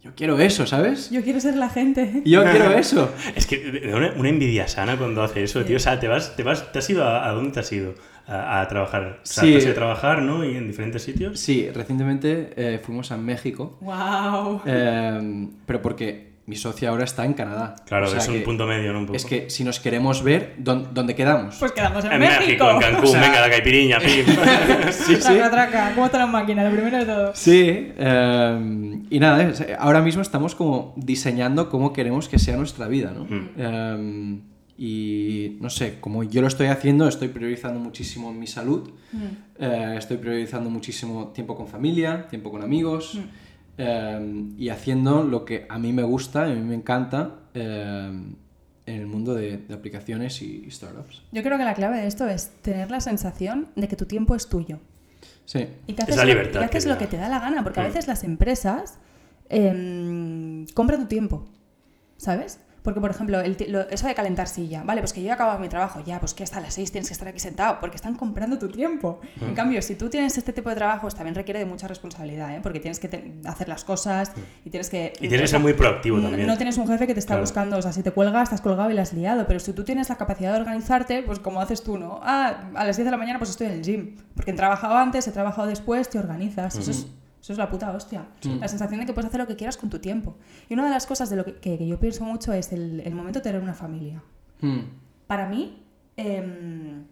Yo 0.00 0.12
quiero 0.14 0.38
eso, 0.38 0.64
¿sabes? 0.64 1.10
Yo 1.10 1.22
quiero 1.24 1.40
ser 1.40 1.56
la 1.56 1.68
gente. 1.68 2.22
Yo 2.24 2.44
quiero 2.44 2.70
eso. 2.72 3.12
Es 3.34 3.46
que 3.46 3.90
una, 3.92 4.12
una 4.12 4.28
envidia 4.28 4.68
sana 4.68 4.96
cuando 4.96 5.22
hace 5.24 5.42
eso, 5.42 5.64
tío. 5.64 5.76
O 5.76 5.80
sea, 5.80 5.98
te 5.98 6.06
vas, 6.06 6.36
te 6.36 6.44
vas, 6.44 6.70
te 6.70 6.78
has 6.78 6.88
ido 6.88 7.02
a, 7.04 7.28
¿a 7.28 7.32
dónde 7.32 7.50
te 7.50 7.60
has 7.60 7.72
ido? 7.72 7.94
A, 8.28 8.60
a 8.60 8.68
trabajar. 8.68 9.20
O 9.22 9.26
sea, 9.26 9.42
Sí. 9.44 9.66
a 9.68 9.74
trabajar, 9.74 10.20
¿no? 10.22 10.44
Y 10.44 10.54
en 10.56 10.66
diferentes 10.68 11.02
sitios. 11.02 11.40
Sí, 11.40 11.68
recientemente 11.74 12.50
eh, 12.56 12.78
fuimos 12.78 13.10
a 13.10 13.16
México, 13.16 13.78
¡Wow! 13.80 14.60
eh, 14.66 15.48
pero 15.64 15.80
porque 15.80 16.28
mi 16.44 16.56
socia 16.56 16.88
ahora 16.90 17.04
está 17.04 17.24
en 17.26 17.34
Canadá. 17.34 17.74
Claro, 17.86 18.06
O 18.06 18.08
sea 18.08 18.18
es 18.20 18.28
un 18.28 18.34
que- 18.34 18.40
punto 18.40 18.66
medio, 18.66 18.92
¿no? 18.92 19.00
Un 19.00 19.06
poco. 19.06 19.16
Es 19.16 19.24
que 19.26 19.50
si 19.50 19.64
nos 19.64 19.80
queremos 19.80 20.22
ver, 20.22 20.54
¿dón- 20.58 20.88
¿dónde 20.94 21.14
quedamos? 21.14 21.56
Pues 21.58 21.72
quedamos 21.72 22.02
en, 22.06 22.12
en 22.12 22.18
México, 22.20 22.70
en 22.70 22.78
Cancún, 22.80 23.04
O 23.04 23.06
sea- 23.06 23.20
venga, 23.20 23.40
la 23.40 23.50
caipiriña, 23.50 23.98
pim. 24.00 24.24
sí, 24.90 25.16
sí. 25.16 25.20
Traca, 25.22 25.50
traca. 25.50 25.92
¿Cómo 25.94 26.06
está 26.06 26.18
la 26.18 26.26
máquina? 26.26 26.64
Lo 26.64 26.70
primero 26.74 26.96
de 26.98 27.04
todo. 27.06 27.30
Sí, 27.34 27.92
eh, 27.96 28.98
y 29.10 29.20
nada, 29.20 29.52
ahora 29.78 30.00
mismo 30.00 30.22
estamos 30.22 30.54
como 30.54 30.94
diseñando 30.96 31.68
cómo 31.68 31.92
queremos 31.92 32.28
que 32.28 32.38
sea 32.38 32.56
nuestra 32.56 32.88
vida, 32.88 33.12
¿no? 33.14 33.24
Mm. 33.24 34.40
Y 34.80 35.58
no 35.60 35.70
sé, 35.70 35.98
como 36.00 36.22
yo 36.22 36.40
lo 36.40 36.46
estoy 36.46 36.68
haciendo, 36.68 37.08
estoy 37.08 37.28
priorizando 37.28 37.80
muchísimo 37.80 38.32
mi 38.32 38.46
salud, 38.46 38.88
eh, 39.58 39.94
estoy 39.98 40.18
priorizando 40.18 40.70
muchísimo 40.70 41.28
tiempo 41.28 41.56
con 41.56 41.66
familia, 41.66 42.28
tiempo 42.28 42.50
con 42.52 42.62
amigos, 42.62 43.18
eh, 43.76 44.44
y 44.56 44.68
haciendo 44.68 45.24
lo 45.24 45.44
que 45.44 45.66
a 45.68 45.78
mí 45.80 45.92
me 45.92 46.04
gusta, 46.04 46.44
a 46.44 46.48
mí 46.48 46.60
me 46.60 46.76
encanta 46.76 47.40
eh, 47.54 48.22
en 48.86 48.94
el 48.94 49.06
mundo 49.08 49.34
de, 49.34 49.58
de 49.58 49.74
aplicaciones 49.74 50.40
y, 50.42 50.64
y 50.66 50.70
startups. 50.70 51.22
Yo 51.32 51.42
creo 51.42 51.58
que 51.58 51.64
la 51.64 51.74
clave 51.74 51.98
de 51.98 52.06
esto 52.06 52.28
es 52.28 52.50
tener 52.62 52.90
la 52.92 53.00
sensación 53.00 53.66
de 53.74 53.88
que 53.88 53.96
tu 53.96 54.04
tiempo 54.06 54.36
es 54.36 54.48
tuyo. 54.48 54.78
Sí, 55.44 55.66
Y 55.88 55.94
que 55.94 56.02
Es 56.02 56.08
haces, 56.08 56.16
la 56.18 56.24
lo- 56.24 56.28
libertad 56.30 56.60
y 56.60 56.64
haces 56.64 56.70
que 56.70 56.80
te 56.80 56.88
lo 56.88 56.94
da. 56.94 56.98
que 57.00 57.06
te 57.08 57.16
da 57.16 57.28
la 57.28 57.40
gana, 57.40 57.64
porque 57.64 57.80
a 57.80 57.82
Mm. 57.82 57.86
veces 57.86 58.06
las 58.06 58.22
empresas 58.22 58.98
em, 59.48 60.66
compran 60.74 61.00
tu 61.00 61.06
tiempo, 61.08 61.44
¿sabes? 62.16 62.60
Porque, 62.88 63.00
por 63.02 63.10
ejemplo, 63.10 63.38
el 63.42 63.54
lo- 63.68 63.86
eso 63.90 64.06
de 64.08 64.14
calentar 64.14 64.48
silla, 64.48 64.82
vale, 64.82 65.02
pues 65.02 65.12
que 65.12 65.20
yo 65.22 65.28
he 65.28 65.32
acabado 65.32 65.58
mi 65.58 65.68
trabajo, 65.68 66.00
ya, 66.06 66.18
pues 66.20 66.32
que 66.32 66.42
hasta 66.42 66.58
las 66.58 66.72
6 66.72 66.90
tienes 66.90 67.06
que 67.08 67.12
estar 67.12 67.28
aquí 67.28 67.38
sentado, 67.38 67.80
porque 67.80 67.96
están 67.96 68.14
comprando 68.14 68.58
tu 68.58 68.68
tiempo. 68.70 69.20
Mm. 69.38 69.44
En 69.44 69.54
cambio, 69.54 69.82
si 69.82 69.94
tú 69.94 70.08
tienes 70.08 70.38
este 70.38 70.54
tipo 70.54 70.70
de 70.70 70.76
trabajos, 70.76 71.14
también 71.14 71.34
requiere 71.34 71.60
de 71.60 71.66
mucha 71.66 71.86
responsabilidad, 71.86 72.56
¿eh? 72.56 72.60
porque 72.62 72.80
tienes 72.80 72.98
que 72.98 73.34
hacer 73.44 73.68
las 73.68 73.84
cosas 73.84 74.32
y 74.64 74.70
tienes 74.70 74.88
que... 74.88 75.12
Y 75.20 75.28
tienes 75.28 75.42
que 75.42 75.48
ser 75.48 75.60
muy 75.60 75.74
proactivo 75.74 76.18
también. 76.18 76.46
No 76.46 76.56
tienes 76.56 76.78
un 76.78 76.88
jefe 76.88 77.06
que 77.06 77.12
te 77.12 77.20
está 77.20 77.34
Claro. 77.34 77.42
buscando, 77.42 77.76
o 77.76 77.82
sea, 77.82 77.92
si 77.92 78.02
te 78.02 78.10
cuelgas, 78.10 78.44
estás 78.44 78.62
colgado 78.62 78.90
y 78.90 78.94
la 78.94 79.02
has 79.02 79.12
liado, 79.12 79.46
pero 79.46 79.60
si 79.60 79.74
tú 79.74 79.84
tienes 79.84 80.08
la 80.08 80.16
capacidad 80.16 80.54
de 80.54 80.60
organizarte, 80.60 81.22
pues 81.24 81.40
como 81.40 81.60
haces 81.60 81.82
tú, 81.82 81.98
¿no? 81.98 82.20
Ah, 82.22 82.70
a 82.74 82.84
las 82.86 82.96
10 82.96 83.04
de 83.04 83.10
la 83.10 83.18
mañana 83.18 83.38
pues 83.38 83.50
estoy 83.50 83.66
en 83.66 83.74
el 83.74 83.82
gym, 83.82 84.16
porque 84.34 84.52
he 84.52 84.54
trabajado 84.54 84.96
antes, 84.96 85.28
he 85.28 85.32
trabajado 85.32 85.68
después, 85.68 86.08
te 86.08 86.18
organizas, 86.18 86.74
eso, 86.76 86.90
es, 86.90 87.06
eso 87.48 87.52
es 87.54 87.58
la 87.58 87.70
puta 87.70 87.90
hostia. 87.92 88.26
La 88.60 88.68
sensación 88.68 89.00
de 89.00 89.06
que 89.06 89.12
puedes 89.14 89.28
hacer 89.28 89.40
lo 89.40 89.46
que 89.46 89.56
quieras 89.56 89.76
con 89.78 89.88
tu 89.88 89.98
tiempo. 90.00 90.36
Y 90.68 90.74
una 90.74 90.84
de 90.84 90.90
las 90.90 91.06
cosas 91.06 91.30
de 91.30 91.36
lo 91.36 91.44
que, 91.46 91.54
que- 91.54 91.78
que 91.78 91.86
yo 91.86 91.98
pienso 91.98 92.22
mucho 92.24 92.52
es 92.52 92.72
el, 92.72 93.00
el 93.00 93.14
momento 93.14 93.38
de 93.38 93.42
tener 93.44 93.62
una 93.62 93.74
familia. 93.74 94.22
Mm, 94.60 94.80
Para 95.26 95.48
mí 95.48 95.82
em, 96.16 97.04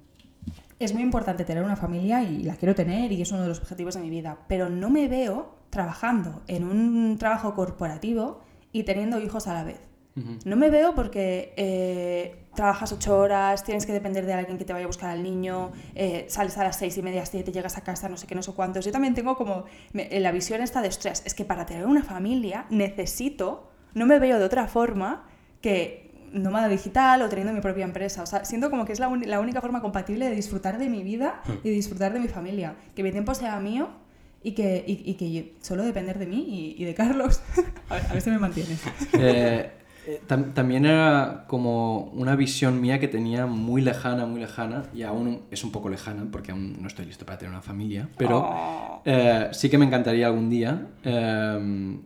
es 0.79 0.93
muy 0.93 1.03
importante 1.03 1.45
tener 1.45 1.63
una 1.65 1.77
familia 1.77 2.23
y 2.23 2.43
la 2.43 2.55
quiero 2.57 2.75
tener 2.75 3.11
y 3.13 3.23
es 3.23 3.33
uno 3.33 3.43
de 3.43 3.49
los 3.49 3.61
objetivos 3.61 3.95
de 3.95 4.01
mi 4.01 4.11
vida, 4.11 4.39
pero 4.49 4.69
no 4.69 4.91
me 4.91 5.09
veo 5.09 5.57
trabajando 5.71 6.43
en 6.49 6.65
un 6.65 7.17
trabajo 7.19 7.55
corporativo 7.55 8.41
y 8.73 8.83
teniendo 8.83 9.19
hijos 9.21 9.47
a 9.47 9.55
la 9.55 9.65
vez. 9.65 9.81
No 10.47 10.57
me 10.57 10.71
veo 10.71 10.95
porque 10.95 11.53
eh, 11.59 12.46
trabajas 12.57 12.91
ocho 12.93 13.17
horas, 13.17 13.63
tienes 13.63 13.87
que 13.87 13.93
depender 13.93 14.27
de 14.27 14.33
alguien 14.33 14.59
que 14.59 14.65
te 14.65 14.73
vaya 14.73 14.85
a 14.85 14.89
buscar 14.89 15.11
al 15.11 15.23
niño, 15.23 15.71
eh, 15.95 16.27
sales 16.29 16.59
a 16.59 16.65
las 16.65 16.77
seis 16.77 16.99
y 16.99 17.03
media, 17.03 17.25
siete, 17.25 17.53
llegas 17.53 17.77
a 17.79 17.83
casa, 17.83 18.09
no 18.09 18.17
sé 18.17 18.27
qué, 18.27 18.35
no 18.35 18.43
sé 18.43 18.53
cuántos. 18.53 18.85
Yo 18.85 18.91
también 18.91 19.15
tengo 19.15 19.37
como 19.37 19.65
me- 19.93 20.09
la 20.19 20.33
visión 20.33 20.61
esta 20.63 20.83
de, 20.83 20.89
ostras, 20.89 21.23
es 21.25 21.35
que 21.35 21.45
para 21.45 21.65
tener 21.67 21.87
una 21.87 22.03
familia 22.03 22.67
necesito, 22.71 23.71
no 23.95 24.07
me 24.07 24.19
veo 24.19 24.39
de 24.39 24.45
otra 24.45 24.67
forma 24.67 25.25
que 25.61 26.05
nómada 26.33 26.69
digital 26.69 27.23
o 27.23 27.29
teniendo 27.29 27.53
mi 27.53 27.61
propia 27.61 27.85
empresa. 27.85 28.23
O 28.23 28.27
sea, 28.27 28.45
siento 28.45 28.69
como 28.71 28.85
que 28.85 28.93
es 28.93 29.01
la, 29.01 29.09
uni- 29.09 29.27
la 29.27 29.41
única 29.41 29.61
forma 29.61 29.81
compatible 29.81 30.29
de 30.29 30.35
disfrutar 30.35 30.77
de 30.79 30.89
mi 30.89 31.03
vida 31.03 31.41
y 31.63 31.71
disfrutar 31.71 32.13
de 32.13 32.21
mi 32.21 32.29
familia. 32.29 32.75
Que 32.95 33.03
mi 33.03 33.13
tiempo 33.13 33.33
sea 33.35 33.59
mío 33.61 33.89
y 34.43 34.53
que, 34.53 34.85
y, 34.87 35.03
y 35.11 35.15
que 35.15 35.33
yo- 35.33 35.43
solo 35.63 35.83
depender 35.85 36.19
de 36.19 36.27
mí 36.27 36.45
y, 36.77 36.83
y 36.83 36.85
de 36.85 36.95
Carlos. 36.95 37.41
a, 37.89 37.95
ver, 37.95 38.07
a 38.07 38.13
ver 38.13 38.23
si 38.23 38.31
me 38.31 38.39
mantienes. 38.39 38.85
Eh, 38.87 38.91
eh, 39.15 39.71
tam- 40.29 40.53
también 40.55 40.85
era 40.87 41.45
como 41.49 42.05
una 42.15 42.37
visión 42.37 42.81
mía 42.81 42.99
que 43.01 43.09
tenía 43.09 43.47
muy 43.47 43.83
lejana, 43.83 44.27
muy 44.27 44.41
lejana, 44.41 44.85
y 44.95 45.03
aún 45.03 45.43
es 45.51 45.65
un 45.65 45.73
poco 45.73 45.89
lejana 45.89 46.27
porque 46.31 46.53
aún 46.53 46.77
no 46.81 46.87
estoy 46.89 47.07
listo 47.07 47.25
para 47.27 47.39
tener 47.39 47.53
una 47.53 47.63
familia, 47.63 48.09
pero 48.17 48.39
Oh. 48.49 49.03
eh, 49.05 49.49
sí 49.53 49.69
que 49.71 49.79
me 49.79 49.87
encantaría 49.87 50.27
algún 50.27 50.49
día. 50.51 50.87
eh, 51.05 51.99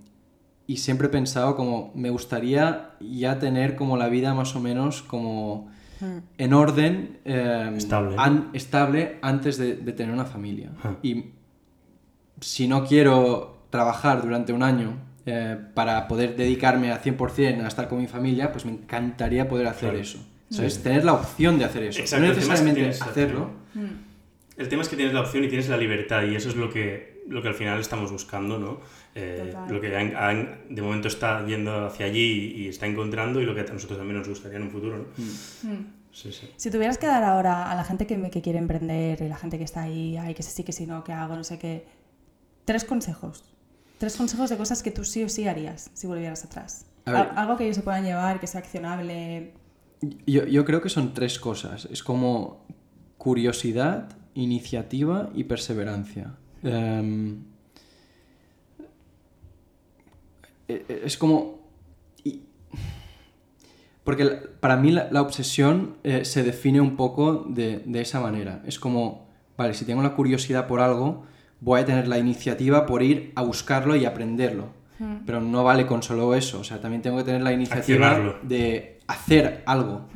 y 0.66 0.76
siempre 0.76 1.08
he 1.08 1.10
pensado 1.10 1.56
como 1.56 1.90
me 1.96 2.10
gustaría 2.10 2.90
ya 3.00 3.40
tener 3.40 3.74
como 3.74 3.96
la 3.96 4.08
vida 4.08 4.34
más 4.34 4.54
o 4.54 4.60
menos 4.60 5.02
como 5.02 5.68
en 6.38 6.54
orden 6.54 7.18
eh, 7.24 7.72
Estable, 7.76 8.16
estable 8.52 9.18
antes 9.20 9.58
de, 9.58 9.74
de 9.76 9.92
tener 9.92 10.14
una 10.14 10.24
familia. 10.26 10.70
Ah. 10.84 10.94
Y 11.02 11.24
si 12.40 12.68
no 12.68 12.84
quiero 12.84 13.64
trabajar 13.70 14.22
durante 14.22 14.52
un 14.52 14.62
año 14.62 14.94
eh, 15.26 15.56
para 15.74 16.08
poder 16.08 16.36
dedicarme 16.36 16.92
a 16.92 17.02
100% 17.02 17.62
a 17.64 17.68
estar 17.68 17.88
con 17.88 17.98
mi 17.98 18.06
familia, 18.06 18.52
pues 18.52 18.64
me 18.64 18.72
encantaría 18.72 19.48
poder 19.48 19.66
hacer 19.66 19.90
Claro. 19.90 19.98
eso. 20.02 20.26
¿Sabes? 20.50 20.82
Tener 20.82 21.04
la 21.04 21.12
opción 21.12 21.58
de 21.58 21.64
hacer 21.64 21.84
eso. 21.84 22.00
Exacto, 22.00 22.26
no 22.26 22.32
tema 22.32 22.54
es 22.54 22.60
que 22.60 22.66
necesariamente 22.72 23.04
hacerlo. 23.04 23.50
opción. 23.68 24.10
El 24.56 24.68
tema 24.68 24.82
es 24.82 24.88
que 24.88 24.96
tienes 24.96 25.14
la 25.14 25.20
opción 25.20 25.44
y 25.44 25.48
tienes 25.48 25.68
la 25.68 25.76
libertad 25.76 26.22
y 26.24 26.34
eso 26.34 26.48
es 26.48 26.56
lo 26.56 26.70
que, 26.70 27.22
lo 27.28 27.40
que 27.40 27.48
al 27.48 27.54
final 27.54 27.78
estamos 27.80 28.10
buscando, 28.10 28.58
¿no? 28.58 28.80
Eh, 29.14 29.54
lo 29.68 29.80
que 29.80 29.96
han- 29.96 30.16
han- 30.16 30.58
de 30.68 30.82
momento 30.82 31.06
está 31.08 31.46
yendo 31.46 31.86
hacia 31.86 32.06
allí 32.06 32.52
y, 32.56 32.62
y 32.64 32.68
está 32.68 32.86
encontrando 32.86 33.40
y 33.40 33.46
lo 33.46 33.54
que 33.54 33.60
a 33.60 33.64
nosotros 33.72 33.98
también 33.98 34.18
nos 34.18 34.28
gustaría 34.28 34.56
en 34.58 34.64
un 34.64 34.70
futuro, 34.70 34.98
¿no? 34.98 35.04
Mm. 35.70 35.86
Sí, 36.12 36.32
sí. 36.32 36.50
Si 36.56 36.70
tuvieras 36.72 36.98
que 36.98 37.06
dar 37.06 37.22
ahora 37.22 37.70
a 37.70 37.74
la 37.76 37.84
gente 37.84 38.04
que, 38.06 38.18
me- 38.18 38.30
que 38.30 38.42
quiere 38.42 38.58
emprender 38.58 39.22
y 39.22 39.28
la 39.28 39.36
gente 39.36 39.56
que 39.58 39.64
está 39.64 39.82
ahí, 39.82 40.16
ay, 40.16 40.34
que 40.34 40.42
sí, 40.42 40.64
que 40.64 40.72
sí, 40.72 40.84
no, 40.86 41.04
que 41.04 41.12
hago, 41.12 41.36
no 41.36 41.44
sé 41.44 41.58
qué, 41.60 41.86
tres 42.64 42.84
consejos. 42.84 43.44
Tres 44.00 44.16
consejos 44.16 44.48
de 44.48 44.56
cosas 44.56 44.82
que 44.82 44.90
tú 44.90 45.04
sí 45.04 45.22
o 45.22 45.28
sí 45.28 45.46
harías 45.46 45.90
si 45.92 46.06
volvieras 46.06 46.42
atrás. 46.42 46.86
A 47.04 47.12
ver. 47.12 47.20
Al- 47.20 47.38
Algo 47.38 47.58
que 47.58 47.64
ellos 47.64 47.76
se 47.76 47.82
puedan 47.82 48.02
llevar, 48.02 48.40
que 48.40 48.46
sea 48.46 48.60
accionable. 48.60 49.52
Yo, 50.26 50.46
yo 50.46 50.64
creo 50.64 50.80
que 50.80 50.88
son 50.88 51.12
tres 51.12 51.38
cosas. 51.38 51.86
Es 51.90 52.02
como 52.02 52.64
curiosidad, 53.18 54.08
iniciativa 54.32 55.28
y 55.34 55.44
perseverancia. 55.44 56.34
Em, 56.62 57.42
e- 60.66 60.84
e- 60.88 61.02
es 61.04 61.18
como... 61.18 61.60
porque 64.02 64.24
para 64.60 64.76
mí 64.76 64.92
la, 64.92 65.08
la 65.10 65.20
obsesión 65.20 65.96
eh, 66.04 66.24
se 66.24 66.42
define 66.42 66.80
un 66.80 66.96
poco 66.96 67.44
de, 67.46 67.80
de 67.84 68.00
esa 68.00 68.18
manera. 68.20 68.62
Es 68.64 68.78
como, 68.80 69.28
vale, 69.58 69.74
si 69.74 69.84
tengo 69.84 70.02
la 70.02 70.14
curiosidad 70.14 70.66
por 70.66 70.80
algo, 70.80 71.26
voy 71.60 71.80
a 71.80 71.84
tener 71.84 72.08
la 72.08 72.18
iniciativa 72.18 72.86
por 72.86 73.02
ir 73.02 73.32
a 73.34 73.42
buscarlo 73.42 73.96
y 73.96 74.04
aprenderlo. 74.04 74.68
Pero 75.24 75.40
no 75.40 75.64
vale 75.64 75.86
con 75.86 76.02
solo 76.02 76.34
eso. 76.34 76.60
O 76.60 76.64
sea, 76.64 76.78
también 76.80 77.00
tengo 77.00 77.16
que 77.16 77.24
tener 77.24 77.40
la 77.40 77.52
iniciativa 77.52 78.08
Accionarlo. 78.10 78.36
de 78.42 78.98
hacer 79.06 79.62
algo. 79.66 80.06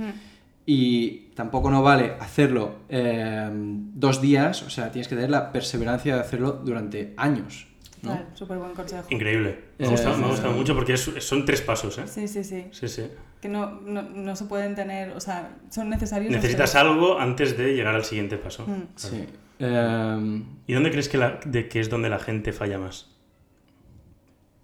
Y 0.67 1.31
tampoco 1.35 1.71
no 1.71 1.83
vale 1.83 2.15
hacerlo 2.21 2.77
eh, 2.89 3.49
dos 3.53 4.21
días, 4.23 4.63
o 4.63 4.71
sea, 4.71 4.91
tienes 4.91 5.09
que 5.09 5.15
tener 5.15 5.31
la 5.31 5.53
perseverancia 5.53 6.15
de 6.15 6.21
hacerlo 6.21 6.53
durante 6.53 7.13
años. 7.17 7.67
¿no? 8.03 8.13
Claro, 8.13 8.27
súper 8.35 8.59
buen 8.59 8.73
consejo. 8.75 9.07
Increíble. 9.11 9.59
Me 9.79 9.85
Eh, 9.85 9.89
ha 9.89 9.91
gustado, 9.91 10.17
me 10.19 10.25
ha 10.25 10.29
gustado 10.29 10.53
mucho 10.53 10.75
porque 10.75 10.93
es- 10.95 11.11
son 11.21 11.45
tres 11.47 11.61
pasos, 11.63 11.99
¿eh? 11.99 12.07
Sí, 12.07 12.29
sí, 12.29 12.45
sí. 12.45 12.67
Sí, 12.71 12.89
sí. 12.89 13.03
Que 13.41 13.49
no, 13.49 13.81
no, 13.83 14.03
no 14.03 14.37
se 14.37 14.45
pueden 14.45 14.75
tener, 14.75 15.11
o 15.13 15.21
sea, 15.21 15.57
son 15.71 15.89
necesarios. 15.91 16.31
Necesitas 16.31 16.75
algo 16.75 17.19
antes 17.19 17.57
de 17.59 17.75
llegar 17.75 17.95
al 17.95 18.05
siguiente 18.05 18.37
paso. 18.39 18.67
Mm. 18.67 18.83
Sí. 18.97 19.25
Eh, 19.59 20.43
¿Y 20.67 20.73
dónde 20.73 20.91
crees 20.91 21.09
que, 21.09 21.19
la, 21.19 21.41
de 21.45 21.69
que 21.69 21.81
es 21.81 21.89
donde 21.91 22.09
la 22.09 22.19
gente 22.19 22.53
falla 22.53 22.79
más? 22.79 23.11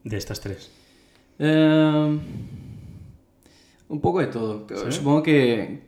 De 0.04 0.16
estas 0.16 0.40
tres. 0.40 0.70
eh, 1.38 2.18
un 3.88 4.00
poco 4.00 4.20
de 4.20 4.26
todo. 4.28 4.66
¿Sí? 4.68 4.92
Supongo 4.92 5.22
que... 5.22 5.82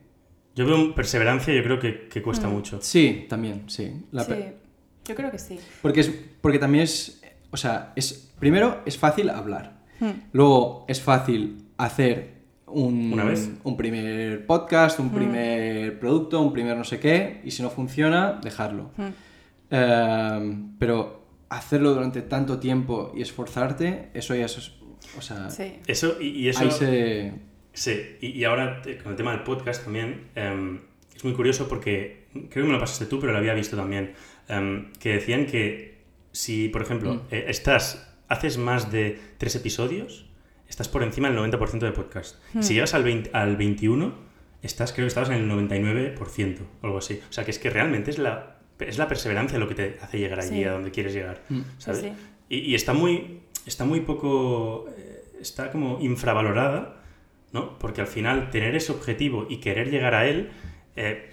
Yo 0.54 0.66
veo 0.66 0.94
perseverancia, 0.94 1.54
yo 1.54 1.62
creo 1.62 1.78
que, 1.78 2.08
que 2.08 2.20
cuesta 2.20 2.48
Mm. 2.48 2.52
mucho. 2.52 2.78
Sí, 2.82 3.26
también, 3.28 3.70
sí. 3.70 4.04
La 4.10 4.24
Sí, 4.24 4.28
per- 4.30 4.56
yo 5.06 5.14
creo 5.14 5.30
que 5.30 5.38
sí. 5.38 5.58
porque, 5.80 6.00
es, 6.00 6.10
porque 6.40 6.58
también 6.58 6.84
es... 6.84 7.22
O 7.50 7.56
sea, 7.56 7.92
es, 7.96 8.32
primero 8.38 8.80
es 8.86 8.98
fácil 8.98 9.30
hablar. 9.30 9.80
Mm. 10.00 10.10
Luego 10.32 10.84
es 10.88 11.00
fácil 11.00 11.68
hacer 11.78 12.41
un, 12.72 13.12
Una 13.12 13.24
vez. 13.24 13.50
un 13.64 13.76
primer 13.76 14.46
podcast, 14.46 14.98
Mm. 14.98 15.02
un 15.02 15.10
primer 15.12 15.98
producto, 15.98 16.40
un 16.40 16.52
primer 16.52 16.76
no 16.76 16.84
sé 16.84 16.98
qué, 17.00 17.40
y 17.44 17.50
si 17.50 17.62
no 17.62 17.70
funciona, 17.70 18.40
dejarlo. 18.42 18.90
Mm. 18.96 19.08
Eh, 19.70 20.56
pero 20.78 21.22
hacerlo 21.48 21.92
durante 21.94 22.22
tanto 22.22 22.58
tiempo 22.58 23.12
y 23.14 23.22
esforzarte, 23.22 24.10
eso 24.14 24.34
ya 24.34 24.46
es... 24.46 24.72
O 25.18 25.20
sea, 25.22 25.50
Sí. 25.50 25.74
Eso, 25.86 26.16
y, 26.20 26.28
y 26.28 26.48
eso... 26.48 26.60
ahí 26.64 26.70
se... 26.70 27.32
Sí, 27.74 27.92
y, 28.20 28.26
y 28.28 28.44
ahora 28.44 28.82
eh, 28.84 28.98
con 29.02 29.12
el 29.12 29.16
tema 29.16 29.32
del 29.32 29.42
podcast 29.44 29.84
también, 29.84 30.28
em, 30.34 30.80
es 31.16 31.24
muy 31.24 31.32
curioso 31.32 31.68
porque 31.68 32.26
creo 32.32 32.48
que 32.50 32.62
me 32.64 32.72
lo 32.72 32.78
pasaste 32.78 33.06
tú, 33.06 33.18
pero 33.18 33.32
lo 33.32 33.38
había 33.38 33.54
visto 33.54 33.76
también, 33.76 34.12
em, 34.48 34.92
que 35.00 35.14
decían 35.14 35.46
que 35.46 36.02
si, 36.32 36.68
por 36.68 36.82
ejemplo, 36.82 37.14
Mm. 37.14 37.20
eh, 37.30 37.44
estás, 37.48 38.14
haces 38.28 38.58
más 38.58 38.92
de 38.92 39.18
tres 39.38 39.54
episodios, 39.56 40.26
estás 40.72 40.88
por 40.88 41.02
encima 41.02 41.28
del 41.30 41.38
90% 41.38 41.80
de 41.80 41.92
podcast. 41.92 42.36
Si 42.60 42.72
llegas 42.72 42.94
al, 42.94 43.04
20 43.04 43.28
al 43.34 43.58
21, 43.58 44.14
estás, 44.62 44.94
creo 44.94 45.04
que 45.04 45.08
estabas 45.08 45.28
en 45.28 45.36
el 45.36 45.50
99% 45.50 46.60
o 46.80 46.86
algo 46.86 46.96
así. 46.96 47.20
O 47.28 47.32
sea, 47.32 47.44
que 47.44 47.50
es 47.50 47.58
que 47.58 47.68
realmente 47.68 48.10
es 48.10 48.18
la, 48.18 48.56
es 48.80 48.96
la 48.96 49.06
perseverancia 49.06 49.58
lo 49.58 49.68
que 49.68 49.74
te 49.74 49.98
hace 50.00 50.18
llegar 50.18 50.40
allí, 50.40 50.48
Sí. 50.56 50.64
a 50.64 50.72
donde 50.72 50.90
quieres 50.90 51.12
llegar. 51.12 51.42
Mm. 51.50 51.60
¿sabes? 51.76 52.00
Sí, 52.00 52.08
sí. 52.08 52.14
Y, 52.48 52.58
y 52.70 52.74
está 52.74 52.94
muy 52.94 53.40
está 53.66 53.84
muy 53.84 54.00
poco 54.00 54.86
eh, 54.96 55.24
está 55.42 55.70
como 55.70 55.98
infravalorada 56.00 56.96
no 57.52 57.78
porque 57.78 58.00
al 58.00 58.06
final 58.06 58.48
tener 58.50 58.74
ese 58.74 58.92
objetivo 58.92 59.46
y 59.50 59.58
querer 59.58 59.90
llegar 59.90 60.14
a 60.14 60.26
él 60.26 60.48
eh, 60.96 61.31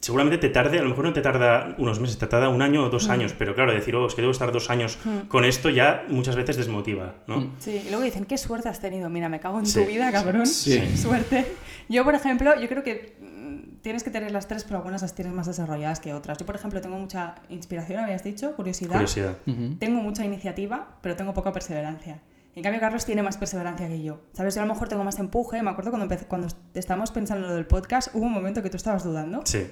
seguramente 0.00 0.38
te 0.38 0.48
tarde 0.48 0.78
a 0.78 0.82
lo 0.82 0.88
mejor 0.88 1.04
no 1.04 1.12
te 1.12 1.20
tarda 1.20 1.74
unos 1.78 2.00
meses 2.00 2.18
te 2.18 2.26
tarda 2.26 2.48
un 2.48 2.62
año 2.62 2.84
o 2.84 2.88
dos 2.90 3.08
años 3.10 3.34
pero 3.38 3.54
claro 3.54 3.72
decir 3.72 3.94
oh 3.96 4.06
es 4.06 4.14
que 4.14 4.22
debo 4.22 4.32
estar 4.32 4.50
dos 4.50 4.70
años 4.70 4.98
con 5.28 5.44
esto 5.44 5.68
ya 5.70 6.04
muchas 6.08 6.36
veces 6.36 6.56
desmotiva 6.56 7.16
no 7.26 7.40
Mm. 7.40 7.50
Sí, 7.58 7.82
y 7.86 7.88
luego 7.90 8.02
dicen, 8.04 8.24
¿qué 8.24 8.36
suerte 8.38 8.68
has 8.68 8.80
tenido? 8.80 9.08
Mira, 9.10 9.28
me 9.28 9.40
cago 9.40 9.58
en 9.58 9.66
Sí. 9.66 9.80
tu 9.80 9.86
vida, 9.86 10.10
cabrón. 10.10 10.46
Sí. 10.46 10.80
Suerte. 10.96 11.46
Yo, 11.88 12.02
por 12.04 12.14
ejemplo, 12.14 12.58
yo 12.60 12.68
creo 12.68 12.82
que 12.82 13.16
mm, 13.20 13.80
tienes 13.82 14.02
que 14.02 14.10
tener 14.10 14.30
las 14.32 14.48
tres, 14.48 14.64
pero 14.64 14.76
algunas 14.78 15.02
las 15.02 15.14
tienes 15.14 15.32
más 15.34 15.46
desarrolladas 15.46 16.00
que 16.00 16.12
otras. 16.14 16.38
Yo, 16.38 16.46
por 16.46 16.54
ejemplo, 16.56 16.80
tengo 16.80 16.98
mucha 16.98 17.34
inspiración, 17.48 18.02
habías 18.02 18.24
dicho, 18.24 18.54
curiosidad. 18.56 18.92
curiosidad. 18.92 19.36
Tengo 19.78 20.00
mucha 20.02 20.24
iniciativa, 20.24 20.96
pero 21.02 21.14
tengo 21.16 21.32
poca 21.34 21.52
perseverancia. 21.52 22.20
En 22.56 22.62
cambio, 22.62 22.80
Carlos 22.80 23.04
tiene 23.06 23.22
más 23.22 23.36
perseverancia 23.36 23.86
que 23.88 24.02
yo. 24.02 24.20
¿Sabes? 24.32 24.54
Yo 24.56 24.62
a 24.62 24.66
lo 24.66 24.72
mejor 24.74 24.88
tengo 24.88 25.04
más 25.04 25.18
empuje. 25.18 25.62
Me 25.62 25.70
acuerdo 25.70 25.90
cuando, 25.92 26.06
empecé- 26.06 26.26
cuando 26.26 26.48
estábamos 26.74 27.10
pensando 27.12 27.44
en 27.46 27.50
lo 27.50 27.56
del 27.56 27.66
podcast, 27.66 28.14
hubo 28.14 28.24
un 28.26 28.32
momento 28.32 28.62
que 28.62 28.70
tú 28.70 28.76
estabas 28.76 29.04
dudando. 29.04 29.42
sí 29.44 29.66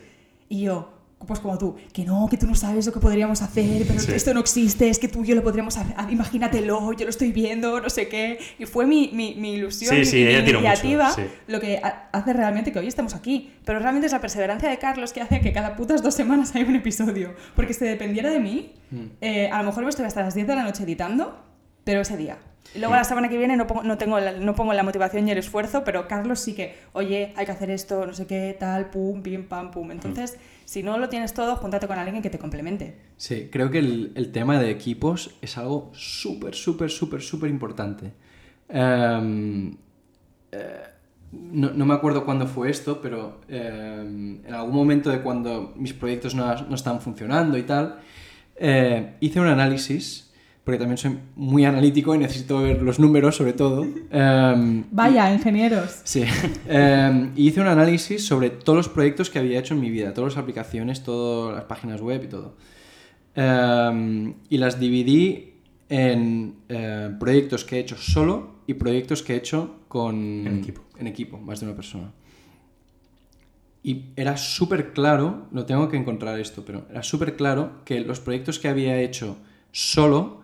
Y 0.48 0.62
yo, 0.62 0.94
pues 1.26 1.40
como 1.40 1.58
tú, 1.58 1.74
que 1.92 2.04
no, 2.04 2.28
que 2.30 2.36
tú 2.36 2.46
no 2.46 2.54
sabes 2.54 2.86
lo 2.86 2.92
que 2.92 3.00
podríamos 3.00 3.42
hacer, 3.42 3.84
pero 3.86 3.98
Sí. 3.98 4.12
esto 4.12 4.32
no 4.32 4.40
existe, 4.40 4.88
es 4.88 4.98
que 5.00 5.08
tú 5.08 5.24
y 5.24 5.28
yo 5.28 5.34
lo 5.34 5.42
podríamos 5.42 5.76
hacer, 5.76 5.94
imagínatelo, 6.10 6.92
yo 6.92 7.04
lo 7.04 7.10
estoy 7.10 7.32
viendo, 7.32 7.80
no 7.80 7.90
sé 7.90 8.08
qué. 8.08 8.38
Y 8.58 8.66
fue 8.66 8.86
mi, 8.86 9.10
mi, 9.12 9.34
mi 9.34 9.54
ilusión, 9.54 9.90
Sí, 9.92 9.98
mi, 9.98 10.04
sí, 10.04 10.16
mi 10.24 10.34
mucho, 10.36 10.50
iniciativa 10.58 11.10
sí. 11.12 11.22
lo 11.48 11.60
que 11.60 11.78
ha- 11.82 12.08
hace 12.12 12.32
realmente 12.32 12.70
que 12.72 12.78
hoy 12.78 12.86
estemos 12.86 13.14
aquí. 13.14 13.52
Pero 13.64 13.78
realmente 13.80 14.06
es 14.06 14.12
la 14.12 14.20
perseverancia 14.20 14.70
de 14.70 14.78
Carlos 14.78 15.12
que 15.12 15.20
hace 15.20 15.40
que 15.40 15.52
cada 15.52 15.74
putas 15.76 16.02
dos 16.02 16.14
semanas 16.14 16.54
haya 16.54 16.64
un 16.66 16.76
episodio. 16.76 17.34
Porque 17.56 17.74
si 17.74 17.84
dependiera 17.84 18.30
de 18.30 18.38
mí, 18.40 18.72
Mm. 18.90 19.04
eh, 19.20 19.50
a 19.52 19.58
lo 19.58 19.64
mejor 19.68 19.82
me 19.84 19.90
estoy 19.90 20.06
hasta 20.06 20.22
las 20.22 20.34
10 20.34 20.46
de 20.46 20.54
la 20.54 20.62
noche 20.62 20.84
editando, 20.84 21.44
pero 21.84 22.00
ese 22.02 22.16
día. 22.16 22.38
Y 22.74 22.80
luego 22.80 22.94
la 22.94 23.04
semana 23.04 23.28
que 23.28 23.38
viene 23.38 23.56
no 23.56 23.66
pongo, 23.66 23.82
no, 23.82 23.96
tengo 23.96 24.20
la, 24.20 24.32
no 24.32 24.54
pongo 24.54 24.72
la 24.74 24.82
motivación 24.82 25.26
y 25.26 25.30
el 25.30 25.38
esfuerzo, 25.38 25.84
pero 25.84 26.06
Carlos 26.06 26.40
sí 26.40 26.54
que, 26.54 26.76
oye, 26.92 27.32
hay 27.36 27.46
que 27.46 27.52
hacer 27.52 27.70
esto, 27.70 28.06
no 28.06 28.12
sé 28.12 28.26
qué, 28.26 28.56
tal, 28.58 28.90
pum, 28.90 29.22
pim, 29.22 29.44
pam, 29.44 29.70
pum. 29.70 29.90
Entonces, 29.90 30.36
si 30.64 30.82
no 30.82 30.98
lo 30.98 31.08
tienes 31.08 31.32
todo, 31.32 31.56
júntate 31.56 31.86
con 31.86 31.98
alguien 31.98 32.22
que 32.22 32.30
te 32.30 32.38
complemente. 32.38 32.96
Sí, 33.16 33.48
creo 33.50 33.70
que 33.70 33.78
el, 33.78 34.12
el 34.14 34.32
tema 34.32 34.60
de 34.60 34.70
equipos 34.70 35.34
es 35.40 35.56
algo 35.56 35.90
súper, 35.94 36.54
súper, 36.54 36.90
súper, 36.90 37.22
súper 37.22 37.48
importante. 37.48 38.12
Em, 38.68 39.74
eh, 40.52 40.82
no, 41.32 41.70
no 41.70 41.86
me 41.86 41.94
acuerdo 41.94 42.24
cuándo 42.24 42.46
fue 42.46 42.70
esto, 42.70 43.00
pero 43.00 43.40
em, 43.48 44.44
en 44.46 44.54
algún 44.54 44.74
momento 44.74 45.10
de 45.10 45.20
cuando 45.20 45.72
mis 45.76 45.92
proyectos 45.92 46.34
no, 46.34 46.54
no 46.54 46.74
estaban 46.74 47.00
funcionando 47.00 47.56
y 47.58 47.62
tal, 47.62 48.00
eh, 48.56 49.14
hice 49.20 49.40
un 49.40 49.46
análisis, 49.46 50.27
porque 50.68 50.80
también 50.80 50.98
soy 50.98 51.18
muy 51.34 51.64
analítico 51.64 52.14
y 52.14 52.18
necesito 52.18 52.60
ver 52.60 52.82
los 52.82 52.98
números 52.98 53.36
sobre 53.36 53.54
todo. 53.54 53.86
em, 54.10 54.84
Vaya, 54.90 55.32
ingenieros. 55.32 56.02
Sí. 56.04 56.24
Eh, 56.68 57.30
y 57.36 57.48
hice 57.48 57.62
un 57.62 57.68
análisis 57.68 58.26
sobre 58.26 58.50
todos 58.50 58.76
los 58.76 58.88
proyectos 58.90 59.30
que 59.30 59.38
había 59.38 59.60
hecho 59.60 59.72
en 59.72 59.80
mi 59.80 59.88
vida, 59.88 60.12
todas 60.12 60.34
las 60.34 60.42
aplicaciones, 60.42 61.02
todas 61.02 61.56
las 61.56 61.64
páginas 61.64 62.02
web 62.02 62.22
y 62.22 62.26
todo. 62.26 62.54
Eh, 63.34 64.34
y 64.50 64.58
las 64.58 64.78
dividí 64.78 65.54
en 65.88 66.56
eh, 66.68 67.16
proyectos 67.18 67.64
que 67.64 67.76
he 67.76 67.80
hecho 67.80 67.96
solo 67.96 68.56
y 68.66 68.74
proyectos 68.74 69.22
que 69.22 69.32
he 69.32 69.36
hecho 69.36 69.76
con... 69.88 70.46
En 70.46 70.58
equipo. 70.58 70.82
En 70.98 71.06
equipo, 71.06 71.38
más 71.38 71.60
de 71.60 71.66
una 71.66 71.76
persona. 71.76 72.12
Y 73.82 74.10
era 74.16 74.36
súper 74.36 74.92
claro, 74.92 75.46
lo 75.50 75.64
tengo 75.64 75.88
que 75.88 75.96
encontrar 75.96 76.38
esto, 76.38 76.62
pero 76.66 76.84
era 76.90 77.02
súper 77.02 77.36
claro 77.36 77.82
que 77.86 78.00
los 78.00 78.20
proyectos 78.20 78.58
que 78.58 78.68
había 78.68 79.00
hecho 79.00 79.38
solo, 79.72 80.42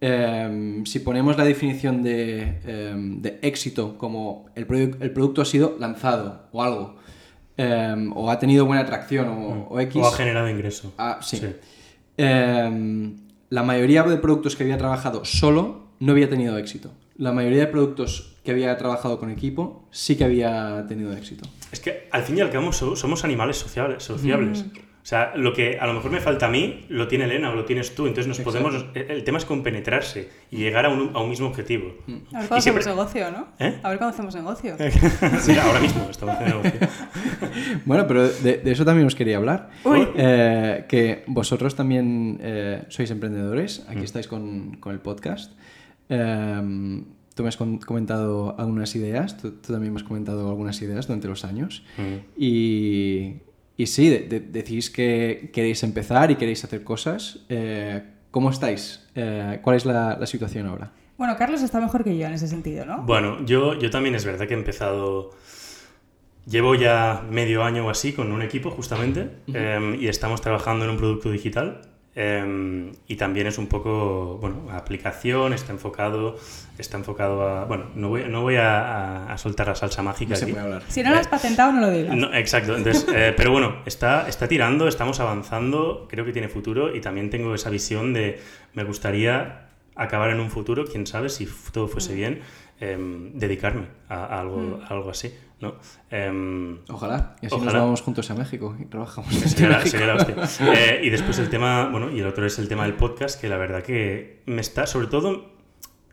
eh, 0.00 0.82
si 0.86 0.98
ponemos 1.00 1.36
la 1.36 1.44
definición 1.44 2.02
de, 2.02 2.58
eh, 2.64 2.94
de 2.96 3.38
éxito 3.42 3.96
como 3.98 4.46
el, 4.54 4.66
produ- 4.66 4.96
el 5.00 5.10
producto 5.12 5.42
ha 5.42 5.44
sido 5.44 5.76
lanzado 5.78 6.48
o 6.52 6.62
algo, 6.62 6.96
eh, 7.56 8.08
o 8.14 8.30
ha 8.30 8.38
tenido 8.38 8.64
buena 8.66 8.82
atracción 8.82 9.28
o, 9.28 9.66
o 9.70 9.80
X. 9.80 10.02
o 10.02 10.08
ha 10.08 10.12
generado 10.16 10.48
ingreso 10.48 10.92
Ah, 10.98 11.18
sí. 11.22 11.36
Sí. 11.38 11.46
Eh, 12.16 13.10
la 13.50 13.62
mayoría 13.62 14.02
de 14.04 14.16
productos 14.18 14.56
que 14.56 14.62
había 14.62 14.78
trabajado 14.78 15.24
solo 15.24 15.88
no 15.98 16.12
había 16.12 16.28
tenido 16.28 16.56
éxito. 16.58 16.92
La 17.16 17.32
mayoría 17.32 17.60
de 17.60 17.66
productos 17.66 18.36
que 18.44 18.52
había 18.52 18.76
trabajado 18.78 19.18
con 19.18 19.30
equipo 19.30 19.86
sí 19.90 20.16
que 20.16 20.24
había 20.24 20.86
tenido 20.88 21.12
éxito. 21.12 21.46
Es 21.72 21.80
que 21.80 22.08
al 22.10 22.22
fin 22.22 22.38
y 22.38 22.40
al 22.40 22.50
cabo 22.50 22.72
so- 22.72 22.96
somos 22.96 23.24
animales 23.24 23.58
sociables. 23.58 24.02
sociables. 24.02 24.62
O 24.62 24.89
sea, 25.10 25.32
lo 25.36 25.52
que 25.52 25.78
a 25.78 25.86
lo 25.86 25.92
mejor 25.94 26.10
me 26.10 26.20
falta 26.20 26.46
a 26.46 26.50
mí, 26.50 26.84
lo 26.88 27.08
tiene 27.08 27.24
Elena 27.24 27.50
o 27.50 27.54
lo 27.54 27.64
tienes 27.64 27.94
tú. 27.94 28.06
Entonces 28.06 28.28
nos 28.28 28.38
Exacto. 28.38 28.60
podemos. 28.62 28.86
El 28.94 29.10
el 29.10 29.24
tema 29.24 29.38
es 29.38 29.44
compenetrarse 29.44 30.28
y 30.50 30.58
llegar 30.58 30.86
a 30.86 30.88
un, 30.88 31.10
a 31.14 31.20
un 31.20 31.28
mismo 31.28 31.46
objetivo. 31.48 31.92
A 32.32 32.38
ver 32.40 32.62
siempre- 32.62 32.80
hacemos 32.80 32.86
negocio, 32.86 33.30
¿no? 33.30 33.48
¿Eh? 33.58 33.78
A 33.82 33.88
ver 33.90 33.98
cuándo 33.98 34.14
hacemos 34.14 34.34
negocio. 34.34 34.76
Sí, 35.40 35.56
ahora 35.58 35.80
mismo 35.80 36.06
estamos 36.10 36.36
haciendo 36.36 36.62
negocio. 36.62 36.88
Bueno, 37.84 38.06
pero 38.06 38.28
de, 38.28 38.58
de 38.58 38.72
eso 38.72 38.84
también 38.84 39.06
os 39.06 39.14
quería 39.14 39.36
hablar. 39.36 39.70
Uy. 39.84 40.06
Eh, 40.16 40.84
que 40.88 41.24
vosotros 41.26 41.74
también 41.74 42.38
eh, 42.42 42.84
sois 42.88 43.10
emprendedores, 43.10 43.84
aquí 43.88 44.04
estáis 44.04 44.28
con, 44.28 44.76
con 44.76 44.92
el 44.92 45.00
podcast. 45.00 45.52
Eh, 46.08 47.02
tú 47.34 47.42
me 47.42 47.48
has 47.48 47.56
comentado 47.56 48.54
algunas 48.58 48.94
ideas, 48.96 49.36
tú, 49.38 49.52
tú 49.52 49.72
también 49.72 49.92
me 49.92 49.98
has 50.00 50.04
comentado 50.04 50.48
algunas 50.48 50.80
ideas 50.82 51.06
durante 51.06 51.28
los 51.28 51.44
años. 51.44 51.82
Mm. 51.96 52.16
Y, 52.36 53.36
y 53.82 53.86
sí, 53.86 54.08
de- 54.08 54.20
de- 54.28 54.40
decís 54.40 54.90
que 54.90 55.50
queréis 55.52 55.82
empezar 55.82 56.30
y 56.30 56.36
queréis 56.36 56.62
hacer 56.64 56.82
cosas. 56.84 57.40
Eh, 57.48 58.02
¿Cómo 58.30 58.50
estáis? 58.50 59.06
Eh, 59.14 59.58
¿Cuál 59.62 59.76
es 59.76 59.84
la, 59.84 60.16
la 60.18 60.26
situación 60.26 60.66
ahora? 60.66 60.92
Bueno, 61.18 61.36
Carlos 61.36 61.62
está 61.62 61.80
mejor 61.80 62.02
que 62.04 62.16
yo 62.16 62.26
en 62.26 62.32
ese 62.32 62.48
sentido, 62.48 62.84
¿no? 62.86 63.02
Bueno, 63.02 63.44
yo, 63.44 63.78
yo 63.78 63.90
también 63.90 64.14
es 64.14 64.24
verdad 64.24 64.46
que 64.48 64.54
he 64.54 64.56
empezado. 64.58 65.30
Llevo 66.46 66.74
ya 66.74 67.22
medio 67.30 67.62
año 67.62 67.86
o 67.86 67.90
así 67.90 68.12
con 68.12 68.32
un 68.32 68.40
equipo, 68.42 68.70
justamente, 68.70 69.28
eh, 69.52 69.96
y 70.00 70.08
estamos 70.08 70.40
trabajando 70.40 70.84
en 70.86 70.92
un 70.92 70.96
producto 70.96 71.30
digital. 71.30 71.82
Eh, 72.16 72.92
y 73.06 73.16
también 73.16 73.46
es 73.46 73.58
un 73.58 73.66
poco, 73.68 74.38
bueno, 74.40 74.68
aplicación, 74.72 75.52
está 75.52 75.72
enfocado, 75.72 76.36
está 76.78 76.96
enfocado 76.96 77.42
a, 77.46 77.64
bueno, 77.66 77.84
no 77.94 78.08
voy, 78.08 78.24
no 78.28 78.42
voy 78.42 78.56
a, 78.56 78.80
a- 79.26 79.32
a 79.32 79.38
soltar 79.38 79.68
la 79.68 79.74
salsa 79.76 80.02
mágica 80.02 80.30
No 80.30 80.36
se 80.36 80.44
aquí. 80.44 80.52
puede 80.52 80.64
hablar. 80.64 80.82
Si 80.88 81.02
no 81.02 81.10
lo 81.10 81.16
has 81.16 81.28
patentado, 81.28 81.72
no 81.72 81.80
lo 81.82 81.90
digas. 81.90 82.16
No, 82.16 82.34
exacto, 82.34 82.76
entonces, 82.76 83.06
eh, 83.14 83.32
pero 83.36 83.52
bueno, 83.52 83.76
está, 83.86 84.28
está 84.28 84.48
tirando, 84.48 84.88
estamos 84.88 85.20
avanzando, 85.20 86.06
creo 86.10 86.24
que 86.24 86.32
tiene 86.32 86.48
futuro 86.48 86.94
y 86.94 87.00
también 87.00 87.30
tengo 87.30 87.54
esa 87.54 87.70
visión 87.70 88.12
de 88.12 88.40
me 88.74 88.84
gustaría 88.84 89.68
acabar 89.94 90.30
en 90.30 90.40
un 90.40 90.50
futuro, 90.50 90.84
quién 90.86 91.06
sabe, 91.06 91.28
si 91.28 91.46
todo 91.72 91.86
fuese 91.86 92.14
bien, 92.14 92.40
em, 92.80 93.32
dedicarme 93.38 93.86
a, 94.08 94.24
a 94.24 94.40
algo, 94.40 94.80
a 94.82 94.86
algo 94.88 95.10
así, 95.10 95.32
¿no? 95.60 95.74
Em, 96.10 96.78
Ojalá. 96.88 97.36
Y 97.42 97.46
así 97.46 97.54
nos 97.56 97.64
Ojalá. 97.66 97.80
vamos 97.80 98.02
juntos 98.02 98.30
a 98.30 98.34
México 98.34 98.76
y 98.80 98.86
trabajamos 98.86 99.32
la 99.60 100.16
hostia. 100.16 100.36
Eh, 100.74 101.00
y 101.04 101.10
después 101.10 101.38
el 101.38 101.48
tema, 101.50 101.88
bueno, 101.90 102.10
y 102.10 102.20
el 102.20 102.26
otro 102.26 102.46
es 102.46 102.58
el 102.58 102.68
tema 102.68 102.84
del 102.84 102.94
podcast, 102.94 103.40
que 103.40 103.48
la 103.48 103.56
verdad 103.58 103.82
que 103.82 104.42
me 104.46 104.60
está, 104.60 104.86
sobre 104.86 105.06
todo, 105.06 105.52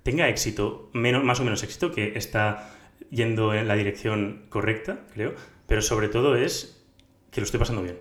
tenga 0.04 0.28
éxito, 0.30 0.90
menos, 0.94 1.24
más 1.24 1.40
o 1.40 1.44
menos 1.44 1.64
éxito, 1.64 1.92
que 1.92 2.18
está 2.18 2.72
yendo 3.10 3.54
en 3.54 3.68
la 3.68 3.76
dirección 3.76 4.44
correcta, 4.50 5.00
creo, 5.14 5.34
pero 5.66 5.82
sobre 5.82 6.10
todo 6.10 6.36
es 6.36 6.86
que 7.32 7.42
lo 7.42 7.46
estoy 7.46 7.60
pasando 7.60 7.82
bien. 7.84 8.00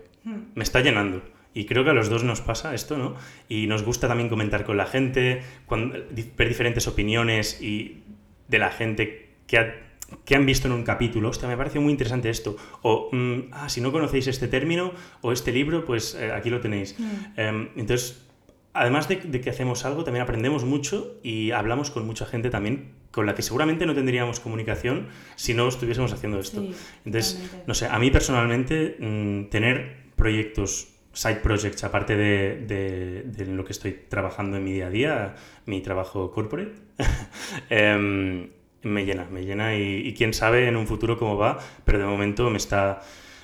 Me 0.55 0.63
está 0.63 0.81
llenando. 0.81 1.21
Y 1.53 1.65
creo 1.65 1.83
que 1.83 1.89
a 1.89 1.93
los 1.93 2.09
dos 2.09 2.23
nos 2.23 2.41
pasa 2.41 2.75
esto, 2.75 2.97
¿no? 2.97 3.15
Y 3.49 3.67
nos 3.67 3.83
gusta 3.83 4.07
también 4.07 4.29
comentar 4.29 4.63
con 4.65 4.77
la 4.77 4.85
gente, 4.85 5.41
cuando- 5.65 5.95
ver 6.37 6.47
diferentes 6.49 6.87
opiniones 6.87 7.61
y 7.61 8.03
de 8.47 8.59
la 8.59 8.69
gente 8.69 9.29
que, 9.47 9.57
ha- 9.57 9.75
que 10.25 10.35
han 10.35 10.45
visto 10.45 10.67
en 10.67 10.73
un 10.73 10.83
capítulo. 10.83 11.29
Hostia, 11.29 11.47
me 11.47 11.57
parece 11.57 11.79
muy 11.79 11.91
interesante 11.91 12.29
esto. 12.29 12.55
O, 12.81 13.09
mm, 13.11 13.49
ah, 13.51 13.69
si 13.69 13.81
no 13.81 13.91
conocéis 13.91 14.27
este 14.27 14.47
término 14.47 14.91
o 15.21 15.31
este 15.31 15.51
libro, 15.51 15.85
pues 15.85 16.15
eh, 16.15 16.31
aquí 16.31 16.49
lo 16.49 16.59
tenéis. 16.61 16.95
Em, 17.35 17.69
entonces, 17.75 18.25
además 18.73 19.07
de, 19.09 19.17
de 19.17 19.41
que 19.41 19.49
hacemos 19.49 19.83
algo, 19.85 20.03
también 20.03 20.23
aprendemos 20.23 20.63
mucho 20.63 21.17
y 21.23 21.51
hablamos 21.51 21.91
con 21.91 22.05
mucha 22.05 22.25
gente 22.25 22.49
también 22.49 22.95
con 23.11 23.25
la 23.25 23.33
que 23.35 23.41
seguramente 23.41 23.85
no 23.85 23.95
tendríamos 23.95 24.39
comunicación 24.39 25.07
si 25.35 25.53
no 25.53 25.67
estuviésemos 25.67 26.13
haciendo 26.13 26.39
esto. 26.39 26.61
Sí, 26.61 26.73
Entonces, 27.05 27.33
totalmente. 27.33 27.63
no 27.67 27.73
sé, 27.73 27.87
a 27.87 27.97
mí 27.99 28.11
personalmente 28.11 28.95
mm, 28.99 29.49
tener 29.49 30.05
proyectos 30.15 30.89
side 31.13 31.37
projects, 31.37 31.83
aparte 31.83 32.15
de, 32.15 32.63
de- 32.67 33.23
de 33.23 33.45
lo 33.47 33.65
que 33.65 33.71
estoy 33.73 33.91
trabajando 34.07 34.57
en 34.57 34.63
mi 34.63 34.71
día 34.73 34.87
a 34.87 34.89
día, 34.91 35.35
mi 35.65 35.81
trabajo 35.81 36.29
corporate, 36.31 36.73
em, 37.69 38.49
me 38.87 39.05
llena, 39.05 39.25
me 39.31 39.43
llena 39.45 39.75
y, 39.75 40.07
y 40.07 40.13
quién 40.13 40.33
sabe 40.33 40.67
en 40.67 40.75
un 40.77 40.87
futuro 40.87 41.17
cómo 41.17 41.37
va, 41.37 41.59
pero 41.85 41.99
de 41.99 42.05
momento 42.05 42.49
me 42.49 42.57
está... 42.57 43.01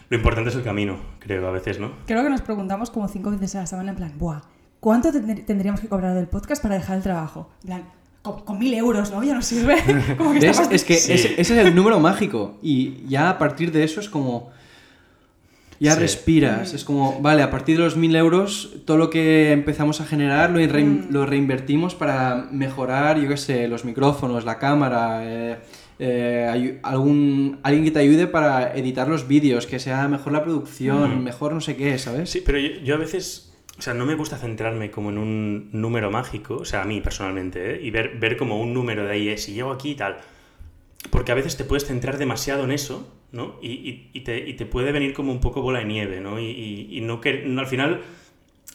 Lo 0.10 0.18
importante 0.18 0.49
es 0.49 0.56
el 0.56 0.64
camino, 0.64 0.98
creo, 1.20 1.48
a 1.48 1.52
veces, 1.52 1.80
¿no? 1.80 1.91
Creo 2.06 2.24
que 2.24 2.30
nos 2.30 2.41
preguntamos 2.41 2.91
como 2.91 3.07
cinco 3.07 3.32
veces 3.32 3.56
a 3.56 3.60
la 3.61 3.65
semana 3.68 3.91
en 3.91 3.95
plan, 3.98 4.14
buah, 4.18 4.41
¿cuánto 4.80 5.10
tendr- 5.11 5.45
tendríamos 5.45 5.80
que 5.82 5.88
cobrar 5.88 6.14
del 6.14 6.28
podcast 6.28 6.61
para 6.61 6.76
dejar 6.76 6.98
el 6.98 7.03
trabajo? 7.03 7.49
En 7.61 7.68
plan, 7.68 7.84
con, 8.22 8.41
con 8.41 8.60
mil 8.60 8.74
euros, 8.74 9.11
¿no? 9.11 9.24
Ya 9.24 9.34
no 9.34 9.41
sirve. 9.41 9.76
Como 10.18 10.34
que 10.34 10.40
¿Ves? 10.40 10.52
estamos- 10.52 10.74
Es 10.74 10.84
que 10.84 10.95
Sí. 10.95 11.14
ese, 11.14 11.41
ese 11.41 11.60
es 11.60 11.65
el 11.65 11.74
número 11.76 11.99
mágico. 11.99 12.57
Y 12.61 13.06
ya 13.07 13.30
a 13.30 13.38
partir 13.38 13.72
de 13.72 13.84
eso 13.84 13.99
es 13.99 14.10
como. 14.10 14.52
Ya 15.80 15.95
Sí. 15.95 16.00
respiras. 16.02 16.74
Es 16.74 16.84
como, 16.84 17.20
vale, 17.22 17.41
a 17.41 17.50
partir 17.52 17.78
de 17.78 17.84
los 17.84 17.98
mil 17.98 18.16
euros, 18.16 18.74
todo 18.86 18.98
lo 18.98 19.10
que 19.10 19.52
empezamos 19.52 20.00
a 20.02 20.06
generar 20.06 20.52
lo, 20.52 20.60
rein- 20.60 21.08
lo 21.10 21.26
reinvertimos 21.26 21.95
para 21.95 22.48
mejorar, 22.52 23.20
yo 23.20 23.28
qué 23.28 23.38
sé, 23.38 23.68
los 23.68 23.84
micrófonos, 23.86 24.45
la 24.45 24.60
cámara. 24.60 25.22
eh, 25.24 25.58
eh, 26.00 26.80
algún, 26.84 27.60
alguien 27.64 27.84
que 27.84 27.91
te 27.91 28.00
ayude 28.00 28.26
para 28.28 28.76
editar 28.76 29.08
los 29.08 29.28
vídeos, 29.28 29.68
que 29.68 29.80
sea 29.80 30.08
mejor 30.08 30.34
la 30.34 30.44
producción, 30.44 31.24
mejor 31.24 31.54
no 31.54 31.62
sé 31.62 31.76
qué, 31.78 31.98
¿sabes? 32.00 32.30
Sí, 32.32 32.41
pero 32.45 32.58
yo, 32.60 32.70
yo 32.84 32.95
a 32.95 32.98
veces, 32.98 33.54
o 33.78 33.82
sea, 33.82 33.94
no 33.94 34.06
me 34.06 34.16
gusta 34.16 34.38
centrarme 34.38 34.90
como 34.90 35.12
en 35.12 35.18
un 35.20 35.70
número 35.72 36.10
mágico, 36.10 36.56
o 36.56 36.66
sea, 36.66 36.82
a 36.82 36.86
mí 36.86 37.00
personalmente, 37.00 37.76
¿eh? 37.76 37.80
y 37.84 37.91
ver, 37.91 38.18
ver 38.20 38.38
como 38.38 38.60
un 38.60 38.74
número 38.74 39.06
de 39.06 39.12
ahí, 39.12 39.30
eh, 39.30 39.38
si 39.38 39.54
llego 39.54 39.72
aquí 39.72 39.91
y 39.91 39.95
tal. 39.95 40.18
Porque 41.12 41.32
a 41.32 41.36
veces 41.36 41.58
te 41.58 41.64
puedes 41.64 41.86
centrar 41.86 42.18
demasiado 42.18 42.64
en 42.64 42.72
eso, 42.72 43.08
¿no? 43.34 43.60
Y, 43.61 43.68
y- 43.72 44.10
y 44.14 44.22
te, 44.22 44.38
y 44.38 44.53
te 44.53 44.65
puede 44.65 44.93
venir 44.93 45.14
como 45.14 45.34
un 45.34 45.41
poco 45.41 45.61
bola 45.61 45.80
de 45.80 45.85
nieve, 45.85 46.22
¿no? 46.22 46.39
Y, 46.39 46.99
no 47.01 47.19
que, 47.19 47.43
no, 47.45 47.60
al 47.60 47.68
final, 47.68 47.99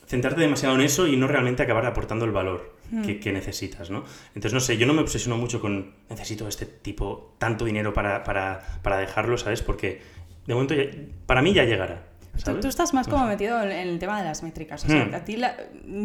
centrarte 0.06 0.40
demasiado 0.40 0.74
en 0.74 0.82
eso 0.82 1.06
y 1.06 1.16
no 1.16 1.26
realmente 1.28 1.62
acabar 1.62 1.86
aportando 1.86 2.24
el 2.26 2.32
valor 2.32 2.76
que, 3.04 3.20
que 3.20 3.32
necesitas, 3.32 3.90
¿no? 3.90 4.04
Entonces, 4.28 4.54
no 4.54 4.60
sé, 4.60 4.76
yo 4.78 4.86
no 4.86 4.94
me 4.94 5.02
obsesiono 5.02 5.36
mucho 5.36 5.60
con 5.60 5.92
necesito 6.10 6.48
este 6.48 6.66
tipo, 6.66 7.34
tanto 7.38 7.64
dinero 7.66 7.92
para, 7.94 8.24
para, 8.24 8.80
para 8.82 8.98
dejarlo, 8.98 9.36
¿sabes? 9.38 9.62
Porque 9.62 10.00
de 10.46 10.54
momento, 10.54 10.74
ya- 10.74 10.90
para 11.26 11.40
mí 11.42 11.52
ya 11.52 11.64
llegará. 11.64 12.07
Tú, 12.38 12.50
¿sabes? 12.50 12.60
tú 12.62 12.68
estás 12.68 12.94
más 12.94 13.06
como 13.08 13.26
metido 13.26 13.62
en, 13.62 13.70
el 13.70 13.98
tema 13.98 14.18
de 14.18 14.24
las 14.24 14.42
métricas. 14.42 14.84
O 14.84 14.88
sea, 14.88 15.04
Hmm. 15.06 15.14
a 15.14 15.24
ti 15.24 15.36
la- 15.36 15.56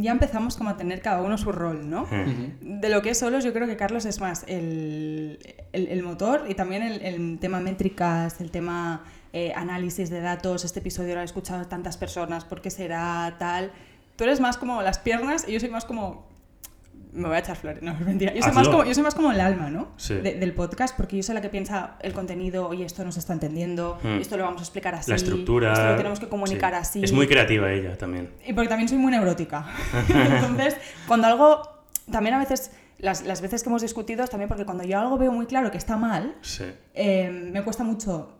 ya 0.01 0.11
empezamos 0.11 0.57
como 0.57 0.69
a 0.69 0.77
tener 0.77 1.01
cada 1.01 1.22
uno 1.22 1.38
su 1.38 1.51
rol, 1.51 1.89
¿no? 1.89 2.07
Eh. 2.11 2.53
De 2.61 2.89
lo 2.89 3.01
que 3.01 3.11
es 3.11 3.19
solos, 3.19 3.43
yo 3.43 3.53
creo 3.53 3.68
que 3.68 3.77
Carlos 3.77 4.05
es 4.05 4.19
más 4.22 4.43
el, 4.47 5.39
el- 5.73 5.88
el 5.88 6.03
motor 6.03 6.45
y 6.49 6.55
también 6.55 6.81
el, 6.84 7.01
el 7.01 7.39
tema 7.39 7.60
métricas, 7.60 8.39
el 8.41 8.51
tema 8.51 9.03
eh, 9.34 9.51
análisis 9.55 10.10
de 10.10 10.22
datos. 10.22 10.64
Este 10.65 10.80
episodio 10.80 11.14
lo 11.15 11.19
han 11.22 11.26
escuchado 11.26 11.65
tantas 11.68 11.97
personas, 11.97 12.45
¿por 12.45 12.61
qué 12.61 12.69
será 12.69 13.35
tal? 13.39 13.72
Tú 14.15 14.26
eres 14.26 14.39
más 14.39 14.57
como 14.57 14.81
las 14.84 14.99
piernas 14.99 15.45
y 15.47 15.53
yo 15.53 15.60
soy 15.60 15.69
más 15.69 15.85
como. 15.85 16.31
Me 17.14 17.27
voy 17.27 17.35
a 17.35 17.40
echar 17.40 17.56
flores, 17.56 17.81
no, 17.84 17.91
es 17.91 17.99
mentira. 18.06 18.34
Yo 18.34 18.41
soy, 18.41 18.52
más 18.53 18.68
como, 18.68 18.84
yo 18.85 18.94
soy 18.94 19.03
más 19.03 19.14
como 19.15 19.31
el 19.31 19.40
alma, 19.40 19.69
¿no? 19.69 19.90
Sí. 19.98 20.15
De- 20.15 20.34
del 20.35 20.53
podcast, 20.53 20.95
porque 20.98 21.15
yo 21.18 21.23
soy 21.23 21.35
la 21.35 21.41
que 21.41 21.49
piensa 21.49 21.98
el 22.02 22.11
contenido, 22.14 22.68
oye, 22.68 22.85
esto 22.85 23.03
no 23.06 23.11
se 23.11 23.19
está 23.19 23.34
entendiendo, 23.34 23.99
Hmm. 24.03 24.19
esto 24.19 24.35
lo 24.38 24.44
vamos 24.44 24.61
a 24.61 24.64
explicar 24.64 24.95
así, 24.95 25.10
la 25.11 25.15
estructura. 25.18 25.73
esto 25.73 25.85
lo 25.91 25.95
tenemos 25.98 26.19
que 26.19 26.27
comunicar 26.27 26.73
sí. 26.73 26.80
así. 26.80 27.03
Es 27.03 27.11
muy 27.11 27.27
creativa 27.27 27.72
ella 27.72 27.98
también. 27.98 28.30
Y 28.45 28.53
porque 28.53 28.68
también 28.69 28.90
soy 28.90 28.98
muy 28.98 29.11
neurótica. 29.11 29.65
Entonces, 30.10 30.76
cuando 31.07 31.27
algo, 31.27 31.61
también 32.11 32.35
a 32.35 32.40
veces, 32.40 32.72
las, 32.98 33.23
las 33.26 33.41
veces 33.41 33.64
que 33.64 33.69
hemos 33.69 33.81
discutido 33.81 34.23
es 34.23 34.30
también 34.30 34.48
porque 34.49 34.65
cuando 34.65 34.84
yo 34.84 34.99
algo 34.99 35.18
veo 35.18 35.31
muy 35.31 35.45
claro 35.45 35.69
que 35.72 35.77
está 35.77 35.98
mal, 35.98 36.35
Sí. 36.41 36.64
eh, 36.94 37.30
me 37.52 37.64
cuesta 37.64 37.84
mucho 37.84 38.31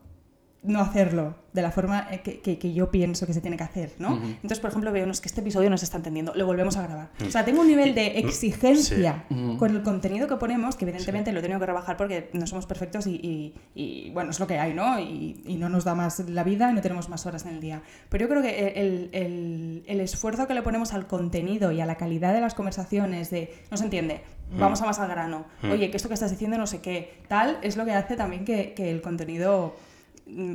no 0.64 0.80
hacerlo 0.80 1.36
de 1.52 1.62
la 1.62 1.72
forma 1.72 2.08
eh, 2.10 2.22
que, 2.22 2.40
que- 2.40 2.58
que 2.58 2.74
yo 2.74 2.90
pienso 2.90 3.28
que 3.28 3.34
se 3.34 3.42
tiene 3.42 3.58
que 3.58 3.64
hacer, 3.64 3.94
¿no? 4.00 4.16
Entonces, 4.16 4.60
por 4.60 4.70
ejemplo, 4.70 4.92
veo, 4.92 5.06
no, 5.06 5.12
es 5.12 5.22
que 5.22 5.28
este 5.28 5.42
episodio 5.42 5.70
no 5.70 5.78
se 5.78 5.86
está 5.86 5.98
entendiendo, 5.98 6.34
lo 6.36 6.46
volvemos 6.46 6.78
a 6.78 6.84
grabar. 6.84 7.10
O 7.28 7.30
sea, 7.30 7.46
tengo 7.46 7.62
un 7.62 7.68
nivel 7.68 7.94
de 7.94 8.10
mm, 8.24 8.28
exigencia 8.28 9.26
sí. 9.30 9.36
Ujú. 9.36 9.58
con 9.58 9.72
el 9.76 9.84
contenido 9.84 10.28
que 10.28 10.36
ponemos, 10.38 10.76
que 10.76 10.86
evidentemente 10.86 11.32
lo 11.32 11.42
tengo 11.42 11.60
que 11.60 11.66
rebajar 11.66 11.98
porque 11.98 12.30
no 12.34 12.48
somos 12.48 12.66
perfectos 12.66 13.06
y, 13.08 13.16
y- 13.16 13.54
y, 13.76 14.10
bueno, 14.12 14.32
es 14.32 14.40
lo 14.40 14.48
que 14.48 14.58
hay, 14.58 14.74
¿no? 14.74 15.00
Y, 15.00 15.42
y 15.46 15.56
no 15.58 15.70
nos 15.70 15.84
da 15.84 15.96
más 15.96 16.20
la 16.30 16.44
vida 16.44 16.72
y 16.72 16.74
no 16.74 16.82
tenemos 16.82 17.10
más 17.10 17.26
horas 17.26 17.46
en 17.46 17.54
el 17.56 17.60
día. 17.62 17.82
Pero 18.10 18.24
yo 18.24 18.30
creo 18.30 18.42
que 18.42 18.68
el, 18.76 19.10
el- 19.14 19.84
el 19.86 20.00
esfuerzo 20.02 20.48
que 20.48 20.54
le 20.54 20.62
ponemos 20.62 20.94
al 20.94 21.08
contenido 21.08 21.72
y 21.72 21.82
a 21.82 21.86
la 21.86 21.96
calidad 21.96 22.34
de 22.34 22.42
las 22.42 22.54
conversaciones, 22.56 23.30
de 23.30 23.54
no 23.70 23.78
se 23.78 23.84
entiende, 23.84 24.22
vamos 24.58 24.82
a 24.82 24.86
más 24.86 25.00
al 25.00 25.10
grano, 25.10 25.46
Mm. 25.62 25.72
oye, 25.72 25.90
que 25.92 25.98
esto 25.98 26.08
que 26.10 26.14
estás 26.16 26.32
diciendo 26.32 26.58
no 26.58 26.68
sé 26.68 26.80
qué, 26.82 27.14
tal, 27.28 27.58
es 27.64 27.76
lo 27.78 27.86
que 27.86 27.92
hace 27.92 28.16
también 28.16 28.46
que, 28.46 28.74
que 28.74 28.90
el 28.92 29.02
contenido 29.02 29.76
mm, 29.78 29.93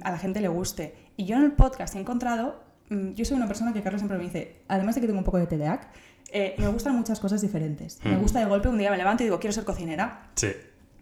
a 0.02 0.10
la 0.10 0.18
gente 0.18 0.40
le 0.40 0.48
guste. 0.48 0.94
Y 1.16 1.24
yo 1.26 1.36
en 1.36 1.44
el 1.44 1.52
podcast 1.52 1.94
he 1.94 1.98
encontrado, 2.00 2.62
mm, 2.90 3.10
yo 3.12 3.24
soy 3.24 3.36
una 3.36 3.46
persona 3.46 3.72
que 3.72 3.82
Carlos 3.82 4.00
siempre 4.00 4.18
me 4.18 4.24
dice, 4.24 4.62
además 4.68 4.94
de 4.94 5.00
que 5.00 5.06
tengo 5.06 5.18
un 5.18 5.24
poco 5.24 5.38
de 5.38 5.46
TDAH, 5.46 5.88
eh, 6.30 6.54
me 6.58 6.68
gustan 6.68 6.94
muchas 6.94 7.20
cosas 7.20 7.40
diferentes. 7.40 7.98
Me 8.04 8.16
Mm. 8.16 8.20
gusta 8.20 8.38
de 8.40 8.46
golpe, 8.46 8.68
un 8.68 8.78
día 8.78 8.90
me 8.90 8.96
levanto 8.96 9.22
y 9.22 9.26
digo, 9.26 9.38
quiero 9.40 9.52
ser 9.52 9.64
cocinera, 9.64 10.30
Sí. 10.34 10.48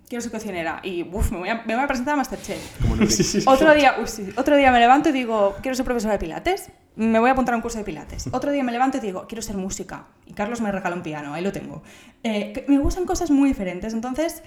quiero 0.08 0.22
ser 0.22 0.30
cocinera. 0.32 0.80
Y 0.84 1.02
uf, 1.02 1.32
me, 1.32 1.38
voy 1.38 1.48
a, 1.48 1.62
me 1.66 1.74
voy 1.74 1.82
a 1.84 1.86
presentar 1.88 2.14
a 2.14 2.16
Masterchef. 2.18 2.80
Como 2.82 2.96
no- 2.96 3.06
Sí, 3.10 3.22
sí, 3.24 3.40
sí. 3.40 3.46
Otro 3.48 3.74
día, 3.74 3.94
sí, 4.06 4.28
otro 4.36 4.56
día 4.56 4.70
me 4.70 4.78
levanto 4.80 5.08
y 5.08 5.12
digo, 5.12 5.56
quiero 5.62 5.74
ser 5.74 5.84
profesora 5.84 6.12
de 6.14 6.18
pilates. 6.20 6.70
Me 6.96 7.18
voy 7.18 7.28
a 7.28 7.32
apuntar 7.32 7.52
a 7.54 7.56
un 7.56 7.62
curso 7.62 7.76
de 7.78 7.84
pilates. 7.84 8.28
Otro 8.32 8.50
día 8.52 8.62
me 8.64 8.72
levanto 8.72 8.96
y 8.96 9.00
digo, 9.00 9.26
quiero 9.28 9.42
ser 9.42 9.56
música. 9.56 10.06
Y 10.26 10.32
Carlos 10.32 10.60
me 10.62 10.72
regala 10.72 10.96
un 10.96 11.02
piano, 11.02 11.34
ahí 11.34 11.42
lo 11.44 11.52
tengo. 11.52 11.82
Eh, 12.22 12.64
me 12.68 12.78
gustan 12.78 13.04
cosas 13.04 13.30
muy 13.30 13.48
diferentes. 13.50 13.92
Entonces, 13.92 14.42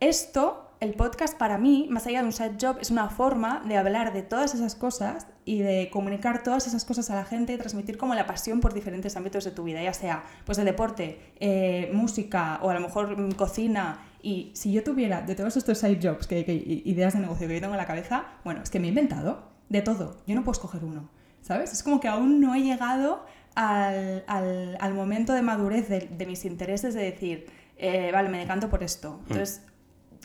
esto, 0.00 0.63
el 0.80 0.94
podcast 0.94 1.36
para 1.38 1.56
mí, 1.58 1.86
más 1.90 2.06
allá 2.06 2.20
de 2.20 2.26
un 2.26 2.32
side 2.32 2.56
job, 2.60 2.76
es 2.80 2.90
una 2.90 3.08
forma 3.08 3.62
de 3.66 3.76
hablar 3.76 4.12
de 4.12 4.22
todas 4.22 4.54
esas 4.54 4.74
cosas 4.74 5.26
y 5.44 5.58
de 5.60 5.88
comunicar 5.90 6.42
todas 6.42 6.66
esas 6.66 6.84
cosas 6.84 7.10
a 7.10 7.14
la 7.14 7.24
gente 7.24 7.52
y 7.52 7.56
transmitir 7.58 7.96
como 7.98 8.14
la 8.14 8.26
pasión 8.26 8.60
por 8.60 8.74
diferentes 8.74 9.16
ámbitos 9.16 9.44
de 9.44 9.50
tu 9.50 9.64
vida, 9.64 9.82
ya 9.82 9.92
sea 9.94 10.24
pues 10.44 10.58
de 10.58 10.64
deporte, 10.64 11.18
eh, 11.40 11.90
música 11.92 12.58
o 12.62 12.70
a 12.70 12.74
lo 12.74 12.80
mejor 12.80 13.18
mm, 13.18 13.32
cocina. 13.32 13.98
Y 14.22 14.50
si 14.54 14.72
yo 14.72 14.82
tuviera 14.82 15.20
de 15.22 15.34
todos 15.34 15.56
estos 15.56 15.78
side 15.78 15.98
jobs, 16.02 16.26
que, 16.26 16.40
ideas 16.84 17.12
de 17.14 17.20
negocio 17.20 17.46
que 17.46 17.54
yo 17.54 17.60
tengo 17.60 17.74
en 17.74 17.78
la 17.78 17.86
cabeza, 17.86 18.24
bueno, 18.44 18.62
es 18.62 18.70
que 18.70 18.80
me 18.80 18.86
he 18.86 18.88
inventado 18.88 19.50
de 19.68 19.82
todo. 19.82 20.18
Yo 20.26 20.34
no 20.34 20.42
puedo 20.44 20.52
escoger 20.52 20.84
uno, 20.84 21.08
¿sabes? 21.42 21.72
Es 21.72 21.82
como 21.82 22.00
que 22.00 22.08
aún 22.08 22.40
no 22.40 22.54
he 22.54 22.62
llegado 22.62 23.24
al, 23.54 24.24
al- 24.26 24.76
al 24.80 24.94
momento 24.94 25.32
de 25.34 25.42
madurez 25.42 25.88
de, 25.88 26.00
de 26.00 26.26
mis 26.26 26.44
intereses 26.44 26.94
de 26.94 27.02
decir, 27.02 27.46
eh, 27.76 28.10
vale, 28.12 28.28
me 28.28 28.38
decanto 28.38 28.68
por 28.70 28.82
esto. 28.82 29.18
Entonces, 29.22 29.62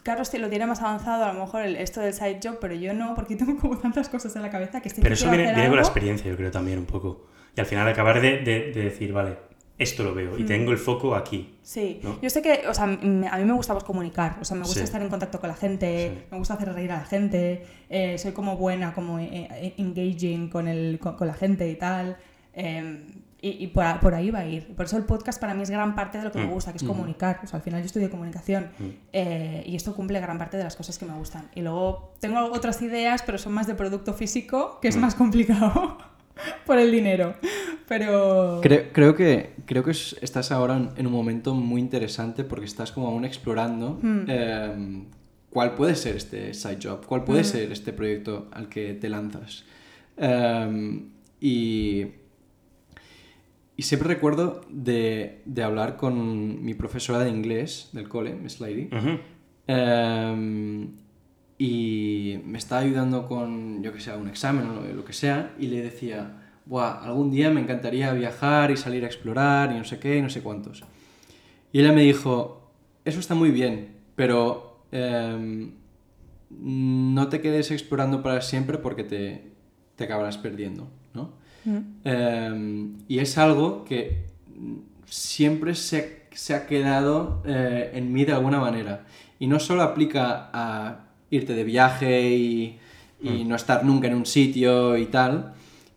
Carlos 0.03 0.29
te 0.31 0.39
lo 0.39 0.49
tiene 0.49 0.65
más 0.65 0.81
avanzado, 0.81 1.25
a 1.25 1.33
lo 1.33 1.39
mejor 1.41 1.63
el- 1.63 1.75
esto 1.75 1.99
del 2.01 2.13
side 2.13 2.39
job, 2.43 2.57
pero 2.61 2.73
yo 2.73 2.93
no, 2.93 3.15
porque 3.15 3.35
tengo 3.35 3.57
como 3.57 3.77
tantas 3.77 4.09
cosas 4.09 4.35
en 4.35 4.41
la 4.41 4.49
cabeza 4.49 4.81
que 4.81 4.87
estoy 4.89 5.01
Pero 5.03 5.13
eso 5.15 5.29
viene, 5.29 5.53
viene 5.53 5.67
con 5.67 5.75
la 5.77 5.81
experiencia, 5.83 6.29
yo 6.29 6.37
creo 6.37 6.51
también 6.51 6.79
un 6.79 6.85
poco. 6.85 7.25
Y 7.55 7.59
al 7.59 7.65
final 7.65 7.87
acabar 7.87 8.21
de, 8.21 8.37
de- 8.39 8.71
de 8.71 8.83
decir, 8.83 9.11
vale, 9.13 9.37
esto 9.77 10.03
lo 10.03 10.13
veo 10.13 10.37
y 10.37 10.43
tengo 10.43 10.71
el 10.71 10.77
foco 10.77 11.15
aquí. 11.15 11.55
Sí, 11.61 12.01
¿no? 12.03 12.19
yo 12.21 12.29
sé 12.29 12.41
que, 12.41 12.67
o 12.67 12.73
sea, 12.73 12.83
a 12.83 12.87
mí 12.87 13.05
me 13.45 13.53
gusta 13.53 13.73
pues, 13.73 13.85
comunicar, 13.85 14.35
o 14.41 14.45
sea, 14.45 14.55
me 14.57 14.63
gusta 14.63 14.79
Sí. 14.79 14.83
estar 14.83 15.01
en 15.01 15.07
contacto 15.09 15.39
con 15.39 15.47
la 15.49 15.55
gente, 15.55 16.11
Sí. 16.13 16.23
me 16.31 16.37
gusta 16.37 16.55
hacer 16.55 16.73
reír 16.73 16.91
a 16.91 16.97
la 16.97 17.05
gente, 17.05 17.65
eh, 17.89 18.17
soy 18.17 18.33
como 18.33 18.57
buena, 18.57 18.93
como 18.93 19.19
eh, 19.19 19.29
eh, 19.51 19.73
engaging 19.77 20.49
con, 20.49 20.67
el, 20.67 20.99
con, 20.99 21.15
con 21.15 21.27
la 21.27 21.33
gente 21.33 21.69
y 21.69 21.75
tal, 21.75 22.17
eh, 22.53 23.05
y, 23.41 23.63
y 23.63 23.67
por, 23.67 23.83
a- 23.85 23.99
por 23.99 24.13
ahí 24.15 24.31
va 24.31 24.39
a 24.39 24.45
ir. 24.45 24.75
Por 24.75 24.85
eso 24.85 24.97
el 24.97 25.03
podcast 25.03 25.39
para 25.39 25.53
mí 25.53 25.61
es 25.63 25.69
gran 25.69 25.95
parte 25.95 26.17
de 26.17 26.23
lo 26.25 26.31
que 26.31 26.39
me 26.39 26.45
Mm. 26.47 26.51
gusta, 26.51 26.71
que 26.71 26.77
es 26.77 26.83
comunicar, 26.83 27.39
o 27.43 27.47
sea, 27.47 27.57
al 27.57 27.63
final 27.63 27.81
yo 27.81 27.85
estudio 27.85 28.09
comunicación 28.09 28.69
Mm. 28.77 28.83
eh, 29.13 29.63
y 29.65 29.75
esto 29.75 29.95
cumple 29.95 30.19
gran 30.19 30.37
parte 30.37 30.57
de 30.57 30.63
las 30.63 30.75
cosas 30.75 30.97
que 30.97 31.05
me 31.05 31.13
gustan. 31.13 31.49
Y 31.55 31.61
luego 31.61 32.13
tengo 32.19 32.39
otras 32.51 32.81
ideas, 32.81 33.23
pero 33.25 33.37
son 33.37 33.53
más 33.53 33.67
de 33.67 33.75
producto 33.75 34.13
físico, 34.13 34.79
que 34.81 34.87
es 34.89 34.97
Mm. 34.97 34.99
más 35.01 35.15
complicado 35.15 35.97
por 36.65 36.77
el 36.79 36.91
dinero, 36.91 37.35
pero... 37.87 38.59
Creo, 38.61 38.91
creo 38.93 39.15
que, 39.15 39.55
creo 39.65 39.83
que 39.83 39.91
es- 39.91 40.15
estás 40.21 40.51
ahora 40.51 40.75
en, 40.95 41.07
un 41.07 41.13
momento 41.13 41.53
muy 41.55 41.81
interesante 41.81 42.43
porque 42.43 42.65
estás 42.65 42.91
como 42.91 43.07
aún 43.07 43.25
explorando 43.25 43.99
Mm. 44.01 44.25
eh, 44.27 45.03
cuál 45.49 45.75
puede 45.75 45.95
ser 45.95 46.15
este 46.17 46.53
side 46.53 46.77
job, 46.83 47.05
cuál 47.05 47.23
puede 47.23 47.41
Mm. 47.41 47.45
ser 47.45 47.71
este 47.71 47.91
proyecto 47.93 48.49
al 48.51 48.67
que 48.69 48.93
te 48.93 49.09
lanzas. 49.09 49.63
Eh, 50.17 51.01
y, 51.41 52.05
y 53.79 53.83
siempre 53.83 54.09
recuerdo 54.09 54.59
de, 54.69 55.41
de 55.45 55.63
hablar 55.63 55.95
con 55.95 56.61
mi 56.65 56.73
profesora 56.73 57.19
de 57.19 57.29
inglés 57.29 57.87
del 57.93 58.09
cole, 58.09 58.35
Miss 58.35 58.59
Lady, 58.59 58.89
Ujú. 58.91 59.19
Em, 59.67 60.97
y 61.57 62.41
me 62.43 62.57
estaba 62.57 62.81
ayudando 62.81 63.25
con, 63.25 63.81
yo 63.81 63.93
que 63.93 64.01
sé, 64.01 64.13
un 64.13 64.27
examen 64.27 64.67
o 64.67 64.81
lo, 64.81 65.05
que 65.05 65.13
sea, 65.13 65.55
y 65.57 65.67
le 65.67 65.81
decía, 65.81 66.51
Buah, 66.65 67.05
algún 67.05 67.31
día 67.31 67.51
me 67.51 67.61
encantaría 67.61 68.11
viajar 68.11 68.69
y 68.69 68.75
salir 68.75 69.05
a 69.05 69.07
explorar 69.07 69.71
y 69.71 69.77
no 69.77 69.85
sé 69.85 69.97
qué 69.97 70.17
y 70.17 70.21
no 70.21 70.29
sé 70.29 70.41
cuántos. 70.41 70.83
Y 71.71 71.79
ella 71.79 71.93
me 71.93 72.01
dijo, 72.01 72.73
eso 73.05 73.21
está 73.21 73.33
muy 73.33 73.49
bien, 73.49 73.95
pero 74.17 74.83
em, 74.91 75.71
no 76.49 77.29
te 77.29 77.39
quedes 77.39 77.71
explorando 77.71 78.21
para 78.21 78.41
siempre 78.41 78.77
porque 78.77 79.05
te, 79.05 79.53
te 79.95 80.03
acabarás 80.03 80.37
perdiendo. 80.37 80.89
Mm. 81.65 81.77
Eh, 82.03 82.87
y 83.07 83.19
es 83.19 83.37
algo 83.37 83.85
que 83.85 84.25
siempre 85.05 85.75
se, 85.75 86.23
se 86.31 86.53
ha 86.53 86.65
quedado 86.67 87.41
eh, 87.45 87.91
en 87.93 88.11
mí 88.13 88.25
de 88.25 88.33
alguna 88.33 88.59
manera. 88.59 89.05
Y 89.39 89.47
no 89.47 89.59
solo 89.59 89.83
aplica 89.83 90.49
a 90.53 91.05
irte 91.29 91.53
de 91.53 91.63
viaje 91.63 92.29
y, 92.29 92.79
y 93.21 93.43
no 93.45 93.55
estar 93.55 93.83
nunca 93.85 94.07
en 94.07 94.15
un 94.15 94.25
sitio 94.25 94.97
y 94.97 95.05
tal, 95.05 95.53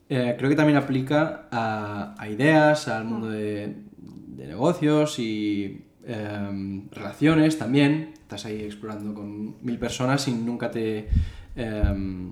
eh, 0.09 0.35
creo 0.37 0.51
que 0.51 0.57
también 0.57 0.77
aplica 0.77 1.49
a, 1.51 2.15
a 2.19 2.29
ideas, 2.29 2.87
al 2.89 3.05
mundo 3.05 3.31
de, 3.31 3.75
de 3.97 4.47
negocios 4.47 5.19
y 5.19 5.87
em, 6.05 6.89
relaciones 6.91 7.59
también. 7.59 8.13
Estás 8.21 8.45
ahí 8.47 8.63
explorando 8.63 9.15
con 9.15 9.57
mil 9.65 9.79
personas 9.79 10.27
y 10.29 10.33
nunca 10.33 10.71
te... 10.71 11.09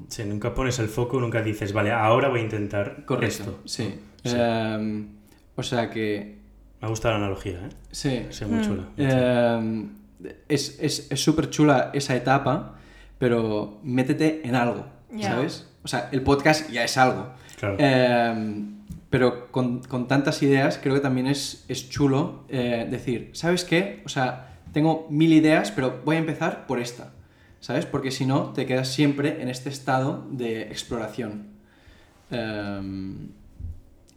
Sí, 0.09 0.25
nunca 0.25 0.55
pones 0.55 0.79
el 0.79 0.89
foco, 0.89 1.21
nunca 1.21 1.43
dices, 1.43 1.73
vale, 1.73 1.91
ahora 1.93 2.29
voy 2.29 2.41
a 2.41 2.43
intentar 2.45 3.05
correcto, 3.05 3.43
esto. 3.43 3.61
sí. 3.65 3.95
Sí. 4.25 4.37
Em, 4.39 5.09
o 5.57 5.63
sea 5.63 5.89
que... 5.91 6.39
Me 6.81 6.87
ha 6.87 6.89
gustado 6.91 7.15
la 7.15 7.25
analogía, 7.25 7.53
¿eh? 7.67 7.69
Sí. 7.91 8.27
Sí, 8.31 8.45
muy 8.45 8.59
Mm. 8.59 8.63
chula. 8.63 8.83
muy 8.97 9.07
chula. 9.07 9.57
Em, 9.57 9.89
es 10.49 10.79
es 10.81 11.11
es 11.11 11.23
súper 11.23 11.49
chula 11.51 11.91
esa 11.95 12.15
etapa, 12.17 12.77
pero 13.19 13.79
métete 13.83 14.43
en 14.47 14.55
algo. 14.55 14.87
¿sabes? 15.21 15.69
O 15.83 15.89
sea, 15.89 16.09
el 16.13 16.23
podcast 16.23 16.71
ya 16.71 16.85
es 16.85 16.97
algo. 16.97 17.31
Claro. 17.59 17.77
Pero 19.11 19.51
con, 19.51 19.81
con 19.83 20.07
tantas 20.07 20.41
ideas 20.43 20.79
creo 20.81 20.95
que 20.95 21.01
también 21.01 21.27
es, 21.27 21.65
es 21.69 21.89
chulo 21.91 22.45
eh, 22.49 22.87
decir, 22.89 23.31
¿sabes 23.33 23.65
qué? 23.65 24.03
O 24.05 24.09
sea, 24.09 24.59
tengo 24.73 25.09
mil 25.11 25.33
ideas, 25.33 25.73
pero 25.73 26.01
voy 26.05 26.15
a 26.17 26.21
empezar 26.21 26.67
por 26.69 26.79
esta, 26.79 27.13
¿sabes? 27.61 27.87
Porque 27.87 28.11
si 28.11 28.27
no, 28.27 28.53
te 28.53 28.67
quedas 28.67 28.89
siempre 28.89 29.41
en 29.43 29.49
este 29.49 29.69
estado 29.69 30.27
de 30.31 30.63
exploración. 30.63 31.49
Em, 32.31 33.29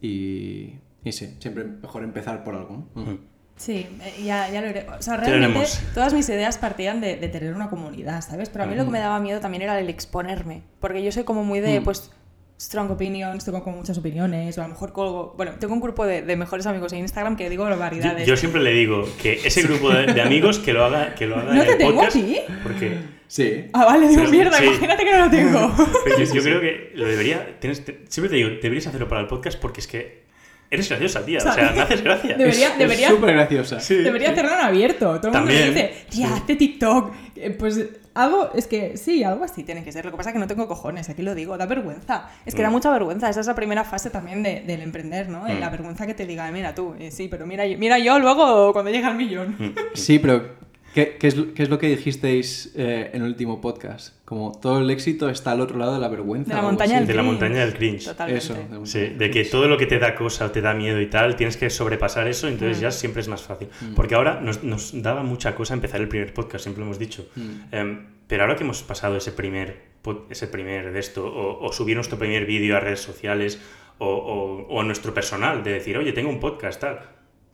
y, 0.01 0.75
y 1.03 1.11
sí, 1.11 1.35
siempre 1.39 1.63
mejor 1.63 2.03
empezar 2.03 2.43
por 2.43 2.55
algo. 2.55 2.87
¿no? 2.95 3.17
Sí, 3.55 3.87
eh, 4.01 4.23
ya, 4.25 4.49
ya 4.49 4.61
lo 4.61 4.69
iré. 4.69 4.85
O 4.97 5.01
sea, 5.01 5.17
realmente 5.17 5.67
todas 5.93 6.13
mis 6.13 6.27
ideas 6.29 6.57
partían 6.57 7.01
de, 7.01 7.15
de 7.17 7.27
tener 7.29 7.53
una 7.53 7.69
comunidad, 7.69 8.21
¿sabes? 8.21 8.49
Pero 8.49 8.63
a 8.65 8.67
mí 8.67 8.75
lo 8.75 8.83
que 8.85 8.91
me 8.91 8.99
daba 8.99 9.19
miedo 9.19 9.39
también 9.39 9.61
era 9.63 9.79
el 9.79 9.89
exponerme. 9.89 10.63
Porque 10.79 11.03
yo 11.03 11.11
soy 11.11 11.23
como 11.23 11.43
muy 11.43 11.59
de, 11.59 11.79
Mm. 11.79 11.83
pues, 11.83 12.11
strong 12.59 12.89
opinions, 12.91 13.43
tengo 13.45 13.63
como 13.63 13.77
muchas 13.77 13.97
opiniones, 13.97 14.57
o 14.57 14.61
a 14.61 14.65
lo 14.65 14.69
mejor 14.73 14.93
colgo... 14.93 15.33
Bueno, 15.35 15.53
tengo 15.59 15.73
un 15.73 15.81
grupo 15.81 16.05
de, 16.05 16.21
de 16.21 16.35
mejores 16.35 16.65
amigos 16.65 16.93
en 16.93 16.99
Instagram 16.99 17.35
que 17.35 17.49
digo 17.49 17.63
Yo, 17.63 17.69
barbaridades. 17.69 18.25
yo 18.27 18.37
siempre 18.37 18.61
le 18.61 18.71
digo 18.71 19.05
que 19.21 19.33
ese 19.45 19.63
grupo 19.63 19.89
de, 19.89 20.13
de 20.13 20.21
amigos 20.21 20.59
que 20.59 20.71
lo 20.73 20.85
haga, 20.85 21.13
que 21.15 21.27
lo 21.27 21.35
haga 21.37 21.53
¿No 21.53 21.61
en 21.61 21.65
te 21.67 21.71
el 21.73 21.77
tengo 21.77 21.93
podcast. 21.95 22.15
a 22.15 22.19
ti? 22.19 22.37
Porque 22.63 22.97
Sí. 23.27 23.65
Ah, 23.73 23.85
vale, 23.85 24.07
digo, 24.07 24.25
Sí, 24.25 24.31
mierda, 24.31 24.57
sí. 24.57 24.65
imagínate 24.65 25.03
que 25.05 25.11
no 25.11 25.25
lo 25.25 25.29
tengo. 25.31 25.73
pero 26.03 26.17
yo, 26.19 26.33
yo 26.33 26.41
creo 26.43 26.61
que 26.61 26.91
lo 26.95 27.07
debería. 27.07 27.59
tienes- 27.59 27.83
te- 27.83 27.99
siempre 28.09 28.29
te 28.29 28.35
digo, 28.35 28.49
deberías 28.61 28.87
hacerlo 28.87 29.07
para 29.07 29.21
el 29.21 29.27
podcast 29.27 29.59
porque 29.59 29.79
es 29.81 29.87
que 29.87 30.23
eres 30.69 30.89
graciosa, 30.89 31.23
tía. 31.25 31.37
O 31.39 31.41
sea, 31.41 31.71
me 31.71 31.81
haces 31.81 32.03
gracia. 32.03 32.35
Debería- 32.37 32.69
Es- 32.69 32.77
debería- 32.77 33.07
Es 33.07 33.13
súper 33.13 33.33
graciosa. 33.33 33.79
Sí. 33.79 33.95
Debería 33.95 34.31
hacerlo 34.31 34.51
en 34.53 34.59
abierto. 34.59 35.19
Todo 35.19 35.31
el 35.31 35.37
mundo 35.39 35.51
me 35.53 35.65
dice, 35.67 35.93
tía, 36.09 36.33
hazte 36.33 36.55
TikTok. 36.55 37.13
Eh, 37.35 37.51
Pues 37.51 37.89
algo, 38.15 38.51
es 38.53 38.67
que 38.67 38.95
sí, 38.97 39.23
algo 39.23 39.43
así 39.43 39.63
tiene 39.63 39.83
que 39.83 39.91
ser. 39.91 40.05
Lo 40.05 40.11
que 40.11 40.17
pasa 40.17 40.29
es 40.29 40.33
que 40.33 40.39
no 40.39 40.45
tengo 40.47 40.67
cojones, 40.67 41.09
aquí 41.09 41.21
lo 41.23 41.33
digo, 41.35 41.57
da 41.57 41.65
vergüenza. 41.65 42.29
Es 42.45 42.53
que 42.55 42.61
da 42.61 42.69
Mm. 42.69 42.73
mucha 42.73 42.91
vergüenza. 42.91 43.29
Esa 43.29 43.39
es 43.41 43.47
la 43.47 43.55
primera 43.55 43.83
fase 43.83 44.09
también 44.11 44.41
de- 44.43 44.61
del 44.61 44.81
emprender, 44.81 45.29
¿no? 45.29 45.43
Mm. 45.45 45.59
La 45.59 45.69
vergüenza 45.69 46.05
que 46.07 46.13
te 46.13 46.25
diga, 46.27 46.49
mira 46.51 46.73
tú, 46.75 46.95
eh, 46.99 47.09
sí, 47.11 47.27
pero 47.27 47.45
mira, 47.47 47.65
yo- 47.67 47.77
mira 47.79 47.97
yo 47.99 48.17
luego 48.19 48.71
cuando 48.73 48.91
llega 48.91 49.09
el 49.09 49.15
millón. 49.15 49.55
Mm. 49.59 49.73
Sí, 49.95 50.17
pero 50.19 50.55
¿qué, 50.93 51.17
qué 51.19 51.27
es, 51.27 51.35
lo- 51.37 51.53
qué 51.53 51.63
es 51.63 51.69
lo 51.69 51.77
que 51.79 51.87
dijisteis 51.87 52.73
eh, 52.75 53.11
en 53.13 53.21
el 53.21 53.27
último 53.27 53.59
podcast? 53.61 54.15
Como 54.25 54.51
todo 54.59 54.79
el 54.79 54.89
éxito 54.89 55.29
está 55.29 55.51
al 55.51 55.61
otro 55.61 55.77
lado 55.77 55.93
de 55.93 55.99
la 55.99 56.07
vergüenza. 56.07 56.49
De 56.49 56.55
la 56.55 56.61
montaña 56.61 56.97
así. 56.97 57.07
De 57.07 57.13
la 57.13 57.21
cringe. 57.21 57.31
montaña 57.31 57.59
del 57.65 57.73
cringe. 57.73 58.05
Totalmente. 58.05 58.37
Eso. 58.43 58.53
de 58.53 58.85
Sí, 58.85 58.99
de 59.15 59.29
que 59.31 59.45
todo 59.45 59.67
lo 59.67 59.77
que 59.77 59.85
te 59.85 59.99
da 59.99 60.15
cosa 60.15 60.45
o 60.45 60.51
te 60.51 60.61
da 60.61 60.73
miedo 60.73 60.99
y 61.01 61.07
tal, 61.09 61.35
tienes 61.35 61.57
que 61.57 61.69
sobrepasar 61.69 62.27
eso, 62.27 62.47
entonces 62.47 62.77
Mm. 62.77 62.81
ya 62.81 62.91
siempre 62.91 63.21
es 63.21 63.27
más 63.27 63.41
fácil. 63.43 63.67
Porque 63.95 64.15
ahora 64.15 64.39
nos, 64.41 64.63
nos 64.63 65.01
daba 65.01 65.23
mucha 65.23 65.55
cosa 65.55 65.73
empezar 65.73 66.01
el 66.01 66.07
primer 66.07 66.33
podcast, 66.33 66.63
siempre 66.63 66.79
lo 66.81 66.85
hemos 66.87 66.99
dicho. 66.99 67.27
Mm. 67.35 67.51
Em, 67.75 68.05
pero 68.27 68.43
ahora 68.43 68.55
que 68.55 68.63
hemos 68.63 68.81
pasado 68.83 69.17
ese 69.17 69.31
primer, 69.31 69.93
ese 70.29 70.47
primer 70.47 70.91
de 70.93 70.99
esto, 70.99 71.25
o, 71.27 71.63
o 71.65 71.71
subir 71.73 71.95
nuestro 71.95 72.17
primer 72.17 72.45
vídeo 72.45 72.75
a 72.75 72.79
redes 72.79 73.01
sociales, 73.01 73.61
o, 73.99 74.07
o- 74.07 74.67
o 74.67 74.81
a 74.81 74.83
nuestro 74.83 75.13
personal, 75.13 75.63
de 75.63 75.71
decir, 75.73 75.97
oye, 75.97 76.11
tengo 76.13 76.29
un 76.29 76.39
podcast, 76.39 76.81
tal. 76.81 76.99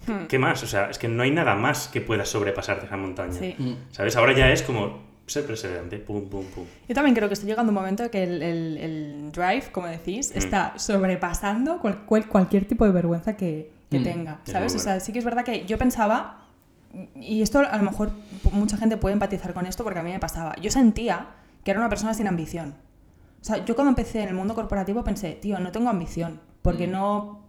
Hmm. 0.07 0.25
¿Qué 0.27 0.39
más? 0.39 0.63
O 0.63 0.67
sea, 0.67 0.89
es 0.89 0.97
que 0.97 1.07
no 1.07 1.23
hay 1.23 1.31
nada 1.31 1.55
más 1.55 1.87
que 1.87 2.01
pueda 2.01 2.25
sobrepasar 2.25 2.79
de 2.79 2.87
esa 2.87 2.97
montaña. 2.97 3.33
Sí. 3.33 3.55
Mm. 3.57 3.73
¿Sabes? 3.91 4.15
Ahora 4.15 4.33
ya 4.33 4.49
es 4.51 4.63
como 4.63 4.99
ser 5.27 5.45
perseverante, 5.45 5.97
pum, 5.99 6.27
pum, 6.29 6.45
pum. 6.45 6.65
Yo 6.87 6.95
también 6.95 7.13
creo 7.15 7.27
que 7.27 7.33
estoy 7.35 7.47
llegando 7.49 7.69
a 7.69 7.73
un 7.73 7.75
momento 7.75 8.09
que 8.09 8.23
el, 8.23 8.41
el- 8.41 8.77
el 8.77 9.31
drive, 9.31 9.65
como 9.71 9.87
decís, 9.87 10.31
Mm. 10.33 10.37
está 10.37 10.73
sobrepasando 10.79 11.79
cual- 11.79 12.05
cual- 12.05 12.27
cualquier 12.27 12.65
tipo 12.65 12.85
de 12.85 12.91
vergüenza 12.91 13.35
que, 13.37 13.71
que 13.91 13.99
Mm. 13.99 14.03
tenga, 14.03 14.39
Es 14.45 14.51
¿sabes? 14.53 14.73
muy 14.73 14.79
O 14.79 14.83
sea, 14.83 14.93
bueno. 14.93 15.05
sí 15.05 15.13
que 15.13 15.19
es 15.19 15.25
verdad 15.25 15.43
que 15.43 15.65
yo 15.65 15.77
pensaba, 15.77 16.45
y 17.15 17.41
esto 17.43 17.59
a 17.59 17.77
lo 17.77 17.83
mejor 17.83 18.11
mucha 18.51 18.77
gente 18.77 18.97
puede 18.97 19.13
empatizar 19.13 19.53
con 19.53 19.65
esto 19.67 19.83
porque 19.83 19.99
a 19.99 20.03
mí 20.03 20.11
me 20.11 20.19
pasaba, 20.19 20.55
yo 20.59 20.71
sentía 20.71 21.27
que 21.63 21.71
era 21.71 21.79
una 21.79 21.89
persona 21.89 22.13
sin 22.15 22.27
ambición. 22.27 22.73
O 23.41 23.43
sea, 23.45 23.63
yo 23.63 23.75
cuando 23.75 23.89
empecé 23.89 24.21
en 24.23 24.29
el 24.29 24.35
mundo 24.35 24.55
corporativo 24.55 25.03
pensé, 25.03 25.33
tío, 25.33 25.59
no 25.59 25.71
tengo 25.71 25.89
ambición, 25.89 26.39
porque 26.63 26.87
Mm. 26.87 26.91
no, 26.91 27.39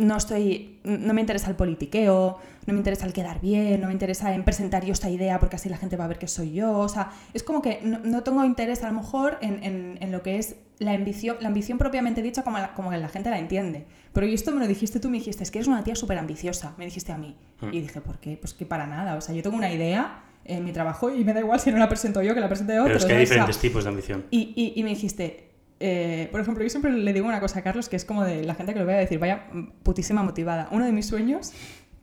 no 0.00 0.16
estoy, 0.16 0.78
no 0.84 1.12
me 1.14 1.20
interesa 1.20 1.48
el 1.50 1.56
politiqueo, 1.56 2.38
no 2.66 2.72
me 2.72 2.78
interesa 2.78 3.06
el 3.06 3.12
quedar 3.12 3.40
bien, 3.40 3.80
no 3.80 3.86
me 3.88 3.92
interesa 3.92 4.34
en 4.34 4.44
presentar 4.44 4.84
yo 4.84 4.92
esta 4.92 5.08
idea 5.10 5.38
porque 5.40 5.56
así 5.56 5.68
la 5.68 5.76
gente 5.76 5.96
va 5.96 6.04
a 6.04 6.08
ver 6.08 6.18
que 6.18 6.28
soy 6.28 6.52
yo. 6.52 6.78
O 6.78 6.88
sea, 6.88 7.10
es 7.34 7.42
como 7.42 7.62
que 7.62 7.80
no, 7.82 7.98
no 8.00 8.22
tengo 8.22 8.44
interés 8.44 8.82
a 8.82 8.88
lo 8.88 8.94
mejor 8.94 9.38
en, 9.40 9.62
en- 9.62 9.98
en 10.00 10.12
lo 10.12 10.22
que 10.22 10.38
es 10.38 10.56
la 10.78 10.92
ambición, 10.92 11.36
la 11.40 11.48
ambición 11.48 11.78
propiamente 11.78 12.22
dicha 12.22 12.42
como, 12.42 12.58
la, 12.58 12.72
como 12.74 12.90
que 12.90 12.96
la 12.96 13.08
gente 13.08 13.30
la 13.30 13.38
entiende. 13.38 13.84
Pero 14.12 14.26
y 14.26 14.34
esto 14.34 14.50
me 14.52 14.60
lo 14.60 14.66
dijiste 14.66 14.98
tú, 15.00 15.10
me 15.10 15.18
dijiste, 15.18 15.42
es 15.44 15.50
que 15.50 15.58
eres 15.58 15.68
una 15.68 15.84
tía 15.84 15.94
súper 15.94 16.18
ambiciosa, 16.18 16.74
me 16.78 16.84
dijiste 16.86 17.12
a 17.12 17.18
mí. 17.18 17.36
Mm. 17.60 17.74
Y 17.74 17.80
dije, 17.82 18.00
¿por 18.00 18.18
qué? 18.18 18.36
Pues 18.36 18.54
que 18.54 18.64
para 18.66 18.86
nada. 18.86 19.14
O 19.16 19.20
sea, 19.20 19.34
yo 19.34 19.42
tengo 19.42 19.56
una 19.56 19.70
idea 19.72 20.24
en 20.46 20.64
mi 20.64 20.72
trabajo 20.72 21.10
y 21.14 21.22
me 21.24 21.34
da 21.34 21.40
igual 21.40 21.60
si 21.60 21.70
no 21.70 21.78
la 21.78 21.88
presento 21.88 22.22
yo 22.22 22.34
que 22.34 22.40
la 22.40 22.48
presente 22.48 22.72
otro. 22.80 22.86
Pero 22.86 22.98
es 22.98 23.04
que 23.04 23.12
hay 23.12 23.26
¿sabes? 23.26 23.30
O 23.30 23.34
sea, 23.34 23.34
diferentes 23.46 23.60
tipos 23.60 23.84
de 23.84 23.90
ambición. 23.90 24.24
y, 24.30 24.52
y- 24.56 24.72
y 24.80 24.82
me 24.82 24.88
dijiste, 24.90 25.49
eh, 25.80 26.28
por 26.30 26.40
ejemplo, 26.40 26.62
yo 26.62 26.70
siempre 26.70 26.92
le 26.92 27.12
digo 27.12 27.26
una 27.26 27.40
cosa 27.40 27.60
a 27.60 27.62
Carlos 27.62 27.88
que 27.88 27.96
es 27.96 28.04
como 28.04 28.22
de 28.24 28.44
la 28.44 28.54
gente 28.54 28.72
que 28.74 28.78
lo 28.80 28.86
vea 28.86 28.98
decir, 28.98 29.18
vaya 29.18 29.46
mm, 29.52 29.82
putísima 29.82 30.22
motivada. 30.22 30.68
Uno 30.70 30.84
de 30.84 30.92
mis 30.92 31.06
sueños, 31.06 31.52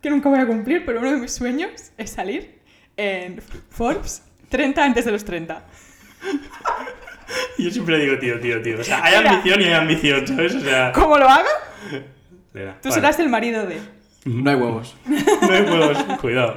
que 0.01 0.09
nunca 0.09 0.29
voy 0.29 0.39
a 0.39 0.47
cumplir, 0.47 0.85
pero 0.85 0.99
uno 0.99 1.11
de 1.11 1.17
mis 1.17 1.31
sueños 1.33 1.69
es 1.97 2.09
salir 2.09 2.59
en 2.97 3.39
Forbes 3.69 4.23
30 4.49 4.83
antes 4.83 5.05
de 5.05 5.11
los 5.11 5.23
30. 5.23 5.63
Yo 7.57 7.69
siempre 7.71 7.99
digo, 7.99 8.17
tío, 8.19 8.39
tío, 8.39 8.61
tío. 8.61 8.79
O 8.79 8.83
sea, 8.83 9.03
hay 9.03 9.17
Mira. 9.17 9.31
ambición 9.31 9.61
y 9.61 9.63
hay 9.65 9.73
ambición, 9.73 10.27
¿sabes? 10.27 10.55
O 10.55 10.61
sea. 10.61 10.91
¿Cómo 10.93 11.17
lo 11.17 11.27
haga? 11.27 11.49
Espera, 12.47 12.77
Tú 12.81 12.89
vale. 12.89 13.01
serás 13.01 13.19
el 13.19 13.29
marido 13.29 13.65
de... 13.65 13.77
No 14.27 14.49
hay 14.49 14.55
huevos. 14.55 14.95
No 15.41 15.53
hay 15.53 15.61
huevos, 15.63 15.97
cuidado. 16.19 16.55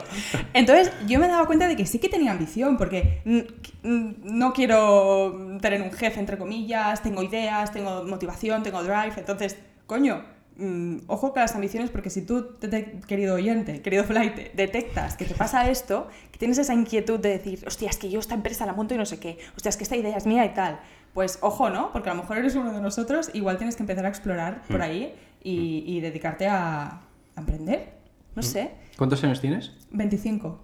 Entonces 0.55 0.92
yo 1.06 1.18
me 1.20 1.28
daba 1.28 1.47
cuenta 1.47 1.68
de 1.68 1.76
que 1.76 1.86
sí 1.86 1.98
que 1.98 2.09
tenía 2.09 2.32
ambición, 2.32 2.76
porque 2.76 3.20
mm, 3.24 3.88
mm, 3.88 4.14
no 4.24 4.52
quiero 4.52 5.59
tener 5.60 5.82
un 5.82 5.92
jefe, 5.92 6.18
entre 6.18 6.38
comillas, 6.38 7.02
tengo 7.02 7.22
ideas, 7.22 7.72
tengo 7.72 8.05
motivación, 8.05 8.62
tengo 8.62 8.82
drive, 8.82 9.12
entonces, 9.16 9.56
coño, 9.86 10.24
mm, 10.56 10.97
ojo 11.06 11.32
con 11.32 11.42
las 11.42 11.55
ambiciones, 11.55 11.90
porque 11.90 12.10
si 12.10 12.22
tú, 12.22 12.55
te- 12.59 12.68
te- 12.68 13.01
querido 13.06 13.34
oyente, 13.36 13.80
querido 13.82 14.05
flight, 14.05 14.34
detectas 14.55 15.16
que 15.16 15.24
te 15.26 15.34
pasa 15.34 15.70
esto, 15.70 16.09
que 16.32 16.38
tienes 16.38 16.59
esa 16.59 16.74
inquietud 16.74 17.20
de 17.20 17.28
decir, 17.30 17.62
hostia, 17.66 17.90
es 17.90 17.98
que 17.98 18.10
yo 18.10 18.18
esta 18.18 18.34
empresa 18.34 18.66
la 18.66 18.72
monto 18.72 18.94
y 18.94 18.98
no 18.98 19.06
sé 19.06 19.20
qué, 19.20 19.38
hostia, 19.56 19.68
es 19.68 19.76
que 19.76 19.84
esta 19.84 19.97
idea 19.97 20.16
es 20.16 20.26
mía 20.26 20.44
y 20.47 20.55
tal, 20.55 20.80
pues 21.14 21.38
ojo, 21.42 21.70
¿no? 21.70 21.92
Porque 21.92 22.09
a 22.10 22.14
lo 22.14 22.22
mejor 22.22 22.38
eres 22.38 22.55
uno 22.56 22.72
de 22.72 22.80
nosotros, 22.80 23.30
igual 23.34 23.56
tienes 23.59 23.76
que 23.76 23.82
empezar 23.82 24.06
a 24.06 24.09
explorar 24.09 24.62
por 24.68 24.78
Mm. 24.78 24.82
ahí 24.82 25.14
y, 25.44 25.84
y 25.86 26.01
dedicarte 26.01 26.47
a, 26.48 27.01
a 27.41 27.43
emprender, 27.43 27.95
no 28.35 28.43
sé, 28.43 28.71
¿Cuántos 29.01 29.25
años 29.25 29.41
tienes? 29.41 29.73
25. 29.93 30.61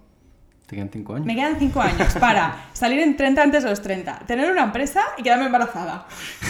Te 0.67 0.75
quedan 0.75 0.89
cinco 0.93 1.15
años. 1.15 1.25
Me 1.25 1.33
quedan 1.33 1.57
5 1.57 1.81
años 1.81 2.13
para 2.19 2.69
salir 2.73 2.99
en 2.99 3.17
30 3.17 3.41
antes 3.41 3.63
de 3.63 3.69
los 3.71 3.81
30, 3.81 4.19
tener 4.27 4.51
una 4.51 4.65
empresa 4.65 5.01
y 5.17 5.23
quedarme 5.23 5.47
embarazada. 5.47 6.05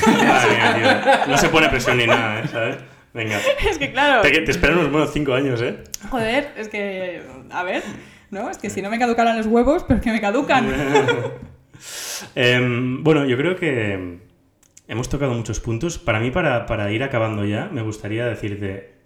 Madre 0.06 0.49
mía, 0.49 0.76
tío. 0.76 1.32
No 1.32 1.38
se 1.38 1.48
pone 1.48 1.70
presión 1.70 1.98
ni 1.98 2.08
nada, 2.08 2.41
¿eh? 2.41 2.48
¿sabes? 2.52 2.78
Venga. 3.14 3.40
Es 3.70 3.78
que 3.78 3.94
claro, 3.94 4.22
Te, 4.22 4.32
te 4.32 4.52
esperan 4.52 4.80
unos 4.80 4.91
buenos 4.91 5.14
cinco 5.14 5.34
años, 5.34 5.62
¿eh? 5.62 5.82
joder, 6.10 6.52
es 6.58 6.68
que, 6.68 7.24
a 7.52 7.64
ver, 7.64 7.84
¿no? 8.32 8.49
Es 8.49 8.58
que 8.58 8.70
si 8.70 8.82
no 8.82 8.90
me 8.90 8.99
caducaran 8.99 9.38
los 9.38 9.45
huevos, 9.45 9.86
pero 9.88 10.02
que 10.02 10.12
me 10.12 10.20
caducan. 10.20 10.68
Em, 12.36 13.02
bueno, 13.02 13.24
yo 13.24 13.38
creo 13.38 13.56
que 13.56 14.20
hemos 14.90 15.08
tocado 15.08 15.34
muchos 15.36 15.62
puntos. 15.62 15.99
Para 15.99 16.20
mí, 16.20 16.32
para, 16.32 16.66
para 16.66 16.91
ir 16.91 17.04
acabando 17.04 17.45
ya, 17.45 17.70
me 17.72 17.82
gustaría 17.82 18.26
decirte 18.26 18.97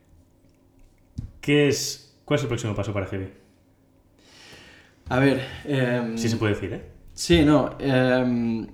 ¿qué 1.42 1.68
es, 1.68 2.16
¿cuál 2.26 2.38
es 2.38 2.44
el 2.44 2.48
próximo 2.48 2.74
paso 2.76 2.94
para 2.94 3.08
Heavy? 3.08 3.30
A 5.10 5.20
ver. 5.20 5.46
em, 5.66 6.18
Si 6.18 6.30
se 6.30 6.38
puede 6.38 6.54
decir, 6.54 6.74
¿eh? 6.74 6.86
Sí, 7.14 7.44
no. 7.44 7.76
em, 7.80 8.68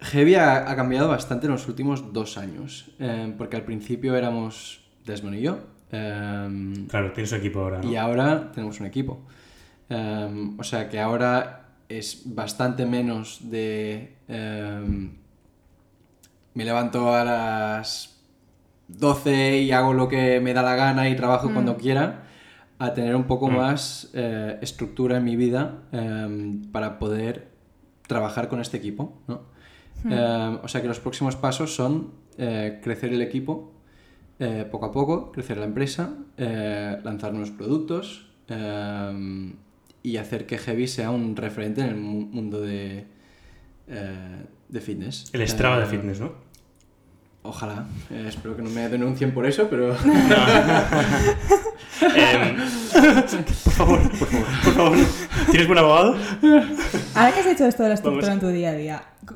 Heavy 0.00 0.34
ha, 0.34 0.70
ha 0.70 0.76
cambiado 0.76 1.08
bastante 1.08 1.46
en 1.46 1.52
los 1.52 1.66
últimos 1.68 2.12
dos 2.12 2.36
años. 2.38 2.90
em, 2.98 3.36
porque 3.36 3.56
al 3.56 3.64
principio 3.64 4.16
éramos 4.16 4.84
Desmond 5.04 5.36
y 5.36 5.42
yo. 5.42 5.58
Claro, 5.88 7.12
tienes 7.12 7.30
un 7.32 7.38
equipo 7.38 7.60
ahora, 7.60 7.80
¿no? 7.80 7.90
y 7.90 7.96
ahora 7.96 8.50
tenemos 8.52 8.80
un 8.80 8.86
equipo. 8.86 9.20
O 10.58 10.64
sea 10.64 10.88
que 10.88 10.98
ahora 11.00 11.68
es 11.88 12.22
bastante 12.26 12.84
menos 12.86 13.38
de... 13.48 14.16
me 16.54 16.64
levanto 16.64 17.14
a 17.14 17.24
las 17.24 18.15
12 18.88 19.58
y 19.62 19.72
hago 19.72 19.92
lo 19.92 20.08
que 20.08 20.40
me 20.40 20.52
da 20.54 20.62
la 20.62 20.76
gana 20.76 21.08
y 21.08 21.16
trabajo 21.16 21.50
cuando 21.52 21.76
quiera, 21.76 22.22
a 22.78 22.92
tener 22.94 23.16
un 23.16 23.24
poco 23.24 23.48
Mm. 23.50 23.56
más 23.56 24.10
eh, 24.14 24.58
estructura 24.62 25.16
en 25.16 25.24
mi 25.24 25.34
vida 25.36 25.82
em, 25.92 26.62
para 26.70 26.98
poder 26.98 27.48
trabajar 28.06 28.48
con 28.48 28.60
este 28.60 28.76
equipo. 28.76 29.18
¿no? 29.28 29.42
Em, 30.04 30.58
o 30.62 30.68
sea 30.68 30.82
que 30.82 30.88
los 30.88 31.00
próximos 31.00 31.36
pasos 31.36 31.74
son 31.74 32.12
eh, 32.38 32.80
crecer 32.82 33.12
el 33.14 33.22
equipo 33.22 33.72
eh, 34.38 34.66
poco 34.70 34.86
a 34.86 34.92
poco, 34.92 35.32
crecer 35.32 35.56
la 35.56 35.64
empresa, 35.64 36.14
eh, 36.36 36.98
lanzar 37.02 37.32
nuevos 37.32 37.50
productos 37.50 38.30
eh, 38.48 39.52
y 40.02 40.18
hacer 40.18 40.46
que 40.46 40.58
Heavy 40.58 40.86
sea 40.86 41.10
un 41.10 41.34
referente 41.34 41.80
en 41.80 41.88
el 41.88 41.96
mu- 41.96 42.26
mundo 42.26 42.60
de, 42.60 43.06
eh, 43.88 44.44
de 44.68 44.80
fitness. 44.80 45.30
El 45.32 45.48
Strava 45.48 45.78
de 45.80 45.86
fitness, 45.86 46.20
¿no? 46.20 46.32
Ojalá. 47.48 47.86
Eh, 48.10 48.24
espero 48.28 48.56
que 48.56 48.62
no 48.62 48.70
me 48.70 48.88
denuncien 48.88 49.32
por 49.32 49.46
eso, 49.46 49.68
pero... 49.70 49.96
Em, 52.00 52.56
por 53.64 53.72
favor, 53.72 54.00
por 54.18 54.28
favor, 54.28 54.46
por 54.64 54.74
favor. 54.74 54.98
¿Tienes 55.50 55.66
buen 55.66 55.78
abogado? 55.78 56.16
Ahora 57.14 57.32
que 57.32 57.40
has 57.40 57.46
hecho 57.46 57.66
esto 57.66 57.82
de 57.84 57.88
la 57.90 57.94
estructura 57.94 58.26
Vamos. 58.28 58.42
en 58.44 58.48
tu 58.48 58.54
día 58.54 58.70
a 58.70 58.74
día, 58.74 59.02
cu- 59.26 59.34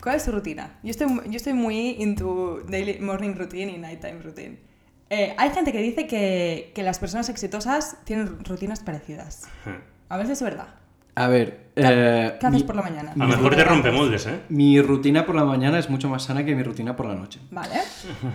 ¿cuál 0.00 0.16
es 0.16 0.24
tu 0.24 0.30
rutina? 0.32 0.78
Yo 0.84 0.90
estoy, 0.90 1.08
yo 1.08 1.36
estoy 1.36 1.52
muy 1.54 1.96
into 1.98 2.62
daily 2.68 3.00
morning 3.00 3.34
routine 3.34 3.72
y 3.72 3.78
nighttime 3.78 4.20
routine. 4.22 4.60
Eh, 5.10 5.34
hay 5.36 5.50
gente 5.50 5.72
que 5.72 5.80
dice 5.80 6.06
que, 6.06 6.72
que 6.74 6.82
las 6.82 6.98
personas 6.98 7.28
exitosas 7.28 7.96
tienen 8.04 8.44
rutinas 8.44 8.80
parecidas. 8.80 9.42
A 10.08 10.16
veces 10.16 10.32
es 10.38 10.42
verdad. 10.42 10.68
A 11.16 11.28
ver... 11.28 11.70
eh, 11.76 12.36
¿Qué 12.38 12.46
haces 12.46 12.60
mi- 12.60 12.66
por 12.66 12.76
la 12.76 12.82
mañana? 12.82 13.12
A 13.12 13.16
lo 13.18 13.26
mejor 13.26 13.56
te 13.56 13.64
rompe 13.64 13.90
moldes, 13.90 14.26
¿eh? 14.26 14.40
Mi 14.50 14.80
rutina 14.80 15.26
por 15.26 15.34
la 15.34 15.44
mañana 15.44 15.78
es 15.78 15.90
mucho 15.90 16.08
más 16.08 16.22
sana 16.24 16.44
que 16.44 16.54
mi 16.54 16.62
rutina 16.62 16.94
por 16.94 17.06
la 17.06 17.14
noche. 17.14 17.40
Vale. 17.50 17.74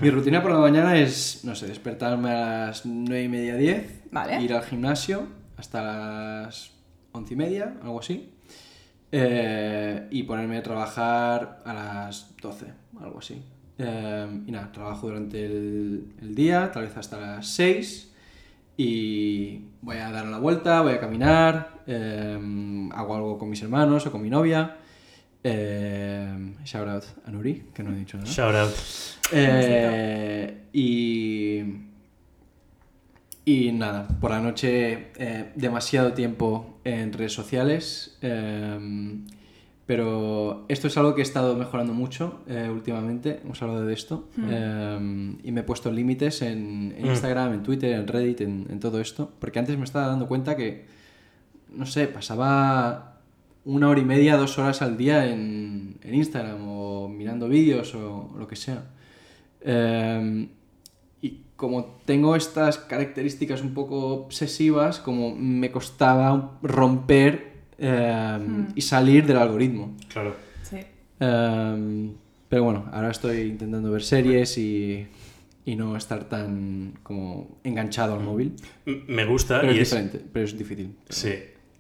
Mi 0.02 0.10
rutina 0.10 0.42
por 0.42 0.52
la 0.52 0.58
mañana 0.60 0.98
es, 0.98 1.42
no 1.46 1.56
sé, 1.56 1.68
despertarme 1.68 2.32
a 2.32 2.66
las 2.68 2.86
9 2.86 3.24
y 3.24 3.30
media, 3.30 3.56
10, 3.56 4.02
Vale. 4.12 4.42
ir 4.42 4.54
al 4.54 4.64
gimnasio 4.64 5.28
hasta 5.58 5.82
las 5.84 6.72
11 7.14 7.34
y 7.34 7.38
media, 7.38 7.74
algo 7.84 8.00
así, 8.00 8.34
eh, 9.12 10.08
y 10.10 10.24
ponerme 10.24 10.58
a 10.58 10.64
trabajar 10.64 11.60
a 11.66 11.74
las 11.74 12.36
12, 12.42 12.66
algo 13.02 13.20
así. 13.20 13.42
Eh, 13.78 14.42
y 14.48 14.52
nada, 14.52 14.72
trabajo 14.72 15.08
durante 15.08 15.46
el, 15.46 16.14
el 16.22 16.36
día, 16.36 16.72
tal 16.72 16.84
vez 16.84 16.98
hasta 16.98 17.20
las 17.20 17.48
6, 17.48 18.11
y 18.78 19.62
voy 19.82 19.98
a 19.98 20.12
dar 20.12 20.26
la 20.26 20.40
vuelta, 20.40 20.82
voy 20.82 20.94
a 20.94 21.00
caminar, 21.00 21.82
eh, 21.88 22.90
hago 22.94 23.16
algo 23.16 23.38
con 23.38 23.50
mis 23.50 23.62
hermanos 23.62 24.06
o 24.06 24.12
con 24.12 24.22
mi 24.22 24.30
novia. 24.30 24.78
Eh, 25.44 26.54
shout 26.64 26.88
out 26.88 27.04
a 27.26 27.32
Nuri, 27.32 27.70
que 27.74 27.84
no 27.84 27.92
he 27.92 27.96
dicho 27.96 28.18
nada. 28.18 28.30
Shout 28.30 28.56
out. 28.56 28.72
Eh, 29.32 30.66
y, 30.72 31.64
y 33.46 33.72
nada, 33.72 34.08
por 34.20 34.32
la 34.32 34.40
noche 34.40 35.12
eh, 35.16 35.52
demasiado 35.56 36.14
tiempo 36.14 36.80
en 36.84 37.12
redes 37.14 37.34
sociales, 37.34 38.18
eh, 38.22 38.78
pero 39.92 40.64
esto 40.70 40.88
es 40.88 40.96
algo 40.96 41.16
que 41.16 41.20
he 41.20 41.24
estado 41.24 41.54
mejorando 41.58 41.94
mucho 41.94 42.40
eh, 42.48 42.70
últimamente, 42.72 43.42
hemos 43.44 43.62
hablado 43.62 43.86
de 43.86 43.94
esto, 43.94 44.30
eh, 44.42 45.36
y 45.44 45.52
me 45.52 45.60
he 45.60 45.64
puesto 45.66 45.92
límites 45.92 46.42
en, 46.44 46.96
en 46.98 47.08
Mm. 47.08 47.10
Instagram, 47.10 47.54
en 47.56 47.62
Twitter, 47.64 47.92
en 48.00 48.08
Reddit, 48.08 48.40
en, 48.40 48.68
en 48.70 48.80
todo 48.80 49.02
esto, 49.02 49.34
porque 49.38 49.60
antes 49.60 49.78
me 49.78 49.84
estaba 49.84 50.08
dando 50.08 50.30
cuenta 50.30 50.56
que, 50.56 50.86
no 51.76 51.86
sé, 51.86 52.08
pasaba 52.08 53.18
una 53.66 53.90
hora 53.90 54.00
y 54.00 54.06
media, 54.06 54.38
dos 54.38 54.58
horas 54.58 54.82
al 54.82 54.96
día 54.96 55.28
en, 55.30 55.98
en 56.02 56.16
Instagram 56.16 56.66
o 56.66 57.10
mirando 57.10 57.50
vídeos 57.50 57.94
o 57.94 58.34
lo 58.40 58.48
que 58.48 58.56
sea. 58.56 58.86
Eh, 59.60 60.48
y 61.22 61.42
como 61.58 61.98
tengo 62.06 62.38
estas 62.38 62.78
características 62.78 63.62
un 63.62 63.74
poco 63.74 64.08
obsesivas, 64.14 65.00
como 65.02 65.36
me 65.36 65.70
costaba 65.70 66.52
romper 66.62 67.51
eh, 67.82 68.40
y 68.76 68.82
salir 68.82 69.26
del 69.26 69.38
algoritmo. 69.38 69.98
Claro. 70.08 70.36
Sí. 70.64 70.78
Eh, 71.20 72.10
pero 72.48 72.64
bueno, 72.64 72.86
ahora 72.92 73.12
estoy 73.12 73.42
intentando 73.42 73.92
ver 73.92 74.04
series 74.04 74.58
y, 74.58 75.08
y 75.66 75.76
no 75.76 75.96
estar 75.98 76.26
tan 76.26 76.94
como 77.04 77.60
enganchado 77.64 78.14
al 78.14 78.22
móvil. 78.22 78.54
M- 78.86 79.04
Me 79.08 79.26
gusta 79.26 79.62
Pero 79.62 79.74
y 79.74 79.78
es 79.78 79.82
es, 79.84 79.90
diferente, 79.90 80.22
pero 80.32 80.46
es 80.46 80.58
difícil. 80.58 80.96
Sí, 81.10 81.34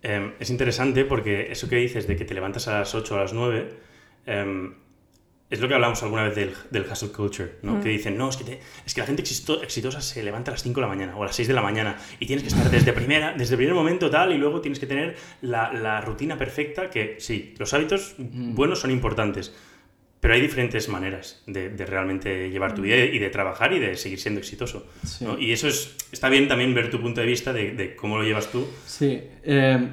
Em, 0.03 0.31
es 0.39 0.49
interesante 0.49 1.05
porque 1.05 1.51
eso 1.51 1.69
que 1.69 1.75
dices 1.75 2.07
de 2.07 2.15
que 2.15 2.25
te 2.25 2.33
levantas 2.33 2.67
a 2.67 2.79
las 2.79 2.95
8 2.95 3.13
o 3.13 3.17
a 3.19 3.21
las 3.21 3.33
9, 3.33 3.69
em, 4.25 4.73
es 5.51 5.59
lo 5.59 5.67
que 5.67 5.73
hablamos 5.75 6.01
alguna 6.01 6.23
vez 6.23 6.33
del, 6.35 6.53
del 6.71 6.83
hustle 6.91 7.09
culture, 7.11 7.51
¿no? 7.61 7.79
Que 7.81 7.89
dicen, 7.89 8.17
no, 8.17 8.29
es 8.29 8.37
que, 8.37 8.43
te- 8.45 8.59
es 8.85 8.93
que 8.95 9.01
la 9.01 9.05
gente 9.07 9.21
exito- 9.21 9.61
exitosa 9.61 10.01
se 10.01 10.23
levanta 10.23 10.49
a 10.49 10.53
las 10.53 10.63
5 10.63 10.79
de 10.79 10.81
la 10.81 10.87
mañana 10.87 11.15
o 11.15 11.21
a 11.21 11.25
las 11.27 11.35
6 11.35 11.47
de 11.49 11.53
la 11.53 11.61
mañana 11.61 11.97
y 12.19 12.25
tienes 12.25 12.41
que 12.43 12.49
estar 12.49 12.71
desde, 12.71 12.93
primera, 12.93 13.33
desde 13.37 13.53
el 13.53 13.57
primer 13.57 13.75
momento 13.75 14.09
tal 14.09 14.31
y 14.31 14.37
luego 14.37 14.61
tienes 14.61 14.79
que 14.79 14.87
tener 14.87 15.15
la, 15.41 15.71
la 15.73 16.01
rutina 16.01 16.37
perfecta 16.37 16.89
que 16.89 17.17
sí, 17.19 17.53
los 17.59 17.73
hábitos 17.73 18.15
buenos 18.17 18.79
son 18.79 18.89
importantes. 18.91 19.53
Pero 20.21 20.35
hay 20.35 20.41
diferentes 20.41 20.87
maneras 20.87 21.41
de, 21.47 21.69
de 21.69 21.83
realmente 21.85 22.51
llevar 22.51 22.75
tu 22.75 22.83
vida 22.83 22.95
y 22.97 23.17
de 23.17 23.29
trabajar 23.31 23.73
y 23.73 23.79
de 23.79 23.97
seguir 23.97 24.19
siendo 24.19 24.39
exitoso. 24.39 24.85
Sí. 25.03 25.25
¿no? 25.25 25.39
Y 25.39 25.51
eso 25.51 25.67
es, 25.67 25.95
está 26.11 26.29
bien 26.29 26.47
también 26.47 26.75
ver 26.75 26.91
tu 26.91 27.01
punto 27.01 27.21
de 27.21 27.27
vista 27.27 27.51
de, 27.53 27.71
de 27.71 27.95
cómo 27.95 28.17
lo 28.19 28.23
llevas 28.23 28.51
tú. 28.51 28.67
Sí, 28.85 29.19
eh, 29.43 29.87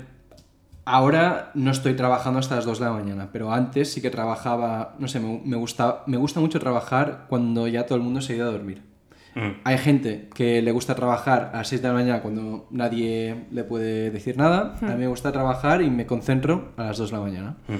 ahora 0.88 1.50
no 1.54 1.70
estoy 1.70 1.94
trabajando 1.94 2.38
hasta 2.40 2.56
las 2.56 2.64
2 2.64 2.78
de 2.78 2.84
la 2.86 2.92
mañana, 2.92 3.28
pero 3.32 3.52
antes 3.52 3.92
sí 3.92 4.00
que 4.02 4.10
trabajaba, 4.10 4.94
no 4.98 5.08
sé, 5.08 5.20
me, 5.20 5.40
me 5.44 5.56
gusta, 5.56 6.02
me 6.06 6.16
gusta 6.16 6.40
mucho 6.40 6.58
trabajar 6.60 7.26
cuando 7.28 7.66
ya 7.68 7.86
todo 7.86 7.96
el 7.96 8.02
mundo 8.04 8.20
se 8.20 8.32
ha 8.32 8.36
ido 8.36 8.48
a 8.48 8.52
dormir. 8.52 8.82
Mm. 9.34 9.60
Hay 9.64 9.78
gente 9.78 10.28
que 10.34 10.62
le 10.62 10.72
gusta 10.72 10.94
trabajar 10.94 11.50
a 11.52 11.58
las 11.58 11.68
6 11.68 11.82
de 11.82 11.88
la 11.88 11.94
mañana 11.94 12.22
cuando 12.22 12.66
nadie 12.70 13.44
le 13.52 13.62
puede 13.64 14.10
decir 14.10 14.36
nada. 14.36 14.74
A 14.82 14.86
mí 14.86 14.94
me 14.96 15.06
gusta 15.06 15.30
trabajar 15.30 15.82
y 15.82 15.90
me 15.90 16.06
concentro 16.06 16.72
a 16.76 16.84
las 16.84 16.98
2 16.98 17.10
de 17.10 17.16
la 17.16 17.22
mañana. 17.22 17.56
Ujú. 17.68 17.78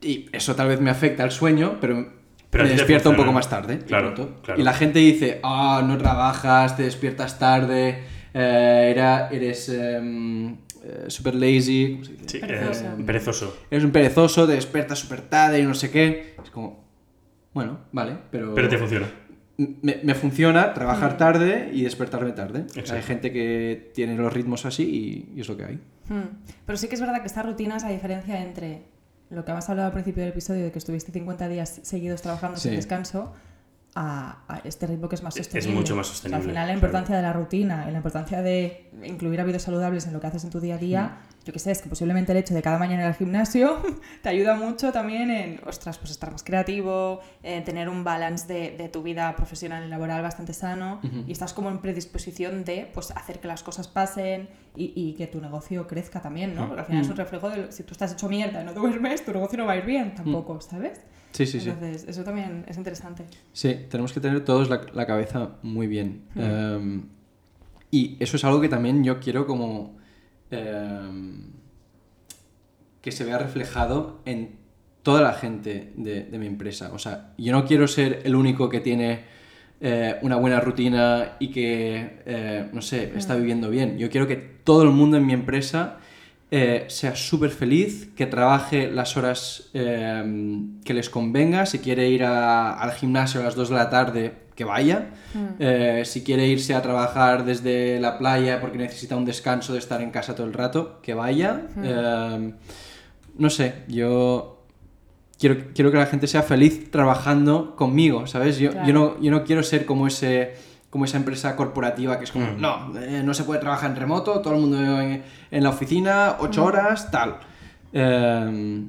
Y 0.00 0.28
eso 0.32 0.54
tal 0.54 0.68
vez 0.68 0.80
me 0.80 0.90
afecta 0.90 1.22
al 1.24 1.30
sueño, 1.32 1.78
pero, 1.80 2.06
Pero 2.50 2.64
a 2.64 2.66
me 2.66 2.72
despierto 2.74 3.10
un 3.10 3.16
poco 3.16 3.32
más 3.32 3.48
tarde. 3.50 3.78
de 3.78 3.84
Claro, 3.84 4.14
pronto. 4.14 4.40
claro. 4.42 4.60
Y 4.60 4.64
la 4.64 4.72
gente 4.74 4.98
dice, 5.00 5.40
ah, 5.42 5.82
no 5.86 5.98
trabajas, 5.98 6.76
te 6.76 6.84
despiertas 6.84 7.38
tarde, 7.38 8.04
eh, 8.32 8.88
era, 8.94 9.28
eres 9.30 9.68
em, 9.70 10.56
eh, 10.84 11.04
super 11.08 11.34
lazy. 11.34 11.92
¿cómo 11.94 12.04
se 12.04 12.12
dice? 12.12 12.24
Sí, 12.28 12.38
Perezoso. 12.38 12.84
eh, 12.84 13.04
perezoso. 13.06 13.56
Eres 13.70 13.84
un 13.84 13.90
perezoso, 13.92 14.46
te 14.46 14.52
despiertas 14.54 14.98
súper 14.98 15.22
tarde 15.22 15.60
y 15.60 15.64
no 15.64 15.74
sé 15.74 15.90
qué. 15.90 16.34
Es 16.42 16.50
como, 16.50 16.84
bueno, 17.52 17.80
vale, 17.92 18.16
pero... 18.30 18.54
Pero 18.54 18.68
te 18.68 18.78
funciona. 18.78 19.06
me, 19.56 20.00
me 20.02 20.14
funciona 20.14 20.74
trabajar 20.74 21.16
tarde 21.16 21.70
y 21.72 21.82
despertarme 21.82 22.32
tarde. 22.32 22.60
Exacto. 22.60 22.94
Hay 22.94 23.02
gente 23.02 23.32
que 23.32 23.90
tiene 23.94 24.16
los 24.16 24.32
ritmos 24.32 24.66
así 24.66 24.82
y, 25.32 25.36
y 25.36 25.40
es 25.40 25.48
lo 25.48 25.56
que 25.56 25.64
hay. 25.64 25.74
Hmm. 26.08 26.42
Pero 26.66 26.76
sí 26.76 26.88
que 26.88 26.94
es 26.96 27.00
verdad 27.00 27.20
que 27.20 27.26
estas 27.28 27.46
rutinas, 27.46 27.82
a 27.84 27.88
diferencia 27.88 28.42
entre 28.42 28.82
lo 29.30 29.44
que 29.44 29.52
hemos 29.52 29.68
hablado 29.70 29.86
al 29.86 29.92
principio 29.92 30.22
del 30.22 30.32
episodio 30.32 30.64
de 30.64 30.70
que 30.72 30.78
estuviste 30.78 31.10
50 31.12 31.48
días 31.48 31.80
seguidos 31.82 32.20
trabajando 32.22 32.58
sin 32.58 32.72
descanso, 32.76 33.32
a, 33.96 34.44
a 34.48 34.58
este 34.64 34.86
ritmo 34.88 35.08
que 35.08 35.14
es 35.14 35.22
más 35.22 35.36
Es- 35.36 35.40
es 35.42 35.46
sostenible. 35.52 35.80
mucho 35.80 35.94
más 35.96 36.06
O 36.06 36.10
sea, 36.10 36.14
sostenible, 36.14 36.36
al 36.36 36.42
final 36.42 36.54
la 36.54 36.62
claro. 36.64 36.74
importancia 36.78 37.16
de 37.16 37.22
la 37.22 37.32
rutina 37.32 37.86
y 37.88 37.92
la 37.92 37.96
importancia 37.98 38.42
de 38.42 38.90
incluir 39.04 39.40
hábitos 39.40 39.62
saludables 39.62 40.06
en 40.06 40.12
lo 40.12 40.20
que 40.20 40.26
haces 40.26 40.42
en 40.44 40.50
tu 40.50 40.58
día 40.60 40.74
a 40.74 40.78
día, 40.78 41.18
yo 41.44 41.52
que 41.52 41.58
sé, 41.58 41.70
es 41.70 41.80
que 41.82 41.88
posiblemente 41.88 42.32
el 42.32 42.38
hecho 42.38 42.54
de 42.54 42.62
cada 42.62 42.78
mañana 42.78 43.02
ir 43.02 43.06
al 43.08 43.14
gimnasio 43.14 43.78
te 44.22 44.28
ayuda 44.30 44.54
mucho 44.56 44.90
también 44.92 45.30
en, 45.30 45.60
ostras, 45.66 45.98
pues 45.98 46.10
estar 46.10 46.32
más 46.32 46.42
creativo, 46.42 47.20
en 47.42 47.62
tener 47.64 47.88
un 47.88 48.02
balance 48.02 48.52
de, 48.52 48.76
de 48.76 48.88
tu 48.88 49.02
vida 49.02 49.34
profesional 49.36 49.84
y 49.84 49.88
laboral 49.88 50.22
bastante 50.22 50.54
sano 50.54 51.00
y 51.26 51.30
estás 51.32 51.52
como 51.52 51.68
en 51.70 51.78
predisposición 51.78 52.64
de 52.64 52.90
pues 52.92 53.10
hacer 53.12 53.38
que 53.40 53.46
las 53.48 53.62
cosas 53.62 53.86
pasen 53.88 54.48
y, 54.74 54.92
y 54.96 55.14
que 55.14 55.26
tu 55.28 55.40
negocio 55.40 55.86
crezca 55.86 56.20
también, 56.20 56.54
¿no? 56.54 56.66
Porque 56.66 56.80
al 56.80 56.86
final 56.86 57.02
es 57.04 57.08
un 57.10 57.16
reflejo 57.16 57.48
de 57.50 57.56
lo- 57.58 57.72
si 57.72 57.82
tú 57.84 57.92
estás 57.92 58.12
hecho 58.12 58.28
mierda 58.28 58.62
y 58.62 58.64
no 58.64 58.72
duermes, 58.72 59.24
tu 59.24 59.32
negocio 59.32 59.58
no 59.58 59.66
va 59.66 59.72
a 59.72 59.76
ir 59.76 59.84
bien 59.84 60.14
tampoco, 60.14 60.60
¿sabes? 60.60 61.00
Sí, 61.34 61.46
sí, 61.46 61.60
sí. 61.60 61.68
Entonces, 61.68 62.06
eso 62.08 62.22
también 62.22 62.64
es 62.68 62.76
interesante. 62.76 63.24
Sí, 63.52 63.76
tenemos 63.90 64.12
que 64.12 64.20
tener 64.20 64.44
todos 64.44 64.70
la, 64.70 64.82
la 64.94 65.04
cabeza 65.04 65.56
muy 65.62 65.88
bien. 65.88 66.22
Em, 66.36 67.02
y 67.90 68.16
eso 68.20 68.36
es 68.36 68.44
algo 68.44 68.60
que 68.60 68.68
también 68.68 69.02
yo 69.02 69.18
quiero 69.18 69.44
como 69.44 69.96
em, 70.52 71.50
que 73.00 73.10
se 73.10 73.24
vea 73.24 73.36
reflejado 73.38 74.20
en 74.24 74.56
toda 75.02 75.22
la 75.22 75.32
gente 75.32 75.92
de, 75.96 76.22
de 76.22 76.38
mi 76.38 76.46
empresa. 76.46 76.92
O 76.92 77.00
sea, 77.00 77.34
yo 77.36 77.52
no 77.52 77.64
quiero 77.64 77.88
ser 77.88 78.22
el 78.24 78.36
único 78.36 78.68
que 78.68 78.78
tiene 78.78 79.24
eh, 79.80 80.16
una 80.22 80.36
buena 80.36 80.60
rutina 80.60 81.32
y 81.40 81.48
que, 81.50 82.20
eh, 82.24 82.70
no 82.72 82.80
sé, 82.80 83.12
está 83.16 83.34
viviendo 83.34 83.70
bien. 83.70 83.98
Yo 83.98 84.08
quiero 84.08 84.28
que 84.28 84.36
todo 84.36 84.84
el 84.84 84.90
mundo 84.90 85.16
en 85.16 85.26
mi 85.26 85.32
empresa 85.32 85.98
eh, 86.50 86.84
sea 86.88 87.16
súper 87.16 87.50
feliz, 87.50 88.10
que 88.16 88.26
trabaje 88.26 88.90
las 88.90 89.16
horas 89.16 89.70
eh, 89.74 90.22
que 90.84 90.94
les 90.94 91.10
convenga, 91.10 91.66
si 91.66 91.78
quiere 91.80 92.08
ir 92.08 92.22
a- 92.24 92.74
al 92.74 92.92
gimnasio 92.92 93.40
a 93.40 93.44
las 93.44 93.54
2 93.56 93.70
de 93.70 93.74
la 93.74 93.90
tarde, 93.90 94.32
que 94.54 94.64
vaya, 94.64 95.10
Eh, 95.58 96.02
si 96.04 96.22
quiere 96.22 96.46
irse 96.46 96.74
a 96.74 96.80
trabajar 96.82 97.44
desde 97.44 97.98
la 97.98 98.18
playa 98.18 98.60
porque 98.60 98.78
necesita 98.78 99.16
un 99.16 99.24
descanso 99.24 99.72
de 99.72 99.80
estar 99.80 100.00
en 100.00 100.12
casa 100.12 100.36
todo 100.36 100.46
el 100.46 100.52
rato, 100.52 101.00
que 101.02 101.12
vaya. 101.14 101.62
No 103.36 103.50
sé, 103.50 103.74
yo 103.88 104.62
quiero, 105.40 105.56
quiero 105.74 105.90
que 105.90 105.96
la 105.98 106.06
gente 106.06 106.26
sea 106.28 106.42
feliz 106.42 106.90
trabajando 106.90 107.74
conmigo, 107.74 108.26
¿sabes? 108.28 108.58
Yo, 108.58 108.70
Claro. 108.70 108.86
yo, 108.86 108.92
no, 108.94 109.20
yo 109.20 109.30
no 109.32 109.42
quiero 109.44 109.62
ser 109.64 109.86
como 109.86 110.06
ese 110.06 110.54
como 110.94 111.06
esa 111.06 111.16
empresa 111.16 111.56
corporativa 111.56 112.18
que 112.18 112.24
es 112.24 112.30
como, 112.30 112.46
Mm. 112.52 112.60
no, 112.60 112.92
eh, 113.00 113.20
no 113.24 113.34
se 113.34 113.42
puede 113.42 113.58
trabajar 113.58 113.90
en 113.90 113.96
remoto, 113.96 114.38
todo 114.40 114.54
el 114.54 114.60
mundo 114.60 114.78
en, 115.00 115.24
en 115.50 115.62
la 115.64 115.70
oficina, 115.70 116.36
ocho 116.38 116.64
horas, 116.64 117.10
tal. 117.10 117.38
Eh, 117.92 118.80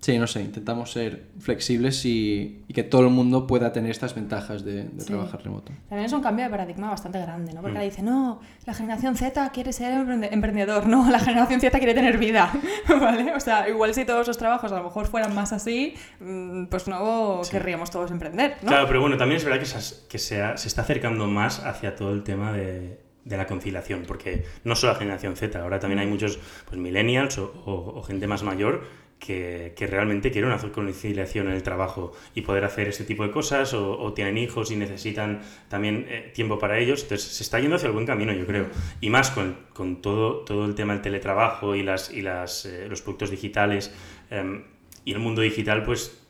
Sí, 0.00 0.18
no 0.18 0.26
sé, 0.26 0.40
intentamos 0.40 0.92
ser 0.92 1.26
flexibles 1.40 2.06
y, 2.06 2.64
y 2.66 2.72
que 2.72 2.82
todo 2.82 3.02
el 3.02 3.10
mundo 3.10 3.46
pueda 3.46 3.70
tener 3.70 3.90
estas 3.90 4.14
ventajas 4.14 4.64
de, 4.64 4.84
de 4.84 5.00
Sí. 5.02 5.08
trabajar 5.08 5.42
remoto. 5.44 5.72
También 5.90 6.06
es 6.06 6.12
un 6.14 6.22
cambio 6.22 6.46
de 6.46 6.50
paradigma 6.50 6.88
bastante 6.88 7.20
grande, 7.20 7.52
¿no? 7.52 7.60
Porque 7.60 7.74
Mm. 7.74 7.76
ahora 7.76 7.84
dice, 7.90 8.02
no, 8.02 8.40
la 8.64 8.72
generación 8.72 9.14
Z 9.14 9.50
quiere 9.50 9.74
ser 9.74 9.92
emprende- 9.92 10.28
emprendedor, 10.32 10.86
no, 10.86 11.10
la 11.10 11.18
generación 11.18 11.60
Z 11.60 11.76
quiere 11.78 11.92
tener 11.92 12.16
vida, 12.16 12.50
¿vale? 12.88 13.34
O 13.34 13.40
sea, 13.40 13.68
igual 13.68 13.92
si 13.92 14.06
todos 14.06 14.26
los 14.26 14.38
trabajos 14.38 14.72
a 14.72 14.78
lo 14.78 14.84
mejor 14.84 15.06
fueran 15.06 15.34
más 15.34 15.52
así, 15.52 15.92
mm, 16.18 16.64
pues 16.66 16.88
no 16.88 17.42
querríamos 17.50 17.90
todos 17.90 18.10
emprender, 18.10 18.56
¿no? 18.62 18.68
Claro, 18.68 18.86
pero 18.86 19.02
bueno, 19.02 19.18
también 19.18 19.36
es 19.36 19.44
verdad 19.44 19.60
que, 19.60 19.66
se, 19.66 20.08
que 20.08 20.18
se, 20.18 20.40
ha- 20.42 20.56
se 20.56 20.68
está 20.68 20.80
acercando 20.80 21.26
más 21.26 21.62
hacia 21.66 21.94
todo 21.94 22.14
el 22.14 22.22
tema 22.22 22.52
de, 22.52 23.00
de 23.26 23.36
la 23.36 23.46
conciliación, 23.46 24.04
porque 24.06 24.44
no 24.64 24.74
solo 24.76 24.94
la 24.94 24.98
generación 24.98 25.36
Z, 25.36 25.60
ahora 25.60 25.78
también 25.78 25.98
hay 25.98 26.06
muchos 26.06 26.38
pues, 26.64 26.80
millennials 26.80 27.36
o, 27.36 27.52
o- 27.66 27.98
o 27.98 28.02
gente 28.02 28.26
más 28.26 28.42
mayor 28.42 28.84
que, 29.20 29.74
que 29.76 29.86
realmente 29.86 30.32
quieren 30.32 30.50
hacer 30.50 30.72
conciliación 30.72 31.46
en 31.48 31.52
el 31.52 31.62
trabajo 31.62 32.12
y 32.34 32.40
poder 32.40 32.64
hacer 32.64 32.88
este 32.88 33.04
tipo 33.04 33.22
de 33.22 33.30
cosas, 33.30 33.74
o, 33.74 34.00
o 34.00 34.12
tienen 34.14 34.38
hijos 34.38 34.70
y 34.70 34.76
necesitan 34.76 35.42
también 35.68 36.06
eh, 36.08 36.32
tiempo 36.34 36.58
para 36.58 36.78
ellos. 36.78 37.02
Entonces 37.02 37.28
se 37.28 37.42
está 37.44 37.60
yendo 37.60 37.76
hacia 37.76 37.86
el 37.86 37.92
buen 37.92 38.06
camino, 38.06 38.32
yo 38.32 38.46
creo. 38.46 38.66
Y 39.00 39.10
más 39.10 39.30
con, 39.30 39.56
con 39.74 40.02
todo, 40.02 40.40
todo 40.40 40.64
el 40.64 40.74
tema 40.74 40.94
del 40.94 41.02
teletrabajo 41.02 41.76
y, 41.76 41.82
las, 41.82 42.10
y 42.10 42.22
las, 42.22 42.64
eh, 42.64 42.88
los 42.88 43.02
productos 43.02 43.30
digitales 43.30 43.94
em, 44.30 44.64
y 45.04 45.12
el 45.12 45.18
mundo 45.18 45.42
digital, 45.42 45.84
pues 45.84 46.26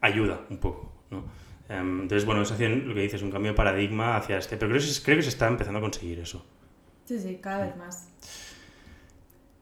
ayuda 0.00 0.42
un 0.50 0.58
poco, 0.58 0.92
¿no? 1.10 1.24
Em, 1.68 2.02
entonces, 2.02 2.24
bueno, 2.24 2.42
es 2.42 2.52
hacia 2.52 2.68
lo 2.68 2.94
que 2.94 3.00
dices, 3.00 3.22
un 3.22 3.30
cambio 3.30 3.52
de 3.52 3.56
paradigma 3.56 4.16
hacia 4.16 4.38
este. 4.38 4.56
Pero 4.56 4.70
creo 4.70 4.82
creo 5.02 5.16
que 5.16 5.22
se 5.22 5.30
está 5.30 5.48
empezando 5.48 5.78
a 5.78 5.82
conseguir 5.82 6.20
eso. 6.20 6.46
Sí, 7.06 7.18
sí, 7.18 7.38
cada 7.40 7.64
vez 7.64 7.76
más. 7.76 8.08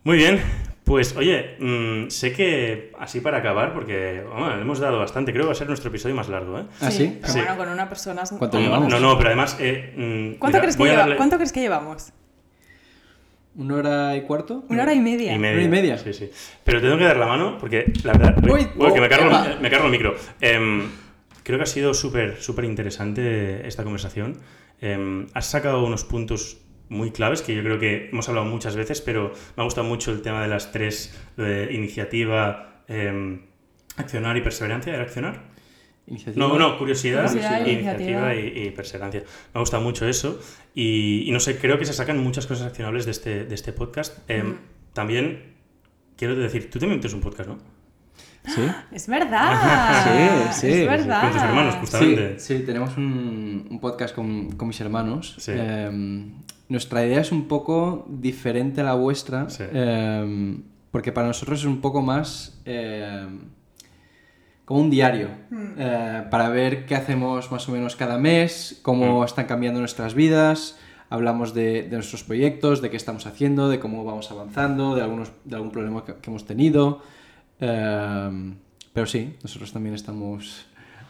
Muy 0.03 0.19
bien, 0.19 0.41
pues 0.85 1.17
oye, 1.17 1.57
mm, 1.59 2.11
sé 2.11 2.33
que 2.33 2.93
así 2.99 3.21
para 3.21 3.39
acabar, 3.39 3.73
porque 3.73 4.23
bueno, 4.31 4.55
le 4.57 4.63
hemos 4.63 4.79
dado 4.81 4.99
bastante, 4.99 5.33
creo 5.33 5.45
que 5.45 5.49
va 5.49 5.53
a 5.53 5.57
ser 5.57 5.67
nuestro 5.69 5.89
episodio 5.89 6.15
más 6.15 6.29
largo, 6.29 6.59
¿eh? 6.59 6.65
¿Ah, 6.81 6.91
sí? 6.91 7.17
Pero 7.21 7.33
Sí. 7.33 7.39
bueno, 7.41 7.57
con 7.57 7.69
una 7.71 7.89
persona... 7.89 8.23
¿Cuánto 8.39 8.59
No, 8.59 8.63
llevamos? 8.65 8.89
No, 8.93 9.01
no, 9.01 9.17
pero 9.17 9.29
además... 9.31 9.57
eh, 9.61 9.95
mm, 9.97 10.39
¿Cuánto, 10.39 10.57
mira, 10.59 10.61
crees 10.61 10.77
que 10.77 10.83
voy 10.83 10.89
a 10.91 10.93
lleva- 10.93 11.03
darle- 11.07 11.17
¿Cuánto 11.17 11.37
crees 11.37 11.53
que 11.53 11.61
llevamos? 11.61 12.13
¿Una 13.57 13.77
hora 13.77 14.17
y 14.17 14.23
cuarto? 14.23 14.65
Una 14.69 14.83
hora 14.83 14.95
y 14.95 15.01
media. 15.01 15.33
Y 15.35 15.39
media. 15.39 15.55
Una 15.57 15.65
y 15.65 15.69
media. 15.69 15.99
Sí, 15.99 16.13
sí. 16.13 16.29
Pero 16.65 16.81
te 16.81 16.87
tengo 16.87 16.99
que 16.99 17.05
dar 17.05 17.17
la 17.17 17.27
mano 17.27 17.57
porque 17.59 17.85
la 18.03 18.13
verdad. 18.15 18.37
Uy, 18.53 18.67
Uy, 18.77 18.93
que 18.93 19.01
me 19.01 19.09
cargo, 19.09 19.29
epa. 19.29 19.57
me 19.61 19.71
cargo 19.71 19.87
el 19.87 19.93
micro. 19.93 20.17
Em, 20.41 20.83
creo 21.45 21.59
que 21.59 21.63
ha 21.63 21.67
sido 21.67 21.95
súper, 21.95 22.43
súper 22.43 22.65
interesante 22.65 23.67
esta 23.69 23.85
conversación. 23.85 24.39
Em, 24.81 25.29
has 25.35 25.47
sacado 25.47 25.85
unos 25.85 26.03
puntos 26.05 26.59
muy 26.89 27.11
claves 27.11 27.43
que 27.43 27.55
yo 27.55 27.63
creo 27.63 27.79
que 27.79 28.09
hemos 28.11 28.29
hablado 28.29 28.47
muchas 28.47 28.77
veces, 28.77 29.01
pero 29.01 29.33
me 29.57 29.63
ha 29.63 29.65
gustado 29.65 29.87
mucho 29.87 30.13
el 30.13 30.23
tema 30.23 30.43
de 30.43 30.49
las 30.49 30.73
tres: 30.73 31.19
lo 31.37 31.45
de 31.45 31.73
iniciativa, 31.73 32.85
em, 32.89 33.43
accionar 33.97 34.37
y 34.37 34.41
perseverancia. 34.43 34.93
¿Era 34.95 35.03
accionar? 35.05 35.53
Iniciativa. 36.07 36.47
No, 36.47 36.59
no, 36.59 36.77
curiosidad, 36.79 37.27
Curiosidad, 37.27 37.67
iniciativa, 37.67 38.35
iniciativa. 38.35 38.35
y, 38.35 38.67
y 38.67 38.71
perseverancia. 38.73 39.21
Me 39.23 39.59
ha 39.59 39.61
gustado 39.61 39.83
mucho 39.83 40.07
eso. 40.07 40.39
Y, 40.75 41.25
y 41.27 41.31
no 41.31 41.41
sé, 41.41 41.59
creo 41.59 41.79
que 41.79 41.87
se 41.87 41.95
sacan 41.95 42.19
muchas 42.19 42.47
cosas 42.47 42.67
accionables 42.67 43.07
de 43.07 43.11
este, 43.13 43.45
de 43.45 43.55
este 43.55 43.73
podcast. 43.73 44.19
Em. 44.29 44.59
También 44.93 45.55
quiero 46.17 46.37
decir, 46.37 46.71
tú 46.71 46.79
también 46.79 47.01
tienes 47.01 47.15
un 47.15 47.21
podcast, 47.21 47.49
¿no? 47.49 47.74
¿Sí? 48.47 48.63
Es 48.93 49.07
verdad. 49.07 50.51
Sí, 50.55 50.61
sí. 50.61 50.73
Es 50.73 50.87
verdad. 50.87 51.23
Con 51.23 51.33
tus 51.33 51.43
hermanos, 51.43 51.75
Sí, 51.75 51.81
justamente. 51.81 52.39
sí, 52.39 52.59
tenemos 52.61 52.97
un, 52.97 53.67
un 53.71 53.81
podcast 53.81 54.15
con, 54.15 54.53
con 54.53 54.69
mis 54.69 54.81
hermanos. 54.81 55.35
Sí. 55.39 55.53
Em, 55.55 56.33
nuestra 56.69 57.05
idea 57.07 57.21
es 57.21 57.33
un 57.33 57.49
poco 57.49 58.07
diferente 58.09 58.81
a 58.81 58.85
la 58.85 58.95
vuestra, 58.95 59.49
Sí. 59.49 59.65
em, 59.73 60.63
porque 60.91 61.11
para 61.13 61.27
nosotros 61.27 61.61
es 61.61 61.65
un 61.67 61.81
poco 61.81 62.03
más 62.03 62.61
em, 62.65 63.41
como 64.65 64.81
un 64.81 64.91
diario, 64.91 65.29
eh, 65.79 66.25
para 66.31 66.49
ver 66.49 66.87
qué 66.87 66.95
hacemos 66.95 67.51
más 67.53 67.69
o 67.69 67.73
menos 67.73 67.97
cada 67.97 68.17
mes, 68.19 68.79
cómo 68.83 69.21
Mm. 69.21 69.25
están 69.25 69.47
cambiando 69.47 69.81
nuestras 69.81 70.15
vidas. 70.15 70.79
Hablamos 71.11 71.53
de, 71.53 71.83
de 71.83 71.91
nuestros 71.97 72.25
proyectos, 72.25 72.81
de 72.81 72.89
qué 72.91 72.97
estamos 72.97 73.27
haciendo, 73.27 73.69
de 73.69 73.79
cómo 73.79 74.05
vamos 74.05 74.31
avanzando, 74.31 74.95
de, 74.97 75.03
algunos, 75.03 75.33
de 75.45 75.55
algún 75.57 75.71
problema 75.71 76.05
que, 76.05 76.15
que 76.15 76.31
hemos 76.31 76.47
tenido. 76.47 77.03
Em, 77.69 78.57
pero 78.93 79.07
sí, 79.07 79.37
nosotros 79.43 79.73
también 79.73 79.95
estamos 79.95 80.67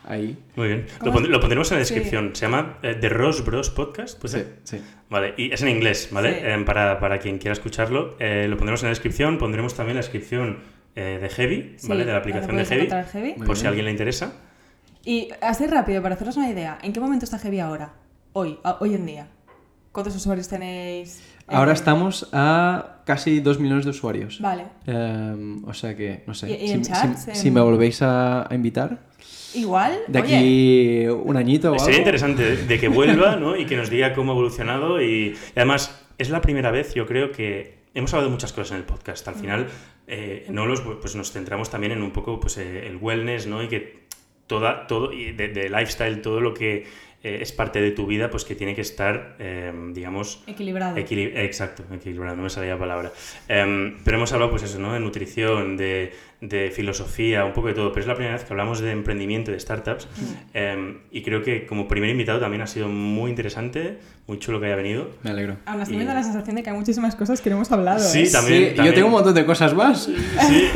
ahí. 0.06 0.36
Muy 0.56 0.68
bien. 0.68 0.86
Lo, 0.98 0.98
¿Cómo 1.00 1.12
pon- 1.14 1.30
lo 1.30 1.40
pondremos 1.40 1.70
en 1.72 1.78
la 1.78 1.84
Sí. 1.84 1.94
descripción. 1.94 2.30
Se 2.34 2.46
llama 2.46 2.78
eh, 2.82 2.96
The 3.00 3.08
Ross 3.08 3.44
Bros 3.44 3.70
Podcast. 3.70 4.20
¿puede 4.20 4.44
Sí, 4.44 4.50
sí. 4.64 4.82
Vale, 5.10 5.34
y 5.36 5.52
es 5.52 5.62
en 5.62 5.68
inglés, 5.68 6.08
¿vale? 6.12 6.40
Sí. 6.40 6.46
Em, 6.46 6.64
para, 6.64 6.98
para 7.00 7.18
quien 7.18 7.38
quiera 7.38 7.52
escucharlo. 7.52 8.16
Eh, 8.20 8.46
lo 8.48 8.56
pondremos 8.56 8.82
en 8.82 8.86
la 8.86 8.90
descripción. 8.90 9.38
Pondremos 9.38 9.74
también 9.74 9.96
la 9.96 10.02
descripción 10.02 10.58
eh, 10.96 11.18
de 11.20 11.28
Heavy, 11.28 11.74
Sí, 11.78 11.88
¿vale? 11.88 12.04
De 12.04 12.12
la 12.12 12.18
aplicación 12.18 12.56
de 12.56 12.64
Heavy. 12.64 13.34
Por 13.44 13.56
si 13.56 13.66
a 13.66 13.68
alguien 13.68 13.84
le 13.86 13.90
interesa. 13.90 14.32
Y 15.04 15.28
así 15.42 15.66
rápido, 15.66 16.00
para 16.02 16.14
haceros 16.14 16.36
una 16.36 16.48
idea, 16.48 16.78
¿en 16.82 16.92
qué 16.92 17.00
momento 17.00 17.24
está 17.24 17.38
Heavy 17.38 17.60
ahora? 17.60 17.92
Hoy, 18.32 18.58
hoy 18.80 18.94
en 18.94 19.04
día. 19.04 19.26
¿Cuántos 19.92 20.16
usuarios 20.16 20.48
tenéis? 20.48 21.22
Ahora 21.48 21.72
Eh, 21.72 21.74
estamos 21.74 22.28
a 22.32 23.00
casi 23.04 23.40
2 23.40 23.58
millones 23.60 23.84
de 23.84 23.90
usuarios. 23.90 24.40
Vale. 24.40 24.64
Em, 24.86 25.62
o 25.64 25.74
sea 25.74 25.94
que, 25.94 26.22
no 26.26 26.34
sé. 26.34 26.50
¿Y- 26.50 26.54
y 26.64 26.68
si, 26.68 26.72
en 26.74 26.84
si- 26.84 26.92
chats, 26.92 27.28
si 27.32 27.48
en- 27.48 27.54
me 27.54 27.60
volvéis 27.60 28.00
a, 28.02 28.50
a 28.50 28.54
invitar, 28.54 28.98
Igual. 29.54 29.98
de 30.08 30.20
oye, 30.22 30.36
aquí 30.36 31.06
un 31.08 31.36
añito 31.36 31.72
o 31.72 31.78
Sería 31.78 31.86
algo. 31.96 31.98
interesante 31.98 32.56
de, 32.56 32.80
que 32.80 32.88
vuelva 32.88 33.36
¿no? 33.36 33.56
y 33.56 33.66
que 33.66 33.76
nos 33.76 33.90
diga 33.90 34.14
cómo 34.14 34.32
ha 34.32 34.34
evolucionado. 34.34 35.02
Y, 35.02 35.06
y 35.34 35.34
además, 35.56 36.00
es 36.18 36.30
la 36.30 36.40
primera 36.40 36.70
vez, 36.70 36.94
yo 36.94 37.06
creo 37.06 37.30
que 37.30 37.74
hemos 37.94 38.12
hablado 38.14 38.30
de 38.30 38.32
muchas 38.34 38.52
cosas 38.52 38.72
en 38.72 38.76
el 38.78 38.84
podcast. 38.84 39.28
Al 39.28 39.34
final, 39.34 39.66
eh, 40.06 40.46
en 40.48 40.58
Olos, 40.58 40.80
pues 41.00 41.14
nos 41.14 41.30
centramos 41.32 41.70
también 41.70 41.92
en 41.92 42.02
un 42.02 42.10
poco 42.10 42.40
pues, 42.40 42.56
eh, 42.58 42.86
el 42.86 42.96
wellness 42.96 43.46
¿no? 43.46 43.62
y 43.62 43.68
que 43.68 44.04
toda, 44.46 44.86
todo, 44.86 45.12
y 45.12 45.32
de, 45.32 45.48
de 45.48 45.68
lifestyle, 45.70 46.20
todo 46.20 46.40
lo 46.40 46.52
que 46.54 46.86
eh, 47.24 47.38
es 47.40 47.50
parte 47.52 47.80
de 47.80 47.90
tu 47.90 48.06
vida, 48.06 48.30
pues 48.30 48.44
que 48.44 48.54
tiene 48.54 48.74
que 48.76 48.82
estar, 48.82 49.34
eh, 49.40 49.72
digamos, 49.92 50.44
Equilibrado. 50.46 50.96
Equili- 50.96 51.32
exacto, 51.34 51.82
equilibrado, 51.92 52.36
no 52.36 52.42
me 52.44 52.50
salía 52.50 52.74
la 52.74 52.78
palabra. 52.78 53.12
Em, 53.48 53.96
pero 54.04 54.18
hemos 54.18 54.32
hablado, 54.32 54.50
pues 54.52 54.62
eso, 54.62 54.78
¿no? 54.78 54.92
De 54.92 55.00
nutrición, 55.00 55.76
de, 55.76 56.12
de 56.48 56.70
filosofía, 56.70 57.44
un 57.44 57.52
poco 57.52 57.68
de 57.68 57.74
todo. 57.74 57.90
Pero 57.92 58.02
es 58.02 58.06
la 58.06 58.14
primera 58.14 58.34
vez 58.34 58.44
que 58.44 58.52
hablamos 58.52 58.80
de 58.80 58.90
emprendimiento, 58.92 59.50
de 59.50 59.58
startups. 59.60 60.08
Em, 60.52 60.98
y 61.10 61.22
creo 61.22 61.42
que 61.42 61.66
como 61.66 61.88
primer 61.88 62.10
invitado 62.10 62.38
también 62.40 62.62
ha 62.62 62.66
sido 62.66 62.88
muy 62.88 63.30
interesante, 63.30 63.98
muy 64.26 64.38
chulo 64.38 64.60
que 64.60 64.66
haya 64.66 64.76
venido. 64.76 65.10
Me 65.22 65.30
alegro. 65.30 65.56
Aún 65.66 65.80
así 65.80 65.94
Y- 65.94 65.96
me 65.96 66.04
da 66.04 66.14
la 66.14 66.22
sensación 66.22 66.56
de 66.56 66.62
que 66.62 66.70
hay 66.70 66.76
muchísimas 66.76 67.14
cosas 67.16 67.40
que 67.40 67.50
no 67.50 67.56
hemos 67.56 67.70
hablado. 67.72 67.98
Sí, 68.00 68.24
¿eh? 68.24 68.30
también. 68.30 68.60
Sí, 68.62 68.66
también. 68.76 68.86
Yo 68.86 68.94
tengo 68.94 69.06
un 69.08 69.12
montón 69.12 69.34
de 69.34 69.44
cosas 69.46 69.74
más. 69.74 70.02
Sí, 70.04 70.14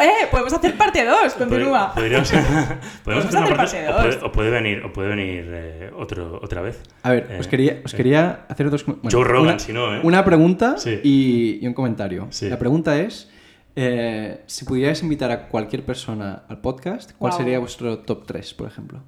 ¡Eh! 0.00 0.26
Podemos 0.30 0.52
hacer 0.52 0.74
parte 0.76 1.04
2, 1.04 1.34
continúa. 1.34 1.92
Podríamos, 1.94 2.30
podemos 3.04 3.24
hacer 3.26 3.38
una 3.40 3.62
hacer 3.62 3.86
parte, 3.86 3.92
parte 3.92 4.18
o 4.18 4.22
puede, 4.22 4.24
o 4.26 4.32
puede 4.32 4.50
venir, 4.50 4.82
o 4.84 4.92
puede 4.92 5.08
venir 5.08 5.44
eh, 5.48 5.90
otro, 5.96 6.38
otra 6.42 6.60
vez. 6.62 6.80
A 7.02 7.10
ver, 7.10 7.26
Eh, 7.30 7.36
os 7.40 7.48
quería, 7.48 7.80
os 7.84 7.94
quería 7.94 8.44
hacer 8.48 8.70
dos... 8.70 8.84
bueno, 8.84 9.00
Joe 9.10 9.24
Rogan, 9.24 9.42
una, 9.54 9.58
si 9.58 9.72
no, 9.72 9.94
¿eh? 9.96 10.00
Una 10.02 10.24
pregunta 10.24 10.76
Sí. 10.78 11.00
y, 11.02 11.58
y 11.62 11.66
un 11.66 11.74
comentario. 11.74 12.26
Sí. 12.30 12.48
La 12.48 12.58
pregunta 12.58 12.98
es, 13.00 13.30
eh, 13.76 14.42
si 14.46 14.64
pudierais 14.64 15.02
invitar 15.02 15.30
a 15.30 15.48
cualquier 15.48 15.84
persona 15.84 16.42
al 16.48 16.60
podcast, 16.60 17.12
¿cuál 17.18 17.30
Wow. 17.32 17.38
sería 17.38 17.58
vuestro 17.58 17.98
top 18.00 18.26
3, 18.26 18.54
por 18.54 18.68
ejemplo? 18.68 19.02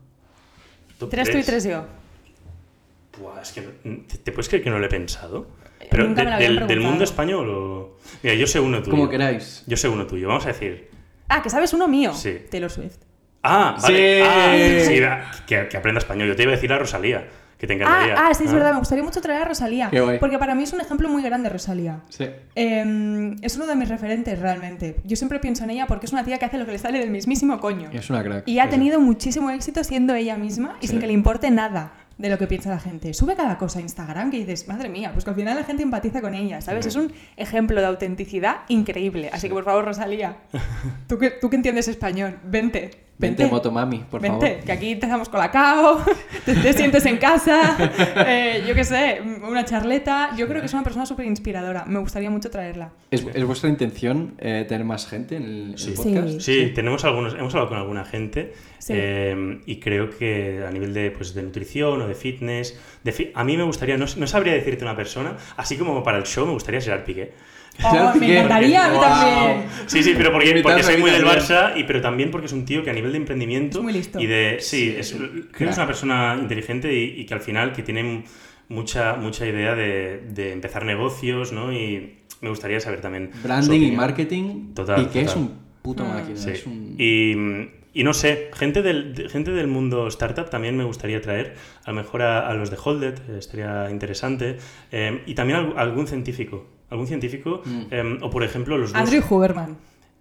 Top 0.99 1.11
Tres 1.11 1.31
tú 1.31 1.39
y 1.39 1.43
tres. 1.43 1.65
yo. 1.65 1.85
Buah, 3.19 3.41
es 3.43 3.53
que 3.53 3.63
¿te, 3.63 4.19
te 4.19 4.33
puedes 4.33 4.49
creer 4.49 4.63
que 4.65 4.71
no 4.71 4.79
lo 4.79 4.87
he 4.87 4.89
pensado? 4.89 5.47
Pero 5.91 6.05
Nunca 6.05 6.23
me 6.25 6.31
de- 6.31 6.31
lo 6.31 6.37
habían 6.37 6.67
del, 6.69 6.81
mundo 6.81 7.05
español 7.05 7.49
o... 7.51 7.99
Mira, 8.23 8.35
yo 8.35 8.47
sé 8.47 8.61
uno 8.61 8.79
tuyo. 8.83 8.91
Como 8.91 9.09
queráis. 9.09 9.65
Yo 9.67 9.77
sé 9.77 9.89
uno 9.89 10.07
tuyo. 10.07 10.29
Vamos 10.29 10.45
a 10.45 10.49
decir... 10.49 10.91
Ah, 11.29 11.41
que 11.43 11.51
sabes 11.51 11.73
uno 11.73 11.87
mío. 11.89 12.13
Sí. 12.15 12.39
Taylor 12.51 12.71
Swift. 12.71 12.97
Ah, 13.43 13.77
vale. 13.81 14.19
Sí. 14.19 14.23
Ah, 14.25 14.85
sí, 14.85 15.01
va, 15.01 15.31
que, 15.47 15.69
que 15.69 15.77
aprenda 15.77 15.99
español. 16.01 16.29
Yo 16.29 16.37
te 16.37 16.43
iba 16.43 16.53
a 16.53 16.55
decir 16.57 16.73
a 16.73 16.79
Rosalía, 16.79 17.29
que 17.59 17.67
te 17.67 17.75
encantaría. 17.75 18.15
Ah, 18.17 18.29
ah, 18.31 18.35
sí, 18.35 18.45
es 18.45 18.53
verdad. 18.53 18.73
Me 18.73 18.79
gustaría 18.79 19.03
mucho 19.05 19.21
traer 19.21 19.43
a 19.43 19.45
Rosalía. 19.45 19.91
Qué 19.91 20.01
guay. 20.01 20.19
Porque 20.19 20.39
para 20.39 20.55
mí 20.55 20.63
es 20.63 20.73
un 20.73 20.81
ejemplo 20.81 21.09
muy 21.09 21.23
grande 21.23 21.49
Rosalía. 21.49 22.01
Sí. 22.09 22.25
Eh, 22.55 23.37
es 23.43 23.57
uno 23.57 23.67
de 23.67 23.75
mis 23.77 23.89
referentes 23.89 24.39
realmente. 24.39 24.97
Yo 25.05 25.17
siempre 25.17 25.41
pienso 25.41 25.65
en 25.65 25.71
ella 25.71 25.87
porque 25.87 26.07
es 26.07 26.13
una 26.13 26.25
tía 26.25 26.39
que 26.39 26.45
hace 26.45 26.57
lo 26.57 26.65
que 26.67 26.73
le 26.73 26.79
sale 26.79 26.99
del 27.01 27.11
mismísimo 27.11 27.59
coño. 27.61 27.91
Es 27.93 28.09
una 28.11 28.23
crack. 28.23 28.47
Y 28.47 28.61
ha 28.61 28.65
Sí. 28.65 28.71
tenido 28.71 29.01
muchísimo 29.01 29.51
éxito 29.51 29.83
siendo 29.83 30.15
ella 30.15 30.37
misma 30.37 30.77
y 30.81 30.87
Sí. 30.87 30.93
sin 30.93 31.01
que 31.01 31.07
le 31.09 31.13
importe 31.13 31.51
nada 31.51 31.93
de 32.17 32.29
lo 32.29 32.39
que 32.39 32.47
piensa 32.47 32.71
la 32.71 32.81
gente. 32.81 33.15
Sube 33.15 33.35
cada 33.37 33.59
cosa 33.59 33.79
a 33.79 33.83
Instagram 33.83 34.31
que 34.31 34.39
dices, 34.39 34.67
madre 34.69 34.89
mía, 34.89 35.11
pues 35.13 35.25
que 35.25 35.31
al 35.31 35.37
final 35.37 35.57
la 35.57 35.65
gente 35.65 35.83
empatiza 35.85 36.21
con 36.21 36.35
ella, 36.35 36.61
¿sabes? 36.61 36.87
Es 36.87 36.97
un 36.97 37.13
ejemplo 37.37 37.81
de 37.81 37.87
autenticidad 37.87 38.57
increíble. 38.69 39.31
Así 39.33 39.49
que 39.49 39.55
por 39.55 39.65
favor, 39.65 39.85
Rosalía, 39.85 40.37
tú 41.09 41.19
que, 41.19 41.31
tú 41.31 41.49
que 41.51 41.57
entiendes 41.57 41.87
español, 41.89 42.39
vente. 42.45 42.91
Vente, 43.21 43.47
Motomami, 43.49 44.05
por 44.09 44.21
vente, 44.21 44.47
favor. 44.49 44.65
que 44.65 44.71
aquí 44.73 44.93
empezamos 44.93 45.29
con 45.29 45.41
la 45.41 45.51
cao, 45.51 46.05
te, 46.45 46.55
te 46.55 46.73
sientes 46.73 47.05
en 47.05 47.17
casa, 47.17 47.77
eh, 48.29 48.63
yo 48.67 48.75
qué 48.77 48.85
sé, 48.85 49.21
una 49.43 49.65
charleta. 49.65 50.31
Yo 50.37 50.47
creo 50.47 50.61
que 50.61 50.67
es 50.67 50.73
una 50.73 50.85
persona 50.85 51.05
súper 51.05 51.27
inspiradora. 51.27 51.85
Me 51.85 51.99
gustaría 51.99 52.31
mucho 52.31 52.49
traerla. 52.49 52.93
¿Es, 53.11 53.27
es 53.35 53.45
vuestra 53.45 53.69
intención 53.71 54.35
eh, 54.39 54.65
tener 54.69 54.85
más 54.85 55.09
gente 55.09 55.35
en 55.37 55.43
el, 55.43 55.51
en 55.51 55.71
el 55.73 55.79
Sí. 55.79 55.91
podcast? 55.97 56.41
Sí, 56.41 56.73
tenemos 56.75 57.05
algunos, 57.05 57.35
hemos 57.35 57.53
hablado 57.55 57.71
con 57.71 57.79
alguna 57.79 58.05
gente 58.05 58.53
Sí. 58.79 58.93
eh, 58.97 59.61
y 59.67 59.81
creo 59.81 60.11
que 60.11 60.65
a 60.65 60.71
nivel 60.71 60.95
de, 60.95 61.11
pues, 61.11 61.35
de 61.35 61.43
nutrición 61.43 62.01
o 62.01 62.07
de 62.07 62.15
fitness, 62.15 62.79
de 63.03 63.11
fi- 63.13 63.33
a 63.35 63.43
mí 63.43 63.57
me 63.57 63.65
gustaría, 63.65 63.97
no, 63.99 64.07
no 64.17 64.27
sabría 64.29 64.53
decirte 64.53 64.85
una 64.85 64.95
persona, 64.95 65.37
así 65.57 65.77
como 65.77 66.05
para 66.05 66.19
el 66.19 66.25
show 66.25 66.47
me 66.47 66.53
gustaría 66.53 66.81
Gerard 66.81 67.03
Piqué. 67.05 67.33
Oh, 67.85 68.13
me 68.19 68.33
encantaría 68.33 68.85
a 68.87 68.89
mí 68.89 68.95
Wow. 68.97 69.03
también. 69.05 69.65
Sí, 69.87 70.03
sí, 70.03 70.15
pero 70.17 70.33
porque, 70.33 70.61
porque 70.63 70.83
soy 70.83 70.97
muy 70.97 71.11
del. 71.11 71.25
Barça, 71.25 71.73
y, 71.77 71.85
pero 71.85 72.01
también 72.01 72.31
porque 72.31 72.47
es 72.47 72.53
un 72.53 72.65
tío 72.65 72.83
que 72.83 72.91
a 72.91 72.93
nivel 72.93 73.13
de 73.13 73.19
emprendimiento 73.19 73.79
Es 73.79 73.85
muy 73.85 73.93
listo. 73.93 74.19
y 74.21 74.27
de... 74.27 74.57
Sí, 74.61 74.95
es, 74.99 75.13
creo 75.13 75.53
que 75.53 75.65
es 75.71 75.77
una 75.77 75.87
persona 75.87 76.37
inteligente 76.41 76.93
y, 76.93 77.21
y 77.21 77.25
que 77.27 77.35
al 77.35 77.41
final 77.41 77.73
que 77.73 77.83
tiene 77.83 78.25
mucha, 78.69 79.15
mucha 79.15 79.47
idea 79.47 79.75
de, 79.75 80.23
de 80.31 80.53
empezar 80.53 80.85
negocios, 80.85 81.53
¿no? 81.53 81.73
Y 81.73 82.19
me 82.41 82.49
gustaría 82.49 82.81
saber 82.81 83.01
también 83.01 83.31
Branding 83.43 83.81
y 83.81 83.93
marketing. 83.93 84.75
Total, 84.75 85.03
Y 85.03 85.07
que 85.07 85.21
es 85.21 85.27
total. 85.27 85.43
un 85.43 85.59
puto 85.83 86.05
Mm. 86.05 86.09
máquina. 86.09 86.37
Sí. 86.37 86.51
Es 86.51 86.67
un... 86.67 86.95
Y, 86.99 88.01
y 88.01 88.05
no 88.05 88.13
sé, 88.13 88.51
gente 88.55 88.83
del, 88.83 89.15
de- 89.15 89.29
gente 89.29 89.51
del 89.53 89.67
mundo 89.69 90.07
startup 90.09 90.51
también 90.51 90.77
me 90.77 90.85
gustaría 90.85 91.21
traer, 91.21 91.55
a 91.85 91.91
lo 91.91 91.97
mejor 91.97 92.23
a, 92.23 92.49
a 92.49 92.55
los 92.55 92.71
de 92.71 92.77
Holded, 92.83 93.15
eh, 93.29 93.39
estaría 93.39 93.89
interesante, 93.91 94.59
eh, 94.93 95.23
y 95.27 95.35
también 95.35 95.59
al- 95.59 95.75
algún 95.79 96.07
científico, 96.07 96.67
algún 96.91 97.07
científico, 97.07 97.63
Mm. 97.65 97.83
eh, 97.91 98.19
o 98.23 98.31
por 98.31 98.43
ejemplo 98.45 98.77
los 98.79 98.93
dos... 98.93 99.01
Andrew 99.01 99.23
Huberman. 99.29 99.77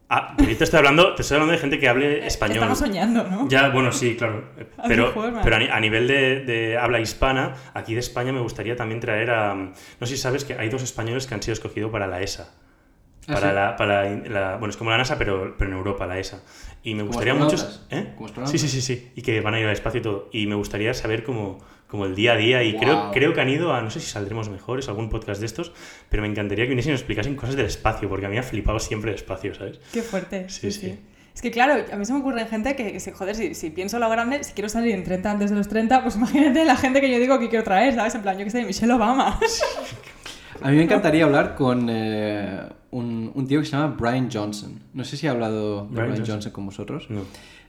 Ah, 0.09 0.35
pero 0.37 0.49
yo 0.51 0.57
te 0.57 0.63
estoy 0.63 0.77
hablando, 0.77 1.15
te 1.15 1.21
estoy 1.21 1.35
hablando 1.35 1.51
de 1.51 1.57
gente 1.59 1.79
que 1.79 1.89
hable 1.89 2.25
español. 2.25 2.55
Estamos 2.57 2.79
soñando, 2.79 3.23
¿no? 3.25 3.49
Ya, 3.49 3.67
bueno, 3.69 3.91
sí, 3.91 4.15
claro. 4.15 4.41
Eh, 4.57 4.65
Andrew 4.77 5.07
Pero, 5.07 5.19
Huberman. 5.19 5.43
pero 5.43 5.55
a, 5.57 5.59
ni- 5.59 5.67
a 5.67 5.79
nivel 5.81 6.07
de, 6.07 6.39
de 6.45 6.77
habla 6.77 7.01
hispana, 7.01 7.55
aquí 7.73 7.93
de 7.93 7.99
España 7.99 8.31
me 8.31 8.39
gustaría 8.39 8.77
también 8.77 9.01
traer 9.01 9.31
a... 9.31 9.53
No 9.53 9.73
sé 10.01 10.15
si 10.15 10.17
sabes 10.17 10.45
que 10.45 10.53
hay 10.53 10.69
dos 10.69 10.81
españoles 10.81 11.27
que 11.27 11.33
han 11.35 11.43
sido 11.43 11.53
escogidos 11.53 11.91
para 11.91 12.07
la 12.07 12.21
ESA. 12.21 12.53
¿Ah, 13.29 13.33
Para, 13.33 13.49
sí? 13.49 13.55
la, 13.55 13.75
para 13.75 14.09
la- 14.09 14.51
bueno, 14.55 14.69
es 14.69 14.77
como 14.77 14.91
la 14.91 14.97
NASA, 14.97 15.17
pero, 15.17 15.55
pero 15.57 15.71
en 15.71 15.75
Europa, 15.75 16.07
la 16.07 16.17
ESA. 16.17 16.41
Y 16.83 16.95
me 16.95 17.03
gustaría 17.03 17.33
mucho... 17.33 17.57
¿Eh? 17.89 18.13
¿Como 18.15 18.29
Sí, 18.47 18.57
sí, 18.57 18.69
sí, 18.69 18.79
sí. 18.81 19.11
Y 19.13 19.21
que 19.21 19.41
van 19.41 19.55
a 19.55 19.59
ir 19.59 19.65
al 19.65 19.73
espacio 19.73 19.99
y 19.99 20.03
todo. 20.03 20.29
Y 20.31 20.47
me 20.47 20.55
gustaría 20.55 20.93
saber 20.93 21.25
como, 21.25 21.59
como 21.87 22.05
el 22.05 22.15
día 22.15 22.33
a 22.33 22.35
día. 22.37 22.63
Y 22.63 22.77
creo, 22.77 23.11
creo 23.11 23.33
que 23.33 23.41
han 23.41 23.49
ido 23.49 23.73
a... 23.73 23.81
No 23.81 23.89
sé 23.89 23.99
si 23.99 24.07
saldremos 24.07 24.49
mejores, 24.49 24.87
algún 24.89 25.09
podcast 25.09 25.39
de 25.39 25.45
estos, 25.45 25.71
pero 26.09 26.21
me 26.23 26.29
encantaría 26.29 26.65
que 26.65 26.69
viniesen 26.69 26.91
y 26.91 26.93
nos 26.93 27.01
explicasen 27.01 27.35
cosas 27.35 27.55
del 27.55 27.65
espacio, 27.65 28.07
porque 28.09 28.25
a 28.25 28.29
mí 28.29 28.35
me 28.35 28.39
ha 28.39 28.43
flipado 28.43 28.79
siempre 28.79 29.11
el 29.11 29.15
espacio, 29.15 29.53
¿sabes? 29.55 29.79
Qué 29.93 30.01
fuerte. 30.01 30.49
Sí, 30.49 30.71
Sí, 30.71 30.79
sí. 30.79 30.87
sí. 30.89 30.99
Es 31.35 31.41
que 31.43 31.51
claro, 31.51 31.75
a 31.93 31.95
mí 31.97 32.03
se 32.03 32.13
me 32.13 32.19
ocurre 32.19 32.45
gente 32.47 32.75
que, 32.75 32.91
que 32.93 32.99
se- 32.99 33.11
joder, 33.11 33.35
si, 33.35 33.53
si 33.53 33.69
pienso 33.69 33.99
lo 33.99 34.09
grande, 34.09 34.43
si 34.43 34.53
quiero 34.53 34.69
salir 34.69 34.95
en 34.95 35.03
30 35.03 35.29
antes 35.31 35.49
de 35.51 35.55
los 35.55 35.67
30, 35.67 36.01
pues 36.01 36.15
imagínate 36.17 36.65
la 36.65 36.75
gente 36.75 36.99
que 36.99 37.11
yo 37.11 37.19
digo 37.19 37.37
que 37.37 37.47
quiero 37.47 37.63
traer, 37.63 37.93
¿sabes? 37.93 38.15
En 38.15 38.23
plan, 38.23 38.37
yo 38.39 38.43
que 38.43 38.49
sé, 38.49 38.65
Michelle 38.65 38.91
Obama. 38.93 39.39
A 40.61 40.71
mí 40.71 40.77
me 40.77 40.83
encantaría 40.83 41.23
hablar 41.25 41.53
con 41.53 41.87
eh, 41.91 42.59
un, 42.89 43.31
un 43.35 43.47
tío 43.47 43.59
que 43.59 43.65
se 43.67 43.73
llama 43.73 43.95
Brian 43.99 44.29
Johnson. 44.31 44.81
No 44.93 45.03
sé 45.03 45.15
si 45.15 45.27
he 45.27 45.29
hablado 45.29 45.81
de 45.85 45.89
Brian 45.91 45.93
Brian, 45.93 46.09
Johnson. 46.17 46.35
Johnson. 46.35 46.51
con 46.53 46.65
vosotros. 46.65 47.05
No. 47.11 47.21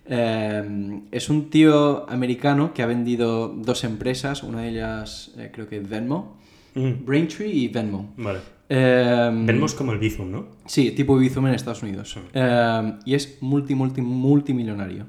Eh, 0.09 1.01
es 1.11 1.29
un 1.29 1.51
tío 1.51 2.09
americano 2.09 2.73
que 2.73 2.83
ha 2.83 2.87
vendido 2.87 3.49
dos 3.49 3.85
empresas, 3.85 4.43
una 4.43 4.63
de 4.63 4.71
ellas 4.71 5.33
eh, 5.37 5.51
creo 5.53 5.69
que 5.69 5.81
Venmo, 5.81 6.39
Mm, 6.79 7.05
Braintree 7.05 7.51
y 7.51 7.69
Venmo. 7.69 8.13
Vale. 8.17 8.39
Eh, 8.69 9.31
Vemos 9.47 9.75
como 9.75 9.93
el 9.93 9.99
Bizum, 9.99 10.31
¿no? 10.31 10.47
Sí, 10.67 10.93
tipo 10.93 11.17
Bizum 11.17 11.47
en 11.47 11.55
Estados 11.55 11.83
Unidos. 11.83 12.17
Eh, 12.33 12.93
y 13.05 13.15
es 13.15 13.39
multi, 13.41 13.75
multi, 13.75 14.01
multimillonario. 14.01 15.07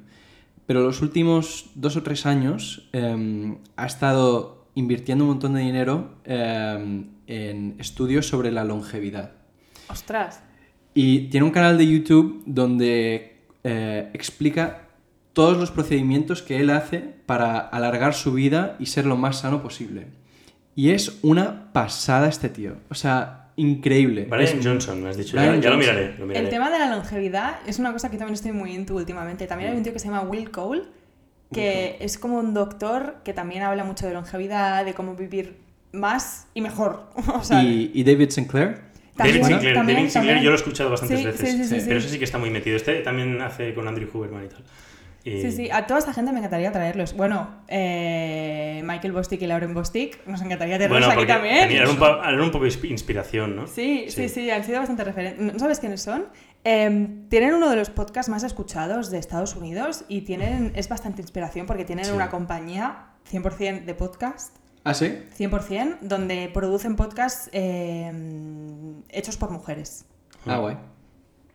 Pero 0.65 0.81
los 0.81 1.01
últimos 1.01 1.71
dos 1.75 1.95
o 1.95 2.03
tres 2.03 2.25
años 2.25 2.89
eh, 2.93 3.55
ha 3.75 3.85
estado 3.85 4.67
invirtiendo 4.75 5.25
un 5.25 5.31
montón 5.31 5.53
de 5.53 5.61
dinero 5.61 6.15
eh, 6.25 7.03
en 7.27 7.75
estudios 7.79 8.27
sobre 8.27 8.51
la 8.51 8.63
longevidad. 8.63 9.31
Ostras. 9.89 10.41
Y 10.93 11.29
tiene 11.29 11.45
un 11.45 11.51
canal 11.51 11.77
de 11.77 11.87
YouTube 11.87 12.43
donde 12.45 13.37
eh, 13.63 14.09
explica 14.13 14.88
todos 15.33 15.57
los 15.57 15.71
procedimientos 15.71 16.41
que 16.41 16.59
él 16.59 16.69
hace 16.69 16.99
para 17.25 17.59
alargar 17.59 18.13
su 18.13 18.33
vida 18.33 18.75
y 18.79 18.87
ser 18.87 19.05
lo 19.05 19.15
más 19.17 19.39
sano 19.39 19.61
posible. 19.61 20.07
Y 20.75 20.91
es 20.91 21.19
una 21.23 21.71
pasada 21.73 22.27
este 22.29 22.49
tío. 22.49 22.77
O 22.89 22.95
sea, 22.95 23.49
increíble. 23.55 24.27
Brian 24.29 24.57
Es- 24.59 24.65
Johnson, 24.65 25.03
me 25.03 25.09
has 25.09 25.17
dicho. 25.17 25.35
Brian 25.37 25.55
ya, 25.55 25.61
ya 25.63 25.69
lo 25.71 25.77
miraré. 25.77 26.15
Lo 26.17 26.25
miraré. 26.25 26.45
El 26.45 26.49
tema 26.49 26.69
de 26.69 26.79
la 26.79 26.95
longevidad 26.95 27.57
es 27.67 27.79
una 27.79 27.91
cosa 27.91 28.09
que 28.09 28.17
también 28.17 28.33
estoy 28.35 28.51
muy 28.53 28.73
into 28.73 28.95
últimamente. 28.95 29.45
También 29.47 29.71
hay 29.71 29.77
un 29.77 29.83
tío 29.83 29.93
que 29.93 29.99
se 29.99 30.07
llama 30.07 30.21
Will 30.21 30.51
Cole, 30.51 30.83
que 31.53 31.97
es 31.99 32.17
como 32.17 32.37
un 32.39 32.53
doctor 32.53 33.17
que 33.23 33.33
también 33.33 33.63
habla 33.63 33.83
mucho 33.83 34.07
de 34.07 34.13
longevidad, 34.13 34.85
de 34.85 34.93
cómo 34.93 35.15
vivir 35.15 35.57
más 35.91 36.47
y 36.53 36.61
mejor. 36.61 37.09
O 37.33 37.43
sea, 37.43 37.63
y, 37.63 37.91
y 37.93 38.03
David 38.03 38.29
Sinclair. 38.29 38.81
David 39.17 39.43
Sinclair, 39.43 39.73
también- 39.73 39.97
David 39.97 40.09
Sinclair 40.09 40.11
también- 40.13 40.43
yo 40.43 40.49
lo 40.51 40.55
he 40.55 40.59
escuchado 40.59 40.89
bastantes 40.91 41.19
Sí, 41.19 41.25
veces. 41.25 41.39
sí, 41.51 41.57
sí, 41.57 41.63
sí, 41.65 41.79
sí. 41.81 41.85
Pero 41.87 41.99
ese 41.99 42.09
sí 42.09 42.17
que 42.19 42.23
está 42.25 42.37
muy 42.37 42.51
metido. 42.51 42.77
Este 42.77 42.99
también 43.01 43.41
hace 43.41 43.73
con 43.73 43.87
Andrew 43.87 44.07
Huberman 44.13 44.45
y 44.45 44.47
tal. 44.47 44.63
Y- 45.23 45.41
Sí, 45.41 45.51
sí, 45.51 45.69
a 45.69 45.85
toda 45.85 45.99
esta 45.99 46.13
gente 46.13 46.31
me 46.31 46.39
encantaría 46.39 46.71
traerlos. 46.71 47.13
Bueno, 47.13 47.61
eh, 47.67 48.81
Michael 48.85 49.11
Bostick 49.11 49.41
y 49.41 49.47
Lauren 49.47 49.73
Bostick, 49.73 50.25
nos 50.25 50.41
encantaría 50.41 50.77
tenerlos 50.77 51.05
Bueno, 51.07 51.21
aquí 51.21 51.27
también. 51.27 51.67
tenía- 51.67 51.81
era 51.81 51.89
un, 51.89 51.97
pa- 51.97 52.21
era 52.31 52.41
un 52.41 52.51
poco 52.51 52.63
de 52.63 52.71
inspi- 52.71 52.89
inspiración, 52.89 53.55
¿no? 53.55 53.67
Sí, 53.67 54.05
sí, 54.09 54.29
sí, 54.29 54.49
han 54.49 54.63
sido 54.63 54.79
bastante 54.79 55.03
referentes. 55.03 55.53
¿No 55.53 55.59
sabes 55.59 55.79
quiénes 55.79 56.01
son? 56.01 56.27
Eh, 56.63 57.07
tienen 57.29 57.53
uno 57.53 57.69
de 57.69 57.75
los 57.75 57.89
podcasts 57.89 58.29
más 58.29 58.43
escuchados 58.43 59.11
de 59.11 59.17
Estados 59.17 59.55
Unidos 59.55 60.05
y 60.07 60.21
tienen 60.21 60.71
es 60.75 60.87
bastante 60.89 61.21
inspiración 61.21 61.65
porque 61.67 61.83
tienen 61.85 62.05
Sí. 62.05 62.11
una 62.11 62.29
compañía 62.29 63.07
100% 63.29 63.85
de 63.85 63.93
podcast, 63.95 64.55
¿Ah, 64.85 64.93
sí? 64.93 65.19
100%, 65.35 65.97
donde 66.01 66.49
producen 66.53 66.95
podcasts 66.95 67.49
eh, 67.51 68.11
hechos 69.09 69.35
por 69.37 69.51
mujeres. 69.51 70.05
Ah, 70.45 70.57
guay. 70.57 70.77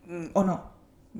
Mm, 0.06 0.26
¿O 0.34 0.44
no? 0.44 0.73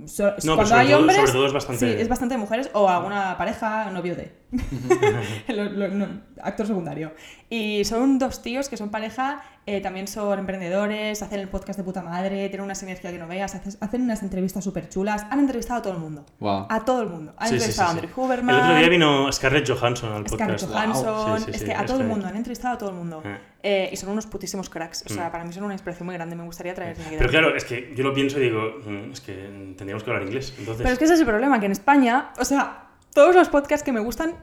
So- 0.07 0.25
No, 0.25 0.35
pero 0.37 0.57
cuando 0.57 0.75
hay 0.75 0.87
todo- 0.89 0.99
hombres, 0.99 1.17
sobre 1.19 1.33
todo 1.33 1.47
es 1.47 1.53
bastante- 1.53 1.95
sí, 1.95 2.01
es 2.03 2.09
bastante 2.09 2.37
mujeres 2.37 2.69
o 2.73 2.89
alguna 2.89 3.39
pareja, 3.39 3.91
novio 3.91 4.17
de. 4.17 4.33
Lo- 5.49 5.65
lo- 5.65 5.89
no, 5.89 6.07
actor 6.43 6.67
secundario. 6.67 7.13
Y 7.49 7.85
son 7.85 8.19
dos 8.19 8.43
tíos 8.43 8.69
que 8.69 8.77
son 8.77 8.91
pareja, 8.91 9.43
eh, 9.67 9.81
también 9.81 10.07
son 10.09 10.39
emprendedores, 10.39 11.23
hacen 11.23 11.41
el 11.41 11.49
podcast 11.49 11.79
de 11.79 11.85
puta 11.85 12.03
madre, 12.03 12.49
tienen 12.49 12.61
una 12.65 12.75
sinergia 12.75 13.11
que 13.11 13.19
no 13.19 13.27
veas, 13.27 13.55
haces- 13.55 13.79
hacen 13.81 14.03
unas 14.03 14.23
entrevistas 14.23 14.63
súper 14.63 14.89
chulas. 14.89 15.25
Han 15.31 15.41
entrevistado 15.41 15.79
a 15.81 15.83
todo 15.83 15.93
el 15.95 15.99
mundo. 16.01 16.27
Wow. 16.41 16.67
A 16.69 16.85
todo 16.85 17.03
el 17.03 17.09
mundo. 17.09 17.33
Han 17.39 17.49
Sí, 17.49 17.55
sí, 17.55 17.61
sí, 17.61 17.65
entrevistado 17.65 17.89
sí. 17.93 17.97
a 17.97 18.01
Andrew 18.03 18.25
Huberman. 18.25 18.55
El 18.57 18.61
otro 18.63 18.77
día 18.77 18.89
vino 18.89 19.33
Scarlett 19.33 19.69
Johansson 19.69 20.13
al 20.13 20.29
Scarlett 20.29 20.61
podcast. 20.61 20.73
Johansson, 21.05 21.39
Sí, 21.39 21.45
sí, 21.45 21.51
es 21.57 21.65
que 21.65 21.75
a 21.75 21.87
todo 21.87 22.01
el 22.01 22.07
mundo, 22.07 22.27
han 22.27 22.37
entrevistado 22.37 22.75
a 22.75 22.79
todo 22.79 22.91
el 22.91 22.97
mundo. 22.97 23.23
Eh. 23.25 23.39
Eh, 23.67 23.89
y 23.93 23.97
son 23.97 24.11
unos 24.11 24.27
putísimos 24.27 24.69
cracks. 24.69 25.05
O 25.07 25.09
sea, 25.09 25.29
Mm. 25.29 25.33
para 25.33 25.45
mí 25.45 25.53
son 25.55 25.65
una 25.65 25.73
inspiración 25.73 26.05
muy 26.07 26.15
grande, 26.15 26.37
me 26.37 26.45
gustaría 26.45 26.75
traer 26.75 26.97
Pero 27.17 27.31
claro, 27.31 27.57
es 27.57 27.65
que 27.65 27.95
yo 27.97 28.05
lo 28.05 28.13
pienso 28.13 28.39
y 28.39 28.43
digo, 28.43 28.61
mm, 28.85 29.13
es 29.13 29.21
que 29.23 29.33
tendríamos 29.79 30.03
que 30.05 30.11
hablar 30.11 30.27
inglés. 30.27 30.55
Entonces, 30.59 30.83
Pero 30.83 30.93
es 30.93 30.99
que 30.99 31.05
ese 31.07 31.15
es 31.15 31.21
el 31.21 31.27
problema, 31.27 31.59
que 31.61 31.67
en 31.67 31.73
España, 31.73 32.33
o 32.39 32.45
sea, 32.45 32.89
todos 33.15 33.35
los 33.35 33.49
podcasts 33.49 33.83
que 33.83 33.93
me 33.93 34.01
gustan 34.01 34.35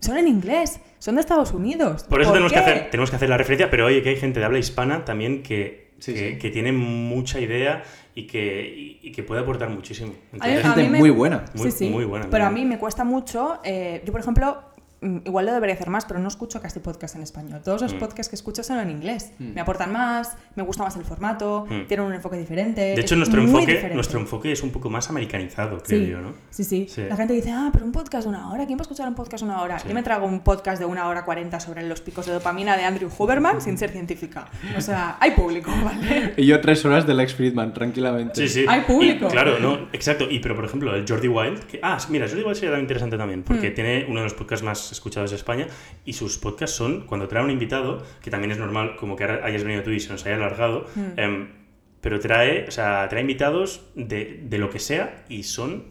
son 0.00 0.16
en 0.18 0.28
inglés, 0.28 0.80
son 0.98 1.14
de 1.16 1.20
Estados 1.22 1.52
Unidos. 1.52 2.04
por 2.04 2.20
eso 2.22 2.32
tenemos 2.32 2.52
que, 2.52 2.58
hacer, 2.58 2.90
tenemos 2.90 3.10
que 3.10 3.16
hacer 3.16 3.28
la 3.28 3.36
referencia, 3.38 3.70
pero 3.70 3.86
oye, 3.86 4.02
que 4.02 4.10
hay 4.10 4.16
gente 4.16 4.40
de 4.40 4.46
habla 4.46 4.58
hispana 4.58 5.04
también 5.04 5.42
que, 5.42 5.86
Sí, 5.98 6.12
que, 6.12 6.32
sí. 6.32 6.38
que 6.38 6.50
tiene 6.50 6.72
mucha 6.72 7.40
idea 7.40 7.82
y 8.14 8.26
que, 8.26 8.98
y, 9.02 9.08
y 9.08 9.12
que 9.12 9.22
puede 9.22 9.40
aportar 9.40 9.70
muchísimo. 9.70 10.12
A 10.40 10.44
a 10.44 10.48
Gente 10.48 10.82
mí 10.82 10.88
me- 10.90 10.98
muy 10.98 11.10
buena. 11.10 11.44
Muy- 11.54 11.70
sí, 11.70 11.78
sí. 11.86 11.90
muy 11.90 12.04
buena, 12.04 12.26
Pero 12.30 12.44
a 12.44 12.50
mí 12.50 12.64
me 12.66 12.78
cuesta 12.78 13.02
mucho. 13.04 13.60
eh, 13.64 14.02
yo, 14.04 14.12
por 14.12 14.20
ejemplo, 14.20 14.58
igual 15.02 15.46
lo 15.46 15.52
debería 15.52 15.74
hacer 15.74 15.90
más, 15.90 16.04
pero 16.06 16.18
no 16.20 16.28
escucho 16.28 16.60
casi 16.60 16.80
podcast 16.80 17.16
en 17.16 17.22
español. 17.22 17.60
Todos 17.62 17.82
los 17.82 17.94
Mm. 17.94 17.98
podcasts 17.98 18.28
que 18.30 18.36
escucho 18.36 18.62
son 18.62 18.78
en 18.80 18.90
inglés. 18.90 19.32
Mm. 19.38 19.52
Me 19.54 19.60
aportan 19.60 19.92
más, 19.92 20.36
me 20.54 20.62
gusta 20.62 20.82
más 20.84 20.96
el 20.96 21.04
formato, 21.04 21.66
Mm. 21.68 21.86
tienen 21.86 22.06
un 22.06 22.14
enfoque 22.14 22.36
diferente. 22.38 22.80
de 22.80 23.00
hecho, 23.00 23.14
es 23.14 23.18
nuestro 23.18 23.40
enfoque, 23.42 23.66
diferente. 23.66 23.94
nuestro 23.94 24.18
enfoque 24.20 24.52
es 24.52 24.62
un 24.62 24.70
poco 24.70 24.88
más 24.90 25.08
americanizado, 25.10 25.78
creo 25.82 26.00
Sí, 26.00 26.10
yo, 26.10 26.20
¿no? 26.20 26.32
sí, 26.50 26.64
sí, 26.64 26.86
Sí. 26.88 27.02
La 27.08 27.16
gente 27.16 27.34
dice, 27.34 27.50
ah, 27.52 27.68
pero 27.72 27.84
un 27.84 27.92
podcast 27.92 28.24
de 28.24 28.30
una 28.30 28.50
hora. 28.50 28.66
¿Quién 28.66 28.78
va 28.78 28.80
a 28.80 28.84
escuchar 28.84 29.06
un 29.08 29.14
podcast 29.14 29.42
de 29.44 29.50
una 29.50 29.60
hora? 29.62 29.78
Sí. 29.78 29.88
Yo 29.88 29.94
me 29.94 30.02
trago 30.02 30.26
un 30.26 30.40
podcast 30.40 30.78
de 30.78 30.86
una 30.86 31.08
hora 31.08 31.24
cuarenta 31.24 31.60
sobre 31.60 31.82
los 31.86 32.00
picos 32.00 32.26
de 32.26 32.32
dopamina 32.32 32.76
de 32.76 32.84
Andrew 32.84 33.10
Huberman 33.18 33.60
sin 33.60 33.76
ser 33.78 33.90
científica. 33.90 34.46
O 34.76 34.80
sea, 34.80 35.16
hay 35.20 35.32
público, 35.32 35.70
¿vale? 35.84 36.34
Y 36.36 36.46
yo 36.46 36.60
tres 36.60 36.84
horas 36.84 37.06
de 37.06 37.14
Lex 37.14 37.34
Friedman, 37.34 37.72
tranquilamente. 37.74 38.34
Sí, 38.46 38.48
sí. 38.48 38.66
Hay 38.68 38.82
público. 38.82 39.26
Y, 39.26 39.30
claro, 39.30 39.58
no, 39.58 39.88
exacto. 39.92 40.26
Y 40.30 40.38
pero 40.40 40.54
por 40.56 40.64
ejemplo, 40.64 40.94
el 40.94 41.04
Jordi 41.06 41.28
Wild, 41.28 41.60
que, 41.64 41.80
ah, 41.82 41.98
mira, 42.08 42.26
Jordi 42.28 42.42
Wild 42.42 42.54
sería 42.54 42.70
también 42.70 42.84
interesante 42.84 43.16
también, 43.18 43.42
porque 43.42 43.70
Mm. 43.70 43.74
tiene 43.74 44.06
uno 44.08 44.20
de 44.20 44.24
los 44.24 44.34
podcasts 44.34 44.64
más 44.64 44.85
escuchados 44.92 45.30
de 45.30 45.36
España 45.36 45.66
y 46.04 46.12
sus 46.14 46.38
podcasts 46.38 46.76
son 46.76 47.06
cuando 47.06 47.28
trae 47.28 47.42
un 47.44 47.50
invitado, 47.50 48.02
que 48.22 48.30
también 48.30 48.52
es 48.52 48.58
normal, 48.58 48.96
como 48.96 49.16
que 49.16 49.24
ahora 49.24 49.44
hayas 49.44 49.62
venido 49.64 49.82
tú 49.82 49.90
y 49.90 50.00
se 50.00 50.10
nos 50.10 50.24
haya 50.26 50.36
alargado, 50.36 50.86
Mm. 50.94 51.18
em, 51.18 51.48
pero 52.00 52.20
trae, 52.20 52.66
o 52.68 52.70
sea, 52.70 53.06
trae 53.08 53.20
invitados 53.22 53.86
de, 53.94 54.40
de 54.44 54.58
lo 54.58 54.70
que 54.70 54.78
sea 54.78 55.24
y 55.28 55.42
son 55.44 55.84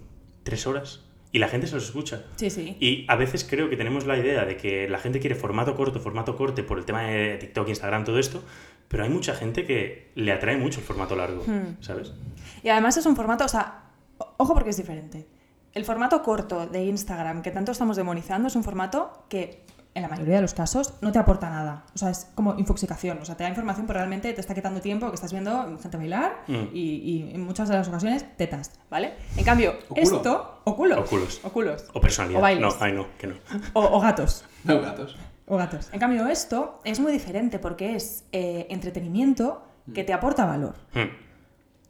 tres 0.43 0.65
horas 0.67 1.01
y 1.31 1.39
la 1.39 1.49
gente 1.49 1.67
se 1.67 1.75
los 1.75 1.83
escucha. 1.85 2.23
Sí, 2.37 2.49
sí. 2.49 2.77
Y 2.79 3.05
a 3.09 3.15
veces 3.17 3.43
creo 3.49 3.69
que 3.69 3.75
tenemos 3.75 4.05
la 4.05 4.17
idea 4.17 4.45
de 4.45 4.55
que 4.55 4.87
la 4.87 4.99
gente 4.99 5.19
quiere 5.19 5.35
formato 5.35 5.75
corto, 5.75 5.99
formato 5.99 6.37
corte 6.37 6.63
por 6.63 6.77
el 6.77 6.85
tema 6.85 7.01
de 7.03 7.37
TikTok, 7.37 7.67
Instagram, 7.67 8.05
todo 8.05 8.19
esto, 8.19 8.41
pero 8.87 9.03
hay 9.03 9.09
mucha 9.09 9.33
gente 9.35 9.65
que 9.65 10.11
le 10.15 10.31
atrae 10.31 10.55
mucho 10.55 10.79
el 10.79 10.85
formato 10.85 11.15
largo, 11.17 11.43
Hmm. 11.45 11.81
¿sabes? 11.81 12.13
Y 12.63 12.69
además 12.69 12.95
es 12.95 13.05
un 13.05 13.15
formato, 13.17 13.43
o 13.43 13.49
sea, 13.49 13.83
ojo 14.37 14.53
porque 14.53 14.69
es 14.69 14.77
diferente. 14.77 15.25
El 15.75 15.85
formato 15.85 16.23
corto 16.23 16.65
de 16.65 16.83
Instagram 16.85 17.41
que 17.43 17.51
tanto 17.51 17.71
estamos 17.71 17.95
demonizando 17.97 18.47
es 18.47 18.55
un 18.55 18.63
formato 18.63 19.25
que 19.29 19.63
en 19.93 20.01
la 20.01 20.07
mayoría 20.09 20.35
de 20.35 20.41
los 20.41 20.53
casos 20.53 20.93
no 21.01 21.11
te 21.11 21.19
aporta 21.19 21.49
nada. 21.49 21.85
O 21.93 21.97
sea, 21.97 22.09
es 22.09 22.27
como 22.35 22.55
infoxicación. 22.57 23.17
O 23.21 23.25
sea, 23.25 23.35
te 23.37 23.43
da 23.43 23.49
información, 23.49 23.85
pero 23.87 23.99
realmente 23.99 24.33
te 24.33 24.41
está 24.41 24.53
quitando 24.53 24.81
tiempo 24.81 25.07
que 25.09 25.15
estás 25.15 25.31
viendo 25.31 25.77
gente 25.79 25.97
bailar 25.97 26.43
Mm. 26.47 26.53
y, 26.73 26.79
y 27.29 27.31
en 27.35 27.41
muchas 27.45 27.69
de 27.69 27.75
las 27.75 27.87
ocasiones 27.87 28.25
tetas, 28.37 28.71
¿vale? 28.89 29.13
En 29.37 29.43
cambio, 29.45 29.73
O 29.89 29.93
esto... 29.95 30.61
O 30.65 30.75
culos. 30.75 30.97
O 30.99 31.03
culos. 31.05 31.41
O 31.43 31.49
culos. 31.49 31.85
O 31.93 32.01
personalidad. 32.01 32.39
O 32.39 32.41
bailes. 32.41 32.61
No, 32.61 32.75
ay 32.79 32.91
no, 32.93 33.07
que 33.17 33.27
no. 33.27 33.35
O, 33.73 33.81
o 33.83 33.99
gatos. 34.01 34.43
No, 34.65 34.81
gatos. 34.81 35.15
O 35.47 35.57
gatos. 35.57 35.89
En 35.93 35.99
cambio, 35.99 36.25
esto 36.27 36.79
es 36.83 36.99
muy 36.99 37.11
diferente 37.11 37.59
porque 37.59 37.95
es 37.95 38.25
eh, 38.31 38.65
entretenimiento, 38.69 39.61
que 39.93 40.03
te 40.03 40.11
aporta 40.13 40.45
valor. 40.45 40.75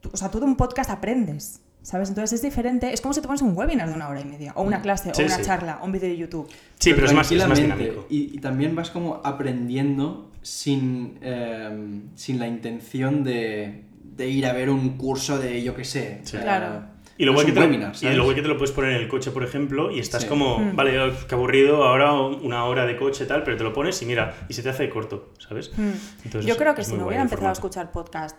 Tú- 0.01 0.09
o 0.13 0.17
sea, 0.17 0.29
tú 0.29 0.39
de 0.39 0.45
un 0.45 0.57
podcast 0.57 0.89
aprendes, 0.89 1.61
¿sabes? 1.85 2.09
Entonces 2.09 2.33
es 2.33 2.41
diferente. 2.41 2.91
Es 2.91 2.99
como 2.99 3.13
si 3.13 3.21
te 3.21 3.27
pones 3.27 3.43
un 3.43 3.55
webinar 3.55 3.87
de 3.87 3.93
una 3.93 4.09
hora 4.09 4.19
y 4.21 4.25
media, 4.25 4.53
o 4.55 4.63
una 4.63 4.81
clase, 4.81 5.11
Sí, 5.13 5.21
o 5.21 5.25
una 5.25 5.35
sí. 5.35 5.43
charla, 5.43 5.77
o 5.81 5.85
un 5.85 5.91
vídeo 5.91 6.09
de 6.09 6.17
YouTube. 6.17 6.47
Sí, 6.79 6.93
pero 6.93 7.05
es 7.05 7.13
más, 7.13 7.31
es 7.31 7.37
más 7.37 7.45
tranquilamente. 7.47 7.83
dinámico. 7.83 8.07
Y, 8.09 8.35
y 8.35 8.39
también 8.39 8.75
vas 8.75 8.89
como 8.89 9.21
aprendiendo 9.23 10.31
sin, 10.41 11.19
eh, 11.21 12.01
sin 12.15 12.39
la 12.39 12.47
intención 12.47 13.23
de, 13.23 13.83
de 14.03 14.27
ir 14.29 14.47
a 14.47 14.53
ver 14.53 14.69
un 14.71 14.97
curso 14.97 15.37
de 15.37 15.61
yo 15.63 15.75
qué 15.75 15.83
sé. 15.85 16.21
Sí. 16.23 16.37
eh, 16.37 16.41
Claro. 16.41 16.93
Y 17.17 17.23
lo, 17.23 17.31
no 17.31 17.39
es 17.39 17.45
que 17.45 17.51
te, 17.53 17.59
webinar, 17.61 17.93
y 18.01 18.17
guay 18.19 18.35
que 18.35 18.41
te 18.41 18.47
lo 18.49 18.57
puedes 18.57 18.73
poner 18.73 18.91
en 18.91 18.97
el 18.97 19.07
coche, 19.07 19.31
por 19.31 19.43
ejemplo, 19.43 19.89
y 19.89 19.99
estás 19.99 20.23
Sí. 20.23 20.27
como, 20.27 20.57
Mm. 20.59 20.75
vale, 20.75 21.13
qué 21.29 21.35
aburrido, 21.35 21.83
ahora 21.85 22.11
una 22.13 22.65
hora 22.65 22.85
de 22.85 22.97
coche 22.97 23.25
tal, 23.25 23.43
pero 23.43 23.55
te 23.55 23.63
lo 23.63 23.71
pones 23.71 24.01
y 24.01 24.05
mira, 24.05 24.35
y 24.49 24.53
se 24.53 24.61
te 24.63 24.69
hace 24.69 24.89
corto, 24.89 25.31
¿sabes? 25.37 25.71
Mm. 25.77 25.91
Entonces, 26.25 26.45
Yo 26.49 26.57
creo 26.57 26.75
que 26.75 26.83
si 26.83 26.93
no 26.95 27.05
hubiera 27.07 27.21
empezado 27.23 27.47
a 27.49 27.53
escuchar 27.53 27.91
podcast 27.93 28.35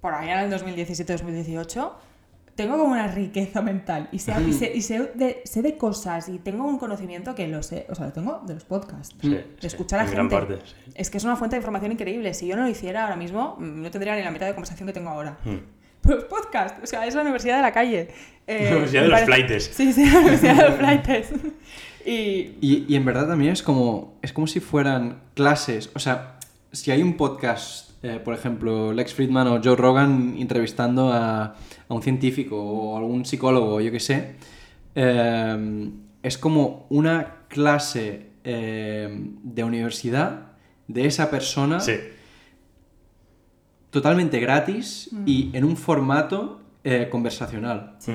por 0.00 0.14
allá 0.14 0.42
en 0.42 0.52
el 0.52 0.58
2017-2018, 0.60 1.92
tengo 2.58 2.76
como 2.76 2.92
una 2.92 3.06
riqueza 3.06 3.62
mental 3.62 4.08
y 4.10 4.18
sé, 4.18 4.34
y 4.46 4.52
sé, 4.52 4.72
y 4.74 4.82
sé 4.82 5.12
de, 5.14 5.40
sé 5.44 5.62
de 5.62 5.76
cosas 5.76 6.28
y 6.28 6.38
tengo 6.40 6.64
un 6.66 6.76
conocimiento 6.78 7.34
que 7.36 7.46
lo 7.46 7.62
sé, 7.62 7.86
o 7.88 7.94
sea, 7.94 8.06
lo 8.06 8.12
tengo 8.12 8.42
de 8.46 8.54
los 8.54 8.64
podcasts. 8.64 9.14
Sí, 9.20 9.30
de 9.30 9.46
sí, 9.60 9.66
escuchar 9.68 10.00
a 10.00 10.02
en 10.02 10.08
gente. 10.08 10.34
gran 10.34 10.46
parte, 10.48 10.58
sí. 10.66 10.74
Es 10.96 11.08
que 11.08 11.18
es 11.18 11.24
una 11.24 11.36
fuente 11.36 11.54
de 11.54 11.60
información 11.60 11.92
increíble. 11.92 12.34
Si 12.34 12.48
yo 12.48 12.56
no 12.56 12.62
lo 12.62 12.68
hiciera 12.68 13.04
ahora 13.04 13.14
mismo, 13.16 13.54
mm, 13.60 13.82
no 13.82 13.90
tendría 13.92 14.16
ni 14.16 14.22
la 14.24 14.32
mitad 14.32 14.46
de 14.46 14.54
conversación 14.54 14.88
que 14.88 14.92
tengo 14.92 15.08
ahora. 15.10 15.38
Mm. 15.44 15.56
Pues 16.00 16.24
podcast, 16.24 16.82
o 16.82 16.86
sea, 16.86 17.06
es 17.06 17.14
la 17.14 17.22
universidad 17.22 17.56
de 17.56 17.62
la 17.62 17.72
calle. 17.72 18.08
Eh, 18.46 18.64
La 18.64 18.70
universidad 18.72 19.02
de 19.02 19.08
los 19.08 19.20
parece- 19.20 19.26
flaites. 19.26 19.64
Sí, 19.72 19.92
sí, 19.92 20.10
la 20.10 20.18
universidad 20.18 20.54
de 20.56 20.68
los 20.68 20.74
flaites. 20.78 21.30
y 22.04 22.12
Y, 22.60 22.86
y 22.88 22.96
en 22.96 23.04
verdad 23.04 23.28
también 23.28 23.52
es 23.52 23.62
como, 23.62 24.18
es 24.22 24.32
como 24.32 24.46
si 24.48 24.58
fueran 24.60 25.20
clases. 25.34 25.90
O 25.94 25.98
sea, 26.00 26.37
si 26.72 26.90
hay 26.90 27.02
un 27.02 27.16
podcast, 27.16 28.02
eh, 28.04 28.20
por 28.24 28.34
ejemplo, 28.34 28.92
Lex 28.92 29.14
Friedman 29.14 29.46
o 29.48 29.60
Joe 29.62 29.76
Rogan 29.76 30.34
entrevistando 30.38 31.12
a, 31.12 31.44
a 31.88 31.94
un 31.94 32.02
científico 32.02 32.56
o 32.62 32.96
algún 32.96 33.24
psicólogo, 33.24 33.80
yo 33.80 33.90
qué 33.90 34.00
sé, 34.00 34.36
eh, 34.94 35.90
es 36.22 36.38
como 36.38 36.86
una 36.90 37.44
clase 37.48 38.30
eh, 38.44 39.08
de 39.42 39.64
universidad 39.64 40.52
de 40.88 41.06
esa 41.06 41.30
persona 41.30 41.80
Sí, 41.80 41.92
totalmente 43.90 44.38
gratis 44.40 45.10
y 45.26 45.50
en 45.54 45.64
un 45.64 45.76
formato 45.76 46.60
eh, 46.84 47.08
conversacional. 47.10 47.96
sí. 47.98 48.12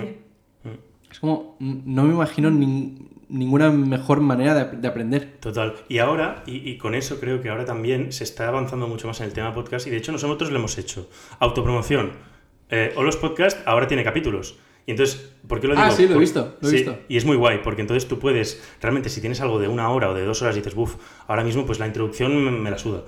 Es 1.12 1.20
como, 1.20 1.56
mm, 1.60 1.74
no 1.86 2.04
me 2.06 2.14
imagino 2.16 2.50
nin- 2.50 3.10
ninguna 3.30 3.72
mejor 3.72 4.22
manera 4.22 4.54
de, 4.54 4.78
de 4.78 4.88
aprender. 4.88 5.38
total. 5.40 5.76
Y 5.90 6.00
ahora, 6.00 6.44
y, 6.45 6.70
y 6.70 6.78
con 6.78 6.95
eso 6.95 7.20
creo 7.20 7.41
que 7.41 7.50
ahora 7.50 7.66
también 7.66 8.12
se 8.12 8.24
está 8.24 8.48
avanzando 8.48 8.88
mucho 8.88 9.08
más 9.08 9.20
en 9.22 9.28
el 9.28 9.34
tema 9.34 9.54
podcast, 9.54 9.88
y 9.88 9.90
de 9.90 9.98
hecho 9.98 10.12
nosotros 10.12 10.52
lo 10.52 10.58
hemos 10.58 10.78
hecho. 10.78 11.10
Autopromoción. 11.40 12.12
Eh, 12.70 12.94
o 12.95 13.04
los 13.04 13.18
podcasts 13.18 13.62
ahora 13.66 13.88
tiene 13.88 14.04
capítulos. 14.04 14.58
Y 14.86 14.91
entonces, 14.91 15.32
¿por 15.48 15.62
qué 15.62 15.68
lo 15.68 15.76
digo? 15.76 15.86
Ah, 15.86 15.91
sí, 15.91 16.08
lo 16.08 16.16
he 16.16 16.20
visto, 16.20 16.58
lo 16.60 16.68
he 16.68 16.72
sí, 16.72 16.78
visto. 16.78 16.98
Y 17.08 17.16
es 17.16 17.24
muy 17.24 17.38
guay, 17.38 17.60
porque 17.64 17.82
entonces 17.82 18.08
tú 18.08 18.20
puedes, 18.20 18.62
realmente, 18.82 19.10
si 19.10 19.22
tienes 19.22 19.40
algo 19.40 19.60
de 19.60 19.70
una 19.70 19.90
hora 19.90 20.10
o 20.10 20.14
de 20.14 20.26
dos 20.26 20.41
horas 20.41 20.56
y 20.56 20.60
dices, 20.60 20.76
buf, 20.76 20.95
ahora 21.28 21.44
mismo 21.44 21.66
pues 21.66 21.80
la 21.80 21.88
introducción 21.88 22.44
me, 22.44 22.52
me 22.52 22.70
la 22.70 22.78
suda. 22.78 23.04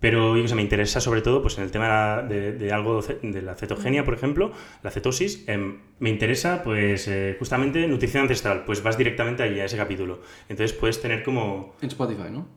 Pero 0.00 0.36
yo 0.36 0.42
que 0.42 0.48
sé, 0.48 0.54
me 0.54 0.62
interesa 0.62 1.00
sobre 1.00 1.20
todo 1.20 1.42
pues 1.42 1.58
en 1.58 1.64
el 1.64 1.70
tema 1.70 2.22
de, 2.22 2.52
de 2.52 2.72
algo 2.72 3.02
de 3.02 3.42
la 3.42 3.54
cetogenia, 3.54 4.04
por 4.04 4.14
ejemplo, 4.14 4.50
la 4.82 4.90
cetosis. 4.90 5.44
em, 5.46 5.78
me 5.98 6.08
interesa 6.10 6.62
pues 6.62 7.06
eh, 7.06 7.36
justamente 7.38 7.86
nutrición 7.86 8.22
ancestral, 8.22 8.64
pues 8.64 8.82
vas 8.82 8.96
directamente 8.96 9.42
ahí 9.42 9.60
a 9.60 9.66
ese 9.66 9.76
capítulo. 9.76 10.20
Entonces 10.48 10.76
puedes 10.76 11.00
tener 11.00 11.22
como 11.22 11.76
En 11.82 11.88
Spotify, 11.88 12.30
¿no? 12.30 12.48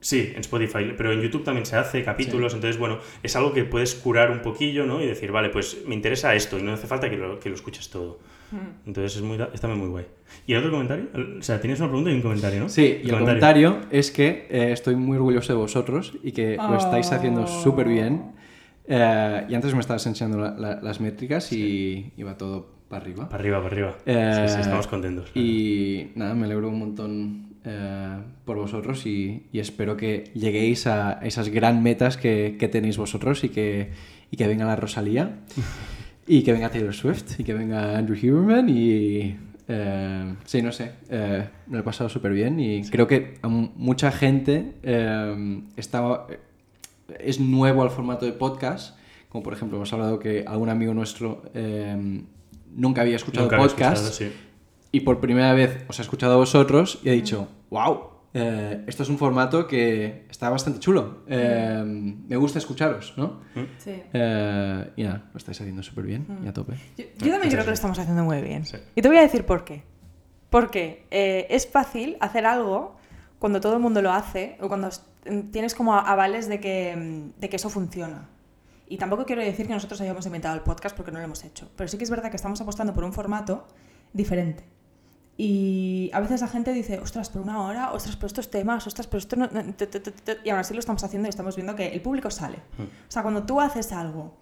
Sí, 0.00 0.32
en 0.34 0.40
Spotify, 0.40 0.92
pero 0.98 1.12
en 1.12 1.22
YouTube 1.22 1.44
también 1.44 1.64
se 1.64 1.76
hace 1.76 2.04
capítulos, 2.04 2.52
entonces, 2.52 2.78
bueno, 2.78 2.98
es 3.22 3.36
algo 3.36 3.54
que 3.54 3.64
puedes 3.64 3.94
curar 3.94 4.30
un 4.30 4.42
poquillo, 4.42 4.84
¿no? 4.84 5.00
Y 5.00 5.06
decir, 5.06 5.32
vale, 5.32 5.48
pues 5.48 5.78
me 5.86 5.94
interesa 5.94 6.34
esto 6.34 6.58
y 6.58 6.62
no 6.62 6.74
hace 6.74 6.86
falta 6.86 7.08
que 7.08 7.16
lo, 7.16 7.40
que 7.40 7.48
lo 7.48 7.54
escuches 7.54 7.88
todo. 7.88 8.18
Entonces 8.86 9.16
es, 9.16 9.22
muy, 9.22 9.38
es 9.52 9.60
también 9.60 9.80
muy 9.80 9.88
guay. 9.90 10.06
¿Y 10.46 10.52
el 10.52 10.58
otro 10.58 10.70
comentario? 10.72 11.06
O 11.38 11.42
sea, 11.42 11.60
tienes 11.60 11.78
una 11.80 11.88
pregunta 11.88 12.10
y 12.10 12.14
un 12.14 12.22
comentario, 12.22 12.60
¿no? 12.60 12.68
Sí, 12.68 13.00
y 13.02 13.08
el 13.08 13.18
comentario 13.18 13.78
es 13.90 14.10
que 14.10 14.46
eh, 14.50 14.72
estoy 14.72 14.96
muy 14.96 15.16
orgulloso 15.16 15.52
de 15.52 15.58
vosotros 15.58 16.12
y 16.22 16.32
que 16.32 16.58
lo 16.68 16.76
estáis 16.76 17.10
haciendo 17.12 17.46
súper 17.46 17.88
bien. 17.88 18.32
Eh, 18.86 19.46
y 19.48 19.54
antes 19.54 19.72
me 19.74 19.80
estabas 19.80 20.06
enseñando 20.06 20.38
la- 20.38 20.54
la- 20.58 20.80
las 20.82 21.00
métricas 21.00 21.50
y 21.52 22.12
iba 22.16 22.36
todo 22.36 22.74
para 22.88 23.02
arriba. 23.02 23.28
Para 23.28 23.40
arriba, 23.42 23.56
para 23.62 23.68
arriba. 23.74 23.96
Eh, 24.04 24.46
sí, 24.48 24.54
sí, 24.54 24.60
estamos 24.60 24.86
contentos. 24.86 25.30
Y 25.34 26.10
nada, 26.16 26.34
me 26.34 26.44
alegro 26.44 26.68
un 26.68 26.78
montón 26.78 27.54
eh, 27.64 28.18
por 28.44 28.56
vosotros 28.58 29.06
y, 29.06 29.46
y 29.50 29.58
espero 29.58 29.96
que 29.96 30.24
lleguéis 30.34 30.86
a 30.86 31.14
esas 31.22 31.48
gran 31.48 31.82
metas 31.82 32.18
que, 32.18 32.56
que 32.58 32.68
tenéis 32.68 32.98
vosotros 32.98 33.42
y 33.44 33.48
que, 33.48 33.90
y 34.30 34.36
que 34.36 34.46
venga 34.46 34.66
la 34.66 34.76
Rosalía 34.76 35.38
y 36.26 36.42
que 36.42 36.52
venga 36.52 36.70
Taylor 36.70 36.94
Swift 36.94 37.38
y 37.38 37.44
que 37.44 37.54
venga 37.54 37.96
Andrew 37.96 38.16
Huberman 38.16 38.68
y... 38.68 39.36
eh, 39.68 40.34
sí, 40.44 40.62
no 40.62 40.72
sé, 40.72 40.92
eh, 41.10 41.48
me 41.66 41.76
lo 41.76 41.80
he 41.80 41.84
pasado 41.84 42.08
súper 42.08 42.32
bien 42.32 42.58
y 42.60 42.82
creo 42.88 43.06
que 43.06 43.38
mucha 43.76 44.10
gente 44.12 44.74
eh, 44.82 45.62
está, 45.76 46.26
es 47.18 47.40
nuevo 47.40 47.82
al 47.82 47.90
formato 47.90 48.24
de 48.26 48.32
podcast, 48.32 48.96
como 49.28 49.42
por 49.42 49.52
ejemplo 49.52 49.76
hemos 49.76 49.92
hablado 49.92 50.18
que 50.18 50.44
algún 50.46 50.68
amigo 50.68 50.94
nuestro 50.94 51.42
eh, 51.54 52.22
nunca 52.74 53.02
había 53.02 53.16
escuchado 53.16 53.44
Nunca 53.46 53.56
había 53.56 53.68
podcast 53.68 54.04
escuchado, 54.04 54.30
sí. 54.30 54.36
y 54.92 55.00
por 55.00 55.20
primera 55.20 55.52
vez 55.54 55.84
os 55.88 55.98
he 55.98 56.02
escuchado 56.02 56.34
a 56.34 56.36
vosotros 56.36 57.00
y 57.04 57.08
he 57.10 57.12
dicho, 57.12 57.48
wow, 57.70 58.13
esto 58.34 59.02
es 59.04 59.08
un 59.08 59.16
formato 59.18 59.66
que 59.68 60.26
está 60.28 60.50
bastante 60.50 60.80
chulo. 60.80 61.22
eh, 61.28 61.82
me 61.84 62.36
gusta 62.36 62.58
escucharos, 62.58 63.14
¿no? 63.16 63.40
Sí. 63.78 64.02
Eh, 64.12 64.90
y 64.96 65.02
nada, 65.04 65.28
lo 65.32 65.38
estáis 65.38 65.60
haciendo 65.60 65.82
súper 65.82 66.04
bien 66.04 66.26
y 66.44 66.48
a 66.48 66.52
tope. 66.52 66.74
Yo, 66.98 67.04
yo 67.18 67.30
también 67.30 67.50
creo 67.50 67.62
que 67.62 67.70
lo 67.70 67.74
estamos 67.74 67.98
haciendo 67.98 68.24
muy 68.24 68.40
bien. 68.42 68.66
Sí. 68.66 68.76
Y 68.96 69.02
te 69.02 69.08
voy 69.08 69.18
a 69.18 69.22
decir 69.22 69.44
por 69.46 69.64
qué. 69.64 69.82
Porque 70.50 71.06
eh, 71.10 71.46
es 71.50 71.66
fácil 71.68 72.16
hacer 72.20 72.44
algo 72.46 72.96
cuando 73.38 73.60
todo 73.60 73.74
el 73.74 73.80
mundo 73.80 74.02
lo 74.02 74.12
hace 74.12 74.56
o 74.60 74.68
cuando 74.68 74.88
s- 74.88 75.00
tienes 75.50 75.74
como 75.74 75.94
avales 75.94 76.48
de 76.48 76.60
que, 76.60 76.96
mm, 76.96 77.40
de 77.40 77.48
que 77.48 77.56
eso 77.56 77.70
funciona. 77.70 78.28
Y 78.88 78.98
tampoco 78.98 79.24
quiero 79.24 79.42
decir 79.42 79.66
que 79.66 79.72
nosotros 79.74 80.00
hayamos 80.00 80.26
inventado 80.26 80.54
el 80.54 80.60
podcast 80.62 80.96
porque 80.96 81.10
no 81.10 81.18
lo 81.18 81.24
hemos 81.24 81.42
hecho. 81.44 81.70
Pero 81.76 81.88
sí 81.88 81.98
que 81.98 82.04
es 82.04 82.10
verdad 82.10 82.30
que 82.30 82.36
estamos 82.36 82.60
apostando 82.60 82.92
por 82.94 83.02
un 83.04 83.12
formato 83.12 83.66
diferente. 84.12 84.64
Y 85.36 86.10
a 86.12 86.20
veces 86.20 86.40
la 86.42 86.48
gente 86.48 86.72
dice, 86.72 87.00
ostras, 87.00 87.28
por 87.28 87.42
una 87.42 87.60
hora, 87.62 87.92
ostras, 87.92 88.14
pero 88.16 88.28
estos 88.28 88.50
temas, 88.50 88.86
ostras, 88.86 89.06
pero 89.08 89.18
esto 89.18 89.34
no... 89.36 89.48
no- 89.50 89.74
t- 89.74 89.86
t- 89.88 90.00
t- 90.00 90.10
t-". 90.12 90.38
Y 90.44 90.50
aún 90.50 90.60
así 90.60 90.74
lo 90.74 90.80
estamos 90.80 91.02
haciendo 91.02 91.26
y 91.26 91.30
estamos 91.30 91.56
viendo 91.56 91.74
que 91.74 91.88
el 91.88 92.00
público 92.00 92.30
sale. 92.30 92.58
O 92.78 93.10
sea, 93.10 93.22
cuando 93.22 93.42
tú 93.44 93.60
haces 93.60 93.92
algo... 93.92 94.36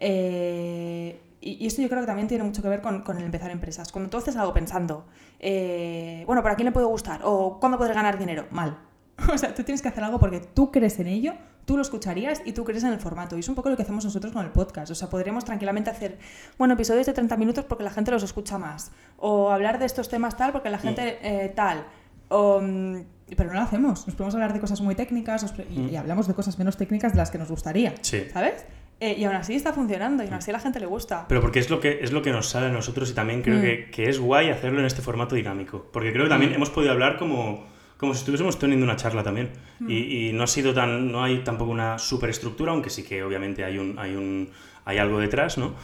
eh, 0.00 1.20
y, 1.40 1.66
esto 1.66 1.82
yo 1.82 1.88
creo 1.88 2.00
que 2.00 2.06
también 2.06 2.28
tiene 2.28 2.44
mucho 2.44 2.62
que 2.62 2.68
ver 2.68 2.80
con, 2.82 3.02
con 3.02 3.16
el 3.18 3.24
empezar 3.24 3.50
empresas. 3.50 3.90
Cuando 3.92 4.10
tú 4.10 4.16
haces 4.16 4.36
algo 4.36 4.52
pensando, 4.52 5.06
eh, 5.40 6.22
bueno, 6.26 6.42
¿para 6.42 6.54
quién 6.56 6.66
le 6.66 6.72
puede 6.72 6.86
gustar? 6.86 7.20
¿O 7.24 7.58
cuándo 7.60 7.78
podré 7.78 7.94
ganar 7.94 8.18
dinero? 8.18 8.46
Mal. 8.50 8.78
O 9.32 9.38
sea, 9.38 9.54
tú 9.54 9.62
tienes 9.62 9.82
que 9.82 9.88
hacer 9.88 10.02
algo 10.04 10.18
porque 10.18 10.40
tú 10.40 10.70
crees 10.72 10.98
en 10.98 11.06
ello, 11.06 11.34
tú 11.64 11.76
lo 11.76 11.82
escucharías 11.82 12.42
y 12.44 12.52
tú 12.52 12.64
crees 12.64 12.82
en 12.84 12.92
el 12.92 12.98
formato. 12.98 13.36
Y 13.36 13.40
es 13.40 13.48
un 13.48 13.54
poco 13.54 13.70
lo 13.70 13.76
que 13.76 13.82
hacemos 13.82 14.04
nosotros 14.04 14.32
con 14.32 14.44
el 14.44 14.50
podcast. 14.50 14.90
O 14.90 14.94
sea, 14.94 15.08
podríamos 15.08 15.44
tranquilamente 15.44 15.90
hacer, 15.90 16.18
bueno, 16.58 16.74
episodios 16.74 17.06
de 17.06 17.12
30 17.12 17.36
minutos 17.36 17.64
porque 17.66 17.84
la 17.84 17.90
gente 17.90 18.10
los 18.10 18.22
escucha 18.22 18.58
más. 18.58 18.90
O 19.18 19.50
hablar 19.50 19.78
de 19.78 19.86
estos 19.86 20.08
temas 20.08 20.36
tal 20.36 20.52
porque 20.52 20.70
la 20.70 20.78
gente 20.78 21.18
eh, 21.22 21.48
tal. 21.54 21.84
O, 22.28 22.60
mm, 22.60 22.96
pero 23.36 23.50
no 23.50 23.54
lo 23.56 23.60
hacemos. 23.60 24.06
Nos 24.06 24.16
podemos 24.16 24.34
hablar 24.34 24.52
de 24.52 24.60
cosas 24.60 24.80
muy 24.80 24.94
técnicas 24.94 25.52
pre- 25.52 25.66
y, 25.70 25.90
y 25.90 25.96
hablamos 25.96 26.26
de 26.26 26.34
cosas 26.34 26.58
menos 26.58 26.76
técnicas 26.76 27.12
de 27.12 27.18
las 27.18 27.30
que 27.30 27.38
nos 27.38 27.48
gustaría. 27.50 27.94
Sí. 28.00 28.24
¿Sabes? 28.32 28.64
Eh, 29.00 29.16
y 29.18 29.24
aún 29.24 29.34
así 29.36 29.54
está 29.54 29.72
funcionando 29.72 30.22
y 30.22 30.26
aún 30.26 30.34
así 30.34 30.50
a 30.50 30.54
la 30.54 30.60
gente 30.60 30.78
le 30.80 30.86
gusta. 30.86 31.26
Pero 31.28 31.40
porque 31.40 31.58
es 31.58 31.70
lo 31.70 31.80
que, 31.80 32.00
es 32.02 32.12
lo 32.12 32.22
que 32.22 32.30
nos 32.30 32.48
sale 32.48 32.66
a 32.66 32.70
nosotros 32.70 33.10
y 33.10 33.14
también 33.14 33.42
creo 33.42 33.58
Mm. 33.58 33.62
que, 33.62 33.90
que 33.90 34.08
es 34.08 34.18
guay 34.20 34.50
hacerlo 34.50 34.80
en 34.80 34.86
este 34.86 35.02
formato 35.02 35.34
dinámico. 35.34 35.86
Porque 35.92 36.12
creo 36.12 36.24
que 36.24 36.30
también 36.30 36.52
hemos 36.52 36.70
podido 36.70 36.92
hablar 36.92 37.18
como, 37.18 37.66
como 38.02 38.14
si 38.14 38.18
estuviésemos 38.18 38.58
teniendo 38.58 38.84
una 38.84 38.96
charla 38.96 39.22
también. 39.22 39.50
Y, 39.86 40.30
y 40.30 40.32
no 40.32 40.42
ha 40.42 40.48
sido 40.48 40.74
tan, 40.74 41.12
no 41.12 41.22
hay 41.22 41.44
tampoco 41.44 41.70
una 41.70 42.00
superestructura, 42.00 42.72
aunque 42.72 42.90
sí 42.90 43.04
que 43.04 43.22
obviamente 43.22 43.62
hay, 43.62 43.78
un, 43.78 43.96
hay, 43.96 44.16
un, 44.16 44.50
hay 44.84 44.98
algo 44.98 45.20
detrás, 45.20 45.56
¿no? 45.56 45.74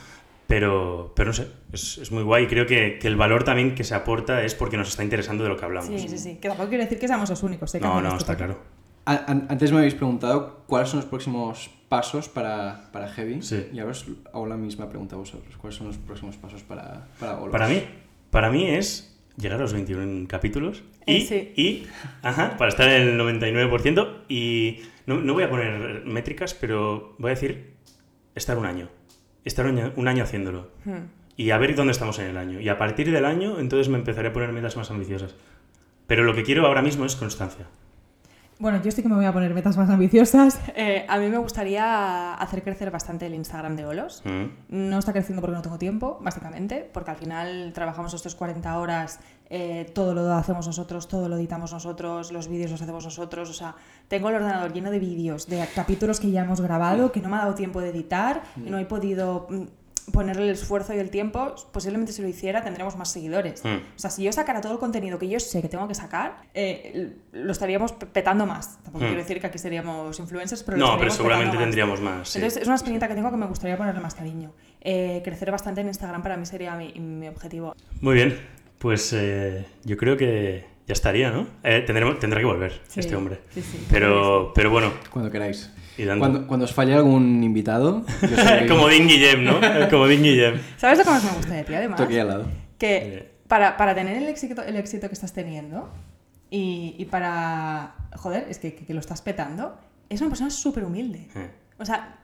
Pero, 0.49 1.13
pero 1.15 1.29
no 1.29 1.33
sé, 1.33 1.49
es, 1.73 1.99
es 1.99 2.11
muy 2.11 2.25
guay 2.25 2.49
creo 2.49 2.67
que, 2.67 2.99
que 3.01 3.07
el 3.07 3.15
valor 3.15 3.45
también 3.45 3.77
que 3.77 3.85
se 3.85 3.95
aporta 3.95 4.43
es 4.43 4.57
porque 4.57 4.77
nos 4.77 4.89
está 4.89 5.05
interesando 5.05 5.45
de 5.45 5.51
lo 5.51 5.57
que 5.57 5.65
hablamos. 5.65 5.89
Sí, 5.89 6.09
sí, 6.09 6.19
sí. 6.19 6.39
Que 6.43 6.49
tampoco 6.49 6.71
quiero 6.71 6.83
decir 6.83 6.99
que 6.99 7.07
seamos 7.07 7.31
los 7.31 7.41
únicos. 7.45 7.73
¿eh? 7.77 7.79
que 7.79 7.87
No, 7.87 8.01
no, 8.01 8.17
está 8.17 8.37
claro. 8.37 8.59
Antes 9.05 9.71
me 9.71 9.79
habéis 9.79 9.95
preguntado 9.95 10.65
cuáles 10.67 10.89
son 10.89 10.99
los 10.99 11.09
próximos 11.09 11.71
pasos 11.89 12.29
para, 12.29 12.91
para 12.91 13.09
Heavy. 13.11 13.43
Sí. 13.43 13.69
Y 13.73 13.79
ahora 13.79 13.93
os 13.93 14.05
hago 14.35 14.47
la 14.49 14.57
misma 14.57 14.89
pregunta 14.89 15.15
a 15.15 15.19
vosotros. 15.21 15.57
¿Cuáles 15.57 15.79
son 15.79 15.87
los 15.87 15.99
próximos 15.99 16.37
pasos 16.37 16.65
para, 16.65 17.07
para 17.21 17.35
Golos? 17.35 17.53
Para 17.53 17.69
mí, 17.69 17.85
para 18.33 18.51
mí 18.51 18.69
es 18.69 19.18
llegar 19.39 19.59
a 19.59 19.63
los 19.63 19.73
21 19.73 20.27
capítulos 20.29 20.83
y, 21.07 21.17
Eh, 21.17 21.21
sí. 21.23 21.53
y 21.57 21.87
ajá, 22.23 22.57
para 22.59 22.69
estar 22.71 22.89
en 22.89 23.09
el 23.09 23.19
99% 23.19 24.25
y 24.29 24.81
no, 25.07 25.21
no 25.21 25.33
voy 25.35 25.45
a 25.45 25.51
poner 25.51 26.05
métricas, 26.05 26.55
pero 26.55 27.15
voy 27.19 27.31
a 27.31 27.35
decir 27.35 27.75
estar 28.35 28.59
un 28.59 28.67
año. 28.67 28.89
Estar 29.45 29.65
un 29.67 29.79
año, 29.79 29.93
un 29.97 30.09
año 30.09 30.25
haciéndolo. 30.25 30.71
Hmm. 30.85 31.07
Y 31.37 31.51
a 31.51 31.59
ver 31.59 31.75
dónde 31.77 31.93
estamos 31.93 32.19
en 32.19 32.27
el 32.27 32.37
año. 32.37 32.61
Y 32.61 32.69
a 32.69 32.79
partir 32.79 33.11
del 33.13 33.25
año, 33.25 33.61
entonces 33.61 33.89
me 33.89 33.97
empezaré 33.99 34.29
a 34.29 34.33
poner 34.33 34.53
metas 34.53 34.77
más 34.77 34.91
ambiciosas. 34.91 35.37
Pero 36.09 36.25
lo 36.25 36.35
que 36.35 36.43
quiero 36.43 36.67
ahora 36.67 36.83
mismo 36.83 37.05
es 37.07 37.15
constancia. 37.15 37.67
Bueno, 38.61 38.83
yo 38.83 38.91
sí 38.91 39.03
que 39.03 39.09
me 39.09 39.15
voy 39.15 39.25
a 39.25 39.33
poner 39.33 39.55
metas 39.55 39.77
más 39.77 39.89
ambiciosas. 39.91 40.61
Eh, 40.81 41.05
a 41.09 41.19
mí 41.19 41.29
me 41.29 41.39
gustaría 41.39 42.35
hacer 42.35 42.63
crecer 42.63 42.93
bastante 42.93 43.27
el 43.27 43.35
Instagram 43.35 43.75
de 43.75 43.85
Olos. 43.85 44.23
Mm. 44.25 44.45
No 44.69 44.99
está 44.99 45.13
creciendo 45.13 45.41
porque 45.41 45.57
no 45.57 45.63
tengo 45.63 45.77
tiempo, 45.77 46.19
básicamente, 46.21 46.89
porque 46.93 47.11
al 47.11 47.17
final 47.17 47.73
trabajamos 47.75 48.15
estos 48.15 48.37
40 48.37 48.79
horas, 48.79 49.19
eh, 49.51 49.91
todo 49.93 50.15
lo 50.15 50.33
hacemos 50.35 50.67
nosotros, 50.69 51.09
todo 51.09 51.29
lo 51.29 51.37
editamos 51.37 51.73
nosotros, 51.73 52.31
los 52.31 52.47
vídeos 52.47 52.71
los 52.71 52.81
hacemos 52.81 53.05
nosotros. 53.05 53.51
O 53.51 53.53
sea, 53.53 53.75
tengo 54.07 54.29
el 54.29 54.37
ordenador 54.37 54.73
lleno 54.73 54.93
de 54.93 55.01
vídeos, 55.01 55.49
de 55.49 55.67
capítulos 55.75 56.21
que 56.21 56.31
ya 56.31 56.43
hemos 56.43 56.61
grabado, 56.61 57.11
que 57.11 57.21
no 57.21 57.29
me 57.29 57.37
ha 57.37 57.41
dado 57.41 57.55
tiempo 57.55 57.81
de 57.81 57.89
editar 57.89 58.43
y 58.57 58.71
no 58.71 58.79
he 58.79 58.85
podido 58.85 59.49
mm, 59.51 59.63
ponerle 60.13 60.45
el 60.45 60.51
esfuerzo 60.51 60.95
y 60.95 60.99
el 60.99 61.11
tiempo, 61.11 61.55
posiblemente 61.73 62.13
si 62.13 62.23
lo 62.23 62.29
hiciera 62.29 62.63
tendremos 62.63 62.97
más 62.97 63.11
seguidores. 63.11 63.65
Mm. 63.65 63.69
O 63.97 63.99
sea, 63.99 64.11
si 64.11 64.23
yo 64.25 64.33
sacara 64.33 64.61
todo 64.61 64.73
el 64.73 64.79
contenido 64.79 65.19
que 65.19 65.29
yo 65.29 65.39
sé 65.41 65.63
que 65.63 65.69
tengo 65.69 65.87
que 65.89 65.95
sacar, 65.95 66.37
eh, 66.55 67.13
lo 67.33 67.53
estaríamos 67.53 67.93
pe- 67.93 68.07
petando 68.07 68.47
más. 68.47 68.79
Tampoco 68.83 69.05
Mm. 69.05 69.09
quiero 69.09 69.23
decir 69.23 69.41
que 69.41 69.47
aquí 69.47 69.59
seríamos 69.59 70.19
influencers, 70.19 70.63
pero 70.63 70.77
lo 70.79 70.87
No, 70.87 70.99
pero 70.99 71.09
estaríamos 71.11 71.17
seguramente 71.17 71.57
petando 71.57 71.59
más. 71.59 71.65
tendríamos 71.67 72.01
más. 72.01 72.29
sí. 72.29 72.39
Entonces 72.39 72.63
es 72.63 72.67
una 72.69 72.77
espinita 72.77 73.09
que 73.09 73.15
tengo 73.15 73.31
que 73.31 73.37
me 73.37 73.47
gustaría 73.47 73.77
ponerle 73.77 74.01
más 74.01 74.15
cariño. 74.15 74.53
Eh, 74.81 75.21
crecer 75.25 75.51
bastante 75.51 75.81
en 75.81 75.89
Instagram 75.89 76.23
para 76.23 76.37
mí 76.37 76.47
sería 76.47 76.75
mi, 76.77 76.93
mi 76.95 77.29
objetivo. 77.29 77.75
Muy 78.01 78.15
bien, 78.15 78.39
pues 78.79 79.13
eh, 79.13 79.65
yo 79.85 79.97
creo 79.97 80.17
que 80.17 80.65
ya 80.87 80.93
estaría, 80.93 81.31
¿no? 81.31 81.47
Eh, 81.65 81.83
tendremos, 81.87 82.19
tendrá 82.19 82.41
que 82.41 82.47
volver 82.47 82.81
Sí, 82.89 83.01
este 83.01 83.15
hombre. 83.15 83.41
sí, 83.53 83.61
sí. 83.63 83.87
Pero, 83.91 84.53
pero 84.55 84.71
bueno, 84.71 84.93
Cuando 85.11 85.31
queráis. 85.31 85.71
Y. 85.99 86.19
Cuando, 86.19 86.47
cuando 86.47 86.65
os 86.65 86.73
falle 86.73 86.95
algún 86.95 87.43
invitado, 87.45 88.05
yo 88.23 88.29
Como 88.69 88.89
Dean 88.89 89.07
Guillem, 89.09 89.45
¿no? 89.45 89.61
Como 89.91 90.07
Dean 90.07 90.23
Guillem. 90.23 90.61
¿Sabes 90.77 90.99
lo 90.99 91.05
que 91.05 91.11
más 91.11 91.25
me 91.25 91.31
gusta 91.33 91.55
de 91.55 91.65
ti, 91.65 91.75
además? 91.75 92.01
estoy 92.01 92.15
aquí 92.17 92.21
al 92.21 92.29
lado. 92.29 92.47
Que 92.79 93.33
para, 93.49 93.77
para 93.77 93.95
tener 93.95 94.17
el 94.17 94.29
éxito, 94.29 94.63
el 94.63 94.77
éxito 94.77 95.09
que 95.09 95.15
estás 95.15 95.33
teniendo 95.33 95.91
y, 96.51 96.95
y 96.99 97.05
para... 97.07 97.95
Joder, 98.17 98.47
es 98.49 98.59
que, 98.59 98.75
que- 98.75 98.85
que 98.87 98.95
lo 98.95 99.01
estás 99.01 99.21
petando, 99.23 99.79
es 100.09 100.21
una 100.21 100.31
persona 100.31 100.51
súper 100.51 100.85
humilde. 100.85 101.29
Eh. 101.35 101.51
O 101.79 101.85
sea, 101.85 102.17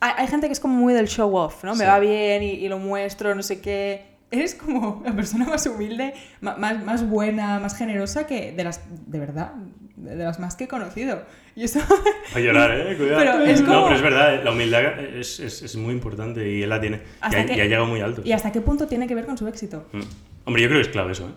hay, 0.00 0.12
hay 0.18 0.26
gente 0.28 0.46
que 0.46 0.52
es 0.52 0.60
como 0.60 0.74
muy 0.74 0.92
del 0.94 1.08
show 1.08 1.34
off, 1.36 1.64
¿no? 1.64 1.74
Me 1.74 1.84
va 1.84 1.98
bien 1.98 2.42
y, 2.42 2.50
y 2.50 2.68
lo 2.68 2.78
muestro, 2.78 3.34
no 3.34 3.42
sé 3.42 3.60
qué. 3.60 4.16
Eres 4.30 4.54
como 4.56 5.02
la 5.04 5.12
persona 5.14 5.46
más 5.46 5.64
humilde, 5.66 6.12
más, 6.40 6.58
más 6.84 7.08
buena, 7.08 7.58
más 7.60 7.76
generosa 7.76 8.26
que 8.26 8.52
de 8.52 8.64
las... 8.64 8.80
De 9.06 9.18
verdad, 9.20 9.52
de 9.96 10.14
de 10.16 10.24
las 10.24 10.38
más 10.38 10.56
que 10.56 10.64
he 10.64 10.68
conocido. 10.68 11.22
Y 11.54 11.64
eso... 11.64 11.80
A 12.34 12.38
llorar, 12.38 12.70
¿eh? 12.72 12.94
Cuidado. 12.98 13.18
Pero 13.18 13.44
es 13.44 13.60
No, 13.62 13.66
como- 13.68 13.84
pero 13.84 13.96
es 13.96 14.02
verdad, 14.02 14.34
eh, 14.34 14.44
la 14.44 14.52
humildad 14.52 14.98
es, 15.00 15.40
es, 15.40 15.62
es 15.62 15.76
muy 15.76 15.92
importante 15.94 16.48
y 16.48 16.62
él 16.62 16.68
la 16.68 16.80
tiene. 16.80 16.96
Y 16.98 17.00
Hasta 17.20 17.40
ha, 17.40 17.46
que- 17.46 17.54
y 17.56 17.60
ha 17.60 17.64
llegado 17.64 17.86
muy 17.86 18.00
alto. 18.00 18.22
¿Y 18.24 18.32
hasta 18.32 18.52
qué 18.52 18.60
punto 18.60 18.86
tiene 18.86 19.06
que 19.06 19.14
ver 19.14 19.24
con 19.26 19.36
su 19.38 19.46
éxito? 19.48 19.86
Mm. 19.92 20.00
Hombre, 20.44 20.62
yo 20.62 20.68
creo 20.68 20.80
que 20.80 20.86
es 20.86 20.92
clave 20.92 21.12
eso, 21.12 21.26
¿eh? 21.28 21.32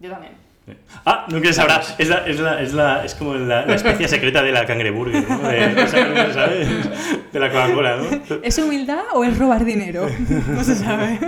Yo 0.00 0.10
también. 0.10 0.32
Sí. 0.66 0.74
Ah, 1.06 1.24
nunca 1.30 1.46
se 1.48 1.54
sabrá. 1.54 1.80
Es, 1.98 2.08
la, 2.08 2.26
es, 2.26 2.38
la, 2.40 2.60
es, 2.62 2.74
la, 2.74 3.04
es 3.04 3.14
como 3.14 3.34
la, 3.34 3.64
la 3.64 3.74
especie 3.74 4.06
secreta 4.16 4.42
de 4.42 4.52
la 4.52 4.66
cangreburger, 4.66 5.26
¿no? 5.28 5.38
De, 5.48 5.86
¿sabes? 5.88 6.68
de 7.32 7.40
la 7.40 7.48
Coca-Cola, 7.50 7.96
¿no? 7.96 8.36
¿Es 8.42 8.58
humildad 8.58 9.02
o 9.14 9.24
es 9.24 9.38
robar 9.38 9.64
dinero? 9.64 10.06
No 10.48 10.62
se 10.62 10.74
sabe. 10.74 11.18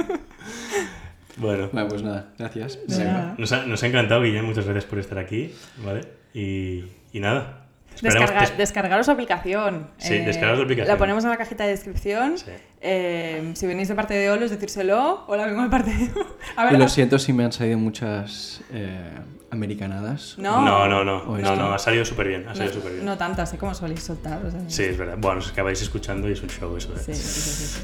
Bueno, 1.39 1.71
Bueno, 1.73 1.89
pues 1.89 2.03
nada, 2.03 2.27
gracias. 2.39 2.79
Venga. 2.87 3.05
nada. 3.05 3.35
nos 3.39 3.51
ha, 3.53 3.65
nos 3.65 3.83
ha 3.83 3.87
encantado, 3.87 4.21
Guillem. 4.21 4.45
Muchas 4.45 4.65
gracias 4.67 4.85
por 4.85 4.99
estar 4.99 5.19
aquí, 5.19 5.55
¿vale? 5.85 6.03
Y, 6.35 6.85
y 7.13 7.21
nada. 7.21 7.57
Descarga- 8.03 8.57
descargaros 8.57 9.07
la 9.09 9.13
aplicación. 9.13 9.89
Sí, 9.99 10.17
descargaros 10.19 10.59
la 10.59 10.65
aplicación. 10.65 10.89
La 10.95 10.99
ponemos 10.99 11.23
en 11.25 11.31
la 11.31 11.37
cajita 11.37 11.65
de 11.65 11.71
descripción. 11.71 12.39
Sí. 12.39 12.51
Eh, 12.81 13.51
si 13.55 13.67
venís 13.67 13.89
de 13.89 13.95
parte 13.95 14.15
de 14.15 14.31
Olos, 14.31 14.51
decírselo. 14.51 15.25
Hola, 15.27 15.45
vengo 15.47 15.63
de 15.63 15.69
parte 15.69 15.91
de... 15.91 16.11
A 16.57 16.65
ver, 16.65 16.79
lo 16.79 16.89
siento 16.89 17.19
si 17.19 17.33
me 17.35 17.45
han 17.45 17.53
salido 17.53 17.79
muchas 17.79 18.63
eh, 18.73 19.11
americanadas. 19.51 20.37
No. 20.39 20.65
No, 20.65 20.89
no, 20.89 21.05
no. 21.05 21.37
No, 21.37 21.57
no, 21.57 21.75
ha 21.75 21.79
salido 21.79 22.05
súper 22.07 22.29
bien. 22.29 22.49
Ha 22.49 22.55
salido 22.55 22.75
no, 22.75 22.81
súper 22.81 22.93
bien. 22.95 23.05
no 23.05 23.19
tantas, 23.19 23.53
¿eh? 23.53 23.59
Como 23.59 23.75
soléis 23.75 24.03
soltar. 24.03 24.45
o 24.47 24.51
sea, 24.51 24.61
Sí, 24.69 24.85
es 24.85 24.97
verdad. 24.97 25.17
Bueno, 25.19 25.41
os 25.41 25.51
acabáis 25.51 25.83
escuchando 25.83 26.27
y 26.29 26.33
es 26.33 26.43
un 26.43 26.49
show 26.49 26.75
eso, 26.77 26.95
¿eh? 26.95 27.01
Sí, 27.05 27.13
sí, 27.13 27.51
sí. 27.67 27.81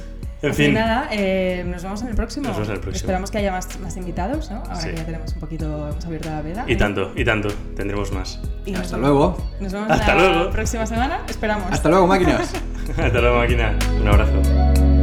En 0.47 0.53
Así 0.53 0.65
fin. 0.65 0.75
nada, 0.75 1.09
eh, 1.13 1.65
nos 1.67 1.83
vemos 1.83 2.03
en 2.03 2.09
el 2.09 2.15
próximo. 2.15 2.47
Nos 2.49 2.57
vemos 2.57 2.69
en 2.69 2.75
el 2.75 2.81
próximo. 2.81 2.97
Esperamos 3.01 3.31
que 3.31 3.39
haya 3.39 3.53
más, 3.53 3.79
más 3.81 3.97
invitados, 3.97 4.51
¿no? 4.51 4.59
Ahora 4.59 4.77
Sí. 4.77 4.89
que 4.91 4.97
ya 4.97 5.05
tenemos 5.05 5.33
un 5.35 5.41
poquito, 5.41 5.89
hemos 5.89 6.05
abierto 6.07 6.31
la 6.31 6.43
veda. 6.43 6.65
Y 6.67 6.77
tanto, 6.77 7.13
y 7.17 7.25
tanto. 7.25 7.49
Tendremos 7.77 8.13
más. 8.13 8.41
Y 8.65 8.73
nos 8.73 8.83
Hasta 8.83 8.97
vemos- 8.97 9.11
luego. 9.11 9.51
Nos 9.61 9.73
vemos 9.73 9.91
Hasta 9.91 10.15
la 10.15 10.29
luego. 10.29 10.51
próxima 10.51 10.87
semana. 10.87 11.21
Esperamos. 11.29 11.71
Hasta 11.71 11.89
luego, 11.89 12.07
máquinas. 12.07 12.53
Hasta 12.97 13.21
luego, 13.21 13.39
máquina. 13.39 13.77
Un 14.01 14.09
abrazo. 14.09 14.96